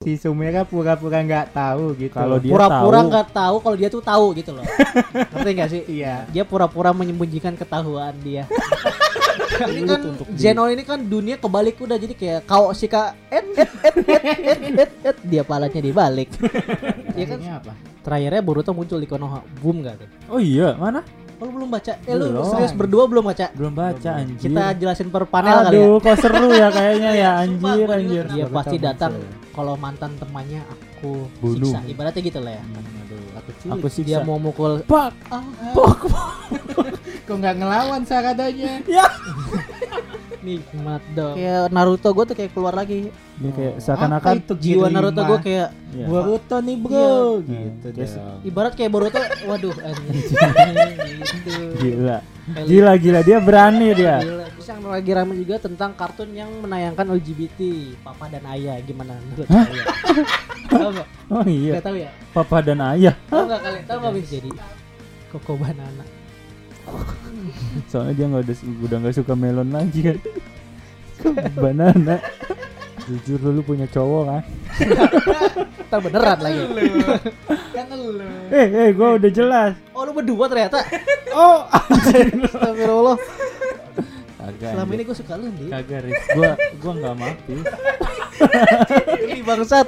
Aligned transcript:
Si 0.00 0.16
Sumera 0.16 0.64
pura-pura 0.64 1.20
nggak 1.20 1.52
tahu 1.52 1.92
gitu. 2.00 2.16
Kalau 2.16 2.40
dia 2.40 2.48
Pura-pura 2.48 3.04
nggak 3.04 3.36
tahu 3.36 3.56
kalau 3.60 3.76
dia 3.76 3.92
tuh 3.92 4.00
tahu 4.00 4.32
gitu 4.32 4.56
loh. 4.56 4.64
Ngerti 5.36 5.50
nggak 5.52 5.68
sih? 5.68 5.82
Iya. 5.92 6.24
Dia 6.32 6.48
pura-pura 6.48 6.96
menyembunyikan 6.96 7.52
ketahuan 7.52 8.16
dia. 8.24 8.48
ini 9.68 9.84
kan 9.84 10.00
Zenon 10.40 10.72
ini 10.72 10.88
kan 10.88 11.04
dunia 11.04 11.36
kebalik 11.36 11.76
udah 11.84 12.00
jadi 12.00 12.16
kayak 12.16 12.48
kau 12.48 12.72
si 12.72 12.88
kak 12.88 13.12
et 13.28 13.44
et 13.52 13.68
et 13.68 13.96
et 14.08 14.40
et 14.40 14.60
et 14.88 14.92
et 15.04 15.16
dia 15.20 15.44
palanya 15.44 15.84
dibalik. 15.84 16.32
Iya 17.20 17.36
kan 17.36 17.38
apa? 17.60 17.72
terakhirnya 18.00 18.40
Boruto 18.40 18.72
muncul 18.72 18.96
di 18.96 19.04
Konoha. 19.04 19.44
Boom 19.60 19.84
gak 19.84 20.00
tuh? 20.00 20.08
Oh 20.32 20.40
iya, 20.40 20.72
mana? 20.80 21.04
Oh, 21.40 21.48
lu 21.48 21.52
belum 21.56 21.70
baca? 21.70 21.92
Eh 21.98 22.12
lu 22.12 22.24
Belum. 22.28 22.44
serius 22.44 22.72
berdua 22.72 23.08
belum 23.08 23.24
baca? 23.24 23.46
Belum 23.50 23.72
baca 23.72 24.10
anjir. 24.14 24.44
Kita 24.44 24.76
jelasin 24.76 25.08
per 25.08 25.24
panel 25.24 25.56
kali 25.62 25.72
ya. 25.72 25.80
Aduh, 25.80 25.96
kok 25.98 26.16
seru 26.16 26.48
ya 26.52 26.68
kayaknya 26.68 27.10
ya 27.10 27.30
Sumpah, 27.40 27.40
anjir 27.42 27.80
juga 27.80 27.94
anjir. 27.96 28.24
Dia 28.28 28.44
Baru 28.44 28.54
pasti 28.54 28.76
datang 28.76 29.12
kalau 29.50 29.74
mantan 29.74 30.12
temannya 30.14 30.60
aku 30.62 31.24
Bunuh. 31.40 31.72
siksa. 31.72 31.80
Ibaratnya 31.86 32.20
gitu 32.22 32.40
lah 32.40 32.52
ya. 32.52 32.62
Aduh, 32.62 33.24
Aku 33.32 33.50
sih. 33.56 33.68
aku 33.72 33.86
sih 33.88 34.02
Dia 34.04 34.20
mau 34.20 34.36
mukul 34.36 34.84
Pak. 34.84 35.10
ah, 35.32 35.40
Kok 37.26 37.36
nggak 37.36 37.54
ngelawan 37.56 38.02
Saradanya? 38.04 38.84
nikmat 40.40 41.02
dong. 41.10 41.34
Kayak 41.34 41.68
Naruto 41.68 42.08
gue 42.10 42.24
tuh 42.24 42.34
kayak 42.34 42.50
keluar 42.50 42.72
lagi. 42.72 43.08
Dia 43.36 43.50
kayak 43.50 43.74
seakan-akan 43.78 44.32
itu 44.38 44.54
Jiwa? 44.54 44.86
Naruto 44.88 45.20
gue 45.22 45.38
kayak 45.40 45.68
Iya. 45.90 46.06
Boruto 46.06 46.56
nih 46.58 46.76
bro. 46.76 47.10
Iya. 47.40 47.60
Gitu 47.66 47.86
Yes. 47.94 48.12
dong. 48.14 48.38
ibarat 48.44 48.72
kayak 48.72 48.90
Boruto. 48.90 49.18
Waduh 49.44 49.74
anjing. 49.76 50.14
gitu. 50.14 51.52
gila. 51.82 52.18
Gila 52.60 52.92
gila 52.96 53.20
dia 53.20 53.38
berani 53.38 53.88
dia. 53.92 54.16
Gila. 54.18 54.44
Terus 54.50 54.66
yang 54.68 54.82
lagi 54.84 55.10
ramai 55.10 55.36
juga 55.36 55.56
tentang 55.58 55.90
kartun 55.92 56.30
yang 56.30 56.50
menayangkan 56.56 57.06
LGBT, 57.10 57.60
Papa 58.00 58.26
dan 58.26 58.44
Ayah 58.44 58.76
gimana 58.80 59.16
menurut 59.22 59.46
kalian? 59.46 59.86
Tahu 60.68 60.90
nggak? 60.92 61.08
Oh 61.28 61.44
iya, 61.44 61.72
Nggak 61.74 61.84
tahu 61.84 61.96
ya? 61.96 62.10
papa 62.30 62.56
dan 62.60 62.78
ayah. 62.88 63.14
Tahu 63.26 63.42
nggak 63.44 63.60
kalian? 63.60 63.82
Tahu 63.84 63.96
nggak 63.98 64.14
bisa 64.14 64.28
jadi 64.36 64.50
Koko 65.28 65.52
Banana? 65.56 66.04
Soalnya 67.90 68.14
dia 68.16 68.26
nggak 68.28 68.42
udah 68.46 68.56
udah 68.86 68.96
nggak 69.02 69.16
suka 69.16 69.34
melon 69.36 69.70
lagi 69.70 70.00
kan. 70.10 70.18
Banana. 71.56 72.16
Jujur 73.10 73.38
dulu 73.42 73.74
punya 73.74 73.86
cowok 73.90 74.22
kan. 74.28 74.42
Tahu 75.90 76.00
beneran 76.06 76.38
lagi. 76.38 76.60
Kan 77.74 77.86
lu. 77.94 78.22
Eh, 78.54 78.66
eh, 78.70 78.88
gua 78.94 79.18
udah 79.18 79.30
jelas. 79.30 79.72
Oh 79.90 80.06
lu 80.06 80.14
berdua 80.14 80.46
ternyata. 80.46 80.82
Oh, 81.30 81.66
Astagfirullah. 81.70 83.18
kagak. 84.40 84.72
Selama 84.74 84.90
ini 84.96 85.02
gue 85.06 85.16
suka 85.16 85.32
lu 85.38 85.46
nih. 85.52 85.68
kagak 85.70 86.00
Riz. 86.06 86.22
Gua 86.34 86.52
gua 86.82 86.92
nggak 86.96 87.16
mati. 87.18 87.56
Ini 89.30 89.40
bangsat. 89.46 89.86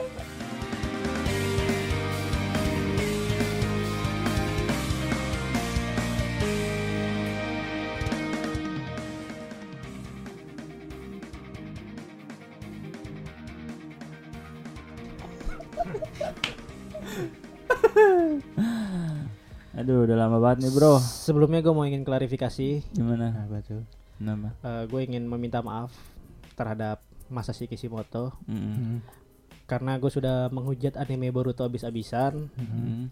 Aduh, 19.78 20.04
udah 20.04 20.16
lama 20.16 20.36
banget 20.36 20.68
nih, 20.68 20.72
Bro. 20.76 21.00
Sebelumnya 21.00 21.64
gue 21.64 21.72
mau 21.72 21.88
ingin 21.88 22.04
klarifikasi. 22.04 22.92
Gimana? 22.92 23.48
Apa 23.48 23.64
tuh? 23.64 23.82
Nama? 24.22 24.54
gue 24.86 25.00
ingin 25.02 25.26
meminta 25.26 25.58
maaf 25.64 25.90
terhadap 26.54 27.02
Masashi 27.32 27.64
Kishimoto 27.64 28.36
Mm-mm. 28.44 29.00
karena 29.64 29.96
gue 29.96 30.12
sudah 30.12 30.52
menghujat 30.52 31.00
anime 31.00 31.32
Boruto 31.32 31.64
abis-abisan. 31.64 32.52
Mm-mm. 32.54 33.08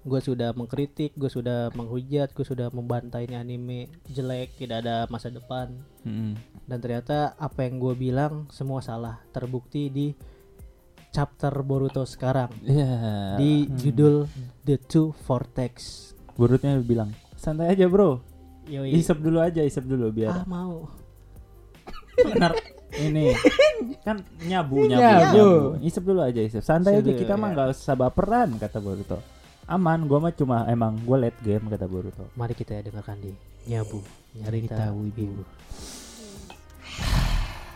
Gue 0.00 0.20
sudah 0.20 0.52
mengkritik, 0.56 1.16
gue 1.16 1.28
sudah 1.28 1.72
menghujat, 1.72 2.32
gue 2.32 2.44
sudah 2.44 2.68
membantai 2.72 3.28
ini 3.28 3.36
anime 3.36 3.80
jelek, 4.08 4.56
tidak 4.60 4.84
ada 4.84 5.08
masa 5.08 5.32
depan. 5.32 5.72
Mm-mm. 6.04 6.36
Dan 6.68 6.78
ternyata 6.84 7.32
apa 7.40 7.64
yang 7.64 7.80
gue 7.80 7.96
bilang 7.96 8.46
semua 8.52 8.84
salah, 8.84 9.24
terbukti 9.32 9.88
di 9.88 10.12
chapter 11.10 11.52
Boruto 11.60 12.02
sekarang 12.02 12.50
Iya. 12.62 13.34
di 13.36 13.66
judul 13.68 14.26
The 14.62 14.78
Two 14.78 15.12
Vortex. 15.26 15.74
Burutnya 16.34 16.78
bilang, 16.78 17.10
santai 17.34 17.68
aja, 17.68 17.84
Bro. 17.84 18.22
Yoi. 18.64 18.94
Isep 18.94 19.18
dulu 19.18 19.38
aja, 19.38 19.60
isep 19.60 19.82
dulu 19.82 20.08
Ah 20.08 20.14
biar 20.14 20.32
mau. 20.46 20.86
benar 22.16 22.52
ini 22.92 23.32
kan 24.00 24.20
nyabu 24.40 24.84
nyabu, 24.84 24.92
Nyabu. 24.92 25.36
nyabu. 25.36 25.48
Isep 25.80 26.02
dulu 26.02 26.20
aja, 26.20 26.40
isep. 26.40 26.60
Santai 26.60 26.96
aja 26.96 27.02
Sudah, 27.02 27.18
kita 27.18 27.34
mah 27.34 27.48
ya. 27.48 27.54
nggak 27.54 27.68
usah 27.72 27.94
baperan 27.94 28.48
kata 28.56 28.78
Boruto. 28.78 29.18
Aman, 29.66 30.04
gua 30.04 30.18
mah 30.20 30.32
cuma 30.32 30.66
emang 30.66 30.98
gua 31.00 31.20
late 31.20 31.38
game 31.40 31.66
kata 31.66 31.84
Boruto. 31.84 32.30
Mari 32.34 32.54
kita 32.54 32.78
dengarkan 32.80 33.18
di 33.18 33.30
Nyabu 33.66 34.00
Nyari 34.32 34.64
Cerita 34.64 34.88
tahu 34.88 34.98
ibu 35.06 35.42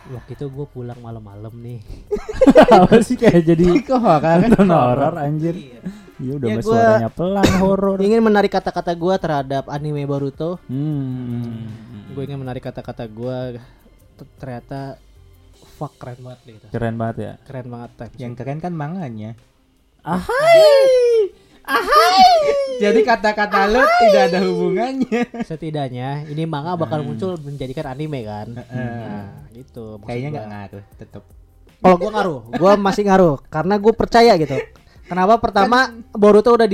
Waktu 0.05 0.37
itu 0.37 0.45
gue 0.53 0.65
pulang 0.69 0.99
malam-malam 1.01 1.53
nih 1.57 1.81
Apa 2.77 3.01
sih 3.01 3.17
kayak 3.17 3.41
jadi 3.41 3.65
Kok 3.89 3.97
horor? 3.97 4.37
nonton 4.53 4.69
horor 4.69 5.13
anjir. 5.17 5.55
Iya 6.15 6.31
udah 6.39 6.47
Ya, 6.47 6.55
suaranya 6.61 7.11
pelan 7.11 7.51
horor. 7.59 7.97
Ingin 7.99 8.21
menarik 8.21 8.53
kata-kata 8.53 8.93
gue 8.93 9.15
terhadap 9.17 9.63
anime 9.67 10.05
Boruto 10.05 10.61
Hmm. 10.69 11.65
Gue 12.13 12.23
ingin 12.29 12.39
menarik 12.39 12.63
kata-kata 12.63 13.09
gue 13.09 13.59
Ternyata 14.39 15.01
Fuck 15.75 15.99
keren 15.99 16.19
banget 16.23 16.39
gitu. 16.47 16.65
Keren 16.71 16.95
banget 16.95 17.15
ya. 17.19 17.33
Keren 17.43 17.67
banget 17.67 17.91
Yang 18.15 18.33
keren 18.39 18.59
kan 18.63 18.71
manganya. 18.71 19.35
Ahai. 20.05 21.33
Jadi 22.75 22.99
kata-kata 23.07 23.71
lu 23.71 23.81
tidak 23.81 24.21
ada 24.29 24.39
hubungannya. 24.43 25.23
Setidaknya 25.47 26.27
ini 26.27 26.43
manga 26.43 26.75
bakal 26.75 27.01
muncul 27.01 27.39
menjadikan 27.39 27.95
anime 27.95 28.21
kan 28.27 28.51
Nah 28.51 29.47
gitu 29.55 29.97
Kayaknya 30.03 30.29
nggak 30.35 30.47
ngaruh, 30.51 30.83
tetep. 30.99 31.23
Kalau 31.79 31.97
gue 32.01 32.11
ngaruh, 32.11 32.39
gue 32.55 32.71
masih 32.81 33.03
ngaruh 33.05 33.35
karena 33.51 33.75
gue 33.77 33.93
percaya 33.93 34.33
gitu. 34.41 34.57
Kenapa? 35.05 35.37
Pertama, 35.37 35.93
Boruto 36.17 36.57
udah 36.57 36.65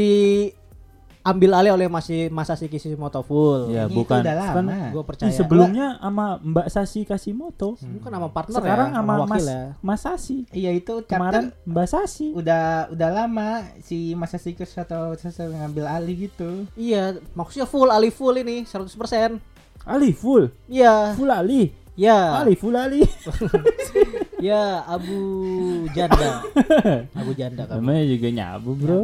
diambil 1.22 1.52
alih 1.54 1.72
oleh 1.72 1.86
masih 1.86 2.28
Masashi 2.28 2.66
Kishimoto 2.66 3.22
full. 3.22 3.70
Ya 3.70 3.86
Ini 3.86 3.88
itu 3.88 3.98
bukan 3.98 4.20
udah 4.20 4.36
lama. 4.36 4.54
kan 4.54 4.66
Gue 4.90 4.98
Ih, 4.98 5.06
percaya. 5.06 5.32
sebelumnya 5.32 5.88
sama 5.96 6.26
Mbak 6.38 6.68
Sasi 6.68 7.00
Kasimoto. 7.02 7.78
bukan 7.78 8.10
sama 8.12 8.28
partner 8.30 8.58
Sekarang 8.58 8.90
ya, 8.90 8.98
sama 8.98 9.14
Mas 9.24 9.46
ya. 9.46 9.62
Mas 9.80 10.02
Sasi. 10.02 10.38
Iya 10.50 10.72
itu 10.72 10.94
Kemarin 11.06 11.54
Mbak 11.64 11.88
Sasi. 11.88 12.34
udah 12.34 12.90
udah 12.90 13.10
lama 13.12 13.48
si 13.80 14.14
Masa 14.14 14.36
Sikus 14.36 14.74
atau 14.74 15.14
sesuatu 15.14 15.52
ngambil 15.52 15.86
alih 15.86 16.28
gitu. 16.28 16.66
Iya, 16.74 17.22
maksudnya 17.32 17.66
full 17.66 17.88
alih 17.88 18.10
full 18.10 18.34
ini 18.36 18.66
100%. 18.66 19.38
Ali 19.82 20.12
full. 20.12 20.50
Iya, 20.66 21.14
Full 21.14 21.30
Ali. 21.30 21.74
ya, 21.94 22.38
Ali 22.38 22.54
full 22.54 22.74
Ali. 22.74 23.02
ya 24.42 24.82
Abu 24.86 25.18
Janda. 25.92 26.42
Abu 27.20 27.32
Janda 27.34 27.66
kan. 27.66 27.78
Namanya 27.78 28.04
juga 28.08 28.28
nyabu, 28.30 28.72
Bro. 28.74 29.02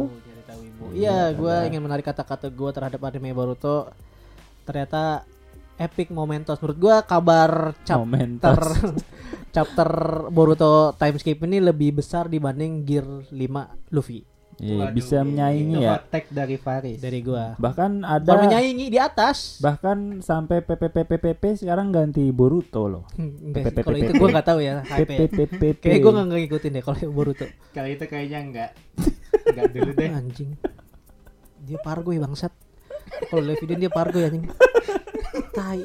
Iya, 0.94 1.32
gue 1.34 1.54
ingin 1.68 1.82
menarik 1.82 2.06
kata-kata 2.06 2.48
gue 2.48 2.70
terhadap 2.70 3.00
anime 3.02 3.34
Boruto. 3.34 3.90
Ternyata 4.62 5.26
epic 5.78 6.10
momentos. 6.10 6.58
Menurut 6.58 6.78
gue 6.78 6.96
kabar 7.06 7.74
chapter 7.82 8.02
Momentos. 8.02 8.58
chapter 9.54 9.90
Boruto 10.28 10.92
time 10.94 11.16
skip 11.16 11.40
ini 11.42 11.58
lebih 11.58 11.98
besar 11.98 12.26
dibanding 12.26 12.84
Gear 12.84 13.06
5 13.30 13.94
Luffy 13.94 14.22
Iya, 14.58 14.90
Waduh, 14.90 14.94
bisa 14.98 15.22
menyaingi 15.22 15.86
ya. 15.86 16.02
take 16.10 16.34
dari 16.34 16.58
Faris. 16.58 16.98
dari 16.98 17.22
gua. 17.22 17.54
Bahkan 17.62 18.02
Ada 18.02 18.26
ada 18.26 18.42
menyaingi 18.42 18.90
di 18.90 18.98
atas. 18.98 19.62
bahkan 19.62 20.18
sampai 20.18 20.66
PPPPP 20.66 21.62
sekarang 21.62 21.94
ganti 21.94 22.26
Boruto 22.34 22.90
loh. 22.90 23.04
Enggak 23.14 23.70
kalau 23.86 23.94
itu 23.94 24.18
gua 24.18 24.28
nggak 24.34 24.46
tahu 24.50 24.58
ya. 24.58 24.82
hype 24.82 25.14
ya. 25.14 25.18
PPPP. 25.30 25.62
Kayak 25.78 26.02
gua 26.02 26.12
nggak 26.18 26.42
ngikutin 26.42 26.70
deh 26.74 26.82
kalau 26.82 26.98
Boruto. 27.14 27.46
Kali 27.70 27.94
itu 27.94 28.04
kayaknya 28.10 28.38
enggak. 28.42 28.70
Enggak 29.48 29.70
dulu 29.72 29.90
deh. 29.92 30.08
Anjing. 30.18 30.50
Dia 31.64 31.78
pargo 31.80 32.10
ya 32.12 32.20
bangsat. 32.22 32.52
Kalau 33.28 33.42
live 33.42 33.60
video 33.60 33.76
dia 33.76 33.90
pargo 33.90 34.20
ya 34.20 34.28
anjing. 34.28 34.46
Tai. 35.52 35.80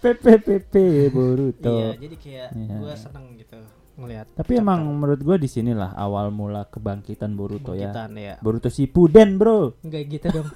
PPPP 0.00 0.74
Boruto. 1.10 1.74
Iya, 1.74 1.88
jadi 2.00 2.16
kayak 2.16 2.48
Iya. 2.54 2.76
gua 2.80 2.94
seneng 2.96 3.24
gitu 3.36 3.58
ngelihat. 3.96 4.26
Tapi 4.34 4.52
emang 4.56 4.80
menurut 4.88 5.20
gua 5.20 5.36
di 5.36 5.48
sinilah 5.48 5.92
awal 5.94 6.30
mula 6.30 6.64
kebangkitan 6.68 7.34
Boruto 7.34 7.74
ya. 7.76 7.92
Ya. 8.14 8.34
Boruto 8.40 8.70
Shippuden, 8.70 9.36
Bro. 9.36 9.80
Enggak 9.84 10.02
gitu 10.08 10.26
dong. 10.32 10.48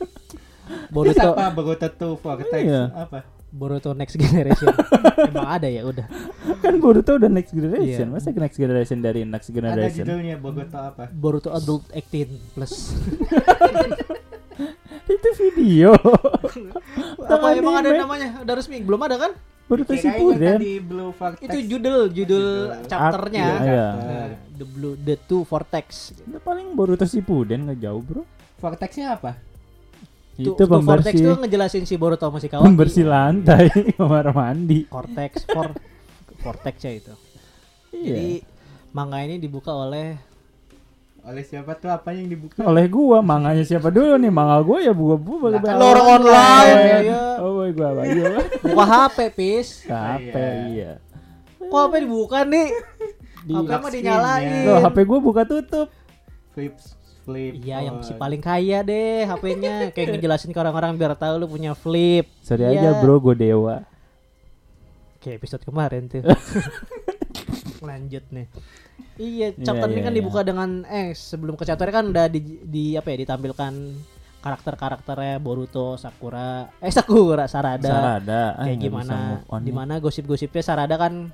Boruto 0.94 1.28
apa 1.32 1.50
Boruto 1.52 1.88
2 1.88 2.22
Vortex? 2.22 2.52
Iya. 2.52 2.82
Apa? 2.92 3.41
Boruto 3.52 3.92
Next 3.92 4.16
Generation. 4.16 4.72
Emang 5.28 5.44
ada 5.44 5.68
ya 5.68 5.84
udah. 5.84 6.08
Kan 6.64 6.80
Boruto 6.80 7.20
udah 7.20 7.28
next 7.28 7.52
generation. 7.52 8.08
Iya. 8.08 8.16
Masa 8.16 8.32
next 8.32 8.56
generation 8.56 9.04
dari 9.04 9.28
next 9.28 9.52
Ada 9.52 9.56
generation? 9.60 10.04
judulnya 10.08 10.36
Boruto 10.40 10.78
apa? 10.80 11.04
Boruto 11.12 11.52
Adult 11.52 11.84
18 11.92 12.56
plus. 12.56 12.72
Itu 15.12 15.28
video. 15.36 15.92
Apa 17.32 17.52
emang 17.52 17.84
ada 17.84 17.92
namanya? 17.92 18.40
Ada 18.40 18.52
resmi? 18.56 18.80
Belum 18.80 19.00
ada 19.04 19.20
kan? 19.20 19.36
Boruto 19.68 19.92
Shippuden. 19.92 20.56
tadi 20.56 20.80
Blue 20.80 21.12
Vortex. 21.12 21.44
Itu 21.44 21.58
judul 21.76 22.08
judul 22.12 22.44
chapternya. 22.88 23.46
Iya, 23.46 23.64
iya. 23.64 23.86
Nah, 23.92 24.28
the 24.56 24.64
blue 24.64 24.96
the 25.00 25.16
two 25.28 25.44
vortex. 25.44 26.12
Udah 26.28 26.40
paling 26.40 26.72
Boruto 26.72 27.04
Shippuden 27.04 27.68
nggak 27.68 27.84
jauh 27.84 28.00
bro. 28.00 28.24
Vortexnya 28.60 29.16
apa? 29.16 29.36
Itu 30.34 30.54
tuh 30.54 30.64
vortex 30.64 31.12
pembersih 31.12 31.22
tuh 31.22 31.36
ngejelasin 31.38 31.84
si 31.84 31.94
Boruto 31.94 32.24
sama 32.24 32.38
si 32.38 32.48
Kawaki. 32.48 32.64
pembersih 32.64 33.04
lantai 33.04 33.68
kamar 33.96 34.30
mandi. 34.30 34.84
Cortex 34.86 35.44
for 35.44 35.68
vortex 36.40 36.74
ya 36.80 36.92
itu. 36.94 37.14
Iya. 37.90 38.06
Jadi 38.08 38.30
manga 38.90 39.20
ini 39.20 39.36
dibuka 39.36 39.70
oleh 39.70 40.16
Oleh 41.22 41.46
siapa 41.46 41.78
tuh 41.78 41.86
apa 41.86 42.10
yang 42.10 42.26
dibuka? 42.26 42.58
oleh 42.60 42.82
gua 42.86 43.22
manganya 43.22 43.62
siapa 43.62 43.88
dulu 43.88 44.18
nih 44.18 44.26
manga 44.28 44.58
gua 44.58 44.82
ya 44.82 44.90
gua 44.90 45.14
gua 45.14 45.38
Lah, 45.48 45.62
balik 45.62 45.78
Lor 45.78 45.98
online. 46.02 46.74
Iya. 46.98 47.20
oh 47.38 47.50
boy 47.54 47.70
gua 47.70 47.86
apa 47.88 48.02
iya 48.04 48.26
buka 48.58 48.84
HP, 48.84 49.16
Pis. 49.30 49.68
HP 49.86 50.34
Iya. 50.34 50.50
iya 50.66 50.92
Kok 51.62 51.78
HP 51.78 51.92
dibuka 52.02 52.42
nih? 52.42 52.68
di 53.42 53.52
HP 53.54 53.70
mah 53.70 53.90
dinyalain. 53.92 54.66
Loh, 54.66 54.78
HP 54.80 54.96
gua 55.04 55.18
buka 55.20 55.42
tutup 55.44 55.86
flip. 57.22 57.52
Iya, 57.62 57.86
yang 57.86 58.02
si 58.02 58.12
paling 58.18 58.42
kaya 58.42 58.82
deh 58.82 59.24
HP-nya. 59.24 59.94
Kayak 59.94 60.18
ngejelasin 60.18 60.50
ke 60.50 60.58
orang-orang 60.58 60.98
biar 60.98 61.14
tahu 61.14 61.34
lu 61.42 61.46
punya 61.46 61.72
flip. 61.72 62.26
sorry 62.42 62.66
Iya. 62.66 62.78
aja 62.78 62.88
bro 63.00 63.22
gua 63.22 63.34
dewa 63.38 63.76
Kayak 65.22 65.38
episode 65.42 65.62
kemarin 65.62 66.10
tuh. 66.10 66.26
Lanjut 67.88 68.24
nih. 68.34 68.46
Iya, 69.22 69.54
chapter 69.54 69.86
Iya, 69.86 69.94
ini 69.94 70.00
iya, 70.02 70.06
kan 70.06 70.12
iya. 70.12 70.18
dibuka 70.18 70.40
dengan 70.42 70.70
eh 70.90 71.14
sebelum 71.14 71.54
ke 71.54 71.62
chapter 71.62 71.86
kan 71.94 72.10
udah 72.10 72.26
di, 72.26 72.40
di 72.66 72.84
apa 72.98 73.12
ya 73.14 73.22
ditampilkan 73.22 73.72
karakter-karakternya 74.42 75.38
Boruto, 75.38 75.94
Sakura, 75.94 76.66
eh 76.82 76.90
Sakura, 76.90 77.46
Sarada. 77.46 77.86
Sarada 77.86 78.42
ah, 78.58 78.66
Kayak 78.66 78.78
bisa 78.82 78.84
gimana? 78.90 79.16
Di 79.62 79.72
mana 79.72 79.94
gosip-gosipnya 80.02 80.62
Sarada 80.66 80.98
kan 80.98 81.30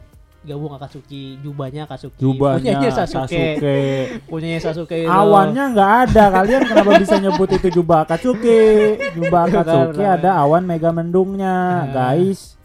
gabung 0.48 0.72
Akatsuki, 0.72 1.36
jubahnya 1.38 1.84
Akatsuki, 1.84 2.16
jubahnya 2.16 2.72
punyanya 2.74 2.90
Sasuke, 2.90 3.28
Sasuke, 3.54 3.78
punyanya 4.24 4.60
Sasuke. 4.60 4.96
awannya 5.04 5.64
nggak 5.70 5.90
ada 6.04 6.24
kalian 6.32 6.62
kenapa 6.64 6.90
bisa 6.96 7.16
nyebut 7.16 7.48
itu 7.52 7.68
jubah 7.70 8.02
Akatsuki 8.02 8.60
jubah 9.14 9.40
Akatsuki 9.46 10.00
ada 10.02 10.30
awan 10.36 10.64
mega 10.64 10.90
mendungnya 10.90 11.54
Hmm. 11.80 11.92
guys 11.92 12.56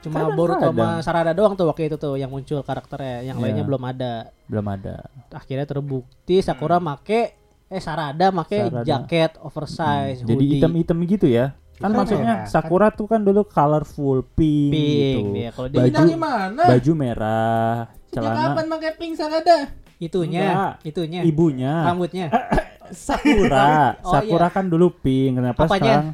Cuma 0.00 0.24
Kadang 0.24 0.32
Boruto 0.32 0.64
sama. 0.66 1.04
Sarada 1.04 1.30
doang 1.30 1.52
tuh 1.54 1.68
waktu 1.68 1.86
itu 1.86 1.96
tuh 1.96 2.16
yang 2.16 2.28
muncul 2.28 2.56
karakternya, 2.60 3.20
yang 3.22 3.36
Iya. 3.36 3.44
lainnya 3.44 3.64
belum 3.64 3.82
ada. 3.84 4.12
belum 4.46 4.64
ada 4.66 5.04
Akhirnya 5.30 5.62
terbukti 5.62 6.40
Sakura 6.40 6.80
make 6.80 7.36
eh 7.68 7.78
Sarada 7.78 8.32
make 8.32 8.48
Sarada. 8.64 8.80
jaket 8.82 9.36
oversize, 9.38 10.18
jadi 10.20 10.34
hoodie. 10.34 10.56
hitam-hitam 10.56 10.96
gitu 11.04 11.28
ya 11.28 11.52
kan 11.82 11.90
maksudnya 11.90 12.34
ya. 12.36 12.46
Sakura 12.46 12.88
tuh 12.90 13.06
kan 13.06 13.20
dulu 13.20 13.40
colorful 13.42 14.22
pink, 14.30 14.70
pink 14.70 15.24
gitu 15.24 15.32
dia 15.32 15.48
kalau 15.50 15.68
baju 15.70 16.02
gimana? 16.06 16.62
baju 16.66 16.92
merah 16.94 17.74
Sejak 18.04 18.20
celana 18.20 18.40
kapan 18.46 18.64
pakai 18.68 18.90
pink 18.94 19.12
Sarada? 19.14 19.58
itunya, 19.96 20.40
Enggak. 20.42 20.72
itunya. 20.82 21.20
ibunya 21.22 21.74
Rambutnya. 21.84 22.26
Sakura 22.90 23.94
Oh, 24.02 24.10
Sakura 24.10 24.48
kan 24.48 24.66
dulu 24.66 24.92
pink 24.94 25.36
kenapa 25.36 25.62
Apanya? 25.62 25.78
sekarang 25.78 26.06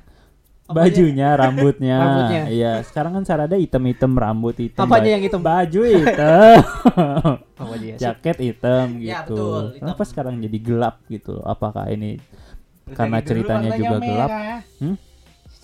Apanya? 0.67 0.77
bajunya 0.77 1.29
rambutnya 1.41 1.97
Rambutnya. 1.97 2.43
iya 2.49 2.73
sekarang 2.83 3.13
kan 3.13 3.23
Sarada 3.23 3.55
hitam-hitam 3.55 4.13
rambut 4.13 4.55
hitam 4.57 4.83
Apanya 4.83 4.99
baju- 5.01 5.13
yang 5.13 5.23
hitam? 5.23 5.41
baju 5.41 5.81
hitam 5.85 6.59
jaket 7.97 8.37
hitam 8.41 8.87
gitu 8.97 9.09
Ya, 9.09 9.23
betul, 9.23 9.63
hitam. 9.69 9.79
kenapa 9.81 10.03
sekarang 10.05 10.35
jadi 10.39 10.59
gelap 10.59 10.97
gitu 11.07 11.39
apakah 11.41 11.87
ini 11.89 12.19
Karena 12.89 13.19
dulu 13.19 13.27
ceritanya 13.29 13.71
juga 13.73 13.97
gelap. 13.97 14.31
merah. 14.31 14.61
Hmm? 14.77 14.95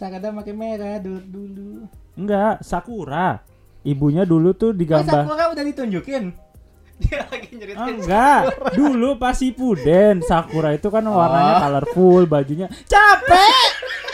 Sarada 0.03 0.35
pakai 0.35 0.51
merah 0.53 0.99
dulu 0.99 1.23
dulu. 1.23 1.71
enggak 2.13 2.59
Sakura 2.61 3.39
ibunya 3.83 4.23
dulu 4.23 4.51
tuh 4.53 4.69
Oh, 4.69 4.75
digambar 4.75 5.23
Sakura 5.23 5.45
udah 5.49 5.63
ditunjukin. 5.65 6.25
Dia 7.03 7.23
lagi 7.25 7.51
nyeritain. 7.51 7.83
Ah, 7.83 7.89
enggak 7.89 8.41
dulu 8.73 9.15
pas 9.17 9.35
Shippuden 9.35 10.21
Sakura 10.21 10.71
itu 10.73 10.87
kan 10.87 11.03
warnanya 11.03 11.53
Oh. 11.53 11.61
colorful 11.61 12.23
bajunya 12.25 12.67
capek 12.85 13.71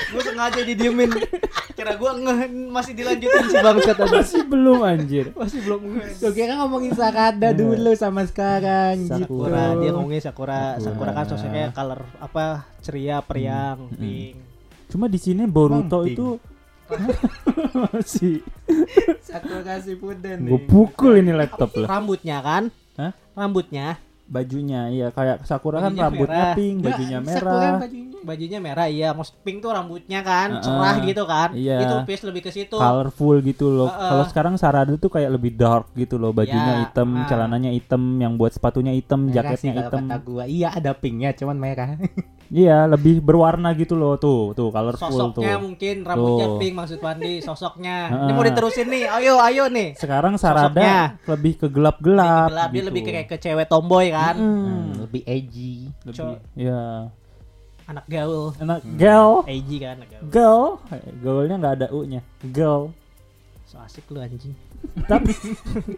Gue 0.08 0.24
sengaja 0.24 0.60
didiemin. 0.62 1.12
Kira 1.74 1.92
gue 1.94 2.10
nge 2.16 2.34
masih 2.66 2.92
dilanjutin 2.92 3.44
si 3.44 3.56
bangsat 3.56 3.92
tadi. 3.94 4.12
masih 4.14 4.42
belum 4.42 4.78
anjir 4.80 5.24
Masih 5.32 5.60
belum 5.60 5.80
Gue 6.00 6.32
kira 6.32 6.56
ngomongin 6.56 6.92
Sarada 6.92 7.44
Iya. 7.46 7.52
dulu 7.54 7.92
sama 7.92 8.24
sekarang 8.24 9.04
Sakura, 9.04 9.20
gitu. 9.68 9.78
dia 9.78 9.90
ngomongnya 9.90 10.22
Sakura. 10.22 10.62
Sakura. 10.76 10.84
Sakura 10.86 11.10
kan 11.12 11.24
sosoknya 11.26 11.64
color 11.70 12.00
apa 12.18 12.44
ceria, 12.80 13.20
periang, 13.20 13.92
Hmm. 13.92 14.47
Cuma 14.88 15.06
di 15.06 15.20
sini 15.20 15.44
Boruto 15.44 16.02
Bang, 16.02 16.08
itu 16.08 16.26
masih 17.84 18.40
Sakura 19.20 19.76
Shippuden 19.76 20.48
gue 20.48 20.56
nih. 20.56 20.64
pukul 20.64 21.20
ini 21.20 21.36
laptop 21.36 21.76
lah 21.76 21.88
Rambutnya 22.00 22.40
kan? 22.40 22.72
Hah? 22.96 23.12
Rambutnya, 23.36 24.00
bajunya 24.28 24.80
iya 24.88 25.06
kayak 25.08 25.40
Sakura 25.42 25.80
kan 25.80 25.90
Bajunya 25.90 26.04
rambutnya 26.04 26.28
merah. 26.44 26.54
pink 26.54 26.76
bajunya 26.80 27.18
Sakura 27.18 27.32
merah 27.50 27.72
bajunya. 27.80 28.06
bajunya 28.20 28.58
merah 28.58 28.86
iya, 28.86 29.08
mas 29.10 29.32
pink 29.32 29.58
tuh 29.58 29.70
rambutnya 29.70 30.20
kan, 30.20 30.48
Heeh. 30.52 30.60
cerah 30.60 30.96
gitu 31.00 31.22
kan. 31.24 31.48
Iya. 31.50 31.76
Itu 31.80 31.94
pis 32.04 32.20
lebih 32.20 32.42
ke 32.42 32.50
situ. 32.50 32.76
colorful 32.76 33.40
gitu 33.40 33.66
loh 33.68 33.88
Heeh. 33.88 34.08
kalau 34.10 34.24
sekarang 34.26 34.54
Sarada 34.54 34.92
tuh 34.94 35.08
kayak 35.08 35.30
lebih 35.30 35.54
dark 35.54 35.88
gitu 35.94 36.14
loh 36.14 36.30
bajunya 36.30 36.56
Ya, 36.70 36.84
hitam 36.84 37.08
ah. 37.14 37.24
celananya 37.24 37.70
hitam 37.70 38.02
yang 38.16 38.34
buat 38.34 38.52
sepatunya 38.52 38.92
hitam 38.92 39.24
Merah 39.24 39.32
sih 39.32 39.36
jaketnya 39.64 39.72
kalau 39.72 39.82
hitam 39.82 40.02
kata 40.04 40.16
gua. 40.20 40.44
Iya 40.44 40.68
ada 40.72 40.92
pinknya 40.92 41.30
cuman 41.32 41.56
merah. 41.56 41.88
iya 42.50 42.84
lebih 42.84 43.20
berwarna 43.20 43.72
gitu 43.72 43.92
loh 43.92 44.16
tuh 44.16 44.52
tuh 44.52 44.68
colorful 44.68 45.04
Sosoknya 45.06 45.54
tuh 45.54 45.62
mungkin 45.62 45.94
rambutnya 46.02 46.46
Tuh. 46.46 46.58
pink 46.58 46.74
maksud 46.74 46.98
Pandi, 46.98 47.32
sosoknya. 47.40 47.96
Heeh. 48.08 48.22
Ini 48.24 48.32
mau 48.32 48.44
diterusin 48.44 48.86
nih. 48.86 49.04
Ayo, 49.06 49.38
ayo 49.38 49.64
nih. 49.68 49.94
sekarang 49.94 50.34
Sarada 50.36 50.74
Sosoknya. 50.74 50.98
lebih 51.26 51.52
ke 51.56 51.66
gelap-gelap 51.68 52.48
Gelap, 52.50 52.68
dia 52.68 52.76
gitu. 52.76 52.88
lebih 52.88 53.02
kayak 53.06 53.26
ke 53.26 53.36
cewek 53.38 53.64
tomboy 53.64 54.10
kan. 54.10 54.17
Mm, 54.34 54.86
lebih 55.00 55.22
edgy. 55.24 55.74
lebih 56.02 56.36
ya 56.54 57.08
Anak 57.84 58.04
gaul. 58.04 58.52
anak 58.58 58.84
girl 58.94 59.40
AG 59.42 59.70
kan 59.78 59.96
anak 59.96 60.08
gaul. 60.26 60.76
Eh, 60.90 61.00
gaulnya 61.18 61.56
nggak 61.56 61.74
ada 61.74 61.86
u 61.88 62.02
nya 62.02 62.20
girl 62.44 62.92
So 63.64 63.76
asik 63.78 64.08
lu 64.08 64.18
anjing. 64.18 64.52
tapi 65.04 65.32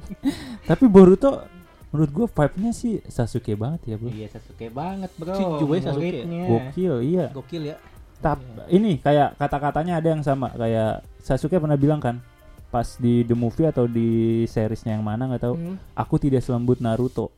tapi 0.69 0.85
Boruto 0.87 1.43
menurut 1.91 2.11
gue 2.13 2.27
vibe-nya 2.29 2.71
sih 2.71 3.03
Sasuke 3.05 3.53
banget 3.53 3.81
ya 3.85 3.97
bro 3.97 4.09
Iya 4.09 4.27
Sasuke 4.29 4.67
banget 4.69 5.11
bro. 5.15 5.35
Si 5.35 5.43
Jue 5.59 5.79
Sasuke. 5.79 6.23
Gokil 6.25 6.95
iya 7.05 7.27
Gokil 7.29 7.63
ya. 7.67 7.77
Tap, 8.21 8.37
ini 8.69 9.01
kayak 9.01 9.33
kata-katanya 9.35 9.97
ada 9.97 10.09
yang 10.11 10.21
sama 10.21 10.53
kayak 10.53 11.01
Sasuke 11.19 11.57
pernah 11.57 11.75
bilang 11.75 11.99
kan 11.99 12.21
pas 12.69 12.87
di 12.95 13.23
the 13.23 13.35
movie 13.35 13.65
atau 13.65 13.85
di 13.85 14.09
seriesnya 14.45 14.93
yang 14.93 15.03
mana 15.03 15.27
nggak 15.27 15.43
tahu 15.43 15.55
Hmm. 15.57 15.75
aku 15.93 16.15
tidak 16.17 16.39
selembut 16.41 16.79
Naruto 16.79 17.35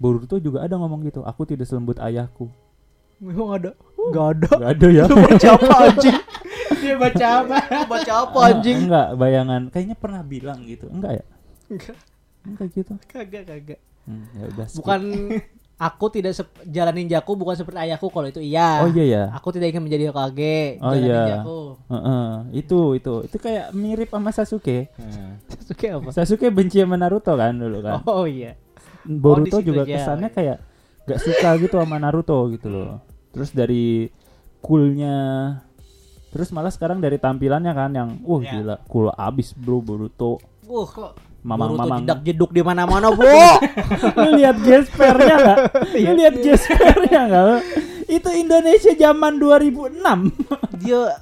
Boruto 0.00 0.36
juga 0.36 0.64
ada 0.64 0.74
ngomong 0.74 1.04
gitu 1.04 1.20
aku 1.20 1.44
tidak 1.44 1.68
selembut 1.68 2.00
ayahku 2.00 2.48
Memang 3.20 3.52
ada. 3.52 3.70
Gak 4.10 4.26
ada. 4.32 4.48
Gak 4.56 4.70
ada 4.74 4.86
ya 4.88 5.04
Baca 5.04 5.48
apa 5.52 5.74
anjing? 5.86 6.16
Dia 6.72 6.94
baca 6.96 7.26
apa? 7.36 7.56
Baca 7.84 8.12
apa 8.24 8.38
anjing? 8.48 8.78
enggak 8.82 9.08
bayangan 9.14 9.62
kayaknya 9.68 9.92
pernah 9.94 10.24
bilang 10.24 10.64
gitu 10.64 10.88
enggak 10.88 11.20
ya 11.20 11.24
Enggak, 11.68 11.96
enggak 12.42 12.66
gitu 12.72 12.92
kagak 13.04 13.44
kagak. 13.44 13.80
Hmm, 14.02 14.24
ya 14.32 14.44
udah. 14.48 14.66
Bukan 14.72 15.00
aku 15.76 16.06
tidak 16.08 16.32
sep- 16.32 16.64
jalan 16.64 16.96
ninjaku 16.96 17.36
bukan 17.36 17.52
seperti 17.54 17.78
ayahku 17.78 18.08
kalau 18.08 18.26
itu 18.26 18.40
iya. 18.40 18.80
oh 18.80 18.88
iya 18.88 19.04
ya 19.04 19.22
Aku 19.36 19.48
tidak 19.48 19.68
ingin 19.68 19.84
menjadi 19.84 20.08
Hokage. 20.08 20.80
Oh, 20.80 20.92
jalan 20.92 21.04
iya. 21.04 21.20
ninjaku. 21.20 21.60
Heeh, 21.92 22.24
itu 22.56 22.78
itu 22.96 23.14
itu 23.28 23.36
kayak 23.36 23.66
mirip 23.72 24.08
sama 24.08 24.32
Sasuke 24.32 24.88
Sasuke 25.46 25.86
apa? 25.92 26.08
Sasuke 26.10 26.48
benci 26.48 26.80
sama 26.80 26.96
Naruto 26.96 27.36
kan 27.36 27.52
dulu 27.52 27.84
kan 27.84 28.00
Oh 28.08 28.24
iya. 28.24 28.56
Boruto 29.02 29.42
di 29.42 29.50
situ 29.56 29.68
juga 29.68 29.82
aja. 29.82 29.92
kesannya 29.94 30.28
kayak 30.28 30.58
gak 31.02 31.20
suka 31.20 31.48
gitu 31.58 31.76
sama 31.76 31.96
Naruto 31.96 32.38
gitu 32.48 32.68
loh. 32.68 33.00
Terus 33.30 33.50
dari 33.50 34.10
coolnya, 34.60 35.16
terus 36.28 36.50
malah 36.50 36.68
sekarang 36.68 36.98
dari 36.98 37.16
tampilannya 37.16 37.70
kan 37.70 37.90
yang, 37.90 38.10
wah 38.22 38.40
Ya. 38.40 38.52
gila, 38.54 38.76
cool 38.86 39.08
abis 39.10 39.52
bro 39.52 39.80
Boruto. 39.80 40.36
Uh, 40.64 40.84
kok 40.84 41.16
Mamang-mamang. 41.40 42.04
jedak 42.04 42.20
jeduk 42.22 42.50
di 42.50 42.60
mana-mana, 42.60 43.08
Bu. 43.08 43.24
Lu 44.20 44.36
lihat 44.36 44.60
gespernya 44.60 45.34
nggak? 45.34 45.58
Iya. 45.96 46.04
Lu 46.04 46.12
lihat 46.14 46.34
gespernya 46.36 47.20
nggak? 47.26 47.58
Itu 48.06 48.28
Indonesia 48.28 48.92
zaman 48.92 49.40
2006. 49.40 50.04
Dia. 50.78 51.16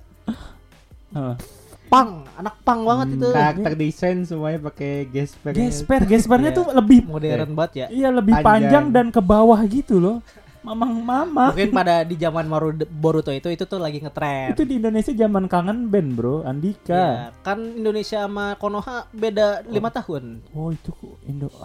Pang, 1.89 2.11
anak 2.35 2.55
pang 2.61 2.81
banget 2.83 3.07
itu. 3.15 3.29
Karakter 3.29 3.73
desain 3.75 4.19
semuanya 4.23 4.61
pakai 4.63 5.05
gesper. 5.07 5.53
Gesper, 5.53 6.01
gespernya 6.11 6.51
Iya. 6.51 6.59
tuh 6.59 6.67
lebih 6.71 6.99
Modern 7.05 7.51
banget 7.53 7.73
ya. 7.75 7.87
Iya 7.89 8.09
lebih 8.11 8.35
Panjang. 8.35 8.47
panjang 8.47 8.85
dan 8.91 9.07
ke 9.09 9.21
bawah 9.21 9.61
gitu 9.65 9.97
loh. 9.97 10.19
Mamang 10.59 11.01
mama. 11.01 11.49
Mungkin 11.49 11.71
pada 11.71 12.03
di 12.03 12.15
zaman 12.15 12.45
Maru- 12.45 12.75
Boruto 12.85 13.31
itu 13.31 13.47
itu 13.47 13.63
tuh 13.63 13.79
lagi 13.79 13.99
ngetren. 13.99 14.53
Itu 14.53 14.63
di 14.63 14.77
Indonesia 14.77 15.15
zaman 15.15 15.47
kangen 15.47 15.87
band 15.87 16.11
bro, 16.13 16.43
Andika. 16.43 16.93
Iya, 16.93 17.13
kan 17.41 17.59
Indonesia 17.73 18.23
sama 18.23 18.53
Konoha 18.55 19.07
beda 19.11 19.65
lima 19.65 19.89
tahun. 19.89 20.45
Oh 20.51 20.69
itu 20.69 20.91
kok 20.91 21.17
Indo. 21.25 21.49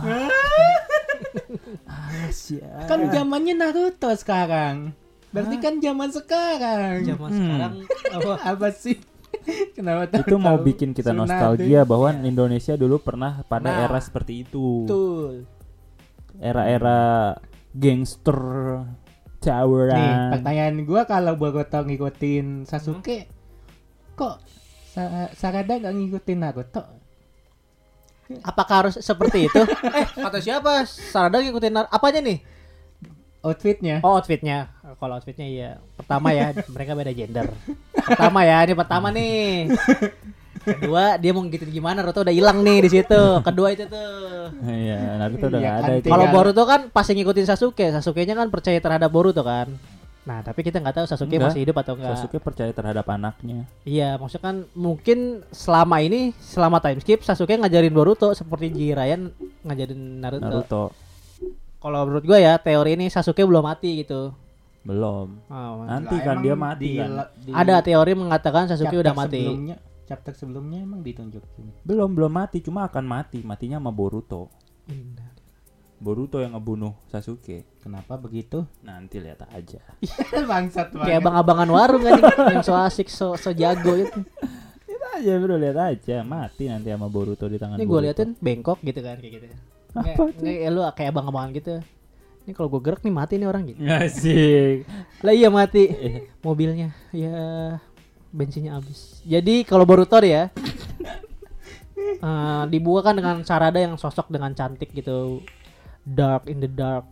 Ah, 1.84 2.30
ah. 2.30 2.86
Kan 2.86 3.10
zamannya 3.10 3.54
Naruto 3.54 4.10
sekarang. 4.14 4.92
Berarti 5.30 5.56
kan 5.58 5.74
zaman 5.78 6.10
sekarang. 6.10 6.94
Zaman 7.04 7.30
Hmm. 7.30 7.38
sekarang 7.40 7.74
apa? 8.14 8.34
Apa 8.46 8.68
sih? 8.70 8.98
Kenapa 9.76 10.08
itu 10.14 10.36
mau 10.36 10.58
bikin 10.58 10.92
kita 10.92 11.12
nostalgia 11.12 11.84
bahwa 11.84 12.12
Iya. 12.12 12.24
Indonesia 12.26 12.74
dulu 12.74 12.98
pernah 12.98 13.44
pada 13.44 13.68
Nah, 13.68 13.78
era 13.86 14.00
seperti 14.00 14.44
itu. 14.44 14.86
Betul. 14.86 15.46
Era-era 16.38 17.36
gangster 17.72 18.40
Nih, 18.80 19.42
tawuran. 19.42 20.40
pertanyaan 20.40 20.76
gua 20.84 21.04
kalau 21.04 21.36
Boruto 21.36 21.80
ngikutin 21.80 22.64
Sasuke, 22.64 23.28
kok 24.14 24.40
Sa- 24.88 25.34
Sarada 25.34 25.74
nggak 25.74 25.90
ngikutin 25.92 26.38
Naruto? 26.38 26.84
Apakah 28.40 28.88
harus 28.88 28.96
seperti 28.98 29.46
itu? 29.46 29.62
eh, 30.00 30.08
kata 30.08 30.40
siapa? 30.40 30.86
Sarada 30.88 31.38
ngikutin 31.38 31.74
nar- 31.74 31.92
apanya 31.92 32.24
nih? 32.24 32.40
Outfitnya? 33.44 34.00
Oh, 34.08 34.16
outfitnya. 34.16 34.72
Kalau 34.96 35.20
outfitnya 35.20 35.48
iya. 35.52 35.70
Pertama 36.00 36.32
ya, 36.32 36.56
mereka 36.72 36.96
beda 36.96 37.12
gender. 37.12 37.52
Pertama 37.92 38.40
ya, 38.48 38.64
ini 38.64 38.72
pertama 38.72 39.12
nih. 39.12 39.68
Kedua, 40.64 41.20
dia 41.20 41.36
mau 41.36 41.44
ngikutin 41.44 41.76
gimana? 41.76 42.00
Naruto 42.00 42.24
udah 42.24 42.32
hilang 42.32 42.64
nih 42.64 42.88
di 42.88 42.90
situ. 42.96 43.24
Kedua 43.44 43.76
itu 43.76 43.84
tuh. 43.92 44.48
Iya, 44.64 45.20
Naruto 45.20 45.52
udah 45.52 45.60
Iya 45.60 45.72
kan, 45.76 45.84
ada 45.84 46.08
Kalau 46.08 46.26
Boruto 46.32 46.64
kan 46.64 46.88
pasti 46.88 47.20
ngikutin 47.20 47.44
Sasuke. 47.44 47.92
Sasuke-nya 47.92 48.32
kan 48.32 48.48
percaya 48.48 48.80
terhadap 48.80 49.12
Boruto 49.12 49.44
kan. 49.44 49.76
Nah, 50.24 50.40
tapi 50.40 50.64
kita 50.64 50.80
nggak 50.80 51.04
tahu 51.04 51.06
Sasuke 51.12 51.36
Enggak. 51.36 51.52
masih 51.52 51.68
hidup 51.68 51.76
atau 51.84 52.00
enggak. 52.00 52.16
Sasuke 52.16 52.40
percaya 52.40 52.72
terhadap 52.72 53.04
anaknya. 53.12 53.68
Iya, 53.84 54.16
maksudnya 54.16 54.44
kan 54.48 54.56
mungkin 54.72 55.44
selama 55.52 56.00
ini 56.00 56.32
selama 56.40 56.80
time 56.80 57.04
skip 57.04 57.28
Sasuke 57.28 57.60
ngajarin 57.60 57.92
Boruto 57.92 58.32
seperti 58.32 58.72
Jiraiya 58.72 59.20
ngajarin 59.68 60.24
Naruto. 60.24 60.48
Naruto 60.48 60.84
Kalau 61.84 62.00
menurut 62.08 62.24
gue 62.24 62.40
ya 62.40 62.56
teori 62.56 62.96
ini 62.96 63.12
Sasuke 63.12 63.44
belum 63.44 63.60
mati 63.60 64.00
gitu. 64.00 64.32
belum. 64.84 65.28
Oh, 65.48 65.84
Nanti 65.84 66.16
Lah, 66.16 66.24
kan 66.24 66.36
dia 66.40 66.56
mati 66.56 66.86
di- 66.86 67.00
kan. 67.00 67.28
di 67.40 67.52
ada 67.52 67.80
teori 67.80 68.12
mengatakan 68.16 68.68
Sasuke 68.68 68.96
udah 68.96 69.12
mati. 69.12 69.40
Sebelumnya, 69.40 69.76
chapter 70.04 70.32
sebelumnya 70.32 70.80
emang 70.80 71.00
ditunjukin. 71.00 71.84
Belum 71.84 72.12
belum 72.12 72.32
mati, 72.32 72.60
cuma 72.60 72.88
akan 72.88 73.04
mati. 73.04 73.44
Matinya 73.44 73.80
sama 73.80 73.92
Boruto. 73.92 74.48
Boruto 76.00 76.44
yang 76.44 76.52
ngebunuh 76.52 76.92
Sasuke. 77.08 77.64
Kenapa 77.80 78.20
begitu? 78.20 78.68
Nanti 78.80 79.24
lihat 79.24 79.48
aja. 79.48 79.80
Bangsat 80.52 80.92
banget. 80.92 81.08
Kayak 81.08 81.20
abang-abangan 81.24 81.70
warung 81.70 82.04
kan 82.04 82.20
yang 82.52 82.60
so 82.60 82.76
asik 82.76 83.08
so, 83.08 83.40
so 83.40 83.56
jago 83.56 83.96
itu. 83.96 84.20
Lihat 84.84 85.04
aja 85.20 85.32
bro, 85.40 85.56
lihat 85.56 85.80
aja. 85.80 86.24
Mati 86.24 86.68
nanti 86.68 86.92
sama 86.92 87.08
Boruto 87.08 87.48
di 87.48 87.56
tangan 87.56 87.76
Ini 87.76 87.88
gue 87.88 88.00
liatin 88.04 88.36
bengkok 88.36 88.84
gitu 88.84 89.00
kan 89.00 89.16
kayak 89.16 89.32
gitu. 89.32 89.48
Nggak, 89.94 90.06
Apa 90.10 90.24
nggak, 90.34 90.56
ya 90.58 90.70
lu 90.70 90.82
kayak 90.92 91.10
abang-abangan 91.14 91.50
gitu. 91.54 91.74
Ini 92.44 92.52
kalau 92.52 92.68
gue 92.68 92.82
gerak 92.84 93.02
nih 93.02 93.14
mati 93.14 93.34
nih 93.38 93.48
orang 93.48 93.64
gitu. 93.72 93.80
Asik. 93.88 94.78
Lah 95.22 95.32
iya 95.32 95.48
mati. 95.48 95.84
Mobilnya 96.42 96.92
ya 97.16 97.78
bensinnya 98.30 98.76
habis. 98.76 99.22
Jadi 99.24 99.64
kalau 99.64 99.86
Boruto 99.86 100.18
ya 100.20 100.50
eh 101.96 102.64
dibuka 102.68 103.12
kan 103.12 103.16
dengan 103.16 103.38
Sarada 103.44 103.80
yang 103.80 103.96
sosok 103.96 104.28
dengan 104.28 104.52
cantik 104.52 104.92
gitu. 104.92 105.40
Dark 106.04 106.52
in 106.52 106.60
the 106.60 106.68
dark, 106.68 107.08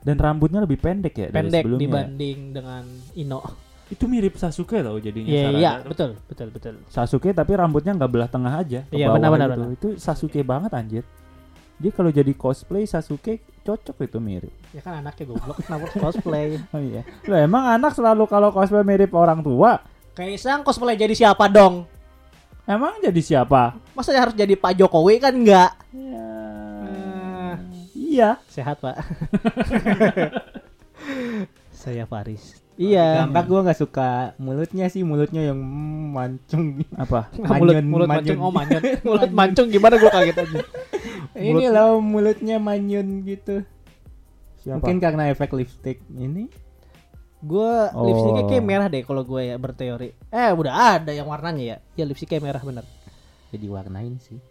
Dan 0.00 0.16
rambutnya 0.16 0.64
lebih 0.64 0.80
pendek 0.80 1.12
ya 1.12 1.28
dari 1.28 1.44
pendek 1.44 1.62
sebelumnya. 1.66 1.82
dibanding 1.84 2.38
dengan 2.56 2.84
Ino. 3.12 3.40
Itu 3.88 4.08
mirip 4.08 4.36
Sasuke 4.36 4.80
tau 4.80 4.96
jadinya 4.96 5.28
Iya 5.28 5.42
Sarada 5.44 5.58
iya 5.60 5.72
tuh. 5.76 5.88
betul 5.92 6.10
betul 6.24 6.48
betul. 6.48 6.74
Sasuke 6.88 7.36
tapi 7.36 7.52
rambutnya 7.52 7.92
nggak 7.92 8.08
belah 8.08 8.30
tengah 8.30 8.54
aja. 8.56 8.80
Iya, 8.88 9.12
bawah 9.12 9.16
benar, 9.20 9.28
benar, 9.28 9.48
gitu. 9.48 9.60
benar. 9.60 9.76
Itu 9.76 9.88
Sasuke 10.00 10.40
banget 10.40 10.72
anjir. 10.72 11.04
Dia 11.78 11.94
kalau 11.94 12.10
jadi 12.10 12.34
cosplay 12.34 12.84
Sasuke 12.84 13.38
cocok 13.62 14.02
itu 14.02 14.18
mirip. 14.18 14.50
Ya 14.74 14.82
kan 14.82 14.98
anaknya 14.98 15.30
goblok 15.30 15.62
kenapa 15.62 15.86
cosplay. 15.94 16.58
Oh 16.74 16.82
iya. 16.82 17.06
Lah 17.30 17.40
emang 17.40 17.64
anak 17.70 17.94
selalu 17.94 18.26
kalau 18.26 18.50
cosplay 18.50 18.82
mirip 18.82 19.14
orang 19.14 19.40
tua. 19.40 19.78
Kaisang 20.12 20.66
cosplay 20.66 20.98
jadi 20.98 21.14
siapa 21.14 21.46
dong? 21.46 21.86
Emang 22.66 22.98
jadi 23.00 23.22
siapa? 23.22 23.78
Masa 23.94 24.12
harus 24.12 24.34
jadi 24.34 24.58
Pak 24.58 24.74
Jokowi 24.76 25.22
kan 25.22 25.32
enggak? 25.32 25.72
Ya. 25.94 26.26
Eh, 26.84 27.54
Iya. 27.94 28.30
sehat 28.50 28.82
pak. 28.82 28.98
Saya 31.72 32.04
Faris. 32.04 32.58
Iya. 32.78 33.26
Gambar 33.26 33.44
gua 33.44 33.60
nggak 33.66 33.80
suka 33.82 34.10
mulutnya 34.38 34.86
sih 34.86 35.02
mulutnya 35.02 35.50
yang 35.50 35.58
mancung. 36.14 36.78
Apa? 36.94 37.26
mulut 37.58 37.74
Manyun, 37.74 37.86
mulut 37.90 38.06
manyun. 38.06 38.22
mancung 38.22 38.38
oh 38.38 38.52
manyun 38.54 38.82
mulut 39.06 39.30
mancung 39.34 39.66
gimana 39.68 39.98
gua 39.98 40.10
kaget 40.14 40.36
aja 40.46 40.58
Ini 41.38 41.64
loh 41.68 41.98
mulutnya 41.98 42.56
manyun 42.58 43.22
gitu. 43.22 43.66
Siapa? 44.62 44.78
Mungkin 44.78 44.98
karena 44.98 45.28
efek 45.28 45.50
lipstick 45.52 45.98
ini. 46.10 46.46
gua 47.38 47.94
Oh. 47.94 48.02
lipstiknya 48.02 48.44
kayak 48.46 48.64
merah 48.66 48.86
deh 48.86 49.06
kalau 49.06 49.22
gue 49.22 49.46
ya 49.46 49.54
berteori 49.54 50.10
eh 50.34 50.50
udah 50.50 50.98
ada 50.98 51.14
yang 51.14 51.30
warnanya 51.30 51.62
ya 51.62 51.76
ya 51.94 52.02
lipstiknya 52.02 52.42
merah 52.42 52.58
bener 52.58 52.82
Jadi 53.54 53.66
warnain 53.70 54.18
sih. 54.18 54.42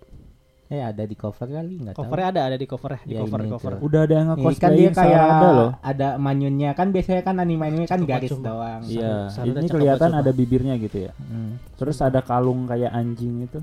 Eh 0.68 0.78
ada 0.78 1.02
di 1.02 1.14
cover 1.14 1.48
kali 1.48 1.74
nggak 1.80 1.94
tahu. 1.96 2.02
covernya 2.04 2.28
ada 2.28 2.40
ada 2.46 2.56
di 2.56 2.66
covernya 2.66 3.00
di 3.02 3.10
Ya, 3.10 3.18
cover 3.22 3.40
ini 3.40 3.50
cover 3.50 3.72
tuh. 3.72 3.80
Udah 3.82 4.00
ada 4.04 4.14
yang 4.14 4.28
Ini 4.30 4.54
kan 4.54 4.70
dia 4.74 4.90
kayak 4.90 5.24
Sarada 5.24 5.48
loh. 5.50 5.70
ada 5.80 6.08
manyunnya 6.18 6.70
kan 6.74 6.92
biasanya 6.92 7.22
kan 7.22 7.34
anime-anime 7.38 7.86
kan 7.86 7.98
Cuma- 7.98 8.10
garis 8.10 8.30
cuma. 8.30 8.46
doang. 8.46 8.80
Iya, 8.84 9.14
ini 9.42 9.66
kelihatan 9.66 10.10
ada 10.12 10.30
bibirnya 10.30 10.74
gitu 10.76 10.98
ya. 11.02 11.12
Hmm. 11.18 11.58
Terus 11.74 11.98
ada 12.00 12.20
kalung 12.20 12.66
kayak 12.66 12.92
anjing 12.92 13.44
itu. 13.44 13.60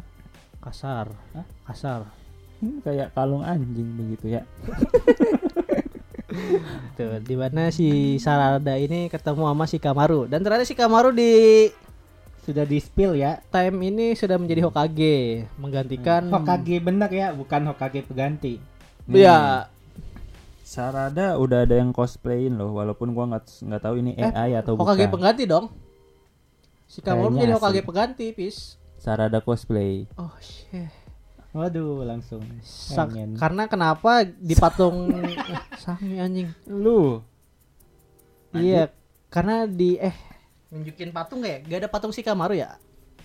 kasar 0.59 1.13
Hah? 1.37 1.45
kasar 1.69 2.01
Hmm, 2.57 2.81
kayak 2.81 3.13
kalung 3.13 3.43
anjing 3.43 3.85
begitu 3.95 4.33
ya. 4.33 4.41
tuh 6.97 7.19
di 7.21 7.35
mana 7.35 7.69
si 7.69 8.17
Sarada 8.17 8.75
ini 8.75 9.07
ketemu 9.07 9.45
sama 9.45 9.65
si 9.67 9.77
Kamaru 9.77 10.25
dan 10.25 10.41
ternyata 10.41 10.65
si 10.65 10.73
Kamaru 10.73 11.11
di 11.11 11.67
Sudah 12.45 12.63
di 12.63 12.77
spill 12.77 13.17
ya. 13.17 13.41
time 13.49 13.77
ini 13.83 14.13
sudah 14.13 14.37
menjadi 14.37 14.61
Hokage 14.63 15.49
menggantikan 15.57 16.29
Hokage 16.29 16.77
bener 16.79 17.09
ya, 17.09 17.33
bukan 17.33 17.65
Hokage 17.67 18.01
peganti. 18.01 18.61
ya 19.07 19.69
Sarada 20.63 21.37
udah 21.37 21.63
ada 21.63 21.77
yang 21.77 21.91
cosplayin 21.91 22.55
loh, 22.55 22.73
walaupun 22.73 23.13
gua 23.13 23.29
nggak 23.29 23.45
nggak 23.63 23.83
tahu 23.83 23.95
ini 23.99 24.13
Eh, 24.15 24.27
AI 24.27 24.57
atau 24.57 24.75
Hokage 24.75 25.05
bukan. 25.05 25.13
pengganti 25.15 25.45
dong 25.45 25.67
si 26.87 27.01
Kayaknya 27.01 27.29
menjadi 27.31 27.51
asli. 27.51 27.59
Hokage 27.59 27.81
pengganti 27.83 28.27
pis 28.31 28.57
Sarada 28.97 29.39
cosplay. 29.39 30.09
oh 30.15 30.33
shit 30.39 30.89
Waduh, 31.51 32.03
langsung. 32.03 32.43
Sak- 32.61 33.09
pengen. 33.09 33.37
karena 33.37 33.65
kenapa 33.65 34.21
di 34.25 34.53
patung 34.53 35.07
sangi 35.79 36.19
anjing 36.19 36.49
Lu 36.67 37.23
iya 38.53 38.91
karena 39.29 39.65
di 39.65 39.95
eh 39.97 40.15
nunjukin 40.75 41.09
patung 41.09 41.39
gak 41.39 41.53
ya 41.53 41.59
gak 41.65 41.79
ada 41.79 41.89
patung 41.89 42.11
si 42.11 42.21
Kamaru 42.21 42.55
ya 42.57 42.75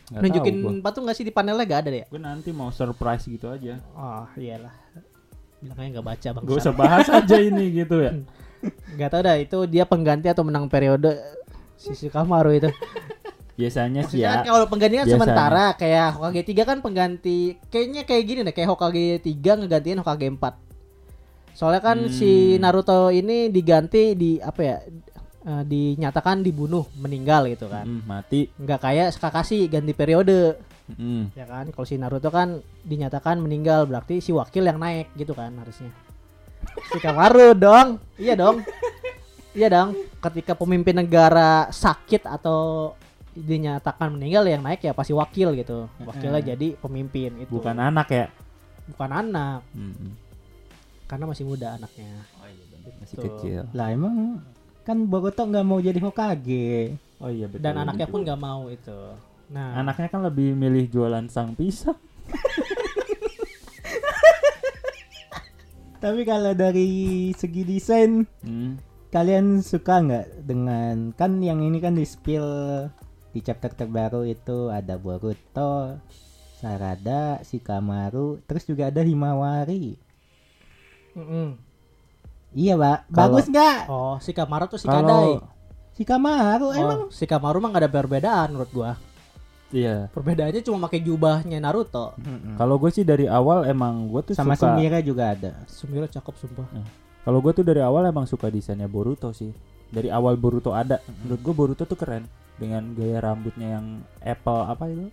Nggak 0.10 0.22
nunjukin 0.24 0.56
tahu 0.56 0.70
gua. 0.72 0.82
patung 0.84 1.04
gak 1.06 1.16
sih 1.16 1.26
di 1.26 1.30
panelnya 1.30 1.64
gak 1.64 1.80
ada 1.82 1.90
deh 1.90 2.00
ya 2.00 2.08
Gue 2.08 2.18
nanti 2.20 2.50
mau 2.52 2.70
surprise 2.70 3.26
gitu 3.26 3.46
aja. 3.48 3.82
oh 3.92 4.26
iyalah 4.36 4.74
bilangnya 5.60 5.90
nggak 5.94 6.08
baca 6.08 6.28
bang 6.32 6.44
Gak 6.46 6.58
usah 6.58 6.72
bahas 6.72 7.08
aja 7.20 7.36
ini 7.38 7.66
gitu 7.76 8.00
ya. 8.00 8.12
nggak 8.92 9.10
tahu 9.10 9.22
dah 9.22 9.36
itu 9.36 9.58
dia 9.66 9.84
pengganti 9.84 10.28
atau 10.28 10.42
menang 10.42 10.66
periode 10.66 11.16
si 11.76 11.92
si 11.94 12.08
Kamaru 12.08 12.54
itu 12.54 12.70
Biasanya 13.56 14.08
sih 14.08 14.20
ya. 14.20 14.40
kan 14.40 14.48
kalau 14.48 14.66
penggantian 14.66 15.04
biasanya. 15.04 15.20
sementara 15.20 15.66
kayak 15.74 16.16
Hokage 16.16 16.42
3 16.48 16.64
kan 16.64 16.78
pengganti 16.80 17.40
kayaknya 17.68 18.02
kayak 18.04 18.24
gini 18.24 18.40
deh 18.42 18.52
kayak 18.52 18.70
Hokage 18.70 19.20
3 19.20 19.36
ngegantiin 19.60 20.00
Hokage 20.00 20.28
4. 20.32 20.40
Soalnya 21.52 21.82
kan 21.82 21.98
Hmm. 22.00 22.08
si 22.10 22.32
Naruto 22.56 23.12
ini 23.12 23.48
diganti 23.48 24.16
di 24.16 24.40
apa 24.40 24.62
ya? 24.64 24.78
Eh, 25.42 25.64
dinyatakan 25.64 26.42
dibunuh, 26.42 26.88
meninggal 26.96 27.48
gitu 27.48 27.68
kan. 27.68 27.84
Mm, 27.84 28.02
mati. 28.04 28.50
Nggak 28.54 28.80
kayak 28.80 29.08
Kakashi 29.16 29.68
ganti 29.68 29.92
periode, 29.92 30.60
Mm. 30.90 31.32
ya 31.34 31.46
kan? 31.46 31.70
Kalau 31.70 31.86
si 31.86 31.96
Naruto 31.96 32.28
kan 32.28 32.58
dinyatakan 32.82 33.38
meninggal 33.38 33.86
berarti 33.86 34.20
si 34.20 34.34
wakil 34.34 34.66
yang 34.66 34.78
naik 34.78 35.14
gitu 35.14 35.32
kan 35.32 35.54
harusnya. 35.56 35.94
Si 36.90 36.98
Kamaru 36.98 37.54
dong. 37.66 38.02
Iya 38.18 38.34
dong. 38.34 38.66
Iya 39.54 39.70
dong. 39.70 39.90
Ketika 40.18 40.54
pemimpin 40.54 40.98
negara 40.98 41.70
sakit 41.70 42.26
atau 42.26 42.94
dinyatakan 43.32 44.12
meninggal 44.12 44.44
yang 44.44 44.60
naik 44.60 44.82
ya 44.82 44.92
pasti 44.92 45.14
wakil 45.14 45.54
gitu. 45.54 45.86
Wakilnya 46.02 46.42
jadi 46.44 46.74
pemimpin 46.76 47.38
itu. 47.40 47.54
Bukan 47.54 47.78
anak 47.78 48.10
ya. 48.10 48.28
bukan 48.90 49.12
anak 49.14 49.62
Mm. 49.78 50.18
karena 51.06 51.26
masih 51.26 51.46
muda 51.46 51.78
anaknya. 51.78 52.26
Masih 52.98 53.16
Tuh. 53.16 53.26
kecil. 53.30 53.62
Lah 53.72 53.94
emang 53.94 54.42
kan 54.90 55.06
Boruto 55.06 55.46
nggak 55.46 55.62
mau 55.62 55.78
jadi 55.78 56.02
Hokage. 56.02 56.98
Oh 57.22 57.30
iya 57.30 57.46
betul. 57.46 57.62
Dan 57.62 57.78
anaknya 57.78 58.10
pun 58.10 58.26
nggak 58.26 58.42
mau 58.42 58.66
itu. 58.74 59.14
Nah, 59.54 59.78
Anaknya 59.78 60.10
kan 60.10 60.22
lebih 60.26 60.54
milih 60.54 60.90
jualan 60.90 61.26
sang 61.30 61.54
pisang. 61.54 61.98
Tapi 66.02 66.22
kalau 66.24 66.56
dari 66.56 67.30
segi 67.36 67.62
desain 67.62 68.24
Hmm. 68.42 68.80
kalian 69.10 69.60
suka 69.60 70.00
nggak 70.00 70.48
dengan 70.48 71.12
kan 71.14 71.38
yang 71.38 71.60
ini 71.60 71.78
kan 71.78 71.94
di 71.94 72.06
spill 72.06 72.46
di 73.30 73.42
chapter 73.42 73.70
terbaru 73.70 74.24
itu 74.24 74.70
ada 74.70 74.98
Boruto, 74.98 75.98
Sarada, 76.58 77.42
Shikamaru, 77.42 78.42
terus 78.46 78.66
juga 78.66 78.90
ada 78.90 79.06
Himawari. 79.06 79.98
mm-mm. 81.14 81.69
Iya, 82.54 82.74
Pak. 82.78 83.00
Bagus 83.14 83.46
nggak? 83.50 83.80
oh 83.90 84.18
si 84.18 84.32
Kamaru 84.34 84.66
tuh 84.66 84.80
si 84.82 84.88
Kadai. 84.90 85.38
Shikamaru 86.00 86.72
emang 86.72 87.00
Oh, 87.06 87.12
si 87.12 87.28
Kamaru 87.28 87.60
mah 87.60 87.76
gak 87.76 87.84
ada 87.84 87.92
perbedaan 87.92 88.56
menurut 88.56 88.72
gua. 88.72 88.92
Iya. 89.70 90.08
Perbedaannya 90.10 90.64
cuma 90.64 90.88
pakai 90.88 91.04
jubahnya 91.04 91.60
Naruto. 91.62 92.16
Mm-mm. 92.18 92.56
Kalau 92.58 92.80
gue 92.82 92.90
sih 92.90 93.04
dari 93.06 93.30
awal 93.30 93.68
emang 93.70 94.08
gue 94.10 94.32
tuh 94.32 94.34
sama 94.34 94.56
suka. 94.58 94.74
Sumire 94.74 95.04
juga 95.06 95.36
ada. 95.36 95.52
Sumire 95.70 96.08
cakep 96.10 96.36
sumpah. 96.40 96.66
Kalau 97.22 97.40
gue 97.44 97.52
tuh 97.54 97.68
dari 97.68 97.84
awal 97.84 98.08
emang 98.10 98.26
suka 98.26 98.50
desainnya 98.50 98.90
Boruto 98.90 99.30
sih. 99.30 99.52
Dari 99.92 100.10
awal 100.10 100.40
Boruto 100.40 100.74
ada, 100.74 100.98
menurut 101.22 101.42
gue 101.44 101.54
Boruto 101.54 101.84
tuh 101.86 102.00
keren 102.00 102.26
dengan 102.58 102.96
gaya 102.98 103.22
rambutnya 103.22 103.78
yang 103.78 103.86
apple 104.24 104.62
apa 104.66 104.90
itu? 104.90 105.06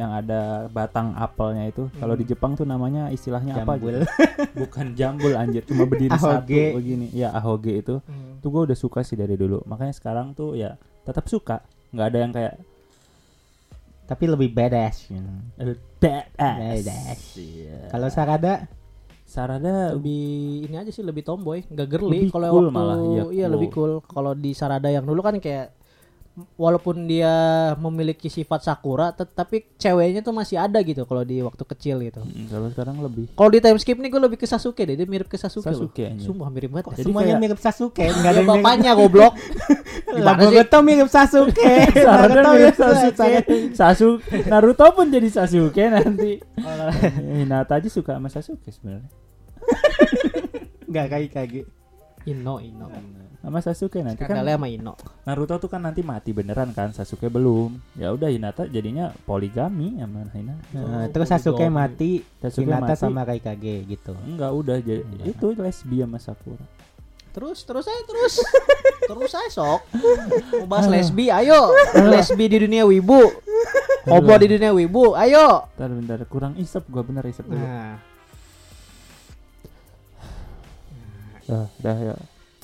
Yang 0.00 0.12
ada 0.24 0.40
batang 0.72 1.12
apelnya 1.12 1.68
itu. 1.68 1.92
Kalau 2.00 2.16
di 2.16 2.24
Jepang 2.24 2.56
tuh 2.56 2.64
namanya 2.64 3.12
istilahnya 3.12 3.60
apa? 3.60 3.76
Jambul. 3.76 4.00
gitu? 4.00 4.00
Bukan 4.64 4.86
jambul 4.96 5.32
anjir, 5.36 5.62
cuma 5.68 5.84
berdiri 5.84 6.16
satu 6.16 6.40
Ahoge. 6.48 6.64
begini. 6.72 7.06
Ya 7.12 7.28
ahoge 7.36 7.84
itu. 7.84 8.00
Hmm. 8.08 8.40
Tuh 8.40 8.48
gue 8.48 8.62
udah 8.72 8.78
suka 8.78 9.04
sih 9.04 9.20
dari 9.20 9.36
dulu. 9.36 9.60
Makanya 9.68 9.92
sekarang 9.92 10.32
tuh 10.32 10.56
ya 10.56 10.80
tetap 11.04 11.28
suka. 11.28 11.60
nggak 11.90 12.06
ada 12.06 12.18
yang 12.22 12.32
kayak 12.32 12.54
Tapi 14.08 14.24
lebih 14.26 14.50
badass. 14.50 15.10
you 15.12 15.20
know. 15.22 15.38
badass. 16.00 16.26
Badass. 16.38 17.20
Iya. 17.38 17.78
Kalau 17.92 18.08
Sarada 18.10 18.66
Sarada 19.30 19.94
lebih 19.94 20.66
ini 20.66 20.74
aja 20.74 20.90
sih 20.90 21.06
lebih 21.06 21.22
tomboy, 21.22 21.62
nggak 21.70 21.86
girly. 21.86 22.26
Kalau 22.34 22.50
cool 22.50 22.66
waktu 22.66 22.74
malah, 22.74 22.98
iya, 22.98 23.22
iya 23.30 23.46
cool. 23.46 23.52
lebih 23.54 23.68
cool. 23.70 23.92
Kalau 24.02 24.32
di 24.34 24.50
Sarada 24.58 24.90
yang 24.90 25.06
dulu 25.06 25.22
kan 25.22 25.38
kayak 25.38 25.70
walaupun 26.54 27.04
dia 27.04 27.30
memiliki 27.76 28.26
sifat 28.26 28.62
sakura, 28.62 29.12
tetapi 29.12 29.76
ceweknya 29.76 30.20
tuh 30.20 30.32
masih 30.32 30.56
ada 30.56 30.80
gitu 30.80 31.04
kalau 31.04 31.20
di 31.20 31.40
waktu 31.40 31.62
kecil 31.62 32.00
gitu. 32.00 32.24
Kalau 32.48 32.68
sekarang 32.68 32.98
lebih 32.98 33.28
Kalau 33.32 33.50
di 33.50 33.58
time 33.58 33.76
skip 33.76 33.96
nih 33.96 34.08
gue 34.08 34.20
lebih 34.20 34.36
ke 34.36 34.46
Sasuke 34.46 34.82
deh, 34.82 34.94
dia 34.94 35.04
mirip 35.04 35.26
ke 35.26 35.36
Sasuke, 35.36 35.68
Sasuke, 35.68 36.06
loh. 36.08 36.22
Sumpah 36.22 36.48
mirip 36.48 36.70
banget. 36.70 36.96
Jadi 36.96 37.04
semuanya 37.04 37.26
kayak- 37.30 37.42
mirip 37.42 37.58
Sasuke, 37.58 38.04
enggak 38.04 38.16
Enggak 38.16 38.32
ada 38.32 38.42
bapaknya 38.46 38.90
goblok. 38.94 39.34
Lah 39.34 39.38
Gimana 40.16 40.40
sih? 40.40 40.46
Boruto 40.50 40.78
mirip 40.80 41.08
Sasuke. 41.08 41.72
Naruto 42.06 42.50
mirip 42.54 42.76
Sasuke. 42.76 43.28
Sasuke 43.74 44.36
Naruto 44.46 44.86
pun 44.92 45.06
jadi 45.08 45.28
Sasuke 45.28 45.84
nanti. 45.86 46.32
Hinata 47.38 47.78
aja 47.78 47.88
suka 47.88 48.16
sama 48.16 48.28
Sasuke 48.28 48.70
sebenarnya. 48.70 49.10
Enggak 50.86 51.06
kayak 51.08 51.30
kage. 51.30 51.62
Ino, 52.26 52.60
Ino. 52.60 52.86
Sama 53.40 53.58
Sasuke 53.58 54.04
nanti 54.04 54.20
kan 54.20 54.36
sama 54.36 54.68
Ino. 54.68 55.00
Naruto 55.24 55.56
tuh 55.56 55.66
kan 55.66 55.80
nanti 55.80 56.04
mati 56.04 56.30
beneran 56.30 56.70
kan 56.70 56.92
Sasuke 56.92 57.26
belum. 57.26 57.72
Ya 57.96 58.12
udah 58.12 58.28
Hinata 58.28 58.68
jadinya 58.68 59.16
poligami 59.24 59.96
sama 59.96 60.28
Hinata. 60.28 60.60
Nah, 60.70 60.84
Oh, 60.84 61.06
terus 61.08 61.26
Sasuke 61.26 61.64
poligami. 61.64 61.72
mati, 61.72 62.10
Sasuke 62.36 62.68
Hinata 62.68 62.92
mati. 62.92 63.00
sama 63.00 63.24
Raikage 63.24 63.76
gitu. 63.86 64.12
Enggak 64.20 64.52
udah 64.52 64.76
jadi 64.78 65.00
Udah. 65.02 65.24
itu 65.26 65.46
lesbi 65.56 65.96
sama 65.98 66.18
Sakura. 66.18 66.66
Terus, 67.30 67.62
terus 67.62 67.86
aja 67.86 68.02
terus. 68.04 68.34
terus 69.08 69.32
aja 69.32 69.48
sok. 69.48 69.80
Mau 70.52 70.66
bahas 70.66 70.84
lesbi, 70.86 71.30
ayo. 71.30 71.72
lesbi 71.96 72.44
di 72.44 72.58
dunia 72.60 72.84
wibu. 72.84 73.22
Homo 74.02 74.34
di 74.34 74.46
dunia 74.50 74.74
wibu, 74.74 75.14
ayo. 75.14 75.64
Bentar 75.70 75.88
bentar 75.88 76.18
kurang 76.26 76.52
isep 76.56 76.84
gua 76.86 77.00
bener 77.00 77.24
isep 77.24 77.46
dulu. 77.46 77.56
Nah, 77.56 77.96
Dah, 81.46 81.66
dah 81.78 81.96
ya. 81.96 82.14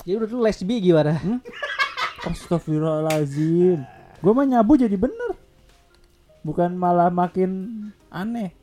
Jadi 0.07 0.15
udah 0.17 0.29
dulu 0.29 0.41
lesbi 0.41 0.79
gimana? 0.81 1.19
Astagfirullahalazim. 2.23 3.83
Gua 4.19 4.33
mah 4.33 4.47
nyabu 4.47 4.79
jadi 4.79 4.95
bener. 4.95 5.35
Bukan 6.41 6.73
malah 6.73 7.11
makin 7.11 7.51
aneh. 8.07 8.55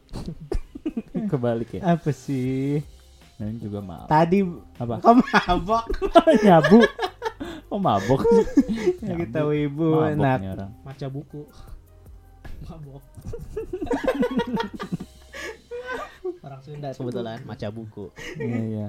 Kebalik 1.31 1.77
ya. 1.77 1.95
Apa 1.95 2.09
sih? 2.09 2.79
Ini 3.35 3.59
juga 3.59 3.83
maaf. 3.83 4.07
Tadi 4.07 4.39
Apa? 4.79 5.03
kok 5.03 5.19
mabok? 5.19 5.83
nyabu. 6.47 6.79
Oh 7.67 7.75
mabok. 7.77 8.23
Ya, 9.03 9.19
kita 9.19 9.43
wibu 9.43 9.99
Mabok 9.99 10.15
enak. 10.15 10.37
nih 10.39 10.49
orang. 10.49 10.71
Maca 10.79 11.07
buku. 11.11 11.43
Mabok. 12.63 13.03
Orang 16.39 16.61
Sunda 16.63 16.89
kebetulan 16.95 17.43
maca 17.43 17.67
buku. 17.67 18.05
Iya 18.39 18.61
iya. 18.63 18.87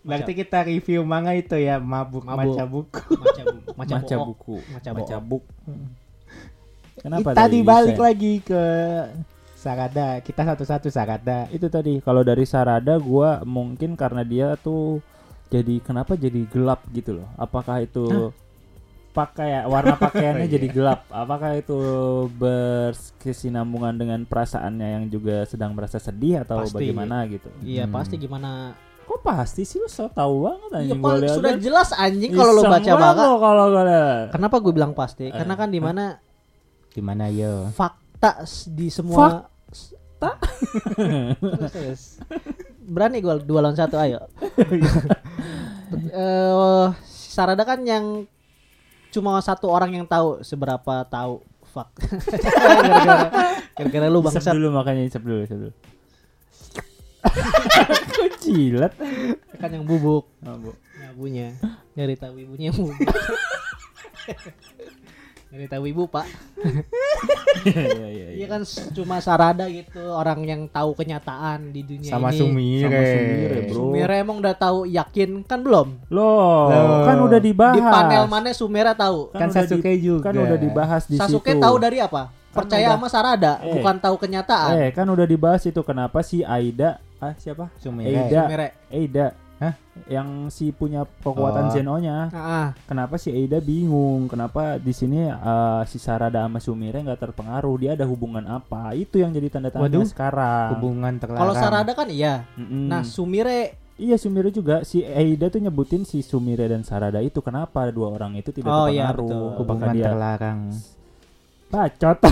Berarti 0.00 0.32
kita 0.32 0.62
review 0.62 1.02
manga 1.02 1.32
itu 1.32 1.54
ya 1.54 1.76
mabuk, 1.76 2.22
Mabuk. 2.22 2.54
maca 2.54 2.64
buku. 2.64 3.02
Maca 3.14 3.42
buku. 3.52 3.70
Maca, 3.74 3.94
Maca 3.94 4.16
buku. 4.18 4.56
Maca 4.68 4.90
Maca 4.90 5.16
bohong. 5.16 5.28
buk. 5.28 5.44
Ih, 5.66 5.86
Kenapa 6.98 7.28
tadi 7.30 7.58
balik 7.62 7.94
Sen? 7.94 8.02
lagi 8.02 8.32
ke 8.40 8.62
Sarada. 9.54 10.18
Kita 10.18 10.42
satu-satu 10.44 10.88
Sarada. 10.88 11.46
Itu 11.48 11.66
tadi 11.66 11.98
kalau 11.98 12.22
dari 12.22 12.42
Sarada 12.42 12.94
gua 12.96 13.42
mungkin 13.42 13.94
karena 13.94 14.22
dia 14.22 14.54
tuh 14.56 14.98
jadi 15.48 15.78
kenapa 15.78 16.14
jadi 16.14 16.42
gelap 16.46 16.82
gitu 16.90 17.16
loh. 17.16 17.28
Apakah 17.34 17.80
itu 17.80 18.30
pakai 19.10 19.62
warna 19.64 19.94
pakaiannya 19.94 20.42
Oh, 20.46 20.50
iya. 20.50 20.54
jadi 20.54 20.68
gelap? 20.68 21.00
Apakah 21.08 21.54
itu 21.54 21.78
berkesinambungan 22.32 23.94
dengan 23.94 24.20
perasaannya 24.22 24.88
yang 24.88 25.04
juga 25.06 25.42
sedang 25.44 25.74
merasa 25.74 25.98
sedih 25.98 26.42
atau 26.42 26.62
Pasti. 26.62 26.74
bagaimana 26.78 27.26
gitu? 27.26 27.50
Iya 27.60 27.86
Hmm. 27.86 27.94
pasti 27.94 28.14
gimana? 28.14 28.74
Kok 29.08 29.24
pasti 29.24 29.64
sih 29.64 29.80
lu 29.80 29.88
so 29.88 30.04
tau 30.12 30.44
banget 30.44 30.84
Iya 30.84 30.92
anjing 30.92 31.16
lihat 31.24 31.36
sudah 31.40 31.52
kan. 31.56 31.64
jelas 31.64 31.88
anjing 31.96 32.32
kalau 32.36 32.52
lo 32.52 32.60
Iseng 32.60 32.72
baca 32.76 32.92
banget 32.92 33.24
kalau. 33.40 33.66
Kenapa 34.36 34.56
gue 34.60 34.72
bilang 34.76 34.92
pasti? 34.92 35.32
Karena 35.32 35.56
kan 35.56 35.72
di 35.72 35.80
mana 35.80 36.20
Gimana 36.92 37.32
yo? 37.32 37.72
fakta 37.72 38.44
di 38.68 38.92
semua 38.92 39.48
terus. 41.72 42.20
Berani 42.92 43.24
gue 43.24 43.34
dua 43.48 43.64
lawan 43.64 43.76
satu 43.80 43.96
ayo. 43.96 44.28
Eh 46.12 46.86
Sarada 47.08 47.64
kan 47.64 47.80
yang 47.86 48.28
cuma 49.08 49.40
satu 49.40 49.72
orang 49.72 49.94
yang 49.94 50.04
tahu 50.04 50.44
seberapa 50.44 51.06
tahu 51.08 51.40
fak. 51.70 51.88
gara-gara, 53.78 54.06
lu 54.10 54.20
bangsat 54.24 54.52
dulu 54.52 54.74
makanya 54.74 55.06
dulu, 55.16 55.46
dulu. 55.46 55.70
Kok 58.08 58.28
jilat? 58.40 58.92
kan 59.54 59.70
yang 59.70 59.82
bubuk 59.82 60.30
Oh, 60.40 60.54
Bu. 60.56 60.70
nyabunya. 60.96 61.50
Nyari 61.92 62.14
tahu 62.14 62.38
ibunya 62.38 62.70
yang 62.70 62.78
bubuk. 62.78 62.98
Nyari 65.48 65.66
tahu 65.66 65.84
ibu 65.86 66.04
pak. 66.06 66.28
Iya 67.64 68.06
iya 68.06 68.26
Iya 68.36 68.46
kan 68.46 68.60
s- 68.62 68.92
cuma 68.92 69.16
Sarada 69.18 69.64
gitu 69.66 69.98
orang 70.06 70.44
yang 70.44 70.68
tahu 70.68 70.92
kenyataan 70.92 71.72
di 71.72 71.80
dunia 71.82 72.12
Sama 72.12 72.28
ini. 72.28 72.38
Sumire. 72.38 72.84
Sama 72.84 73.00
Sumire, 73.02 73.58
bro. 73.64 73.74
Sumire 73.74 74.14
emang 74.14 74.36
udah 74.38 74.54
tahu 74.54 74.78
yakin 74.84 75.30
kan 75.42 75.58
belum? 75.58 75.88
Loh, 76.08 76.68
Loh. 76.68 77.02
kan 77.02 77.16
udah 77.18 77.40
dibahas. 77.40 77.74
Di 77.74 77.82
panel 77.82 78.24
mana 78.26 78.52
Sumire 78.52 78.92
tahu? 78.92 79.32
Kan 79.32 79.48
udah 79.48 79.56
Sasuke 79.58 79.92
juga. 79.96 80.22
Kan 80.22 80.34
udah 80.36 80.58
dibahas 80.58 81.02
di 81.04 81.16
Sasuke 81.16 81.50
situ. 81.50 81.58
tahu 81.58 81.76
dari 81.80 81.98
apa? 81.98 82.28
Kan 82.48 82.64
Percaya 82.64 82.84
udah- 82.86 82.94
sama 82.94 83.08
Sarada, 83.08 83.52
Eh. 83.58 83.72
bukan 83.72 83.96
tahu 83.98 84.16
kenyataan. 84.18 84.70
Eh, 84.78 84.90
kan 84.92 85.04
udah 85.04 85.24
dibahas 85.24 85.64
itu 85.64 85.80
kenapa 85.80 86.20
si 86.20 86.40
Aida 86.40 87.00
ah 87.18 87.34
siapa? 87.34 87.70
Sumire. 87.76 88.14
Eida. 88.26 88.40
Sumire. 88.44 88.68
Eida. 88.88 89.26
Hah? 89.58 89.74
Yang 90.06 90.28
si 90.54 90.66
punya 90.70 91.02
kekuatan 91.02 91.66
Oh. 91.66 91.72
Zenonya. 91.74 92.30
Ah, 92.30 92.38
ah. 92.38 92.66
Kenapa 92.86 93.18
si 93.18 93.34
Eida 93.34 93.58
bingung? 93.58 94.30
Kenapa 94.30 94.78
di 94.78 94.94
sini 94.94 95.26
eh, 95.26 95.82
si 95.84 95.98
Sarada 95.98 96.46
sama 96.46 96.62
Sumire 96.62 97.02
nggak 97.02 97.18
terpengaruh? 97.18 97.74
Dia 97.76 97.98
ada 97.98 98.06
hubungan 98.06 98.46
apa? 98.46 98.94
Itu 98.94 99.18
yang 99.18 99.34
jadi 99.34 99.50
tanda 99.50 99.74
tanya 99.74 99.98
sekarang. 100.06 100.78
Hubungan 100.78 101.18
terlarang. 101.18 101.42
Kalau 101.42 101.54
Sarada 101.54 101.90
kan 101.90 102.06
iya. 102.06 102.46
Mm-mm. 102.54 102.86
Nah, 102.86 103.02
Sumire 103.02 103.74
Iya 103.98 104.14
Sumire 104.14 104.54
juga 104.54 104.86
si 104.86 105.02
Eida 105.02 105.50
tuh 105.50 105.58
nyebutin 105.58 106.06
si 106.06 106.22
Sumire 106.22 106.70
dan 106.70 106.86
Sarada 106.86 107.18
itu 107.18 107.42
kenapa 107.42 107.90
dua 107.90 108.14
orang 108.14 108.38
itu 108.38 108.54
tidak 108.54 108.70
Oh, 108.70 108.86
iya, 108.86 109.10
terpengaruh 109.10 109.26
betul. 109.26 109.42
apakah 109.42 109.58
hubungan 109.58 109.88
dia 109.90 110.04
terlarang. 110.06 110.58
Bacot 111.68 112.18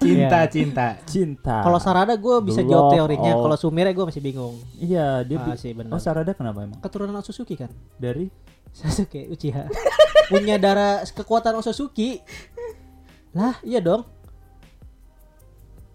Cinta, 0.00 0.38
Iya. 0.40 0.48
cinta. 0.48 0.86
cinta 1.04 1.56
kalau 1.60 1.76
Sarada 1.76 2.14
gue 2.14 2.36
bisa 2.42 2.62
jawab 2.62 2.94
teorinya, 2.94 3.34
of- 3.34 3.42
kalau 3.42 3.56
Sumire 3.56 3.90
gue 3.90 4.04
masih 4.04 4.20
bingung. 4.20 4.56
iya 4.76 5.20
dia 5.20 5.36
Ah, 5.36 5.52
sih 5.54 5.72
benar. 5.72 5.92
oh 5.92 6.00
Sarada 6.00 6.30
kenapa 6.30 6.62
emang 6.62 6.78
Keturunan 6.78 7.12
Otsutsuki 7.14 7.54
kan? 7.54 7.68
dari 7.96 8.30
Sasuke 8.70 9.24
Uchiha. 9.26 9.66
Punya 10.30 10.56
darah 10.56 11.00
kekuatan 11.02 11.56
Otsutsuki. 11.56 12.20
Lah, 13.32 13.56
iya 13.62 13.80
dong. 13.80 14.04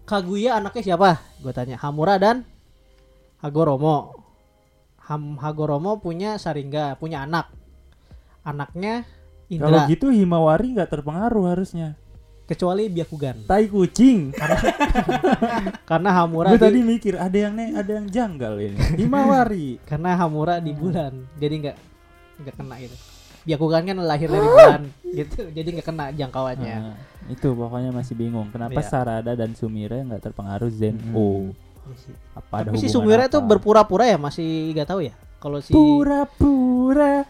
Kaguya 0.02 0.58
anaknya 0.58 0.82
siapa? 0.84 1.22
Gue 1.38 1.50
tanya. 1.50 1.78
Hamura 1.78 2.18
dan 2.18 2.42
Hagoromo. 3.38 4.18
Ham 5.02 5.38
Hagoromo 5.38 5.98
punya 5.98 6.36
Saringa, 6.36 6.94
punya 6.94 7.22
anak. 7.22 7.50
Anaknya 8.42 9.06
kalau 9.48 9.78
Indra, 9.78 9.86
gitu 9.86 10.10
Himawari 10.10 10.74
nggak 10.74 10.90
terpengaruh 10.90 11.54
harusnya 11.54 11.94
kecuali 12.52 12.86
Byakugan. 12.86 13.36
tai 13.44 13.66
kucing 13.66 14.30
Karena 15.82 16.10
Hamura 16.18 16.48
gue 16.48 16.56
di- 16.56 16.64
tadi 16.64 16.80
mikir 16.80 17.14
ada 17.16 17.32
yang 17.34 17.52
nih 17.52 17.68
ada 17.72 17.90
yang 17.92 18.06
janggal 18.06 18.54
ini 18.56 18.76
Himawari 18.96 19.80
karena 19.82 20.14
Hamura 20.14 20.56
di 20.58 20.72
bulan. 20.72 21.12
Jadi 21.34 21.54
nggak 21.58 21.76
nggak 22.38 22.54
kena 22.54 22.74
gitu. 22.78 22.96
Byakugan 23.42 23.82
kan 23.84 23.96
lahir 23.98 24.28
dari 24.28 24.44
bulan 24.44 24.82
gitu. 25.04 25.40
Jadi 25.48 25.68
nggak 25.72 25.86
kena 25.86 26.04
jangkauannya. 26.10 26.76
Nah, 26.76 26.96
itu 27.26 27.48
pokoknya 27.50 27.90
masih 27.90 28.14
bingung 28.14 28.46
kenapa 28.48 28.76
Iya. 28.76 28.86
Sarada 28.86 29.32
dan 29.32 29.52
Sumire 29.52 29.98
nggak 29.98 30.22
terpengaruh 30.22 30.70
Zen 30.70 30.94
Mm-mm. 30.94 31.14
Oh 31.14 31.50
apa 32.32 32.54
ada 32.56 32.68
Tapi 32.70 32.78
si 32.78 32.86
Sumire 32.86 33.26
apa? 33.26 33.32
tuh 33.32 33.42
berpura-pura 33.42 34.06
ya 34.06 34.14
masih 34.14 34.46
nggak 34.72 34.86
tahu 34.86 35.00
ya. 35.02 35.14
Kalau 35.36 35.58
si 35.58 35.70
pura-pura 35.70 37.26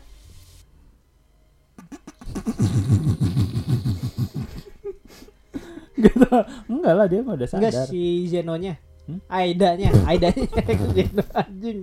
gitu. 6.03 6.27
Enggak 6.67 6.95
lah 6.95 7.07
dia 7.07 7.21
mah 7.21 7.35
udah 7.35 7.49
sadar. 7.49 7.63
Enggak 7.63 7.87
si 7.87 8.03
Zenonya. 8.27 8.75
Hmm? 9.03 9.19
Aidanya, 9.27 9.91
Aidanya 10.07 10.47
Zeno 10.95 11.25
anjing. 11.33 11.79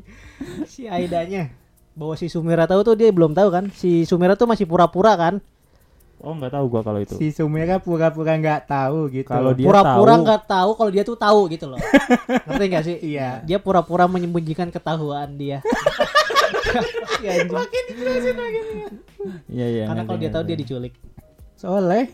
Si 0.64 0.88
Aidanya. 0.88 1.52
Bahwa 1.92 2.16
si 2.16 2.28
Sumira 2.28 2.64
tahu 2.64 2.80
tuh 2.82 2.96
dia 2.96 3.12
belum 3.12 3.32
tahu 3.32 3.50
kan. 3.50 3.68
Si 3.72 4.04
Sumira 4.04 4.34
tuh 4.34 4.48
masih 4.48 4.64
pura-pura 4.64 5.16
kan. 5.16 5.44
Oh 6.20 6.32
enggak 6.32 6.52
tahu 6.52 6.68
gua 6.68 6.82
kalau 6.82 7.00
itu. 7.00 7.16
Si 7.16 7.32
Sumera 7.32 7.80
pura-pura 7.80 8.36
nggak 8.36 8.62
tahu 8.66 9.08
gitu. 9.10 9.24
Kalau 9.26 9.52
dia 9.52 9.64
Pura-pura 9.64 10.14
tahu- 10.16 10.24
nggak 10.24 10.42
tahu 10.46 10.70
kalau 10.76 10.92
dia 10.92 11.04
tuh 11.04 11.16
tahu 11.16 11.40
gitu 11.48 11.66
loh. 11.68 11.80
Ngerti 12.48 12.66
gak 12.68 12.84
sih? 12.84 12.98
Iya. 13.02 13.44
Dia 13.44 13.60
pura-pura 13.60 14.04
menyembunyikan 14.06 14.68
ketahuan 14.68 15.36
dia. 15.36 15.60
Si 17.14 17.24
anjing. 17.32 17.56
Iya 19.48 19.66
iya. 19.68 19.84
Karena 19.88 20.04
kalau 20.04 20.20
dia 20.20 20.28
tahu 20.30 20.44
ngerti. 20.44 20.52
dia 20.52 20.58
diculik. 20.58 20.94
Soleh. 21.56 22.08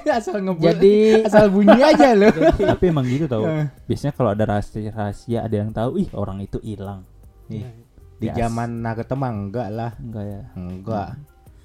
asal 0.18 0.36
ngebul. 0.38 0.64
Jadi- 0.64 1.22
asal 1.26 1.48
bunyi 1.48 1.80
aja 1.90 2.12
loh. 2.12 2.32
Tapi 2.52 2.84
emang 2.84 3.04
gitu 3.04 3.26
tau. 3.26 3.44
Eh. 3.44 3.66
Biasanya 3.84 4.12
kalau 4.12 4.30
ada 4.32 4.44
rahasia 4.46 4.88
rahasia 4.88 5.38
ada 5.42 5.54
yang 5.54 5.70
tahu, 5.70 5.98
ih 5.98 6.08
orang 6.12 6.40
itu 6.40 6.56
hilang. 6.58 7.04
Ih, 7.48 7.66
Di 8.16 8.26
Bias. 8.26 8.36
zaman 8.38 8.80
Naruto 8.80 9.14
mah 9.14 9.30
enggak 9.30 9.68
lah. 9.68 9.90
Enggak 9.96 10.24
ya. 10.24 10.40
Enggak. 10.54 11.08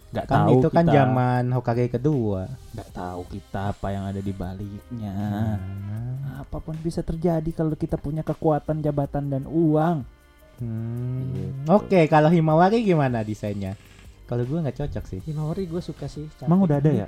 Enggak 0.07 0.25
Kan 0.25 0.37
tahu 0.39 0.51
itu 0.53 0.67
kan 0.69 0.83
kita. 0.83 0.93
zaman 0.93 1.43
Hokage 1.51 1.85
kedua. 1.89 2.41
Enggak 2.71 2.89
tahu 2.91 3.21
kita 3.27 3.61
apa 3.71 3.87
yang 3.89 4.03
ada 4.05 4.19
di 4.19 4.31
baliknya. 4.31 5.15
Hmm. 5.59 6.39
Apa 6.39 6.57
pun 6.57 6.75
bisa 6.77 7.01
terjadi 7.01 7.49
kalau 7.51 7.73
kita 7.73 7.95
punya 7.95 8.21
kekuatan, 8.21 8.79
jabatan 8.79 9.27
dan 9.27 9.43
uang. 9.45 10.07
Hmm. 10.57 11.21
Gitu. 11.29 11.69
Oke, 11.69 11.99
kalau 12.07 12.27
Himawari 12.27 12.81
gimana 12.81 13.21
desainnya? 13.21 13.77
Kalau 14.25 14.43
gua 14.43 14.59
nggak 14.61 14.77
cocok 14.77 15.03
sih. 15.05 15.19
Himawari 15.23 15.63
gue 15.65 15.79
suka 15.79 16.03
sih. 16.05 16.27
cantik. 16.29 16.47
Emang 16.47 16.59
udah 16.61 16.77
ada 16.77 16.89
ya? 16.89 17.07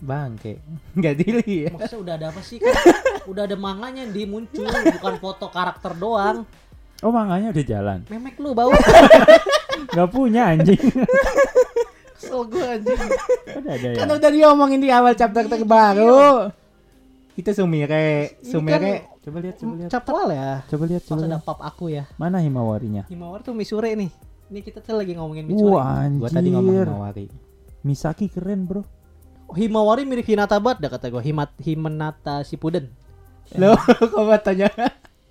Bangke. 0.00 0.60
Nggak 0.98 1.14
dilihat. 1.20 1.76
Maksudnya 1.76 2.00
udah 2.00 2.14
ada 2.16 2.26
apa 2.32 2.40
sih 2.42 2.58
kan? 2.58 2.74
udah 3.30 3.42
ada 3.46 3.56
manganya 3.56 4.08
yang 4.08 4.14
dimuncul, 4.16 4.66
bukan 4.66 5.14
foto 5.20 5.46
karakter 5.52 5.92
doang. 5.96 6.48
Oh 7.00 7.12
manganya 7.12 7.52
udah 7.52 7.64
jalan. 7.64 7.98
Memek 8.12 8.36
lu 8.36 8.52
bau. 8.52 8.72
Nggak 9.96 10.08
punya 10.12 10.52
anjing. 10.52 10.80
Kesel 12.12 12.40
gue 12.52 12.64
anjing. 12.64 13.00
udah 13.56 13.72
ada 13.72 13.88
ya. 13.96 13.98
Kan 14.04 14.08
udah 14.12 14.30
diomongin 14.30 14.80
di 14.84 14.92
awal 14.92 15.16
chapter 15.16 15.48
terbaru. 15.48 16.52
Itu 17.32 17.56
Sumire. 17.56 18.36
Ini 18.36 18.44
Sumire. 18.44 19.16
Coba 19.24 19.38
lihat, 19.40 19.56
coba 19.56 19.74
lihat. 19.80 19.90
Chapter 19.92 20.12
awal 20.12 20.28
ya. 20.32 20.50
Coba 20.68 20.84
lihat, 20.84 21.02
coba 21.08 21.24
lihat. 21.24 21.42
pap 21.44 21.60
aku 21.64 21.84
ya. 21.88 22.04
Mana 22.20 22.44
Himawarinya? 22.44 23.08
Himawari 23.08 23.40
tuh 23.40 23.56
Misure 23.56 23.96
nih. 23.96 24.12
Ini 24.52 24.60
kita 24.60 24.84
tuh 24.84 25.00
lagi 25.00 25.16
ngomongin 25.16 25.48
Misure. 25.48 25.80
Wah 25.80 26.04
anjir. 26.04 26.20
Gua 26.20 26.28
tadi 26.28 26.48
ngomong 26.52 26.74
Himawari. 26.84 27.26
Misaki 27.80 28.28
keren 28.28 28.68
bro. 28.68 28.84
Himawari 29.54 30.06
mirip 30.06 30.26
Hinata 30.26 30.58
banget 30.58 30.86
dah 30.86 30.90
kata 30.94 31.06
gue. 31.10 31.22
Himat 31.22 31.50
Himenata 31.58 32.42
Shippuden. 32.46 32.90
Loh, 33.58 33.74
kok 34.12 34.46
tanya? 34.46 34.70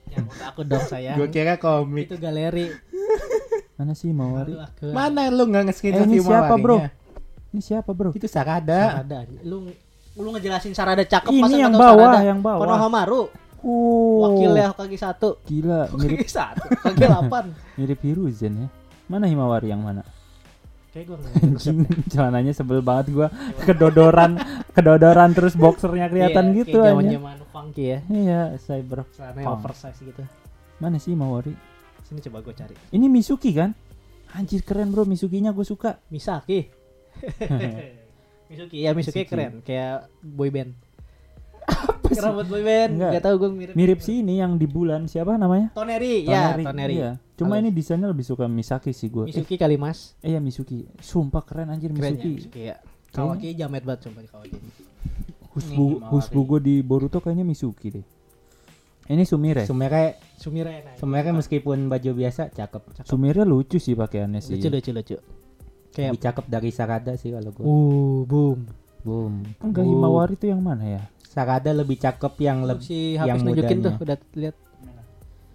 Ya 0.09 0.19
aku 0.49 0.65
dong 0.65 0.83
saya. 0.83 1.13
Gua 1.15 1.29
kira 1.29 1.55
komik. 1.55 2.09
Itu 2.09 2.17
galeri. 2.17 2.73
Mana 3.79 3.95
sih 3.95 4.11
Himawari? 4.11 4.57
Aduh. 4.57 4.91
Mana 4.91 5.29
lu 5.31 5.47
nggak 5.47 5.71
nge-screenshot 5.71 6.03
Eh, 6.03 6.09
ini 6.09 6.19
siapa, 6.19 6.53
bro? 6.59 6.77
Ini 7.55 7.61
siapa 7.63 7.91
bro? 7.95 8.09
Itu 8.11 8.27
Sarada. 8.27 8.99
Sarada. 8.99 9.17
Lu 9.45 9.69
lu 10.19 10.29
ngejelasin 10.35 10.75
Sarada 10.75 11.05
cakep 11.05 11.31
Ini 11.31 11.41
masa 11.45 11.55
yang 11.55 11.73
bawah, 11.77 12.11
Sarada? 12.11 12.27
yang 12.27 12.39
bawah. 12.43 12.61
Konohamaru. 12.65 13.23
Oh. 13.59 14.23
Wakilnya 14.27 14.71
Hokage 14.71 14.97
1. 14.99 15.47
Gila, 15.47 15.81
mirip 15.95 16.17
Hokage 16.23 16.31
1. 16.31 16.59
Hokage 16.83 17.05
8. 17.07 17.79
mirip 17.79 17.99
Hiruzen 18.03 18.53
ya. 18.65 18.67
Mana 19.07 19.25
Himawari 19.31 19.71
yang 19.71 19.79
mana? 19.79 20.03
Kayak 20.89 21.05
gue 21.05 21.17
Anjing, 21.45 21.77
celananya 22.09 22.49
sebel 22.49 22.81
banget 22.81 23.13
gua. 23.13 23.29
Kedodoran, 23.61 24.41
kedodoran 24.73 25.37
terus 25.37 25.53
boxernya 25.53 26.09
kelihatan 26.09 26.49
gitu 26.57 26.81
aja. 26.81 26.97
Zaman 26.97 27.13
zaman 27.13 27.37
funky 27.53 27.83
ya. 27.93 27.99
Iya, 28.09 28.41
cyber. 28.57 29.05
Celananya 29.13 29.53
oversize 29.53 29.99
gitu. 30.01 30.25
Mana 30.81 30.97
sih 30.97 31.13
Himawari? 31.13 31.53
Sini 32.09 32.25
coba 32.25 32.41
gue 32.41 32.53
cari. 32.57 32.73
Ini 32.89 33.05
Misuki 33.05 33.53
kan? 33.53 33.77
Anjir 34.33 34.65
keren 34.65 34.89
bro, 34.89 35.05
Misukinya 35.05 35.53
gue 35.53 35.65
suka. 35.65 36.01
Misaki. 36.09 36.65
Misuki 38.49 38.77
ya 38.81 38.97
Misuki 38.97 39.21
Misuki. 39.21 39.29
keren 39.29 39.61
kayak 39.61 40.09
boy 40.25 40.49
band. 40.49 40.73
Apa 41.69 42.09
Rambut 42.09 42.47
boy 42.49 42.61
band. 42.65 42.91
Enggak. 42.97 43.11
Gak 43.15 43.23
tau 43.23 43.35
gue 43.37 43.49
mirip. 43.53 43.73
Mirip 43.77 43.99
sih 44.01 44.25
ini 44.25 44.41
yang 44.41 44.57
di 44.57 44.65
bulan 44.65 45.05
siapa 45.05 45.37
namanya? 45.37 45.69
Toneri, 45.71 46.25
ya 46.25 46.57
Toneri. 46.57 46.63
Toneri. 46.65 46.95
Iya. 46.97 47.11
Cuma 47.37 47.55
Halus. 47.55 47.63
ini 47.63 47.69
desainnya 47.71 48.09
lebih 48.09 48.25
suka 48.25 48.49
Misaki 48.49 48.91
sih 48.91 49.07
gue. 49.07 49.29
Misuki 49.29 49.55
kali 49.55 49.77
mas. 49.77 50.17
Eh, 50.19 50.33
iya 50.33 50.41
Misuki. 50.41 50.89
Sumpah 50.99 51.45
keren 51.45 51.69
anjir 51.69 51.93
Keren 51.93 52.17
ya 52.17 52.17
Misuki. 52.17 52.31
Misuki 52.35 52.61
ya. 52.73 52.75
Kawaki 53.09 53.53
jamet 53.55 53.83
banget 53.85 54.09
sumpah 54.09 54.21
di 54.25 54.29
Kawaki. 54.29 54.57
Husbu, 55.49 55.85
Nih, 55.97 56.09
Husbu 56.09 56.39
gue 56.45 56.59
di 56.61 56.75
Boruto 56.81 57.21
kayaknya 57.21 57.45
Misuki 57.45 57.87
deh. 57.93 58.05
Ini 59.09 59.25
Sumire. 59.25 59.65
Sumire, 59.65 60.21
Sumire 60.37 60.69
enak. 60.85 61.01
Sumire 61.01 61.29
meskipun 61.33 61.89
baju 61.89 62.11
biasa 62.13 62.53
cakep. 62.53 63.05
Sumire 63.09 63.41
lucu 63.41 63.81
sih 63.81 63.97
pakaiannya 63.97 64.37
sih. 64.37 64.57
lucu 64.57 64.69
lucu 64.69 64.91
lucu. 64.93 65.17
Kayak 65.89 66.13
Lebih 66.13 66.21
cakep 66.21 66.45
dari 66.45 66.69
Sarada 66.69 67.13
sih 67.17 67.33
kalau 67.33 67.49
gua. 67.49 67.65
uh 67.65 68.19
boom. 68.29 68.59
Boom. 69.01 69.33
Enggak. 69.65 69.81
Himawari 69.87 70.37
tuh 70.37 70.53
yang 70.53 70.61
mana 70.61 70.85
ya? 70.85 71.03
Sarada 71.29 71.69
lebih 71.69 72.01
cakep 72.01 72.33
yang 72.41 72.65
lebih 72.65 72.81
si 72.81 73.13
yang 73.13 73.37
habis 73.37 73.45
nunjukin 73.45 73.85
tuh 73.85 73.93
mudanya. 73.93 74.01
udah 74.01 74.17
lihat 74.33 74.55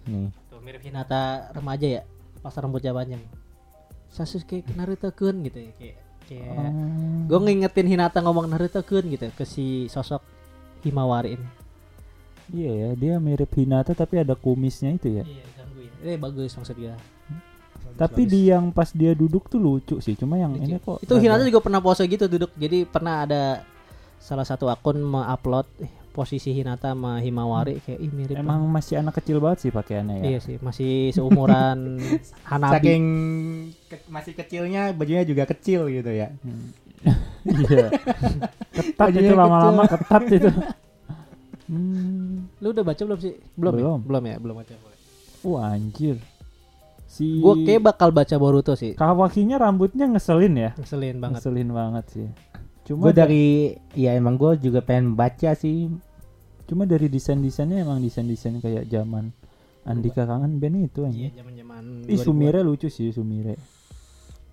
nih. 0.07 0.29
tuh 0.47 0.59
mirip 0.63 0.81
Hinata 0.87 1.51
remaja 1.51 1.87
ya 1.99 2.01
pas 2.39 2.55
rambutnya 2.55 2.95
panjang. 2.95 3.19
Sasuke 4.07 4.63
Naruto 4.79 5.11
kun 5.11 5.43
gitu 5.43 5.59
ya 5.59 5.71
kayak 5.75 5.97
kayak 6.31 6.47
Oh. 6.55 7.27
gue 7.27 7.39
ngingetin 7.43 7.87
Hinata 7.91 8.23
ngomong 8.23 8.47
Naruto 8.47 8.79
kun 8.87 9.03
gitu 9.11 9.27
ke 9.35 9.43
si 9.43 9.91
sosok 9.91 10.23
Himawari 10.87 11.35
ini. 11.35 11.47
Iya 12.55 12.71
ya, 12.71 12.89
dia 12.95 13.13
mirip 13.19 13.51
Hinata 13.51 13.91
tapi 13.91 14.21
ada 14.21 14.37
kumisnya 14.37 14.95
itu 14.95 15.11
ya. 15.11 15.23
Iya 15.27 15.43
gangguin. 15.59 15.91
Eh 16.07 16.15
bagus 16.15 16.55
maksud 16.55 16.77
gue. 16.79 16.95
Tapi 17.95 18.21
di 18.23 18.47
yang 18.47 18.71
pas 18.71 18.95
dia 18.95 19.11
duduk 19.11 19.51
tuh 19.51 19.59
lucu 19.59 19.99
sih. 19.99 20.15
Cuma 20.15 20.39
yang 20.39 20.55
ini 20.55 20.79
kok 20.79 21.03
itu 21.03 21.13
Hinata 21.19 21.43
juga 21.43 21.59
pernah 21.59 21.83
pose 21.83 22.07
gitu 22.07 22.31
duduk. 22.31 22.55
Jadi 22.55 22.87
pernah 22.87 23.27
ada 23.27 23.43
salah 24.25 24.41
satu 24.41 24.65
akun 24.65 24.97
mengupload 24.97 25.69
posisi 26.09 26.49
Hinata 26.49 26.89
sama 26.89 27.19
Himawari 27.19 27.77
kayak 27.77 27.99
ih 27.99 28.09
mirip. 28.09 28.35
emang 28.35 28.65
masih 28.65 28.97
anak 28.97 29.13
kecil 29.15 29.37
banget 29.37 29.59
sih 29.59 29.71
pakaiannya 29.71 30.15
ya. 30.17 30.25
Iya 30.25 30.39
sih, 30.41 30.55
masih 30.57 31.11
seumuran 31.11 31.99
Hanabi. 32.49 32.73
Saking 32.73 33.03
ke- 33.85 34.07
masih 34.07 34.33
kecilnya 34.33 34.89
bajunya 34.91 35.21
juga 35.21 35.45
kecil 35.45 35.85
gitu 35.87 36.09
ya. 36.09 36.33
Hmm. 36.41 36.73
Iya. 37.45 37.93
ketat 38.73 38.97
Bajunya 38.97 39.29
itu 39.29 39.37
lama-lama 39.37 39.85
ketat 39.85 40.23
itu. 40.39 40.49
Hmm. 41.65 42.49
Lu 42.57 42.71
udah 42.71 42.81
baca 42.83 43.01
belum 43.03 43.19
sih? 43.19 43.33
Belum. 43.53 43.73
Belum. 43.73 43.97
Ya? 43.97 44.03
Belum 44.03 44.23
ya, 44.25 44.35
belum 44.37 44.55
baca. 44.57 44.73
Wah 45.43 45.69
anjir. 45.71 46.17
Si 47.05 47.37
Gue 47.37 47.61
kayak 47.63 47.85
bakal 47.85 48.09
baca 48.09 48.35
Boruto 48.35 48.73
sih. 48.73 48.93
Kawakinya 48.93 49.57
rambutnya 49.57 50.05
ngeselin 50.07 50.53
ya. 50.55 50.71
Ngeselin 50.73 51.17
banget. 51.19 51.37
Ngeselin 51.37 51.69
banget 51.69 52.05
sih. 52.09 52.27
Cuma 52.85 53.01
Gue 53.01 53.13
dari 53.13 53.45
ya 53.91 54.13
emang 54.13 54.35
gue 54.35 54.61
juga 54.61 54.79
pengen 54.79 55.13
baca 55.13 55.51
sih. 55.53 55.89
cuma 56.65 56.81
dari 56.83 57.05
desain-desainnya 57.05 57.81
emang 57.81 57.97
desain-desain 57.99 58.57
kayak 58.57 58.85
zaman 58.85 59.29
Andika 59.83 60.25
Kangen 60.25 60.57
Band 60.57 60.81
itu 60.83 61.05
Iya, 61.05 61.29
aja. 61.29 61.45
zaman-zaman 61.45 61.83
Ih 62.03 62.17
2000-an. 62.17 62.25
Sumire 62.25 62.59
lucu 62.61 62.87
sih 62.87 63.09
Sumire. 63.09 63.53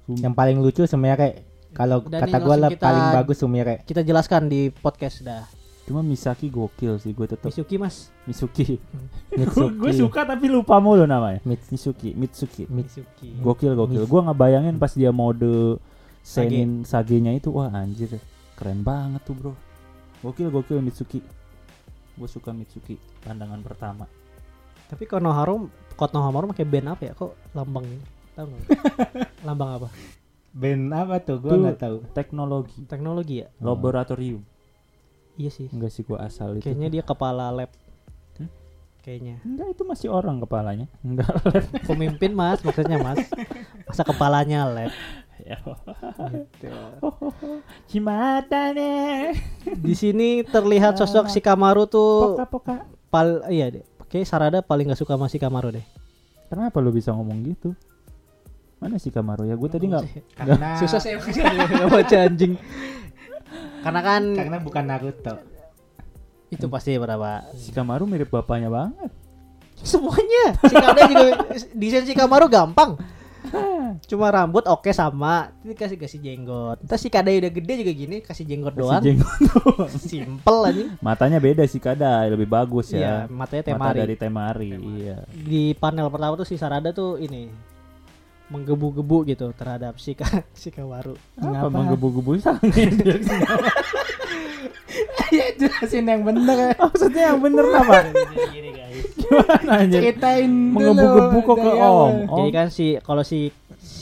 Sum- 0.05 0.21
Yang 0.21 0.35
paling 0.35 0.59
lucu 0.59 0.85
sebenarnya 0.85 1.41
kalau 1.73 2.05
Udah 2.05 2.21
kata 2.21 2.37
gue 2.39 2.57
lah 2.59 2.71
paling 2.71 3.07
bagus 3.15 3.41
Sumire. 3.41 3.81
Kita 3.83 4.01
jelaskan 4.01 4.45
di 4.47 4.69
podcast 4.69 5.25
dah. 5.25 5.49
Cuma 5.83 5.99
Misaki 5.99 6.47
gokil 6.47 7.01
sih 7.01 7.11
gue 7.11 7.25
tetap 7.27 7.49
Misuki 7.49 7.75
Mas. 7.75 8.13
Misuki. 8.23 8.77
Mitsuki. 9.33 9.73
gue 9.73 9.93
suka 9.97 10.21
tapi 10.23 10.47
lupa 10.47 10.77
mulu 10.79 11.09
namanya. 11.09 11.41
Mits- 11.43 11.73
Mitsuki, 11.73 12.13
Mitsuki. 12.13 12.69
Misuki. 12.69 13.41
Gokil 13.41 13.73
gokil. 13.73 14.05
Gue 14.05 14.21
ngebayangin 14.23 14.77
pas 14.77 14.93
dia 14.93 15.09
mode 15.09 15.81
senin 16.23 16.87
sagenya 16.87 17.35
itu 17.35 17.51
wah 17.51 17.69
anjir 17.75 18.19
keren 18.55 18.87
banget 18.87 19.23
tuh 19.27 19.35
bro. 19.35 19.53
Gokil 20.23 20.55
gokil 20.55 20.79
Mitsuki. 20.79 21.19
Gue 22.15 22.29
suka 22.31 22.55
Mitsuki 22.55 22.95
pandangan 23.27 23.59
pertama. 23.61 24.07
Tapi 24.87 25.05
Konohamaru 25.11 25.67
Konohamaru 25.99 26.55
pakai 26.55 26.67
band 26.67 26.89
apa 26.95 27.03
ya? 27.11 27.13
Kok 27.19 27.33
lambang 27.59 27.85
ini? 27.85 28.05
Tahu 28.39 28.47
nggak? 28.49 28.69
lambang 29.47 29.71
apa? 29.83 29.89
Band 30.55 30.85
apa 30.95 31.15
tuh? 31.21 31.37
Gue 31.43 31.57
nggak 31.59 31.81
tahu. 31.81 31.97
Teknologi, 32.15 32.79
Teknologi 32.87 33.35
ya? 33.43 33.49
laboratorium. 33.59 34.47
Iya 35.41 35.51
sih. 35.51 35.67
Enggak 35.73 35.91
sih 35.93 36.05
gue 36.05 36.19
asal 36.21 36.61
itu. 36.61 36.65
Kayaknya 36.69 36.89
dia 36.93 37.03
kepala 37.05 37.49
lab. 37.49 37.71
Hmm? 38.37 38.51
Kayaknya. 39.01 39.41
Enggak 39.43 39.69
itu 39.73 39.83
masih 39.89 40.09
orang 40.13 40.37
kepalanya. 40.45 40.87
Enggak 41.01 41.33
lab. 41.41 41.65
Pemimpin 41.89 42.33
Mas, 42.37 42.61
maksudnya 42.61 43.01
Mas. 43.01 43.25
Masa 43.89 44.03
kepalanya 44.05 44.69
lab. 44.69 44.93
Ya. 45.53 45.59
Gitu. 46.33 46.73
Nih. 48.73 49.37
Di 49.77 49.95
sini 49.95 50.29
terlihat 50.43 50.97
sosok 50.97 51.29
si 51.29 51.45
Kamaru 51.45 51.85
tuh 51.85 52.37
Poka 52.37 52.47
poka. 52.49 52.77
pal 53.13 53.45
iya 53.53 53.69
deh. 53.69 53.85
Oke, 54.01 54.25
Sarada 54.25 54.65
paling 54.65 54.89
gak 54.89 55.01
suka 55.01 55.17
sama 55.17 55.29
si 55.29 55.37
Kamaru 55.37 55.77
deh. 55.77 55.85
Kenapa 56.49 56.81
lu 56.81 56.93
bisa 56.93 57.13
ngomong 57.13 57.45
gitu? 57.49 57.73
Mana 58.81 58.97
sih 58.97 59.13
Kamaru 59.13 59.45
ya? 59.45 59.57
Gue 59.57 59.69
tadi 59.69 59.89
nggak 59.89 60.05
Karena 60.37 60.75
Susah 60.81 61.01
sih 61.01 61.17
nggak 61.21 61.89
baca 61.89 62.17
anjing. 62.29 62.57
Karena 63.85 64.01
kan 64.01 64.23
Karena 64.33 64.57
bukan 64.61 64.85
Naruto. 64.89 65.35
itu 66.53 66.69
pasti 66.69 66.93
berapa? 67.01 67.49
Shikamaru 67.57 68.05
mirip 68.05 68.29
bapaknya 68.29 68.69
banget. 68.69 69.09
Semuanya. 69.81 70.53
Shikada 70.61 71.01
juga 71.09 71.25
desain 71.73 72.05
Shikamaru 72.05 72.53
gampang. 72.53 73.01
Cuma 74.03 74.29
rambut 74.29 74.65
oke 74.65 74.91
sama, 74.91 75.51
ini 75.61 75.73
kasih 75.73 75.97
kasih 75.97 76.19
jenggot. 76.19 76.81
Terus 76.81 77.01
Shikada 77.01 77.29
udah 77.29 77.51
gede 77.51 77.73
juga 77.79 77.93
gini, 77.93 78.17
kasih 78.19 78.45
jenggot 78.45 78.73
Kasih 78.73 78.83
doang. 78.83 79.03
jenggot 79.03 79.39
doang. 79.49 79.91
Simple 79.93 80.61
aja. 80.65 80.85
Matanya 80.99 81.39
beda 81.39 81.65
sih 81.65 81.77
kada, 81.77 82.25
lebih 82.27 82.47
bagus 82.47 82.91
Iya, 82.91 83.01
ya. 83.01 83.15
matanya 83.29 83.63
Mata 83.63 83.73
temari. 83.75 83.99
dari 83.99 84.15
temari, 84.17 84.71
iya. 84.99 85.17
Di 85.29 85.75
panel 85.75 86.07
pertama 86.07 86.35
tuh 86.35 86.45
si 86.45 86.55
Sarada 86.55 86.91
tuh 86.91 87.17
ini 87.17 87.49
menggebu-gebu 88.47 89.25
gitu 89.27 89.49
terhadap 89.53 89.97
Shika 89.97 90.29
Shikamaru. 90.53 91.17
Apa 91.35 91.41
Kenapa? 91.43 91.69
menggebu-gebu 91.71 92.37
sange 92.43 92.85
dia 92.93 93.17
ya 95.33 95.47
jelasin 95.57 96.05
yang 96.05 96.21
bener. 96.21 96.77
Maksudnya 96.77 97.33
yang 97.33 97.41
bener 97.41 97.65
apa? 97.73 98.13
Gini 98.53 98.71
guys. 98.71 99.05
Gimana 99.17 99.73
anjir? 99.81 100.01
Ceritain 100.05 100.45
dulu. 100.45 100.93
Menggebu-gebu 100.93 101.39
kok 101.41 101.57
ke 101.57 101.65
gaya 101.65 101.89
Om. 101.89 102.13
Jadi 102.29 102.51
kan 102.53 102.67
si 102.69 102.87
kalau 103.01 103.25
si 103.25 103.49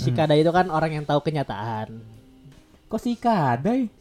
Shikada 0.00 0.34
itu 0.34 0.48
kan 0.48 0.72
orang 0.72 0.96
yang 0.96 1.04
tahu 1.04 1.20
kenyataan. 1.20 2.00
Kok 2.88 3.00
si 3.00 3.14
Kadai? 3.20 3.92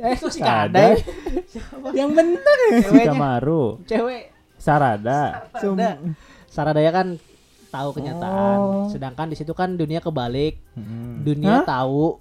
Eh, 0.00 0.12
itu 0.16 0.26
Shikada? 0.32 0.96
Shikada. 0.96 1.92
yang 1.92 2.10
bener. 2.16 2.58
Ceweknya. 2.80 3.12
Shikamaru, 3.12 3.64
Cewek 3.84 4.34
Sarada. 4.58 5.52
Sarada. 5.54 5.90
Sarada 6.48 6.80
ya 6.80 6.90
kan 6.90 7.20
tahu 7.74 7.88
kenyataan. 8.00 8.58
Oh. 8.58 8.86
Sedangkan 8.88 9.28
di 9.28 9.36
situ 9.36 9.52
kan 9.52 9.74
dunia 9.74 9.98
kebalik. 9.98 10.62
Hmm. 10.78 11.26
Dunia 11.26 11.62
Hah? 11.62 11.66
tahu. 11.66 12.18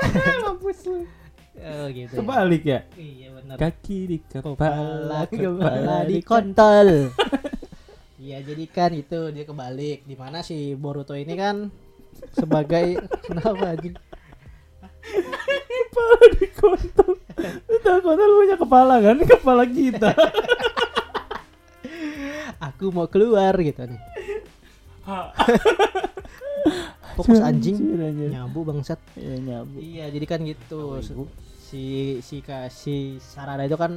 Mampus 0.44 0.80
lu. 0.88 1.04
Oh 1.54 1.86
gitu. 1.92 2.12
ya. 2.12 2.18
Kebalik 2.18 2.62
ya? 2.66 2.80
Iya 2.98 3.28
benar. 3.36 3.56
Kaki 3.60 3.98
di 4.10 4.16
Kepala 4.26 4.52
kepala, 4.52 5.18
kepala 5.30 5.96
di 6.08 6.18
kontol. 6.24 6.88
Iya 8.18 8.40
jadi 8.40 8.64
kan 8.72 8.90
itu 8.96 9.30
dia 9.30 9.44
kebalik. 9.44 10.08
Di 10.08 10.16
mana 10.16 10.40
si 10.40 10.72
Boruto 10.74 11.12
ini 11.12 11.36
kan 11.36 11.68
sebagai 12.32 12.98
kenapa 13.24 13.74
anjing? 13.74 13.94
kepala 15.64 16.24
di 16.32 16.46
kontol. 16.50 17.12
Udah 17.68 17.96
kontol 18.00 18.30
punya 18.40 18.56
kepala 18.56 18.94
kan? 19.04 19.16
Kepala 19.20 19.64
kita. 19.68 20.10
Aku 22.72 22.88
mau 22.88 23.04
keluar 23.06 23.52
gitu 23.60 23.84
nih. 23.84 24.00
Fokus 27.14 27.38
anjing. 27.38 27.76
Nyabu 28.32 28.64
bangsat. 28.64 28.98
Iya 29.14 29.36
nyabu. 29.38 29.76
Iya, 29.78 30.04
jadi 30.10 30.26
kan 30.26 30.40
gitu. 30.42 30.98
Si 31.64 32.18
si 32.24 32.40
ka- 32.40 32.72
si 32.72 33.18
Sarada 33.20 33.66
itu 33.66 33.76
kan 33.76 33.92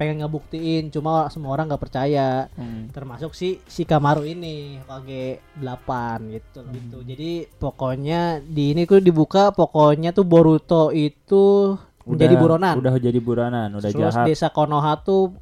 pengen 0.00 0.16
ngebuktiin 0.18 0.88
cuma 0.88 1.28
semua 1.28 1.52
orang 1.52 1.68
nggak 1.68 1.82
percaya. 1.82 2.48
Hmm. 2.56 2.88
Termasuk 2.88 3.36
si 3.36 3.60
si 3.62 3.84
Kamaru 3.84 4.24
ini 4.24 4.80
Hokage 4.80 5.44
8 5.60 6.32
gitu 6.32 6.60
gitu. 6.66 6.98
Jadi 7.04 7.30
pokoknya 7.52 8.40
di 8.40 8.72
ini 8.72 8.88
tuh 8.88 8.98
dibuka 8.98 9.52
pokoknya 9.52 10.10
tuh 10.10 10.24
Boruto 10.24 10.88
itu 10.88 11.76
menjadi 12.02 12.32
Udah- 12.32 12.40
buronan. 12.40 12.74
Udah 12.80 12.96
jadi 12.96 13.20
buronan, 13.20 13.68
udah 13.74 13.90
Terus 13.92 14.16
jahat. 14.16 14.24
desa 14.24 14.48
Konoha 14.48 14.96
tuh 14.98 15.36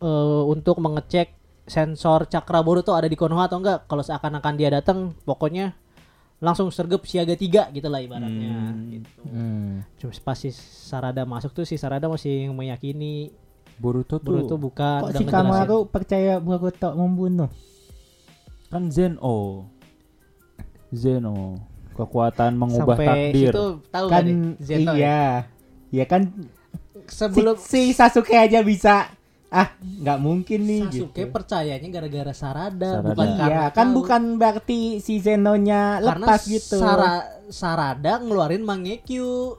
eh, 0.00 0.42
untuk 0.46 0.80
mengecek 0.80 1.36
sensor 1.68 2.24
cakra 2.24 2.64
Boruto 2.64 2.96
ada 2.96 3.04
di 3.04 3.14
Konoha 3.14 3.44
atau 3.44 3.60
enggak. 3.60 3.84
Kalau 3.84 4.00
seakan-akan 4.00 4.54
dia 4.56 4.72
datang 4.72 5.12
pokoknya 5.20 5.76
langsung 6.38 6.70
sergap 6.70 7.02
siaga 7.02 7.34
tiga 7.34 7.66
gitu 7.68 7.90
lah 7.90 7.98
ibaratnya 7.98 8.72
Hmm. 8.72 8.88
gitu. 8.88 9.20
Hmm. 9.26 9.82
Cuma 9.98 10.14
pas 10.24 10.38
si 10.38 10.48
Sarada 10.48 11.26
masuk 11.26 11.52
tuh 11.52 11.66
si 11.66 11.74
Sarada 11.74 12.06
masih 12.06 12.48
meyakini 12.48 13.34
Boruto 13.78 14.18
tuh 14.18 14.42
Boruto 14.42 14.54
bukan 14.56 15.00
Kok 15.06 15.10
si. 15.14 15.24
Kamaru 15.24 15.78
percaya 15.86 16.38
Boruto 16.38 16.92
membunuh? 16.92 17.50
kan 18.68 18.90
Zeno. 18.90 19.64
Zeno. 20.90 21.56
Kekuatan 21.92 22.54
mengubah 22.54 22.94
sampai 22.94 23.06
takdir. 23.34 23.50
situ 23.50 23.66
tahu 23.88 24.06
kan 24.06 24.22
kan 24.22 24.26
Zeto 24.60 24.92
ya? 24.92 24.94
iya. 24.94 25.22
Ya 25.90 26.04
kan 26.06 26.22
sebelum 27.06 27.56
si, 27.56 27.90
si 27.90 27.96
Sasuke 27.96 28.34
aja 28.34 28.62
bisa. 28.62 29.10
Ah, 29.48 29.72
nggak 29.80 30.18
mungkin 30.20 30.60
nih 30.62 30.82
Sasuke 30.84 31.24
gitu. 31.24 31.32
percayanya 31.32 31.88
gara-gara 31.88 32.30
Sarada, 32.30 33.00
Sarada. 33.00 33.08
bukan 33.08 33.28
karena 33.34 33.48
Iya, 33.48 33.64
kan 33.72 33.86
tahu. 33.88 33.96
bukan 33.96 34.22
berarti 34.36 34.80
si 35.00 35.18
Zenonya 35.18 35.98
karena 35.98 36.26
lepas 36.28 36.40
gitu. 36.44 36.76
Sara- 36.76 37.28
Sarada 37.48 38.20
ngeluarin 38.20 38.60
Mangekyo 38.60 39.56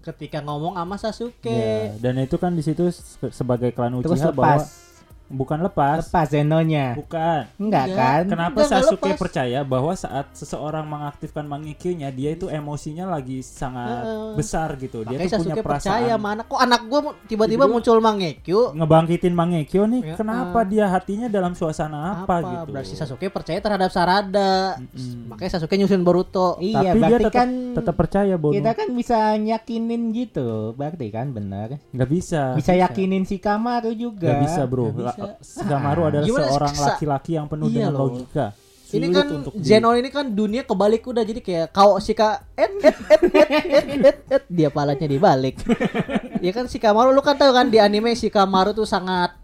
ketika 0.00 0.38
ngomong 0.40 0.74
sama 0.74 0.96
Sasuke. 0.96 1.50
Ya, 1.50 1.92
dan 1.98 2.18
itu 2.18 2.36
kan 2.36 2.52
di 2.52 2.62
situ 2.62 2.88
se- 2.88 3.30
sebagai 3.30 3.70
klan 3.70 3.92
Terus 3.98 4.16
Uchiha 4.16 4.30
bahwa 4.30 4.62
lepas. 4.62 4.87
Bukan 5.28 5.60
lepas. 5.60 6.04
Lepas 6.04 6.26
Zenonya. 6.28 6.92
Bukan. 6.92 7.42
Enggak 7.56 7.84
Enggak. 7.86 7.86
kan? 7.94 8.22
Kenapa 8.26 8.58
Enggak, 8.58 8.70
Sasuke 8.74 9.08
lepas. 9.08 9.20
percaya 9.20 9.58
bahwa 9.62 9.92
saat 9.92 10.26
seseorang 10.32 10.84
mengaktifkan 10.84 11.44
Mangekyo-nya 11.44 12.08
dia 12.08 12.32
itu 12.32 12.48
emosinya 12.48 13.04
lagi 13.06 13.40
sangat 13.40 14.02
Heeh. 14.02 14.32
besar 14.34 14.74
gitu. 14.76 15.02
Dia 15.02 15.14
Makanya 15.14 15.28
tuh 15.28 15.38
punya 15.38 15.54
Sasuke 15.54 15.62
percaya 15.62 15.94
perasaan 16.08 16.20
mana 16.20 16.42
kok 16.42 16.58
anak 16.58 16.80
gua 16.84 17.00
mu- 17.02 17.16
tiba-tiba 17.24 17.64
muncul 17.64 17.96
Mangekyo. 17.98 18.72
ngebangkitin 18.72 19.32
Mangekyo 19.32 19.84
nih. 19.84 20.02
Ya, 20.02 20.14
kenapa 20.14 20.64
dia 20.64 20.86
hatinya 20.86 21.28
dalam 21.28 21.52
suasana 21.52 22.24
apa, 22.24 22.34
gitu? 22.40 22.70
Berarti 22.70 22.94
Sasuke 22.94 23.28
percaya 23.28 23.58
terhadap 23.58 23.90
Sarada. 23.90 24.76
Mm-mm. 24.76 25.28
Makanya 25.28 25.50
Sasuke 25.54 25.74
nyusun 25.74 26.00
Boruto. 26.00 26.56
Iya, 26.58 26.90
Tapi 26.90 26.98
dia 27.00 27.18
tetap 27.18 27.32
kan 27.34 27.48
tetap 27.74 27.94
percaya 27.94 28.34
Bono. 28.34 28.54
kita 28.54 28.70
kan 28.72 28.88
bisa 28.90 29.18
yakinin 29.36 30.10
gitu. 30.10 30.72
Berarti 30.72 31.06
kan 31.08 31.30
benar. 31.30 31.76
Nggak 31.90 32.08
bisa. 32.08 32.42
Bisa 32.54 32.72
yakinin 32.72 33.22
si 33.22 33.36
Kamaru 33.36 33.92
juga. 33.92 34.26
Nggak 34.26 34.40
bisa 34.42 34.60
bro. 34.64 34.88
Nggak 34.88 34.96
La- 34.98 35.12
bisa. 35.12 35.17
Shikamaru 35.58 36.02
adalah 36.06 36.26
Gimana 36.26 36.46
seorang 36.46 36.74
laki-laki 36.76 37.30
yang 37.34 37.46
penuh 37.46 37.66
Iya 37.66 37.74
dengan 37.74 37.92
loh. 37.92 38.00
logika. 38.08 38.46
Ini 38.88 39.04
Sulit 39.04 39.08
kan 39.12 39.26
untuk 39.28 39.52
di- 39.52 39.68
Zenon 39.68 39.94
ini 40.00 40.08
kan 40.08 40.26
dunia 40.32 40.62
kebalik 40.64 41.04
udah 41.04 41.20
jadi 41.20 41.40
kayak 41.44 41.66
kau 41.70 42.00
si 42.00 42.16
Ka 42.16 42.40
et 42.56 42.72
et 42.80 42.96
et 42.96 43.22
et 43.28 43.54
et 43.68 43.86
et, 44.00 44.18
et 44.32 44.42
dia 44.48 44.72
palanya 44.72 45.04
dibalik. 45.04 45.60
ya 46.44 46.50
kan 46.50 46.64
si 46.64 46.80
Kamaru 46.80 47.12
lu 47.12 47.20
kan 47.20 47.36
tahu 47.36 47.52
kan 47.52 47.68
di 47.68 47.76
anime 47.76 48.16
si 48.16 48.32
Kamaru 48.32 48.72
tuh 48.72 48.88
sangat 48.88 49.36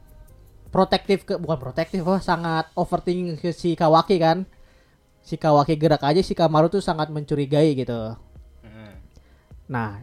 protektif 0.71 1.23
ke 1.23 1.37
bukan 1.37 1.61
protektif 1.61 2.01
oh 2.03 2.17
sangat 2.19 2.73
overthinking 2.73 3.37
ke 3.37 3.53
si 3.53 3.77
Kawaki 3.77 4.17
kan. 4.17 4.49
Si 5.21 5.37
Kawaki 5.37 5.77
gerak 5.77 6.01
aja 6.01 6.25
si 6.25 6.33
Kamaru 6.33 6.73
tuh 6.73 6.81
sangat 6.81 7.13
mencurigai 7.13 7.77
gitu. 7.77 8.17
Nah, 9.65 10.01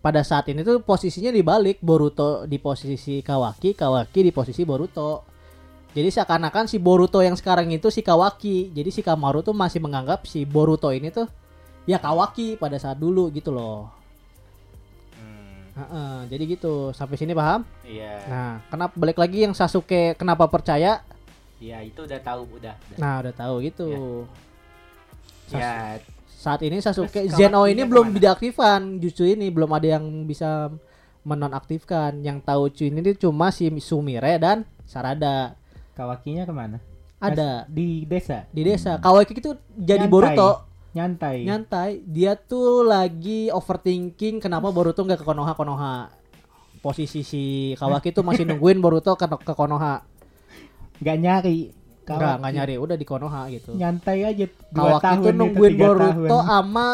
pada 0.00 0.24
saat 0.24 0.48
ini 0.48 0.64
tuh 0.64 0.80
posisinya 0.80 1.28
dibalik 1.28 1.80
Boruto 1.84 2.48
di 2.48 2.56
posisi 2.56 3.20
Kawaki, 3.20 3.76
Kawaki 3.76 4.20
di 4.24 4.32
posisi 4.32 4.64
Boruto. 4.64 5.28
Jadi 5.92 6.08
seakan-akan 6.08 6.64
si 6.70 6.80
Boruto 6.80 7.20
yang 7.20 7.36
sekarang 7.36 7.68
itu 7.68 7.92
si 7.92 8.00
Kawaki. 8.00 8.72
Jadi 8.72 8.88
si 8.88 9.04
Kamaru 9.04 9.44
tuh 9.44 9.52
masih 9.52 9.82
menganggap 9.82 10.24
si 10.24 10.48
Boruto 10.48 10.88
ini 10.88 11.12
tuh 11.12 11.28
ya 11.84 12.00
Kawaki 12.00 12.56
pada 12.56 12.80
saat 12.80 12.96
dulu 12.96 13.28
gitu 13.28 13.52
loh. 13.52 13.92
Heeh, 15.76 16.16
jadi 16.28 16.42
gitu. 16.56 16.92
Sampai 16.96 17.16
sini 17.16 17.32
paham? 17.32 17.64
Iya. 17.84 18.14
Nah, 18.26 18.54
kenapa 18.68 18.94
balik 18.96 19.18
lagi 19.18 19.44
yang 19.44 19.54
Sasuke 19.56 20.16
kenapa 20.18 20.44
percaya? 20.50 21.04
Iya, 21.60 21.84
itu 21.84 22.04
udah 22.08 22.20
tahu 22.20 22.42
udah. 22.56 22.74
Nah, 22.96 23.20
udah 23.20 23.34
tahu 23.36 23.54
gitu. 23.64 23.88
Ya, 25.50 25.98
Saat 26.40 26.64
ini 26.64 26.80
Sasuke 26.80 27.28
Terus 27.28 27.36
Zeno 27.36 27.68
ini 27.68 27.84
belum 27.84 28.08
ke 28.08 28.12
mana? 28.16 28.22
diaktifkan. 28.24 28.80
Justru 28.96 29.28
ini 29.28 29.52
belum 29.52 29.68
ada 29.76 30.00
yang 30.00 30.24
bisa 30.24 30.72
menonaktifkan. 31.20 32.24
Yang 32.24 32.38
tahu 32.48 32.62
cuy 32.72 32.88
ini 32.88 33.12
cuma 33.20 33.52
si 33.52 33.68
Sumire 33.84 34.40
dan 34.40 34.64
Sarada. 34.88 35.52
Kawakinya 35.92 36.48
ke 36.48 36.54
mana? 36.56 36.80
Ada 37.20 37.68
Di 37.68 38.08
desa. 38.08 38.48
di 38.48 38.64
desa. 38.64 38.96
Kawaki 38.96 39.36
itu 39.36 39.52
jadi 39.76 40.08
Nyantai. 40.08 40.12
Boruto. 40.16 40.50
Nyantai. 40.90 41.46
nyantai 41.46 41.90
dia 42.02 42.34
tuh 42.34 42.82
lagi 42.82 43.46
overthinking 43.54 44.42
kenapa 44.42 44.74
Boruto 44.74 45.06
nggak 45.06 45.22
ke 45.22 45.26
Konoha 45.28 45.54
Konoha 45.54 46.10
posisi 46.82 47.22
si 47.22 47.42
Kawaki 47.78 48.10
tuh 48.10 48.26
masih 48.26 48.42
nungguin 48.50 48.82
Boruto 48.82 49.14
ke, 49.14 49.22
ke 49.28 49.54
Konoha 49.54 50.02
Nggak 51.00 51.16
nyari. 51.20 51.58
Nggak 52.02 52.34
nggak 52.38 52.52
nyari 52.52 52.74
udah 52.76 52.94
di 52.94 53.04
Konoha 53.04 53.46
gitu 53.48 53.70
Nyantai 53.72 54.18
aja. 54.24 54.46
Dua 54.68 54.98
Kawaki 54.98 55.04
tahun 55.04 55.16
tuh 55.16 55.26
itu, 55.26 55.38
nungguin 55.38 55.72
tiga 55.72 55.84
Boruto 55.86 56.10
tahun. 56.34 56.50
ama 56.50 56.88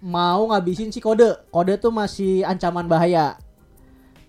mau 0.00 0.40
ngabisin 0.46 0.88
si 0.88 0.98
Kode 0.98 1.26
Kode 1.48 1.74
tuh 1.76 1.90
masih 1.90 2.42
ancaman 2.42 2.84
bahaya 2.84 3.34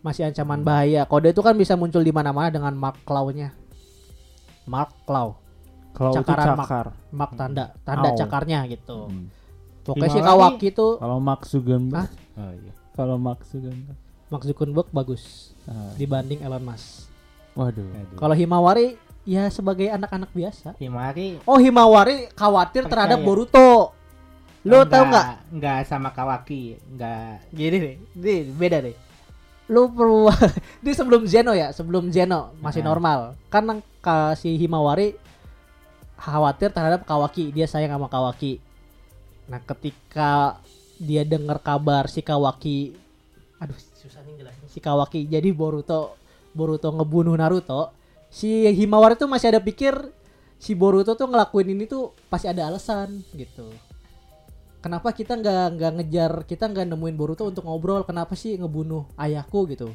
masih 0.01 0.23
ancaman 0.23 0.62
bahaya 0.62 1.04
Kode 1.04 1.30
tuh 1.30 1.41
kan 1.41 1.54
bisa 1.54 1.73
muncul 1.73 1.99
di 1.99 2.10
mana-mana 2.10 2.47
dengan 2.47 2.73
mark 2.73 3.04
claw-nya 3.04 3.54
mark 4.65 4.91
claw 5.04 5.38
Kalau 5.91 6.12
itu 6.12 6.19
Cakaran 6.21 6.58
cakar. 6.58 6.88
mark 7.10 7.32
tanda 7.34 7.65
tanda 7.82 8.10
Au. 8.10 8.17
cakarnya 8.17 8.60
gitu 8.67 9.08
Hmm. 9.08 9.28
pokoknya 9.84 10.10
si 10.10 10.19
Kawaki 10.19 10.69
tuh 10.71 10.97
Kalau 10.97 11.17
Mark 11.19 11.45
Zuckerberg. 11.45 12.10
Oh 12.34 12.51
iya. 12.51 12.73
Kalau 12.91 13.15
Mark 13.15 13.45
Zuckerberg. 13.45 13.95
Mark 14.25 14.43
Zuckerberg 14.43 14.88
bagus 14.89 15.54
Ah, 15.63 15.93
dibanding 15.93 16.39
Elon 16.39 16.62
Musk 16.62 17.08
waduh. 17.54 17.82
Aduh. 17.86 18.17
Kalau 18.17 18.34
Himawari 18.34 18.99
ya 19.25 19.49
sebagai 19.49 19.89
anak-anak 19.89 20.29
biasa. 20.31 20.77
Himawari 20.77 21.41
Oh 21.43 21.57
Himawari 21.57 22.29
khawatir 22.31 22.85
Percaya. 22.85 23.09
terhadap 23.09 23.19
Boruto. 23.21 23.91
Lo 24.61 24.81
tau 24.85 25.05
nggak? 25.05 25.51
Nggak 25.51 25.79
sama 25.85 26.09
Kawaki, 26.09 26.77
nggak. 26.93 27.49
Gini 27.51 27.77
deh, 27.77 27.95
ini 28.15 28.35
beda 28.49 28.79
deh. 28.81 28.95
lu 29.65 29.89
perlu 29.89 30.29
dia 30.85 30.93
sebelum 30.93 31.25
Zeno 31.25 31.49
ya, 31.51 31.73
sebelum 31.73 32.13
Zeno 32.13 32.53
masih 32.61 32.81
Heeh. 32.81 32.89
normal. 32.89 33.19
Karena 33.49 33.73
ka- 33.97 34.38
si 34.38 34.53
Himawari 34.55 35.17
khawatir 36.15 36.69
terhadap 36.69 37.01
Kawaki, 37.03 37.49
dia 37.49 37.65
sayang 37.65 37.89
sama 37.91 38.05
Kawaki. 38.05 38.61
Nah, 39.45 39.57
ketika 39.59 40.61
dia 40.97 41.25
dengar 41.25 41.57
kabar 41.59 42.07
si 42.07 42.21
Kawaki 42.21 42.93
aduh 43.57 43.75
susah 43.97 44.21
nih 44.23 44.38
jelasin. 44.38 44.65
Si 44.69 44.79
Kawaki 44.79 45.25
jadi 45.25 45.49
Boruto 45.49 46.13
Boruto 46.51 46.88
ngebunuh 46.88 47.33
Naruto, 47.33 47.89
si 48.36 48.48
Himawari 48.67 49.15
tuh 49.15 49.32
masih 49.32 49.48
ada 49.48 49.60
pikir 49.60 49.95
si 50.58 50.76
Boruto 50.76 51.15
tuh 51.15 51.24
ngelakuin 51.26 51.71
ini 51.71 51.88
tuh 51.88 52.12
pasti 52.28 52.48
ada 52.48 52.67
alasan 52.67 53.24
gitu. 53.34 53.71
Kenapa 54.80 55.10
kita 55.10 55.34
nggak 55.34 55.65
nggak 55.74 55.91
ngejar 55.95 56.32
kita 56.43 56.67
nggak 56.67 56.86
nemuin 56.86 57.15
Boruto 57.15 57.43
untuk 57.43 57.63
ngobrol? 57.63 58.04
Kenapa 58.04 58.36
sih 58.36 58.54
ngebunuh 58.54 59.08
ayahku 59.15 59.65
gitu? 59.67 59.89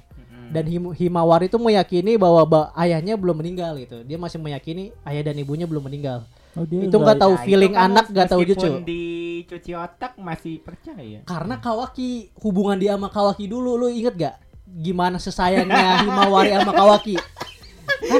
Dan 0.50 0.66
Him- 0.66 0.90
Himawari 0.90 1.46
itu 1.46 1.62
meyakini 1.62 2.18
bahwa 2.18 2.42
ba- 2.42 2.68
ayahnya 2.74 3.14
belum 3.14 3.38
meninggal 3.38 3.78
gitu. 3.78 4.02
Dia 4.02 4.18
masih 4.18 4.42
meyakini 4.42 4.90
ayah 5.04 5.22
dan 5.22 5.38
ibunya 5.38 5.62
belum 5.62 5.86
meninggal. 5.86 6.26
Oh, 6.58 6.66
Itu 6.66 6.98
nggak 6.98 7.22
tahu 7.22 7.38
Nah, 7.38 7.44
feeling 7.46 7.70
kan 7.70 7.86
anak, 7.86 8.10
nggak 8.10 8.26
tahu 8.26 8.42
cucu. 8.42 8.66
dicuci 8.82 9.70
otak 9.70 10.18
masih 10.18 10.58
percaya. 10.58 11.22
karena 11.22 11.54
Kawaki 11.56 12.34
hubungan 12.36 12.74
dia 12.74 12.98
sama 12.98 13.06
Kawaki 13.06 13.46
dulu 13.46 13.78
lu 13.78 13.86
inget 13.86 14.18
gak 14.18 14.36
gimana 14.66 15.22
sesayangnya 15.22 16.02
Himawari 16.02 16.50
sama 16.50 16.74
Kawaki 16.74 17.14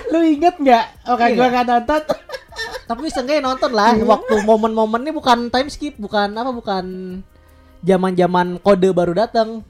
Lu 0.09 0.21
inget 0.21 0.55
nggak? 0.55 0.85
Orang 1.07 1.29
Iya. 1.29 1.37
gua 1.37 1.47
nggak 1.49 1.67
nonton. 1.67 2.03
tapi 2.89 3.07
seenggaknya 3.07 3.47
nonton 3.47 3.71
lah 3.71 3.95
waktu 3.97 4.35
momen-momen 4.43 5.01
ini 5.01 5.13
bukan 5.13 5.47
time 5.47 5.71
skip 5.71 5.95
bukan 5.97 6.27
apa 6.29 6.51
bukan 6.51 6.85
zaman-zaman 7.81 8.59
kode 8.59 8.91
baru 8.91 9.15
datang 9.15 9.63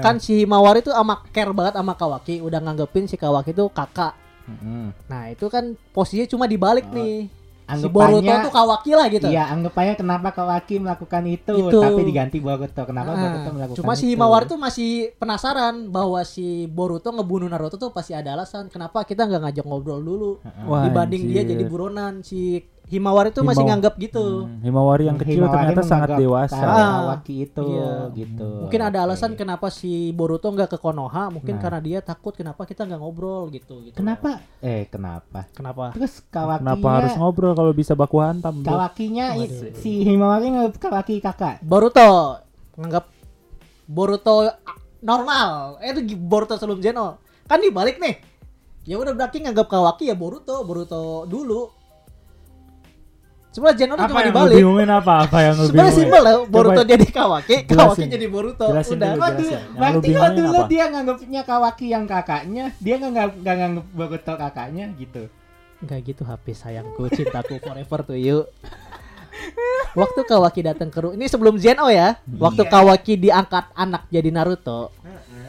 kan 0.00 0.16
si 0.16 0.40
Himawari 0.40 0.80
tuh 0.80 0.90
ama 0.90 1.20
care 1.28 1.52
banget 1.52 1.76
sama 1.76 1.92
Kawaki 1.92 2.40
udah 2.40 2.58
nganggepin 2.58 3.04
si 3.04 3.14
Kawaki 3.14 3.52
tuh 3.52 3.68
kakak 3.68 4.16
nah 5.06 5.28
itu 5.28 5.46
kan 5.46 5.64
posisinya 5.92 6.26
cuma 6.26 6.44
dibalik 6.46 6.88
Oh. 6.88 6.96
nih 6.96 7.28
si 7.74 7.86
Boruto 7.86 8.18
Anggapannya- 8.18 8.44
tuh 8.44 8.52
Kawaki 8.52 8.90
lah 8.92 9.06
gitu 9.08 9.26
Iya, 9.26 9.44
anggapannya 9.48 9.94
kenapa 9.94 10.28
Kawaki 10.30 10.74
melakukan 10.78 11.22
itu, 11.24 11.54
Itu. 11.66 11.78
tapi 11.78 12.00
diganti 12.02 12.36
Boruto. 12.38 12.82
Kenapa 12.82 13.10
Ah, 13.10 13.18
Boruto 13.18 13.48
melakukan 13.50 13.78
cuma 13.78 13.92
si 13.92 14.04
itu? 14.04 14.10
Himawari 14.12 14.44
tuh 14.46 14.56
masih 14.56 14.90
penasaran 15.16 15.74
bahwa 15.88 16.20
si 16.22 16.46
Boruto 16.66 17.08
ngebunuh 17.08 17.46
Naruto 17.46 17.76
tuh 17.76 17.90
pasti 17.90 18.12
ada 18.12 18.32
alasan 18.32 18.66
kenapa 18.66 19.02
kita 19.02 19.24
nggak 19.24 19.40
ngajak 19.42 19.64
ngobrol 19.64 20.00
dulu. 20.00 20.30
Wah, 20.64 20.84
dibanding 20.84 21.26
dia 21.26 21.40
anjir. 21.40 21.52
jadi 21.52 21.64
buronan 21.64 22.20
si 22.20 22.60
Himawari 22.92 23.32
tuh 23.32 23.40
masih 23.40 23.64
nganggap 23.64 23.96
gitu 23.96 24.44
Hmm, 24.44 24.60
Himawari 24.60 25.08
yang 25.08 25.16
kecil 25.16 25.40
Himawari 25.40 25.72
ternyata 25.72 25.80
sangat 25.82 26.10
dewasa. 26.14 26.60
Kawaki 26.60 27.32
Ah, 27.32 27.42
itu 27.42 27.64
iya. 27.66 27.92
gitu. 28.12 28.48
mungkin 28.62 28.80
ada 28.82 28.98
alasan 29.00 29.32
kenapa 29.32 29.66
si 29.66 30.12
Boruto 30.12 30.44
nggak 30.46 30.68
ke 30.68 30.78
Konoha 30.78 31.32
mungkin 31.32 31.56
Nah. 31.56 31.62
karena 31.62 31.80
dia 31.80 31.98
takut 31.98 32.30
kenapa 32.30 32.62
kita 32.62 32.84
nggak 32.84 33.00
ngobrol 33.00 33.48
gitu 33.48 33.80
gitu 33.80 33.96
Kenapa? 33.96 34.44
Eh, 34.60 34.84
kenapa? 34.86 35.48
kenapa 35.50 35.96
Terus 35.96 36.20
Kawakinya 36.22 36.76
Kenapa 36.76 36.88
harus 36.94 37.14
ngobrol 37.14 37.52
kalau 37.52 37.72
bisa 37.72 37.92
baku 37.92 38.20
hantam? 38.20 38.60
Kawakinya 38.60 39.32
Waduh. 39.34 39.72
si 39.74 40.04
Himawari 40.04 40.52
nganggap 40.52 40.76
Kawaki 40.78 41.16
kakak. 41.18 41.64
Boruto 41.64 42.36
nganggap 42.74 43.08
Boruto 43.84 44.52
normal 45.00 45.80
eh 45.80 45.90
itu 45.90 46.14
Boruto 46.14 46.54
sebelum 46.54 46.78
Zeno 46.78 47.18
kan 47.44 47.58
dibalik 47.58 47.98
nih 47.98 48.20
ya 48.82 48.96
udah 48.96 49.12
berarti 49.12 49.40
nganggap 49.40 49.66
Kawaki 49.66 50.08
ya 50.08 50.14
Boruto 50.14 50.62
Boruto 50.62 51.24
dulu 51.24 51.70
sebenarnya 53.52 53.84
tuh 53.86 53.94
Apa 53.94 54.08
cuma 54.08 54.20
dibalik 54.24 54.56
bingungin 54.56 54.90
apa? 54.90 55.14
Apa 55.22 55.38
yang 55.40 55.54
lu 55.54 55.64
sebenarnya 55.66 55.92
simpel 55.94 56.20
lah 56.20 56.34
Boruto 56.44 56.72
Coba- 56.74 56.88
jadi 56.88 57.06
Kawaki 57.06 57.56
Kawaki 57.62 57.68
Jelasin. 57.68 58.06
jadi 58.08 58.26
Boruto 58.26 58.66
Jelasin 58.66 58.96
udah 58.96 59.08
dulu, 59.08 59.20
jelasin. 59.22 59.60
berarti 59.72 60.00
bingungin 60.02 60.32
dulu 60.34 60.56
apa? 60.56 60.68
dia 60.68 60.84
nganggapnya 60.86 61.42
Kawaki 61.42 61.86
yang 61.86 62.04
kakaknya, 62.04 62.64
dia 62.76 62.94
nggak 62.96 63.10
nganggap 63.10 63.32
nggak 63.38 63.56
nganggap 63.58 63.86
Boruto 63.90 64.32
kakaknya 64.34 64.84
gitu. 64.96 65.22
Enggak 65.78 65.98
gitu 66.04 66.22
HP 66.22 66.44
sayangku 66.52 67.02
cintaku 67.08 67.54
forever 67.58 68.00
to 68.02 68.14
you 68.14 68.46
Waktu 69.92 70.20
Kawaki 70.22 70.60
datang 70.62 70.88
ke 70.88 70.98
ru- 70.98 71.12
ini 71.12 71.26
sebelum 71.26 71.56
Zeno 71.56 71.88
ya. 71.88 72.16
Waktu 72.30 72.62
Iya. 72.62 72.70
Kawaki 72.70 73.14
diangkat 73.18 73.64
anak 73.74 74.08
jadi 74.08 74.30
Naruto. 74.30 74.88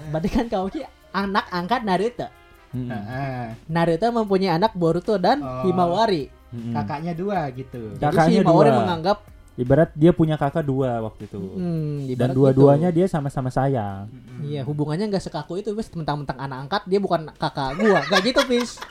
Berarti 0.10 0.30
kan 0.30 0.46
Kawaki 0.48 0.84
anak 1.12 1.48
angkat 1.50 1.82
Naruto. 1.82 2.28
Heeh. 2.74 3.48
Naruto 3.66 4.08
mempunyai 4.10 4.52
anak 4.52 4.74
Boruto 4.74 5.16
dan 5.16 5.40
Oh. 5.40 5.64
Himawari. 5.64 6.28
Mm-mm. 6.54 6.72
Kakaknya 6.72 7.14
dua 7.14 7.50
gitu. 7.50 7.82
Kak- 7.92 8.00
Jadi 8.00 8.06
si 8.06 8.16
Kakaknya 8.16 8.40
Himawari 8.42 8.70
dua. 8.70 8.80
menganggap 8.80 9.18
Ibarat 9.54 9.94
dia 9.94 10.10
punya 10.10 10.34
kakak 10.34 10.66
dua 10.66 10.98
waktu 11.04 11.26
itu. 11.26 11.38
hmm, 11.38 12.10
Dan 12.16 12.34
dua-duanya 12.34 12.90
gitu. 12.90 12.98
dia 13.00 13.06
sama-sama 13.08 13.50
sayang. 13.50 14.10
Iya, 14.42 14.66
hubungannya 14.66 15.06
nggak 15.08 15.22
sekaku 15.22 15.62
itu, 15.62 15.70
Pis. 15.72 15.94
Mentang-mentang 15.94 16.38
anak 16.38 16.58
angkat, 16.66 16.82
dia 16.88 16.98
bukan 16.98 17.30
kakak 17.32 17.78
gua. 17.78 18.02
Gak 18.04 18.22
gitu, 18.24 18.42
Pis. 18.46 18.82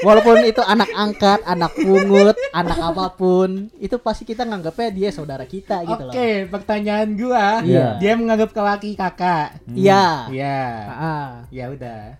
Walaupun 0.00 0.40
itu 0.42 0.64
anak 0.64 0.88
angkat, 0.90 1.44
anak 1.44 1.68
pungut, 1.76 2.32
anak 2.50 2.78
apa 2.80 3.12
pun, 3.12 3.68
itu 3.76 4.00
pasti 4.00 4.24
kita 4.24 4.42
nganggapnya 4.42 4.88
dia 4.88 5.08
saudara 5.10 5.44
kita 5.44 5.84
gitu 5.84 6.08
Oke, 6.08 6.08
loh. 6.08 6.48
pertanyaan 6.48 7.12
gua. 7.12 7.60
Iya. 7.60 8.00
Dia 8.00 8.16
menganggap 8.16 8.50
Kawaki 8.50 8.96
kakak. 8.96 9.68
Hmm. 9.68 9.76
Iya. 9.76 10.32
Iya. 10.32 10.60
Ah, 10.88 11.30
Ya 11.52 11.68
udah. 11.68 12.16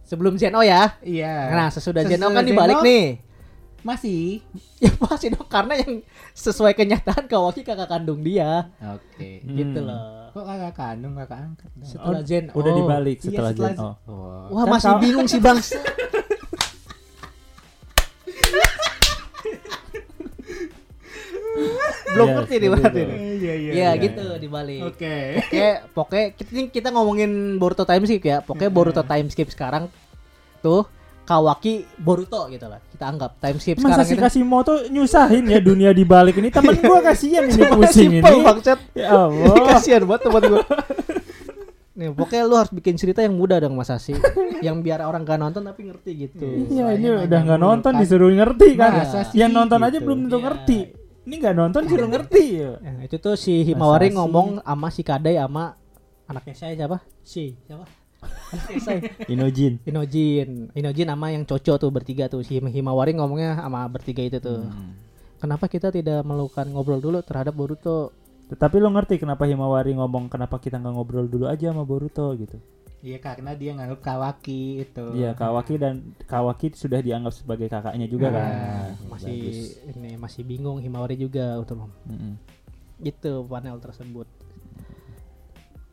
sebelum 0.00 0.34
Zeno 0.34 0.58
ya. 0.60 0.94
Iya. 1.02 1.50
Nah, 1.50 1.66
sesudah 1.68 2.02
Sesudah 2.02 2.14
Zeno 2.14 2.26
kan 2.30 2.42
dibalik 2.42 2.78
Zeno, 2.78 2.86
nih. 2.86 3.06
Masih. 3.82 4.40
Ya 4.80 4.88
pasti 4.96 5.28
dong 5.28 5.44
karena 5.44 5.76
yang 5.76 6.00
sesuai 6.32 6.72
kenyataan 6.72 7.28
Kawaki 7.28 7.60
kakak 7.60 7.84
kandung 7.84 8.24
dia 8.24 8.72
Oke. 8.80 9.44
Hmm. 9.44 9.52
gitu 9.52 9.84
loh. 9.84 10.32
Kok 10.32 10.40
kakak 10.48 10.72
kandung 10.72 11.12
kakak 11.20 11.36
angkat? 11.36 11.70
dong? 11.76 11.84
Setelah 11.84 12.20
Oh, 12.24 12.58
Udah 12.64 12.72
oh. 12.72 12.76
dibalik 12.80 13.18
Iya, 13.20 13.28
setelah 13.28 13.50
setelah 13.52 13.72
Zen. 13.76 13.84
Oh. 13.84 13.94
Oh. 14.08 14.56
Wah, 14.56 14.64
Kan 14.64 14.72
masih 14.72 14.92
kau- 14.96 15.00
bingung 15.04 15.28
sih, 15.28 15.36
Bang. 15.36 15.60
Belum 22.10 22.26
Yes, 22.26 22.36
ngerti 22.40 22.54
nih 22.56 22.68
berarti. 22.72 23.00
Iya 23.00 23.12
iya. 23.12 23.52
Iya 23.52 23.70
iya. 23.72 23.90
gitu 24.00 24.24
dibalik. 24.40 24.80
Oke. 24.88 25.16
Oke, 25.44 25.66
pokoknya 25.94 26.26
kita, 26.34 26.50
kita 26.72 26.88
ngomongin 26.90 27.30
Boruto 27.60 27.84
time 27.84 28.04
skip 28.08 28.24
ya. 28.24 28.42
Pokoknya 28.42 28.72
Boruto 28.72 29.02
time 29.04 29.28
skip 29.30 29.48
sekarang 29.52 29.86
tuh 30.60 30.88
Kawaki 31.30 31.74
Boruto 31.94 32.50
gitu 32.50 32.66
lah. 32.66 32.82
Kita 32.82 33.06
anggap 33.06 33.38
time 33.38 33.56
skip 33.56 33.78
Masa 33.78 34.02
sekarang 34.02 34.02
si 34.04 34.14
ini. 34.14 34.20
Kasimoto 34.20 34.72
nyusahin 34.90 35.44
ya 35.46 35.62
dunia 35.62 35.94
dibalik 35.94 36.34
ini 36.36 36.50
temen 36.50 36.74
gua 36.76 36.98
kasihan 37.00 37.46
ini 37.46 37.62
pusing 37.78 38.18
simple, 38.18 38.34
ini. 38.34 38.42
bangsat. 38.42 38.78
Ya 38.92 39.14
Allah. 39.14 39.54
Kasihan 39.70 40.02
banget 40.02 40.26
teman 40.26 40.42
gue. 40.44 40.62
Nih, 41.92 42.08
pokoknya 42.10 42.44
lu 42.44 42.56
harus 42.56 42.72
bikin 42.72 42.96
cerita 42.96 43.20
yang 43.20 43.36
mudah 43.36 43.60
dong 43.60 43.76
Mas 43.76 43.88
Asi. 43.88 44.16
yang 44.58 44.80
biar 44.80 45.04
orang 45.04 45.20
gak 45.20 45.36
nonton 45.36 45.62
tapi 45.62 45.84
ngerti 45.84 46.10
gitu. 46.18 46.46
Iya 46.66 46.96
ini 46.96 47.06
udah 47.28 47.40
mulu 47.46 47.56
nonton 47.60 47.92
kan. 47.92 48.00
disuruh 48.00 48.28
ngerti 48.28 48.68
kan. 48.74 48.90
Sih 49.30 49.36
Yang 49.36 49.50
nonton 49.54 49.80
aja 49.80 49.92
gitu. 49.92 50.04
belum 50.04 50.18
tentu 50.24 50.34
Iya. 50.34 50.44
ngerti. 50.44 50.78
Ini 51.20 51.34
nggak 51.36 51.54
nonton 51.54 51.82
suruh 51.86 52.08
ngerti 52.08 52.44
ya. 52.56 52.70
Ya, 52.80 52.92
itu 53.04 53.16
tuh 53.16 53.36
si 53.36 53.62
Himawari 53.62 54.10
ngomong 54.10 54.58
sama 54.58 54.88
si 54.88 55.02
Kadai 55.04 55.36
sama 55.36 55.76
anaknya 56.24 56.54
saya 56.56 56.72
siapa? 56.74 56.98
Si 57.20 57.54
siapa? 57.68 57.84
Inojin. 59.30 59.78
Inojin, 59.86 60.74
Inojin 60.74 61.08
sama 61.08 61.32
yang 61.32 61.44
Coco 61.46 61.78
tuh 61.78 61.90
bertiga 61.94 62.26
tuh 62.26 62.42
si 62.44 62.58
Himawari 62.58 63.14
ngomongnya 63.16 63.56
sama 63.56 63.86
bertiga 63.86 64.20
itu 64.26 64.38
tuh. 64.42 64.66
Hmm. 64.66 64.92
Kenapa 65.40 65.72
kita 65.72 65.88
tidak 65.88 66.20
melakukan 66.26 66.68
ngobrol 66.68 67.00
dulu 67.00 67.18
terhadap 67.24 67.56
Boruto? 67.56 68.12
Tetapi 68.52 68.76
lo 68.82 68.90
ngerti 68.92 69.16
kenapa 69.22 69.46
Himawari 69.46 69.94
ngomong 69.96 70.28
kenapa 70.28 70.58
kita 70.60 70.76
nggak 70.82 70.94
ngobrol 70.94 71.24
dulu 71.30 71.46
aja 71.48 71.70
sama 71.72 71.86
Boruto 71.86 72.34
gitu. 72.36 72.58
Iya 73.00 73.16
karena 73.16 73.56
dia 73.56 73.72
nganggap 73.72 74.04
Kawaki 74.04 74.84
itu. 74.84 75.04
Iya 75.16 75.32
Kawaki 75.32 75.80
dan 75.80 76.12
Kawaki 76.28 76.76
sudah 76.76 77.00
dianggap 77.00 77.32
sebagai 77.32 77.72
kakaknya 77.72 78.04
juga 78.04 78.28
Nah, 78.28 78.36
kan. 78.36 78.50
Masih 79.08 79.40
Bagus. 79.40 79.96
ini 79.96 80.10
masih 80.20 80.42
bingung 80.44 80.76
Himawari 80.84 81.16
juga 81.16 81.56
untuk 81.56 81.88
Mm-mm. 82.04 82.36
gitu 83.00 83.48
panel 83.48 83.80
tersebut. 83.80 84.28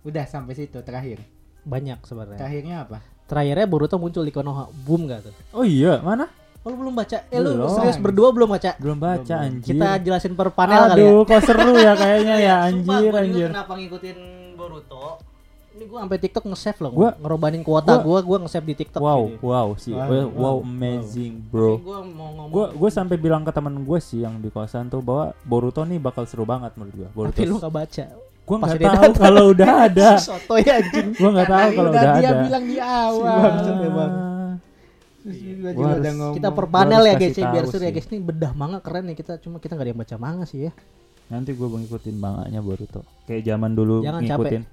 Udah 0.04 0.28
sampai 0.28 0.60
situ 0.60 0.84
terakhir. 0.84 1.24
Banyak 1.68 2.00
sebenarnya. 2.02 2.40
Terakhirnya 2.40 2.76
apa? 2.82 2.98
Terakhirnya 3.28 3.68
Boruto 3.68 3.96
muncul 3.96 4.24
di 4.24 4.32
Konoha. 4.32 4.72
Boom 4.82 5.06
gak 5.06 5.20
tuh? 5.22 5.34
Oh 5.52 5.62
iya 5.62 6.00
mana? 6.00 6.32
Oh, 6.64 6.72
lu 6.72 6.80
belum 6.82 6.96
baca? 6.96 7.24
Eh 7.26 7.38
lu 7.38 7.56
Belum. 7.56 7.70
serius 7.70 7.96
berdua 7.98 8.32
belum 8.32 8.50
baca? 8.50 8.76
Belum 8.76 8.96
baca 8.98 9.24
Belum. 9.36 9.46
anjir. 9.52 9.72
Kita 9.72 9.90
jelasin 10.00 10.34
per 10.34 10.52
panel 10.52 10.82
kali 10.86 11.00
ya. 11.00 11.08
Aduh, 11.10 11.20
kok 11.24 11.42
seru 11.42 11.72
ya 11.78 11.94
kayaknya 11.94 12.36
ya 12.38 12.56
Sumpah, 12.66 12.72
anjir 12.94 13.04
juga 13.06 13.20
anjir. 13.22 13.48
kenapa 13.50 13.74
ngikutin 13.74 14.18
Boruto? 14.54 15.06
Ini 15.70 15.84
gua 15.86 16.00
sampai 16.02 16.18
TikTok 16.18 16.44
nge-save 16.44 16.80
loh. 16.82 16.92
Gua- 16.92 17.16
ngerobanin 17.16 17.62
kuota 17.62 17.94
gua- 17.96 18.20
gua, 18.20 18.20
gua 18.26 18.38
nge-save 18.42 18.66
di 18.66 18.76
TikTok. 18.76 19.00
Wow, 19.00 19.22
gitu. 19.30 19.40
wow 19.46 19.68
sih. 19.78 19.94
Wow, 19.94 20.10
Wow, 20.10 20.28
wow, 20.34 20.58
amazing, 20.60 21.34
bro. 21.46 21.78
Gua 21.78 22.00
mau 22.02 22.30
ngomong. 22.34 22.48
Gue 22.50 22.66
gue 22.74 22.90
sampai 22.90 23.16
bilang 23.16 23.44
ke 23.44 23.52
temen 23.54 23.78
gue 23.78 24.00
sih 24.02 24.20
yang 24.20 24.36
di 24.38 24.50
kosan 24.50 24.88
tuh 24.88 25.00
bahwa 25.00 25.38
Boruto 25.42 25.84
nih 25.84 26.00
bakal 26.00 26.26
seru 26.26 26.44
banget 26.44 26.74
menurut 26.74 26.96
gue. 26.98 27.10
Boruto. 27.14 27.32
tapi 27.32 27.46
lu 27.46 27.56
gak 27.58 27.70
baca. 27.70 28.06
Gue 28.48 28.56
nggak 28.64 28.80
tahu 28.80 29.12
kalau 29.20 29.44
udah 29.52 29.72
ada. 29.92 30.10
Soto 30.24 30.56
ya 30.56 30.80
anjing. 30.80 31.12
Gue 31.20 31.30
nggak 31.36 31.50
tahu 31.52 31.70
kalau 31.76 31.92
udah 31.92 32.00
udah 32.00 32.16
dia 32.16 32.30
ada. 32.32 32.42
bilang 32.48 32.64
di 32.64 32.78
awal. 32.80 33.40
emang. 33.84 34.12
Iya. 35.28 35.52
juga 35.60 35.70
Gua 35.76 35.88
juga 36.00 36.12
ngomong. 36.16 36.36
Kita 36.40 36.50
per 36.56 36.66
Gua 36.66 36.76
panel 36.80 37.02
harus 37.04 37.12
ya 37.12 37.16
guys, 37.20 37.36
ya, 37.36 37.48
biar 37.52 37.66
seru 37.68 37.84
ya 37.84 37.92
guys. 37.92 38.08
Ini 38.08 38.18
bedah 38.24 38.52
manga 38.56 38.80
keren 38.80 39.04
nih 39.12 39.16
kita 39.20 39.34
cuma 39.44 39.60
kita 39.60 39.76
gak 39.76 39.84
ada 39.84 39.92
yang 39.92 40.00
baca 40.00 40.16
manga 40.16 40.46
sih 40.48 40.60
ya. 40.70 40.72
Nanti 41.28 41.52
gue 41.52 41.68
ngikutin 41.68 42.16
manganya 42.16 42.60
Boruto. 42.64 43.04
Kayak 43.28 43.44
zaman 43.52 43.76
dulu 43.76 44.00
Jangan 44.00 44.24
ngikutin 44.24 44.64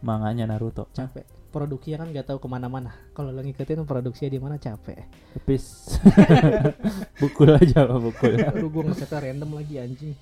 manganya 0.00 0.44
Naruto. 0.48 0.88
Capek. 0.96 1.24
produksinya 1.50 2.06
kan 2.06 2.14
nggak 2.14 2.26
tahu 2.30 2.38
ke 2.38 2.48
mana-mana. 2.48 2.94
Kalau 3.10 3.34
lo 3.34 3.42
ngikutin 3.42 3.82
produksinya 3.82 4.30
di 4.30 4.38
mana 4.38 4.54
capek. 4.54 5.02
Habis 5.34 5.98
bukul 7.20 7.58
aja 7.58 7.90
apa 7.90 7.98
bukul. 7.98 8.38
Aduh 8.38 8.70
gue 8.70 8.82
ngesetnya 8.86 9.18
random 9.18 9.58
lagi 9.58 9.74
anjing. 9.82 10.14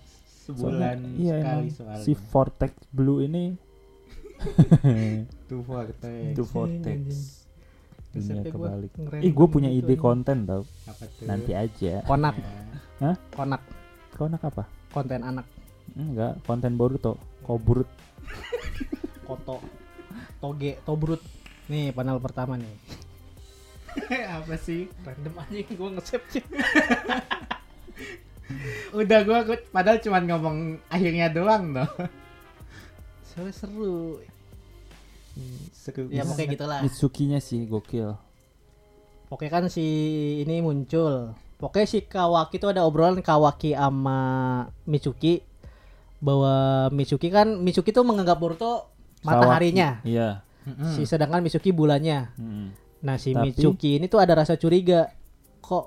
Sebulan 0.50 0.98
iya, 1.14 1.36
sekali 1.38 1.68
soalnya. 1.70 2.02
si 2.02 2.12
Vortex 2.16 2.72
Blue 2.88 3.20
ini 3.20 3.52
Tuh 5.48 5.60
Vortex. 5.60 6.32
itu 6.32 6.42
Vortex. 6.42 7.00
Dunia 8.08 8.40
gua 8.46 8.72
kebalik. 8.72 8.92
Ih, 9.20 9.30
gue 9.30 9.46
punya 9.46 9.68
gitu, 9.68 9.78
ide 9.78 9.86
anjing. 9.90 10.00
konten 10.00 10.36
tau. 10.42 10.62
Apa 10.86 11.04
tuh? 11.06 11.26
Nanti 11.26 11.52
aja. 11.52 12.00
Konak, 12.02 12.34
Ya. 12.98 13.12
konak, 13.30 13.62
Kau 14.10 14.26
nak 14.26 14.42
apa? 14.42 14.64
konten 14.88 15.20
anak, 15.20 15.44
Enggak, 15.92 16.40
konten 16.42 16.74
Boruto. 16.74 17.14
Kobrut. 17.42 17.86
koto, 19.28 19.60
toge, 20.38 20.80
tobrut. 20.82 21.20
Nih 21.66 21.92
panel 21.92 22.16
pertama 22.18 22.56
nih. 22.56 22.74
apa 24.38 24.56
sih? 24.56 24.88
Random 25.02 25.34
anjing 25.36 25.68
gue 25.68 25.88
nge-save 25.92 26.26
Udah 28.90 29.20
gua 29.22 29.44
gua- 29.44 29.66
padahal 29.68 30.00
cuma 30.00 30.18
ngomong 30.18 30.80
akhirnya 30.88 31.28
doang 31.28 31.72
dong. 31.72 31.92
Soalnya 33.24 33.52
seru. 33.52 34.18
Seru. 35.70 36.08
Ya 36.08 36.24
pokoknya 36.24 36.48
gitulah. 36.50 36.80
Mitsukinya 36.82 37.38
sih 37.38 37.64
gokil. 37.64 38.16
Pokoknya 39.28 39.52
kan 39.52 39.64
si 39.68 39.84
ini 40.40 40.58
muncul. 40.58 41.36
Pokoknya 41.56 41.86
si 41.86 41.98
Kawaki 42.00 42.56
itu 42.56 42.66
ada 42.66 42.82
obrolan 42.82 43.20
Kawaki 43.20 43.74
sama 43.74 44.18
Mitsuki 44.84 45.44
bahwa 46.18 46.88
Mitsuki 46.88 47.28
kan 47.28 47.58
Mitsuki 47.58 47.92
tuh 47.92 48.02
menganggap 48.02 48.38
Boruto 48.38 48.88
mataharinya. 49.20 50.00
Kawaki. 50.00 50.08
Iya. 50.08 50.30
Mm-mm. 50.64 50.92
Si 50.92 51.04
sedangkan 51.04 51.44
Mitsuki 51.44 51.70
bulannya. 51.70 52.32
Mm. 52.36 52.66
Nah, 52.98 53.16
si 53.20 53.30
Tapi- 53.30 53.52
Mitsuki 53.52 54.00
ini 54.00 54.08
tuh 54.08 54.18
ada 54.18 54.32
rasa 54.34 54.56
curiga. 54.56 55.12
Kok 55.60 55.84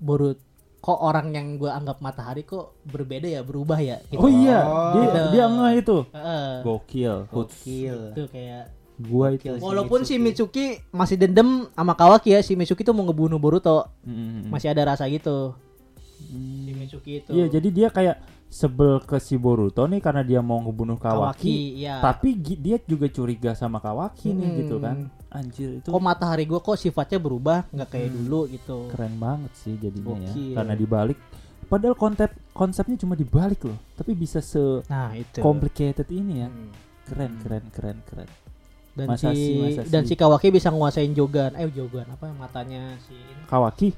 Boruto 0.00 0.47
kok 0.78 0.98
orang 0.98 1.34
yang 1.34 1.58
gua 1.58 1.74
anggap 1.74 1.98
matahari 1.98 2.46
kok 2.46 2.78
berbeda 2.86 3.26
ya, 3.26 3.42
berubah 3.42 3.78
ya 3.82 3.98
gitu. 4.08 4.22
Oh 4.22 4.30
iya, 4.30 4.62
Oh. 4.62 4.92
dia 4.94 5.02
Gitu. 5.04 5.20
dia 5.34 5.44
ngeh 5.50 5.72
itu. 5.82 5.98
Heeh. 6.14 6.48
Gokil. 6.62 7.14
Gokil. 7.28 7.98
Itu 8.14 8.24
kayak 8.30 8.64
Gua 8.98 9.30
itu. 9.30 9.46
Walaupun 9.62 10.02
si 10.02 10.18
Mitsuki. 10.18 10.82
Masih 10.90 11.14
dendam 11.14 11.70
sama 11.70 11.94
Kawaki 11.94 12.34
ya, 12.34 12.42
si 12.42 12.58
Mitsuki 12.58 12.82
tuh 12.82 12.90
mau 12.90 13.06
ngebunuh 13.06 13.38
Boruto. 13.38 13.86
Mm. 14.02 14.50
Masih 14.50 14.74
ada 14.74 14.90
rasa 14.90 15.06
gitu. 15.06 15.54
Mm. 16.34 16.62
Si 16.66 16.72
Mitsuki 16.74 17.12
itu. 17.22 17.30
Iya, 17.30 17.46
jadi 17.46 17.68
dia 17.70 17.88
kayak 17.94 18.18
sebel 18.48 18.98
ke 19.00 19.16
si 19.18 19.36
Boruto 19.36 19.84
nih 19.84 20.00
karena 20.00 20.20
dia 20.20 20.40
mau 20.40 20.56
ngebunuh 20.58 20.96
Kawaki. 20.96 21.78
ya. 21.78 22.00
Tapi 22.00 22.32
dia 22.34 22.80
juga 22.80 23.06
curiga 23.06 23.52
sama 23.52 23.76
Kawaki 23.78 24.30
nih 24.30 24.46
Hmm. 24.46 24.58
gitu 24.58 24.76
kan. 24.78 24.96
Anjir 25.28 25.68
itu 25.76 25.88
kok 25.88 26.00
matahari 26.00 26.44
gua 26.44 26.58
kok 26.58 26.74
sifatnya 26.74 27.18
berubah 27.18 27.68
nggak 27.68 27.88
kayak 27.88 28.08
dulu 28.10 28.48
gitu. 28.48 28.88
keren 28.88 29.14
banget 29.14 29.52
sih 29.54 29.76
jadinya 29.76 30.16
Gokil. 30.16 30.48
ya. 30.50 30.56
Karena 30.56 30.74
dibalik 30.74 31.18
padahal 31.64 31.92
konsep 31.94 32.32
konsepnya 32.50 32.96
cuma 32.96 33.12
dibalik 33.12 33.60
loh, 33.62 33.76
tapi 33.92 34.12
bisa 34.12 34.40
se 34.40 34.80
Nah, 34.88 35.12
itu. 35.12 35.38
complicated 35.38 36.08
ini 36.08 36.40
ya. 36.40 36.48
Hmm. 36.48 36.72
Keren, 37.04 37.32
keren, 37.38 37.64
keren, 37.70 37.98
keren. 38.02 38.28
Dan 38.92 39.06
Masashi, 39.06 39.36
si 39.38 39.52
Masashi. 39.62 39.88
dan 39.88 40.02
si 40.02 40.14
Kawaki 40.14 40.48
bisa 40.50 40.68
nguasain 40.68 41.12
Jogan. 41.12 41.52
Eh 41.54 41.68
Jogan 41.68 42.08
apa 42.08 42.32
matanya 42.32 42.96
si 42.98 43.12
ini? 43.12 43.44
Kawaki 43.44 43.92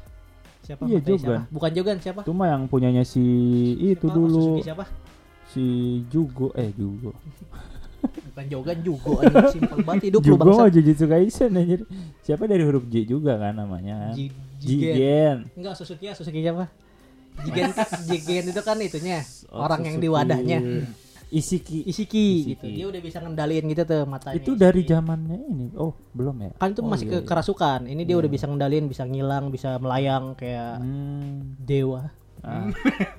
Siapa? 0.61 0.83
Iya, 0.85 0.99
Jogan. 1.01 1.19
siapa? 1.19 1.37
Bukan 1.51 1.71
Jogan 1.73 1.97
siapa? 1.99 2.21
itu 2.23 2.33
mah 2.33 2.49
yang 2.49 2.63
punyanya 2.67 3.03
si 3.03 3.25
itu 3.77 4.03
Siapa? 4.03 4.15
dulu 4.15 4.45
siapa? 4.61 4.85
si 5.49 5.65
Jugo 6.07 6.55
eh 6.55 6.71
Jugo. 6.73 7.11
Bukan 8.31 8.45
Jogan 8.47 8.79
Jugo 8.81 9.13
anjing 9.19 9.49
simpel 9.53 9.79
banget 9.83 10.03
hidup 10.09 10.21
lu 10.23 10.29
Jugo 10.31 10.41
bangsa. 10.47 10.65
Jujutsu 10.71 11.05
Kaisen 11.05 11.51
anjir. 11.53 11.81
Siapa 12.23 12.45
dari 12.45 12.63
huruf 12.63 12.87
J 12.87 13.05
juga 13.05 13.37
kan 13.37 13.53
namanya. 13.53 14.13
Ji- 14.13 14.33
Jigen. 14.57 14.95
Jigen. 14.95 15.37
Enggak 15.55 15.75
Suzuki 15.75 16.07
ya, 16.07 16.15
siapa? 16.15 16.69
Jigen 17.41 17.73
Jigen 18.09 18.45
itu 18.49 18.61
kan 18.61 18.77
itunya 18.77 19.25
Oh, 19.49 19.65
orang 19.65 19.81
yang 19.83 19.97
di 19.97 20.09
wadahnya. 20.09 20.61
Isiki. 21.31 21.87
Isiki, 21.87 21.87
Isiki. 21.87 22.27
gitu. 22.53 22.65
Dia 22.67 22.87
udah 22.89 23.01
bisa 23.01 23.19
ngendaliin 23.19 23.65
gitu 23.67 23.83
tuh 23.85 24.03
matanya. 24.03 24.35
Itu 24.37 24.53
Isiki. 24.53 24.61
dari 24.61 24.81
zamannya 24.83 25.39
ini. 25.47 25.67
Oh, 25.75 25.95
belum 26.11 26.37
ya? 26.41 26.51
kan 26.55 26.71
itu 26.71 26.83
Oh, 26.83 26.91
masih 26.91 27.07
iya, 27.07 27.13
iya. 27.13 27.21
kekerasukan. 27.23 27.81
Ini 27.87 28.03
dia 28.03 28.13
Iya. 28.13 28.21
udah 28.21 28.31
bisa 28.31 28.45
ngendaliin, 28.45 28.87
bisa 28.87 29.03
ngilang, 29.05 29.45
bisa 29.49 29.79
melayang 29.79 30.35
kayak 30.35 30.79
Hmm. 30.79 31.55
dewa. 31.57 32.11
Ah. 32.41 32.67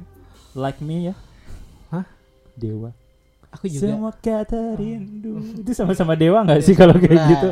like 0.53 0.79
me 0.79 1.07
ya. 1.07 1.15
Hah? 1.87 2.03
Dewa. 2.53 2.91
Aku 3.51 3.67
juga. 3.67 3.83
Semua 3.85 4.11
kata 4.13 4.75
rindu. 4.75 5.39
Itu 5.57 5.71
sama-sama 5.71 6.15
dewa 6.15 6.43
nggak 6.43 6.61
sih 6.61 6.71
kalau 6.71 6.95
kayak 6.95 7.19
gitu? 7.21 7.47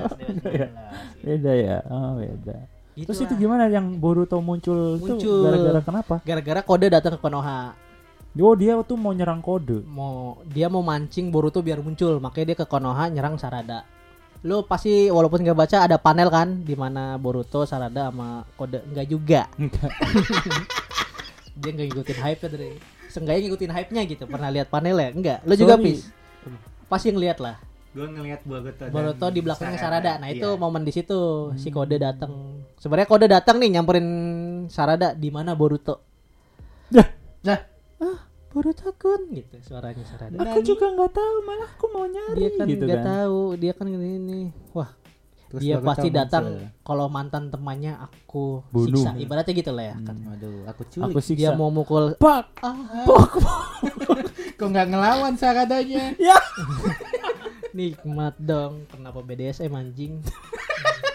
Iya. 0.46 0.68
beda 1.26 1.52
ya. 1.54 1.78
Oh, 1.88 2.16
beda. 2.16 2.56
Gitu 2.96 3.08
Terus 3.08 3.20
itu 3.22 3.34
gimana 3.38 3.68
yang 3.68 3.96
Boruto 3.96 4.40
muncul, 4.40 5.00
Muncul. 5.00 5.20
tuh 5.20 5.44
gara-gara 5.46 5.80
kenapa? 5.80 6.16
Gara-gara 6.22 6.62
kode 6.62 6.88
datang 6.90 7.16
ke 7.16 7.20
Konoha. 7.20 7.72
Oh, 8.38 8.54
dia 8.54 8.78
tuh 8.86 8.94
mau 8.94 9.10
nyerang 9.10 9.42
kode. 9.42 9.82
Mau 9.90 10.38
dia 10.46 10.70
mau 10.70 10.86
mancing 10.86 11.34
Boruto 11.34 11.66
biar 11.66 11.82
muncul, 11.82 12.22
makanya 12.22 12.54
dia 12.54 12.58
ke 12.62 12.66
Konoha 12.70 13.10
nyerang 13.10 13.42
Sarada. 13.42 13.90
Lo 14.46 14.64
pasti 14.64 15.10
walaupun 15.10 15.42
nggak 15.42 15.58
baca 15.58 15.78
ada 15.90 15.98
panel 15.98 16.30
kan 16.30 16.62
di 16.62 16.78
mana 16.78 17.18
Boruto, 17.18 17.66
Sarada 17.66 18.14
sama 18.14 18.46
kode 18.54 18.86
enggak 18.86 19.08
juga. 19.10 19.42
Enggak. 19.58 19.90
Dia 21.60 21.76
nggak 21.76 21.88
ngikutin 21.92 22.20
hype 22.24 22.40
ya 22.40 22.50
dari. 22.56 22.72
Seenggaknya 23.10 23.42
ngikutin 23.50 23.72
hype-nya 23.74 24.02
gitu. 24.08 24.24
Pernah 24.30 24.48
lihat 24.54 24.72
panel 24.72 24.96
ya? 24.96 25.10
Enggak. 25.12 25.40
Lo 25.44 25.54
juga 25.60 25.76
pis. 25.76 26.08
Pasti 26.88 27.12
ngeliat 27.12 27.42
lah. 27.44 27.60
Gua 27.90 28.06
ngelihat 28.06 28.46
Boruto 28.46 28.86
Boruto 28.94 29.28
di 29.34 29.42
belakangnya 29.44 29.82
Sarada. 29.82 30.22
Nah, 30.22 30.30
itu 30.30 30.46
Iya. 30.46 30.62
momen 30.62 30.86
di 30.86 30.94
situ 30.94 31.52
si 31.60 31.74
Kode 31.74 32.00
datang. 32.00 32.64
Sebenarnya 32.80 33.10
Kode 33.10 33.28
datang 33.28 33.60
nih 33.60 33.76
nyamperin 33.76 34.08
Sarada 34.72 35.12
di 35.18 35.28
mana 35.34 35.58
Boruto. 35.58 36.00
Dah. 37.44 37.60
Lah, 38.00 38.20
Boruto 38.50 38.90
kun 38.98 39.30
gitu 39.30 39.56
suaranya 39.62 40.02
Sarada. 40.10 40.36
Aku 40.42 40.66
juga 40.66 40.90
nggak 40.90 41.12
tahu, 41.14 41.36
malah 41.46 41.70
aku 41.70 41.86
mau 41.94 42.06
nyari 42.10 42.40
Dia 42.40 42.50
kan 42.58 42.66
gitu 42.66 42.84
nggak 42.88 42.98
kan. 42.98 43.10
tahu, 43.14 43.40
dia 43.62 43.72
kan 43.78 43.86
ini 43.86 44.10
nih. 44.18 44.48
Wah, 44.74 44.90
Terus 45.50 45.62
dia 45.62 45.76
pasti 45.82 46.10
datang 46.10 46.46
kalau 46.82 47.06
mantan 47.10 47.50
temannya 47.50 47.98
aku 47.98 48.62
Bunuh. 48.70 49.02
siksa. 49.02 49.18
Ibaratnya 49.18 49.54
gitu 49.54 49.72
lah 49.74 49.86
ya. 49.94 49.96
kan. 50.02 50.18
Waduh, 50.18 50.66
aku 50.66 50.82
culik. 50.86 51.06
Aku 51.10 51.20
siksa. 51.22 51.40
Dia 51.42 51.52
mau 51.54 51.70
mukul 51.70 52.14
Pak. 52.18 52.46
ah, 52.62 52.78
Kok 54.60 54.68
nggak 54.70 54.88
ngelawan 54.94 55.34
Saradanya? 55.38 56.14
Ya. 56.18 56.38
nikmat 57.78 58.38
dong. 58.38 58.86
Kenapa 58.90 59.22
BDSM 59.22 59.74
anjing? 59.74 60.22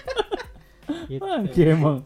gitu. 1.11 1.23
Oke 1.23 1.63
emang. 1.67 2.03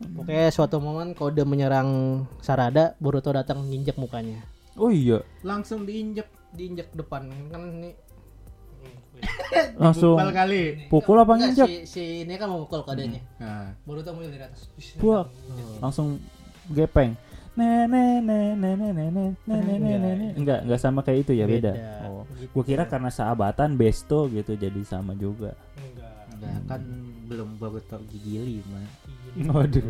Pokoknya 0.00 0.48
suatu 0.48 0.80
momen 0.80 1.12
kode 1.12 1.44
menyerang 1.44 2.24
Sarada, 2.40 2.96
Boruto 2.96 3.28
datang 3.36 3.60
nginjek 3.68 4.00
mukanya. 4.00 4.40
Oh 4.80 4.88
iya, 4.88 5.20
Langsung 5.44 5.84
diinjek. 5.84 6.24
Diinjek 6.50 6.90
depan 6.98 7.30
kan 7.52 7.62
ini 7.62 7.94
langsung 9.76 10.16
Dibukal 10.16 10.32
kali. 10.32 10.62
pukul 10.88 11.16
apa 11.20 11.32
nginjek? 11.36 11.68
Si, 11.68 11.76
si 11.84 12.02
ini 12.24 12.34
kan 12.40 12.48
mau 12.48 12.64
mukul 12.64 12.80
kodenya. 12.80 13.20
Nah, 13.36 13.76
Boruto 13.84 14.16
mulai 14.16 14.32
dari 14.32 14.44
atas. 14.48 14.72
Buak. 14.96 15.28
Langsung 15.84 16.16
gepeng. 16.72 17.14
Nenek 17.58 18.24
nenek 18.24 18.54
nenek 18.56 18.90
nenek 18.96 19.32
nenek 19.44 19.98
nenek. 20.00 20.32
Enggak, 20.38 20.60
enggak 20.64 20.80
sama 20.80 21.04
kayak 21.04 21.28
itu 21.28 21.32
ya 21.36 21.44
beda. 21.44 21.72
Beda. 21.76 22.08
Oh. 22.08 22.24
Gitu. 22.40 22.50
Gua 22.56 22.64
kira 22.64 22.84
karena 22.88 23.10
sahabatan 23.12 23.76
besto 23.76 24.30
gitu 24.32 24.56
jadi 24.56 24.80
sama 24.86 25.12
juga. 25.12 25.52
Enggak. 25.76 26.14
enggak 26.40 26.58
kan 26.64 26.80
belum 27.30 27.48
Boruto 27.56 27.94
gigi 28.10 28.42
lima. 28.58 28.82
Waduh. 29.46 29.86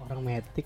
Orang 0.00 0.20
metik. 0.24 0.64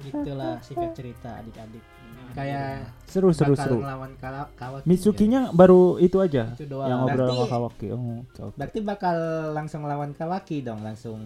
Gitulah 0.00 0.62
singkat 0.62 0.90
cerita 0.94 1.42
adik-adik. 1.42 1.82
Kayak 2.30 2.94
seru 3.10 3.34
seru 3.34 3.58
seru. 3.58 3.82
ngelawan 3.82 4.14
Kala- 4.14 4.54
Kawaki. 4.54 4.86
Mitsukinya 4.86 5.50
baru 5.50 5.98
itu 5.98 6.22
aja 6.22 6.54
Itu 6.54 6.70
doang. 6.70 6.86
yang 6.86 6.98
ngobrol 7.02 7.26
sama 7.26 7.46
Kawaki. 7.48 7.86
Oh, 7.90 8.22
oke, 8.22 8.40
oke. 8.44 8.54
Berarti 8.54 8.78
bakal 8.80 9.16
langsung 9.50 9.82
lawan 9.82 10.14
Kawaki 10.14 10.62
dong, 10.62 10.86
langsung 10.86 11.18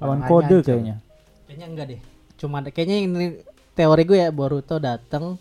Lawan 0.00 0.24
kode 0.24 0.64
kayaknya. 0.64 1.04
Kayaknya 1.44 1.66
enggak 1.68 1.86
deh. 1.92 2.00
Cuma 2.40 2.64
kayaknya 2.64 2.96
ini 3.04 3.26
teori 3.76 4.02
gue 4.02 4.18
ya 4.18 4.32
Boruto 4.32 4.80
datang 4.80 5.36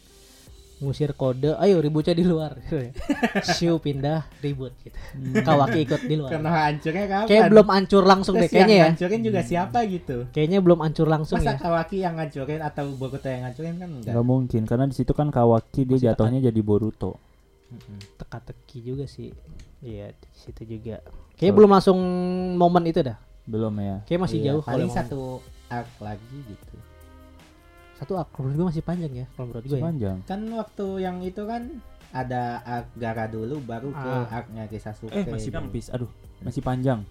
ngusir 0.77 1.17
kode, 1.17 1.57
ayo 1.57 1.81
ributnya 1.81 2.13
di 2.13 2.21
luar. 2.21 2.61
Siu 3.57 3.81
pindah 3.81 4.29
ribut 4.45 4.77
gitu. 4.85 4.93
Kawaki 5.41 5.89
ikut 5.89 6.05
di 6.05 6.15
luar. 6.21 6.37
Konoha 6.37 6.69
hancurnya 6.69 7.05
kapan? 7.09 7.27
Kayak 7.27 7.43
belum 7.49 7.67
hancur 7.73 8.03
langsung 8.05 8.35
deh 8.37 8.45
kayaknya 8.45 8.75
yang 8.77 8.85
ya. 8.85 8.89
hancurin 8.93 9.21
juga 9.25 9.39
siapa 9.41 9.79
gitu? 9.89 10.17
Kayaknya 10.29 10.59
belum 10.61 10.79
hancur 10.85 11.07
langsung 11.09 11.41
Masa 11.41 11.57
ya. 11.57 11.57
Kawaki 11.57 11.97
yang 12.05 12.13
ngancurin 12.13 12.61
atau 12.61 12.85
Boruto 12.93 13.25
yang 13.25 13.41
ngancurin 13.49 13.75
kan 13.81 13.89
enggak? 13.89 14.13
Nggak 14.13 14.25
mungkin 14.29 14.61
karena 14.69 14.85
di 14.85 14.95
situ 14.95 15.11
kan 15.17 15.27
Kawaki 15.33 15.81
dia 15.89 15.97
Masih 15.97 16.05
jatuhnya 16.13 16.39
jadi 16.45 16.61
Boruto. 16.61 17.17
Teka-teki 18.21 18.77
juga 18.85 19.05
sih. 19.09 19.33
Iya, 19.81 20.13
di 20.13 20.29
situ 20.37 20.61
juga. 20.65 21.01
Kayaknya 21.37 21.53
belum 21.57 21.69
langsung 21.73 21.97
momen 22.53 22.83
itu 22.85 23.01
dah. 23.01 23.17
Belum 23.49 23.73
ya. 23.81 23.97
Kayak 24.05 24.21
masih 24.29 24.37
Iya, 24.41 24.45
jauh 24.53 24.61
kalau 24.61 24.73
paling 24.77 24.89
momen. 24.93 24.99
satu 25.01 25.21
arc 25.67 25.93
lagi 25.99 26.37
gitu. 26.45 26.75
Satu 27.97 28.13
akun 28.15 28.51
gue 28.51 28.61
masih 28.63 28.81
panjang 28.81 29.11
ya 29.11 29.25
kalau 29.31 29.49
menurut 29.49 29.65
gue 29.65 29.73
ya. 29.73 29.83
Panjang. 29.83 30.17
Kan 30.23 30.41
waktu 30.51 30.85
yang 30.99 31.17
itu 31.19 31.41
kan 31.43 31.81
ada 32.07 32.41
arc 32.63 32.87
Gara 32.93 33.25
dulu 33.25 33.59
baru 33.59 33.89
ke 33.91 34.09
Ah. 34.15 34.29
arcnya 34.31 34.63
ke 34.65 34.77
Sasuke. 34.77 35.11
Eh 35.11 35.25
masih 35.25 35.51
habis. 35.51 35.89
Aduh, 35.89 36.07
masih 36.39 36.61
panjang. 36.61 37.01